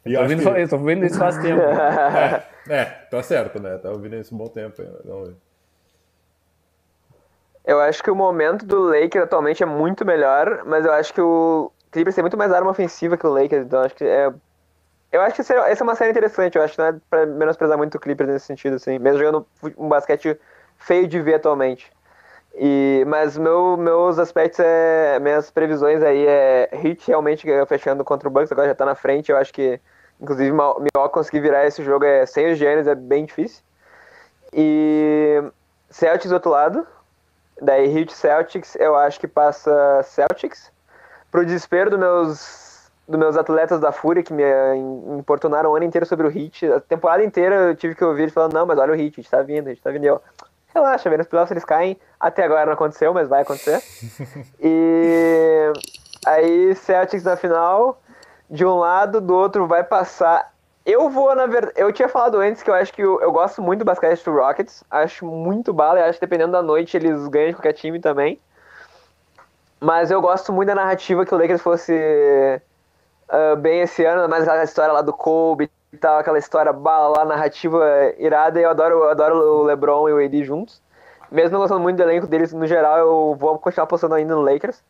E 0.05 0.13
Tô 0.13 0.21
ouvindo, 0.21 0.41
que- 0.41 0.49
Eu 0.49 0.69
tô 0.69 0.77
vendo 0.77 1.05
isso 1.05 1.19
faz 1.19 1.37
tempo. 1.37 1.61
é, 1.61 2.43
é, 2.69 2.85
tá 2.85 3.21
certo, 3.21 3.61
né? 3.61 3.77
Tá 3.77 3.91
ouvindo 3.91 4.15
isso 4.15 4.33
um 4.33 4.37
bom 4.37 4.47
tempo 4.47 4.81
ainda. 4.81 5.01
Vamos 5.05 5.29
ver. 5.29 5.35
Eu 7.65 7.81
acho 7.81 8.01
que 8.01 8.09
o 8.09 8.15
momento 8.15 8.65
do 8.65 8.79
Lakers 8.79 9.25
atualmente 9.25 9.61
é 9.61 9.65
muito 9.65 10.05
melhor, 10.05 10.63
mas 10.65 10.85
eu 10.85 10.91
acho 10.93 11.13
que 11.13 11.19
o 11.19 11.69
Clippers 11.91 12.15
tem 12.15 12.23
muito 12.23 12.37
mais 12.37 12.51
arma 12.51 12.71
ofensiva 12.71 13.17
que 13.17 13.25
o 13.25 13.29
Lakers, 13.29 13.65
então 13.65 13.81
acho 13.81 13.95
que 13.95 14.03
é. 14.03 14.31
Eu 15.11 15.21
acho 15.21 15.35
que 15.35 15.41
essa 15.41 15.53
é 15.53 15.83
uma 15.83 15.95
série 15.95 16.11
interessante, 16.11 16.57
eu 16.57 16.63
acho 16.63 16.73
que 16.75 16.79
não 16.79 16.87
é 16.87 16.95
pra 17.09 17.25
menosprezar 17.25 17.77
muito 17.77 17.95
o 17.95 17.99
Clippers 17.99 18.29
nesse 18.29 18.45
sentido, 18.45 18.75
assim, 18.75 18.99
mesmo 18.99 19.19
jogando 19.19 19.47
um 19.77 19.87
basquete 19.87 20.37
feio 20.77 21.07
de 21.07 21.19
ver 21.21 21.35
atualmente. 21.35 21.89
E, 22.55 23.05
mas 23.07 23.37
meu, 23.37 23.77
meus 23.77 24.19
aspectos, 24.19 24.59
é, 24.59 25.17
minhas 25.19 25.49
previsões 25.49 26.03
aí 26.03 26.25
é 26.27 26.69
Heat 26.73 27.07
realmente 27.07 27.47
fechando 27.67 28.03
contra 28.03 28.27
o 28.27 28.31
Bucks, 28.31 28.51
agora 28.51 28.67
já 28.67 28.75
tá 28.75 28.85
na 28.85 28.95
frente, 28.95 29.31
eu 29.31 29.37
acho 29.37 29.53
que, 29.53 29.79
inclusive, 30.19 30.51
Milwaukee 30.51 31.13
conseguir 31.13 31.39
virar 31.39 31.65
esse 31.65 31.83
jogo 31.83 32.03
é, 32.03 32.25
sem 32.25 32.51
os 32.51 32.57
Giannis 32.57 32.87
é 32.87 32.95
bem 32.95 33.25
difícil. 33.25 33.63
E 34.53 35.41
Celtics 35.89 36.29
do 36.29 36.33
outro 36.33 36.51
lado, 36.51 36.85
Daí 37.61 37.97
Heat 37.97 38.13
Celtics, 38.13 38.75
eu 38.75 38.95
acho 38.95 39.19
que 39.19 39.27
passa 39.27 40.03
Celtics. 40.03 40.71
Pro 41.31 41.45
desespero 41.45 41.89
dos 41.89 41.99
meus, 41.99 42.91
dos 43.07 43.19
meus 43.19 43.37
atletas 43.37 43.79
da 43.79 43.91
Fúria, 43.91 44.23
que 44.23 44.33
me 44.33 44.43
em- 44.43 45.17
importunaram 45.19 45.71
o 45.71 45.75
ano 45.75 45.85
inteiro 45.85 46.05
sobre 46.05 46.27
o 46.27 46.31
Heat. 46.31 46.65
A 46.71 46.79
temporada 46.79 47.23
inteira 47.23 47.55
eu 47.55 47.75
tive 47.75 47.95
que 47.95 48.03
ouvir 48.03 48.23
eles 48.23 48.33
falando, 48.33 48.53
não, 48.53 48.65
mas 48.65 48.77
olha 48.79 48.93
o 48.93 48.95
Heat, 48.95 49.19
a 49.19 49.21
gente 49.21 49.29
tá 49.29 49.41
vindo, 49.41 49.67
a 49.67 49.69
gente 49.69 49.81
tá 49.81 49.91
vindo. 49.91 50.03
E 50.03 50.07
eu, 50.07 50.21
relaxa, 50.73 51.09
vendo 51.09 51.21
os 51.21 51.27
playoffs 51.27 51.51
eles 51.51 51.65
caem. 51.65 51.97
Até 52.19 52.43
agora 52.43 52.65
não 52.65 52.73
aconteceu, 52.73 53.13
mas 53.13 53.27
vai 53.27 53.41
acontecer. 53.41 53.81
e 54.61 55.71
aí 56.25 56.75
Celtics 56.75 57.23
na 57.23 57.35
final, 57.35 58.01
de 58.49 58.65
um 58.65 58.77
lado, 58.77 59.19
do 59.21 59.35
outro 59.35 59.67
vai 59.67 59.83
passar. 59.83 60.51
Eu 60.85 61.09
vou, 61.09 61.35
na 61.35 61.45
verdade. 61.45 61.73
Eu 61.75 61.91
tinha 61.91 62.07
falado 62.07 62.37
antes 62.37 62.63
que 62.63 62.69
eu 62.69 62.73
acho 62.73 62.93
que 62.93 63.01
eu, 63.01 63.19
eu 63.21 63.31
gosto 63.31 63.61
muito 63.61 63.79
do 63.79 63.85
basquete 63.85 64.23
do 64.23 64.31
Rockets. 64.31 64.83
Acho 64.89 65.25
muito 65.25 65.73
bala 65.73 65.99
e 65.99 66.03
acho 66.03 66.13
que 66.17 66.25
dependendo 66.25 66.53
da 66.53 66.61
noite 66.61 66.95
eles 66.95 67.27
ganham 67.27 67.49
de 67.49 67.55
qualquer 67.55 67.73
time 67.73 67.99
também. 67.99 68.39
Mas 69.79 70.09
eu 70.09 70.21
gosto 70.21 70.51
muito 70.51 70.67
da 70.67 70.75
narrativa 70.75 71.25
que 71.25 71.33
o 71.33 71.37
Lakers 71.37 71.61
fosse 71.61 72.61
ah, 73.29 73.55
bem 73.55 73.81
esse 73.81 74.05
ano, 74.05 74.27
mas 74.29 74.47
a 74.47 74.63
história 74.63 74.93
lá 74.93 75.01
do 75.01 75.13
Kobe 75.13 75.69
e 75.91 75.97
tal, 75.97 76.19
aquela 76.19 76.37
história 76.37 76.71
bala 76.71 77.17
lá, 77.17 77.25
narrativa 77.25 77.83
irada. 78.17 78.59
E 78.59 78.63
eu 78.63 78.69
adoro, 78.69 78.95
eu 78.95 79.09
adoro 79.09 79.35
o 79.35 79.63
LeBron 79.63 80.09
e 80.09 80.13
o 80.13 80.25
AD 80.25 80.43
juntos. 80.43 80.81
Mesmo 81.29 81.51
não 81.51 81.59
gostando 81.59 81.81
muito 81.81 81.97
do 81.97 82.03
elenco 82.03 82.25
deles 82.25 82.53
no 82.53 82.65
geral, 82.65 82.97
eu 82.99 83.35
vou 83.37 83.59
continuar 83.59 83.83
apostando 83.83 84.15
ainda 84.15 84.33
no 84.33 84.41
Lakers. 84.41 84.81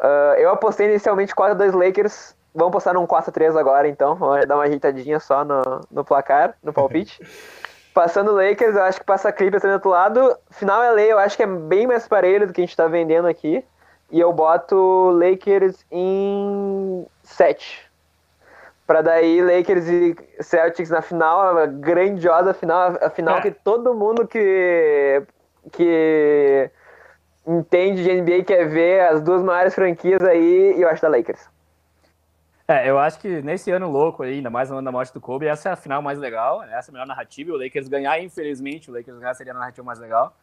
Ah, 0.00 0.34
eu 0.38 0.50
apostei 0.50 0.88
inicialmente 0.88 1.34
4x2 1.34 1.74
Lakers. 1.74 2.36
Vamos 2.54 2.72
postar 2.72 2.94
num 2.94 3.06
4x3 3.06 3.56
agora, 3.58 3.86
então. 3.86 4.14
Vamos 4.14 4.46
dar 4.46 4.56
uma 4.56 4.64
ajeitadinha 4.64 5.20
só 5.20 5.44
no, 5.44 5.62
no 5.90 6.04
placar, 6.04 6.54
no 6.62 6.72
palpite. 6.72 7.20
Passando 7.92 8.32
Lakers, 8.32 8.76
eu 8.76 8.82
acho 8.82 9.00
que 9.00 9.04
passa 9.04 9.32
Clippers 9.32 9.62
do 9.62 9.70
outro 9.70 9.90
lado. 9.90 10.36
Final 10.52 10.94
LA, 10.94 11.02
eu 11.02 11.18
acho 11.18 11.36
que 11.36 11.42
é 11.42 11.46
bem 11.46 11.86
mais 11.86 12.06
parelho 12.06 12.46
do 12.46 12.52
que 12.52 12.60
a 12.60 12.64
gente 12.64 12.76
tá 12.76 12.86
vendendo 12.86 13.26
aqui. 13.26 13.64
E 14.10 14.18
eu 14.18 14.32
boto 14.32 15.10
Lakers 15.10 15.84
em 15.90 17.06
7. 17.22 17.86
Pra 18.86 19.02
daí 19.02 19.42
Lakers 19.42 19.86
e 19.86 20.16
Celtics 20.40 20.88
na 20.88 21.02
final, 21.02 21.58
a 21.58 21.66
grandiosa 21.66 22.54
final, 22.54 22.96
a 23.02 23.10
final 23.10 23.36
É. 23.36 23.42
que 23.42 23.50
todo 23.50 23.94
mundo 23.94 24.26
que, 24.26 25.22
que 25.70 26.70
entende 27.46 28.02
de 28.02 28.20
NBA 28.22 28.44
quer 28.44 28.66
ver 28.66 29.00
as 29.08 29.20
duas 29.20 29.42
maiores 29.42 29.74
franquias 29.74 30.22
aí, 30.22 30.74
e 30.74 30.80
eu 30.80 30.88
acho 30.88 31.02
da 31.02 31.08
Lakers. 31.08 31.48
É, 32.66 32.88
eu 32.88 32.98
acho 32.98 33.18
que 33.18 33.40
nesse 33.42 33.70
ano 33.70 33.90
louco 33.90 34.22
aí, 34.22 34.34
ainda 34.34 34.50
mais 34.50 34.68
no 34.70 34.76
ano 34.76 34.84
da 34.84 34.92
morte 34.92 35.12
do 35.12 35.20
Kobe, 35.20 35.46
essa 35.46 35.70
é 35.70 35.72
a 35.72 35.76
final 35.76 36.02
mais 36.02 36.18
legal, 36.18 36.62
essa 36.64 36.90
é 36.90 36.90
a 36.90 36.92
melhor 36.92 37.06
narrativa. 37.06 37.52
O 37.52 37.56
Lakers 37.58 37.88
ganhar, 37.88 38.18
infelizmente, 38.22 38.90
o 38.90 38.94
Lakers 38.94 39.18
ganhar 39.18 39.34
seria 39.34 39.52
a 39.52 39.56
narrativa 39.56 39.84
mais 39.86 39.98
legal. 39.98 40.34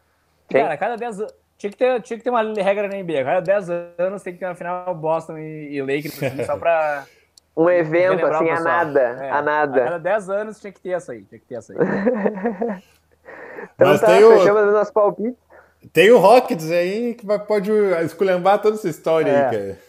Cara, 0.51 0.77
cada 0.77 0.95
10 0.97 1.19
anos. 1.21 1.33
Tinha 1.57 1.71
que, 1.71 1.77
ter, 1.77 2.01
tinha 2.01 2.17
que 2.17 2.23
ter 2.23 2.29
uma 2.29 2.41
regra 2.41 2.87
na 2.87 2.97
NBA. 2.97 3.23
Cada 3.23 3.39
10 3.39 3.69
anos 3.97 4.21
tem 4.23 4.33
que 4.33 4.39
ter 4.39 4.45
uma 4.45 4.55
final 4.55 4.93
Boston 4.93 5.37
e, 5.37 5.75
e 5.75 5.81
Lakers, 5.81 6.21
assim, 6.21 6.43
só 6.43 6.57
pra. 6.57 7.05
Um 7.57 7.69
evento, 7.69 8.25
assim, 8.25 8.49
a 8.49 8.59
nada. 8.59 8.99
É, 8.99 9.31
a 9.31 9.41
nada. 9.41 9.81
A 9.81 9.83
cada 9.85 9.97
10 9.99 10.29
anos 10.29 10.59
tinha 10.59 10.73
que 10.73 10.81
ter 10.81 10.89
essa 10.89 11.13
aí. 11.13 11.23
Tinha 11.23 11.39
que 11.39 11.45
ter 11.45 11.55
essa 11.55 11.71
aí. 11.71 11.79
então 13.73 13.87
Mas 13.87 14.01
tá, 14.01 14.07
tem 14.07 14.25
o... 14.25 14.37
fechamos 14.37 14.73
nosso 14.73 14.91
palpite. 14.91 15.37
Tem 15.93 16.11
o 16.11 16.17
Rockets 16.17 16.69
aí 16.69 17.13
que 17.13 17.25
pode 17.47 17.71
esculhambar 18.03 18.61
toda 18.61 18.75
essa 18.75 18.89
história 18.89 19.31
é. 19.31 19.45
aí, 19.45 19.51
cara. 19.51 19.79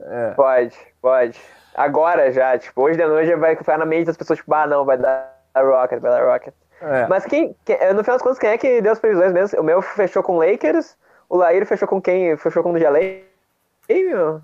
É. 0.00 0.30
Pode, 0.32 0.76
pode. 1.00 1.40
Agora 1.74 2.30
já, 2.30 2.58
tipo, 2.58 2.82
hoje 2.82 2.98
de 2.98 3.06
noite 3.06 3.34
vai 3.36 3.56
ficar 3.56 3.78
na 3.78 3.86
mente 3.86 4.06
das 4.06 4.16
pessoas, 4.16 4.38
tipo, 4.38 4.52
ah, 4.52 4.66
não, 4.66 4.84
vai 4.84 4.98
dar 4.98 5.34
Rocket, 5.56 6.00
vai 6.00 6.10
dar 6.10 6.24
Rocket. 6.24 6.52
É. 6.82 7.06
Mas 7.06 7.24
quem, 7.24 7.54
quem, 7.64 7.76
no 7.94 8.02
final 8.02 8.16
das 8.16 8.22
contas, 8.22 8.38
quem 8.38 8.50
é 8.50 8.58
que 8.58 8.80
deu 8.80 8.92
as 8.92 8.98
previsões 8.98 9.32
mesmo? 9.32 9.60
O 9.60 9.64
meu 9.64 9.80
fechou 9.80 10.22
com 10.22 10.38
Lakers, 10.38 10.96
o 11.28 11.36
Lair 11.36 11.64
fechou 11.66 11.88
com 11.88 12.00
quem? 12.00 12.36
Fechou 12.36 12.62
com 12.62 12.72
o 12.72 12.78
Jalei? 12.78 13.24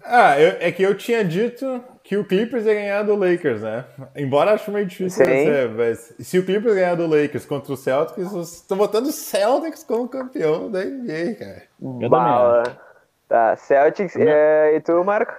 Ah, 0.05 0.39
eu, 0.39 0.57
é 0.61 0.71
que 0.73 0.83
eu 0.83 0.97
tinha 0.97 1.25
dito 1.25 1.83
que 2.03 2.17
o 2.17 2.25
Clippers 2.25 2.67
ia 2.67 2.75
ganhar 2.75 3.03
do 3.03 3.15
Lakers, 3.15 3.63
né? 3.63 3.85
Embora 4.17 4.53
acho 4.53 4.71
meio 4.71 4.85
difícil 4.85 5.25
dizer, 5.25 5.69
mas 5.71 6.15
se 6.19 6.39
o 6.39 6.45
Clippers 6.45 6.75
ganhar 6.75 6.97
do 6.97 7.07
Lakers 7.07 7.47
contra 7.47 7.73
o 7.73 7.77
Celtics, 7.77 8.33
eu 8.33 8.41
estou 8.41 8.77
botando 8.77 9.07
o 9.07 9.13
Celtics 9.13 9.85
como 9.85 10.09
campeão 10.09 10.71
da 10.71 10.85
NBA, 10.85 11.37
cara. 11.39 11.63
Bala. 12.09 12.63
Tá, 13.29 13.57
Celtics. 13.57 14.17
É, 14.17 14.75
e 14.77 14.81
tu, 14.81 15.05
Marco? 15.05 15.35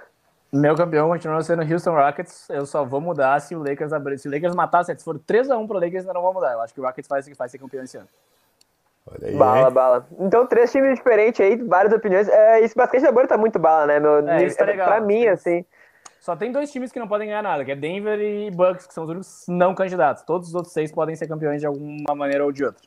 Meu 0.52 0.74
campeão 0.74 1.08
continua 1.08 1.40
sendo 1.42 1.62
Houston 1.62 1.94
Rockets. 1.94 2.48
Eu 2.50 2.66
só 2.66 2.84
vou 2.84 3.00
mudar 3.00 3.40
se 3.40 3.54
o 3.54 3.62
Lakers 3.62 3.92
abrir. 3.92 4.18
Se 4.18 4.28
o 4.28 4.32
Lakers 4.32 4.54
matar, 4.54 4.84
se 4.84 4.94
for 4.96 5.18
3x1 5.18 5.66
pro 5.66 5.78
Lakers, 5.78 6.02
ainda 6.02 6.14
não 6.14 6.22
vou 6.22 6.34
mudar. 6.34 6.52
Eu 6.52 6.60
acho 6.60 6.74
que 6.74 6.80
o 6.80 6.84
Rockets 6.84 7.08
vai, 7.08 7.22
vai 7.22 7.48
ser 7.48 7.58
campeão 7.58 7.84
esse 7.84 7.96
ano. 7.96 8.08
Olha 9.06 9.28
aí. 9.28 9.36
Bala, 9.36 9.70
bala. 9.70 10.06
Então, 10.18 10.46
três 10.46 10.72
times 10.72 10.96
diferentes 10.96 11.40
aí, 11.40 11.56
várias 11.56 11.92
opiniões. 11.92 12.28
É, 12.28 12.60
esse 12.60 12.74
basquete 12.74 13.02
da 13.02 13.12
bolha 13.12 13.28
tá 13.28 13.38
muito 13.38 13.58
bala, 13.58 13.86
né, 13.86 14.00
meu? 14.00 14.28
É, 14.28 14.44
isso 14.44 14.56
tá 14.56 14.64
legal. 14.64 14.88
Pra 14.88 15.00
mim, 15.00 15.26
assim. 15.26 15.64
Só 16.20 16.36
tem 16.36 16.52
dois 16.52 16.70
times 16.70 16.92
que 16.92 16.98
não 16.98 17.08
podem 17.08 17.28
ganhar 17.28 17.42
nada, 17.42 17.64
que 17.64 17.72
é 17.72 17.76
Denver 17.76 18.20
e 18.20 18.50
Bucks, 18.50 18.86
que 18.86 18.92
são 18.92 19.04
os 19.04 19.10
únicos 19.10 19.44
não 19.48 19.74
candidatos. 19.74 20.22
Todos 20.22 20.48
os 20.48 20.54
outros 20.54 20.72
seis 20.72 20.92
podem 20.92 21.16
ser 21.16 21.26
campeões 21.26 21.60
de 21.60 21.66
alguma 21.66 22.14
maneira 22.14 22.44
ou 22.44 22.52
de 22.52 22.64
outra. 22.64 22.82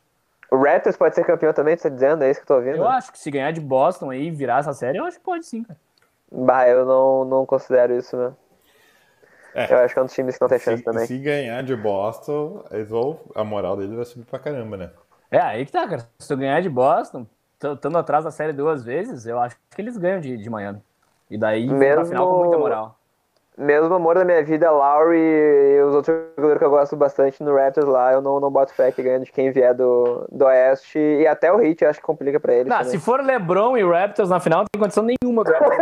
O 0.50 0.56
Raptors 0.56 0.96
pode 0.96 1.16
ser 1.16 1.24
campeão 1.24 1.52
também, 1.52 1.76
você 1.76 1.88
tá 1.88 1.94
dizendo? 1.94 2.22
É 2.22 2.30
isso 2.30 2.40
que 2.40 2.44
eu 2.44 2.46
tô 2.46 2.54
ouvindo? 2.54 2.76
Eu 2.76 2.86
acho 2.86 3.10
que 3.10 3.18
se 3.18 3.28
ganhar 3.30 3.50
de 3.50 3.60
Boston 3.60 4.10
aí 4.10 4.28
e 4.28 4.30
virar 4.30 4.60
essa 4.60 4.72
série, 4.72 4.98
eu 4.98 5.04
acho 5.04 5.18
que 5.18 5.24
pode 5.24 5.44
sim, 5.46 5.64
cara. 5.64 5.76
Bah, 6.34 6.68
eu 6.68 6.84
não, 6.84 7.24
não 7.24 7.46
considero 7.46 7.96
isso, 7.96 8.16
né? 8.16 8.32
É, 9.54 9.72
eu 9.72 9.78
acho 9.78 9.94
que 9.94 10.00
é 10.00 10.02
um 10.02 10.06
dos 10.06 10.14
times 10.14 10.36
que 10.36 10.42
não 10.42 10.48
tem 10.48 10.58
chance 10.58 10.78
se, 10.78 10.84
também. 10.84 11.06
Se 11.06 11.16
ganhar 11.18 11.62
de 11.62 11.76
Boston, 11.76 12.64
eles 12.72 12.88
vão, 12.88 13.20
a 13.34 13.44
moral 13.44 13.76
dele 13.76 13.94
vai 13.94 14.04
subir 14.04 14.24
pra 14.24 14.38
caramba, 14.38 14.76
né? 14.76 14.90
É, 15.30 15.38
aí 15.38 15.64
que 15.64 15.70
tá, 15.70 15.86
cara. 15.86 16.08
Se 16.18 16.26
tu 16.26 16.36
ganhar 16.36 16.60
de 16.60 16.68
Boston, 16.68 17.24
estando 17.62 17.96
atrás 17.96 18.24
da 18.24 18.32
série 18.32 18.52
duas 18.52 18.82
vezes, 18.82 19.26
eu 19.26 19.38
acho 19.38 19.56
que 19.70 19.80
eles 19.80 19.96
ganham 19.96 20.20
de, 20.20 20.36
de 20.36 20.50
Miami. 20.50 20.82
E 21.30 21.38
daí 21.38 21.68
Mesmo... 21.68 21.94
pra 21.94 22.04
final 22.04 22.28
com 22.28 22.42
muita 22.42 22.58
moral 22.58 22.98
mesmo 23.56 23.94
amor 23.94 24.16
da 24.16 24.24
minha 24.24 24.42
vida, 24.42 24.70
Lowry 24.70 25.18
e 25.18 25.82
os 25.82 25.94
outros 25.94 26.16
jogadores 26.36 26.58
que 26.58 26.64
eu 26.64 26.70
gosto 26.70 26.96
bastante 26.96 27.42
no 27.42 27.54
Raptors 27.54 27.86
lá, 27.86 28.12
eu 28.12 28.20
não, 28.20 28.40
não 28.40 28.50
boto 28.50 28.74
fé 28.74 28.90
que 28.90 29.02
ganha 29.02 29.20
de 29.20 29.30
quem 29.30 29.50
vier 29.52 29.74
do, 29.74 30.26
do 30.30 30.44
Oeste. 30.44 30.98
E 30.98 31.26
até 31.26 31.52
o 31.52 31.60
Heat 31.60 31.84
acho 31.84 32.00
que 32.00 32.06
complica 32.06 32.40
pra 32.40 32.54
eles. 32.54 32.66
Não, 32.68 32.82
se 32.84 32.98
for 32.98 33.22
LeBron 33.22 33.76
e 33.76 33.84
Raptors 33.84 34.28
na 34.28 34.40
final, 34.40 34.60
não 34.60 34.66
tem 34.72 34.80
condição 34.80 35.04
nenhuma 35.04 35.44
do 35.44 35.52
Raptors. 35.52 35.76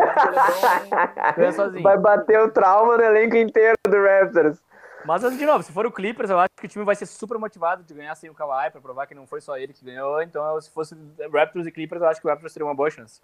vai 1.82 1.98
bater 1.98 2.40
o 2.40 2.50
trauma 2.50 2.96
no 2.96 3.02
elenco 3.02 3.36
inteiro 3.36 3.76
do 3.88 3.96
Raptors. 4.02 4.58
Mas, 5.04 5.22
de 5.36 5.44
novo, 5.44 5.64
se 5.64 5.72
for 5.72 5.84
o 5.84 5.90
Clippers, 5.90 6.30
eu 6.30 6.38
acho 6.38 6.50
que 6.56 6.66
o 6.66 6.68
time 6.68 6.84
vai 6.84 6.94
ser 6.94 7.06
super 7.06 7.36
motivado 7.36 7.82
de 7.82 7.92
ganhar 7.92 8.14
sem 8.14 8.30
o 8.30 8.34
Kawhi, 8.34 8.70
pra 8.70 8.80
provar 8.80 9.06
que 9.06 9.14
não 9.14 9.26
foi 9.26 9.40
só 9.40 9.56
ele 9.56 9.72
que 9.72 9.84
ganhou. 9.84 10.22
Então, 10.22 10.60
se 10.60 10.70
fosse 10.70 10.96
Raptors 11.32 11.66
e 11.66 11.72
Clippers, 11.72 12.02
eu 12.02 12.08
acho 12.08 12.20
que 12.20 12.26
o 12.26 12.30
Raptors 12.30 12.52
teria 12.52 12.66
uma 12.66 12.74
boa 12.74 12.90
chance. 12.90 13.20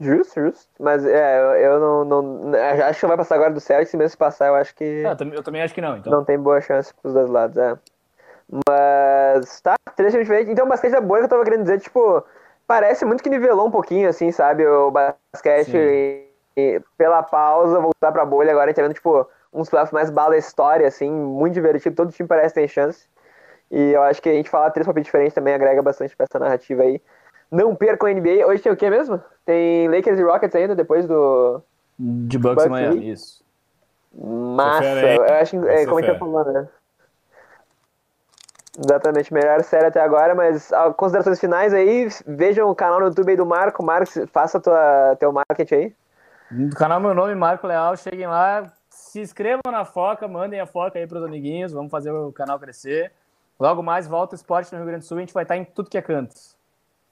Justo, 0.00 0.40
justo. 0.40 0.68
Mas 0.78 1.04
é, 1.04 1.66
eu, 1.66 1.80
não, 1.80 2.04
não. 2.04 2.52
Acho 2.86 3.00
que 3.00 3.06
vai 3.06 3.16
passar 3.16 3.34
agora 3.34 3.52
do 3.52 3.60
Celtics, 3.60 3.94
mesmo 3.94 4.10
se 4.10 4.16
passar, 4.16 4.46
eu 4.46 4.54
acho 4.54 4.74
que. 4.74 5.04
Ah, 5.04 5.16
eu 5.34 5.42
também 5.42 5.62
acho 5.62 5.74
que 5.74 5.80
não, 5.80 5.96
então. 5.96 6.12
Não 6.12 6.24
tem 6.24 6.38
boa 6.38 6.60
chance 6.60 6.94
pros 6.94 7.12
dois 7.12 7.28
lados, 7.28 7.56
é. 7.56 7.76
Mas. 8.68 9.60
Tá, 9.60 9.74
três 9.96 10.12
times 10.12 10.26
diferentes. 10.26 10.52
Então, 10.52 10.66
o 10.66 10.68
basquete 10.68 10.92
da 10.92 11.00
bolha 11.00 11.22
que 11.22 11.24
eu 11.26 11.30
tava 11.30 11.44
querendo 11.44 11.62
dizer, 11.62 11.80
tipo, 11.80 12.24
parece 12.66 13.04
muito 13.04 13.22
que 13.22 13.28
nivelou 13.28 13.66
um 13.66 13.70
pouquinho, 13.70 14.08
assim, 14.08 14.30
sabe? 14.30 14.64
O 14.66 14.92
basquete 14.92 15.76
e, 15.76 16.28
e, 16.56 16.80
pela 16.96 17.22
pausa, 17.24 17.80
voltar 17.80 18.12
pra 18.12 18.24
bolha 18.24 18.52
agora, 18.52 18.66
a 18.66 18.68
gente 18.68 18.76
tá 18.76 18.82
vendo, 18.82 18.94
tipo, 18.94 19.28
uns 19.52 19.68
playoffs 19.68 19.92
mais 19.92 20.10
bala 20.10 20.36
história, 20.36 20.86
assim, 20.86 21.10
muito 21.10 21.54
divertido. 21.54 21.96
Todo 21.96 22.12
time 22.12 22.28
parece 22.28 22.54
ter 22.54 22.68
chance. 22.68 23.08
E 23.68 23.90
eu 23.90 24.02
acho 24.04 24.22
que 24.22 24.28
a 24.28 24.32
gente 24.32 24.48
falar 24.48 24.70
três 24.70 24.86
papéis 24.86 25.06
diferentes 25.06 25.34
também 25.34 25.54
agrega 25.54 25.82
bastante 25.82 26.16
pra 26.16 26.24
essa 26.24 26.38
narrativa 26.38 26.84
aí. 26.84 27.02
Não 27.50 27.74
percam 27.74 28.08
a 28.08 28.12
NBA. 28.12 28.46
Hoje 28.46 28.62
tem 28.62 28.72
o 28.72 28.76
que 28.76 28.88
mesmo? 28.90 29.22
Tem 29.44 29.88
Lakers 29.88 30.18
e 30.18 30.22
Rockets 30.22 30.54
ainda, 30.54 30.74
depois 30.74 31.06
do. 31.06 31.62
De 31.98 32.38
Bucks, 32.38 32.66
e 32.66 32.68
Miami, 32.68 33.10
isso. 33.10 33.44
Massa. 34.14 34.84
Eu 34.84 35.34
acho 35.34 35.58
que. 35.58 35.68
É, 35.68 35.86
como 35.86 36.00
é 36.00 36.02
que 36.02 36.12
tá 36.12 36.18
falando, 36.18 36.52
né? 36.52 36.68
Exatamente, 38.78 39.34
melhor 39.34 39.60
série 39.64 39.86
até 39.86 40.00
agora, 40.00 40.36
mas 40.36 40.70
considerações 40.96 41.40
finais 41.40 41.74
aí, 41.74 42.08
vejam 42.24 42.70
o 42.70 42.76
canal 42.76 43.00
no 43.00 43.06
YouTube 43.06 43.30
aí 43.30 43.36
do 43.36 43.44
Marco. 43.44 43.82
Marco, 43.82 44.08
faça 44.28 44.60
tua, 44.60 45.16
teu 45.18 45.32
marketing 45.32 45.74
aí. 45.74 45.96
Do 46.48 46.76
canal 46.76 47.00
meu 47.00 47.12
nome, 47.12 47.34
Marco 47.34 47.66
Leal, 47.66 47.96
cheguem 47.96 48.28
lá, 48.28 48.72
se 48.88 49.20
inscrevam 49.20 49.72
na 49.72 49.84
Foca, 49.84 50.28
mandem 50.28 50.60
a 50.60 50.66
Foca 50.66 50.96
aí 50.96 51.08
pros 51.08 51.24
amiguinhos, 51.24 51.72
vamos 51.72 51.90
fazer 51.90 52.12
o 52.12 52.32
canal 52.32 52.58
crescer. 52.58 53.10
Logo 53.58 53.82
mais, 53.82 54.06
volta 54.06 54.34
o 54.34 54.36
esporte 54.36 54.72
no 54.72 54.78
Rio 54.78 54.86
Grande 54.86 55.04
do 55.04 55.08
Sul, 55.08 55.16
a 55.16 55.20
gente 55.20 55.34
vai 55.34 55.42
estar 55.42 55.56
em 55.56 55.64
tudo 55.64 55.90
que 55.90 55.98
é 55.98 56.02
canto. 56.02 56.36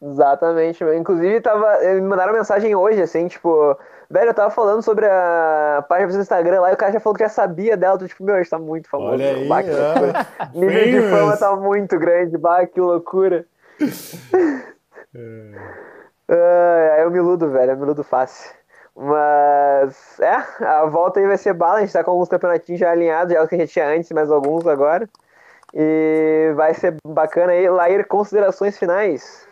Exatamente. 0.00 0.84
Inclusive, 0.84 1.40
tava, 1.40 1.78
me 1.80 2.02
mandaram 2.02 2.32
mensagem 2.32 2.74
hoje, 2.74 3.00
assim, 3.00 3.28
tipo, 3.28 3.76
velho, 4.10 4.30
eu 4.30 4.34
tava 4.34 4.50
falando 4.50 4.82
sobre 4.82 5.06
a 5.06 5.84
página 5.88 6.12
do 6.12 6.20
Instagram 6.20 6.60
lá 6.60 6.70
e 6.70 6.74
o 6.74 6.76
cara 6.76 6.92
já 6.92 7.00
falou 7.00 7.16
que 7.16 7.24
já 7.24 7.28
sabia 7.28 7.76
dela. 7.76 7.98
Tô, 7.98 8.06
tipo, 8.06 8.22
meu, 8.24 8.36
hoje 8.36 8.50
tá 8.50 8.58
muito 8.58 8.88
famoso. 8.88 9.12
Olha 9.12 9.30
aí, 9.30 9.48
bah, 9.48 9.62
é. 9.62 9.66
nível 10.54 10.84
de 10.84 11.10
fama 11.10 11.36
tá 11.36 11.56
muito 11.56 11.98
grande, 11.98 12.36
bah, 12.36 12.66
que 12.66 12.80
loucura. 12.80 13.46
é, 16.28 17.02
eu 17.02 17.10
me 17.10 17.18
iludo, 17.18 17.50
velho, 17.50 17.72
eu 17.72 17.76
me 17.76 17.82
iludo 17.82 18.04
fácil. 18.04 18.54
Mas, 18.94 20.18
é, 20.20 20.64
a 20.64 20.86
volta 20.86 21.20
aí 21.20 21.26
vai 21.26 21.36
ser 21.36 21.52
bala, 21.52 21.78
a 21.78 21.80
gente 21.80 21.92
tá 21.92 22.02
com 22.02 22.12
alguns 22.12 22.30
campeonatinhos 22.30 22.80
já 22.80 22.90
alinhados, 22.90 23.34
já 23.34 23.42
o 23.42 23.48
que 23.48 23.54
a 23.54 23.58
gente 23.58 23.72
tinha 23.72 23.88
antes, 23.88 24.10
mais 24.10 24.30
alguns 24.30 24.66
agora. 24.66 25.06
E 25.74 26.52
vai 26.54 26.72
ser 26.72 26.96
bacana 27.06 27.52
aí. 27.52 27.68
Lair, 27.68 28.06
considerações 28.06 28.78
finais? 28.78 29.45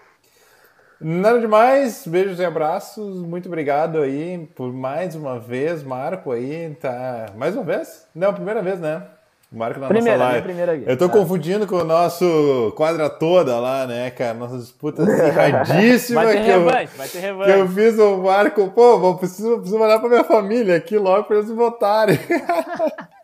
Nada 1.01 1.39
demais, 1.41 2.07
beijos 2.07 2.39
e 2.39 2.45
abraços, 2.45 3.21
muito 3.23 3.47
obrigado 3.47 3.99
aí 4.01 4.47
por 4.55 4.73
mais 4.73 5.15
uma 5.15 5.39
vez, 5.39 5.83
Marco 5.83 6.31
aí, 6.33 6.75
tá... 6.77 7.33
Mais 7.37 7.55
uma 7.55 7.65
vez? 7.65 8.09
Não, 8.15 8.33
primeira 8.33 8.63
vez, 8.63 8.81
né? 8.81 9.07
Marco 9.55 9.79
na 9.79 9.87
primeira, 9.87 10.19
nossa 10.19 10.33
live. 10.33 10.45
Primeira 10.45 10.73
aqui. 10.73 10.85
Eu 10.87 10.97
tô 10.97 11.09
tá. 11.09 11.13
confundindo 11.13 11.67
com 11.67 11.77
o 11.77 11.85
nosso 11.85 12.73
quadra 12.77 13.09
toda 13.09 13.59
lá, 13.61 13.87
né, 13.87 14.11
cara? 14.11 14.35
Nossa 14.35 14.59
disputa 14.59 15.05
acirradíssima. 15.05 16.25
vai 16.25 16.35
ter 16.35 16.43
revanche, 16.43 16.93
eu, 16.93 16.99
vai 16.99 17.09
ter 17.09 17.19
revanche. 17.21 17.51
Eu 17.51 17.69
fiz 17.69 17.99
o 17.99 18.17
Marco, 18.19 18.71
pô, 18.71 18.99
vou, 18.99 19.17
preciso, 19.17 19.57
preciso 19.57 19.79
mandar 19.79 20.01
pra 20.01 20.09
minha 20.09 20.25
família 20.25 20.77
aqui 20.77 20.99
logo 20.99 21.25
pra 21.25 21.37
eles 21.37 21.51
votarem. 21.51 22.19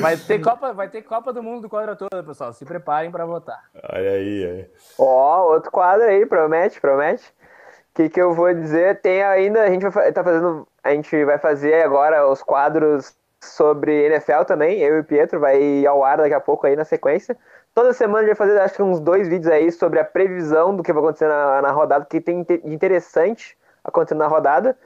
vai, 0.00 0.16
ter 0.18 0.40
Copa, 0.44 0.72
vai 0.72 0.88
ter 0.88 1.02
Copa 1.02 1.32
do 1.32 1.42
Mundo 1.42 1.62
do 1.62 1.68
quadra 1.68 1.96
toda, 1.96 2.22
pessoal. 2.22 2.52
Se 2.52 2.64
preparem 2.64 3.10
pra 3.10 3.24
votar. 3.24 3.60
Olha 3.92 4.10
aí, 4.10 4.44
aí. 4.44 4.66
Ó, 4.98 5.40
oh, 5.40 5.54
outro 5.54 5.70
quadro 5.70 6.06
aí, 6.06 6.26
promete, 6.26 6.80
promete. 6.80 7.24
O 7.24 7.94
que, 7.94 8.08
que 8.08 8.20
eu 8.20 8.34
vou 8.34 8.52
dizer? 8.52 9.00
Tem 9.00 9.22
ainda, 9.22 9.62
a 9.62 9.70
gente 9.70 9.88
vai 9.88 10.12
tá 10.12 10.22
fazendo, 10.22 10.66
a 10.82 10.90
gente 10.90 11.24
vai 11.24 11.38
fazer 11.38 11.82
agora 11.82 12.28
os 12.28 12.42
quadros 12.42 13.14
sobre 13.44 14.06
NFL 14.06 14.42
também. 14.46 14.80
Eu 14.80 14.96
e 14.96 15.00
o 15.00 15.04
Pietro 15.04 15.40
vai 15.40 15.84
ao 15.86 16.04
ar 16.04 16.18
daqui 16.18 16.34
a 16.34 16.40
pouco 16.40 16.66
aí 16.66 16.76
na 16.76 16.84
sequência. 16.84 17.36
Toda 17.74 17.92
semana 17.92 18.18
a 18.18 18.22
gente 18.22 18.36
vai 18.36 18.48
fazer 18.48 18.60
acho 18.60 18.74
que 18.74 18.82
uns 18.82 19.00
dois 19.00 19.28
vídeos 19.28 19.52
aí 19.52 19.70
sobre 19.72 19.98
a 19.98 20.04
previsão 20.04 20.76
do 20.76 20.82
que 20.82 20.92
vai 20.92 21.02
acontecer 21.02 21.26
na, 21.26 21.60
na 21.62 21.70
rodada, 21.72 22.04
que 22.04 22.20
tem 22.20 22.46
interessante 22.64 23.56
acontecendo 23.82 24.18
na 24.18 24.26
rodada. 24.26 24.76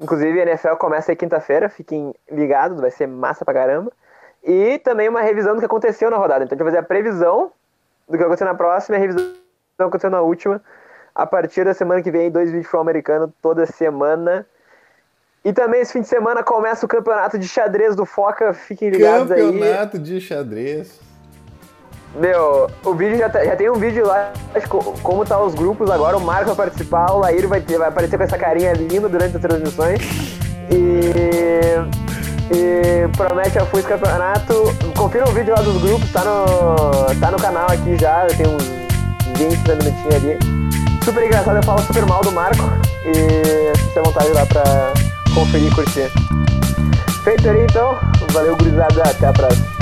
Inclusive 0.00 0.40
a 0.40 0.42
NFL 0.44 0.74
começa 0.76 1.12
aí 1.12 1.16
quinta-feira, 1.16 1.68
fiquem 1.68 2.14
ligados, 2.30 2.80
vai 2.80 2.90
ser 2.90 3.06
massa 3.06 3.44
pra 3.44 3.52
caramba. 3.52 3.92
E 4.42 4.78
também 4.78 5.08
uma 5.08 5.20
revisão 5.20 5.54
do 5.54 5.60
que 5.60 5.66
aconteceu 5.66 6.10
na 6.10 6.16
rodada. 6.16 6.44
Então 6.44 6.54
a 6.54 6.58
gente 6.58 6.64
vai 6.64 6.72
fazer 6.72 6.84
a 6.84 6.88
previsão 6.88 7.52
do 8.06 8.12
que 8.12 8.18
vai 8.18 8.26
acontecer 8.26 8.44
na 8.44 8.54
próxima 8.54 8.96
e 8.96 8.98
a 8.98 9.00
revisão 9.00 9.24
do 9.24 9.34
que 9.76 9.82
aconteceu 9.82 10.10
na 10.10 10.20
última. 10.20 10.62
A 11.14 11.26
partir 11.26 11.64
da 11.64 11.74
semana 11.74 12.00
que 12.00 12.10
vem, 12.10 12.30
dois 12.30 12.46
vídeos 12.46 12.62
de 12.62 12.66
futebol 12.68 12.82
americano 12.82 13.34
toda 13.42 13.66
semana. 13.66 14.46
E 15.44 15.52
também 15.52 15.80
esse 15.80 15.92
fim 15.92 16.00
de 16.00 16.08
semana 16.08 16.42
começa 16.42 16.84
o 16.84 16.88
campeonato 16.88 17.38
de 17.38 17.46
xadrez 17.46 17.94
do 17.94 18.04
Foca, 18.04 18.52
fiquem 18.52 18.90
ligados 18.90 19.28
campeonato 19.28 19.54
aí. 19.54 19.60
Campeonato 19.60 19.98
de 19.98 20.20
xadrez. 20.20 21.00
Meu, 22.14 22.70
o 22.84 22.94
vídeo 22.94 23.18
já, 23.18 23.28
tá, 23.28 23.44
já 23.44 23.54
tem 23.54 23.70
um 23.70 23.74
vídeo 23.74 24.06
lá 24.06 24.32
de 24.54 24.66
como 24.66 25.24
tá 25.24 25.40
os 25.40 25.54
grupos 25.54 25.90
agora. 25.90 26.16
O 26.16 26.20
Marco 26.20 26.46
vai 26.46 26.68
participar, 26.68 27.12
o 27.12 27.18
Laír 27.18 27.46
vai, 27.46 27.60
vai 27.60 27.88
aparecer 27.88 28.16
com 28.16 28.24
essa 28.24 28.38
carinha 28.38 28.72
linda 28.72 29.08
durante 29.08 29.36
as 29.36 29.42
transmissões. 29.42 30.00
E. 30.70 32.08
E 32.50 33.06
promete 33.14 33.58
a 33.58 33.66
FUS 33.66 33.84
campeonato. 33.84 34.54
Confira 34.96 35.28
o 35.28 35.32
vídeo 35.32 35.54
lá 35.54 35.60
dos 35.60 35.82
grupos, 35.82 36.10
tá 36.10 36.24
no, 36.24 37.20
tá 37.20 37.30
no 37.30 37.38
canal 37.38 37.66
aqui 37.70 37.96
já. 37.98 38.26
Tem 38.26 38.46
uns 38.46 38.64
20, 39.38 39.64
30 39.64 39.84
minutinhos 39.84 40.14
ali. 40.14 40.38
Super 41.04 41.24
engraçado, 41.24 41.56
eu 41.56 41.62
falo 41.62 41.80
super 41.82 42.06
mal 42.06 42.22
do 42.22 42.32
Marco. 42.32 42.64
E 43.04 43.92
se 43.92 44.00
vontade 44.00 44.30
lá 44.30 44.46
pra, 44.46 44.62
conferir 45.38 45.68
e 45.68 45.70
curtir. 45.70 46.10
Feito 47.22 47.48
ali 47.48 47.60
então, 47.60 47.96
valeu 48.32 48.56
gurizada, 48.56 49.02
até 49.02 49.26
a 49.26 49.32
próxima. 49.32 49.77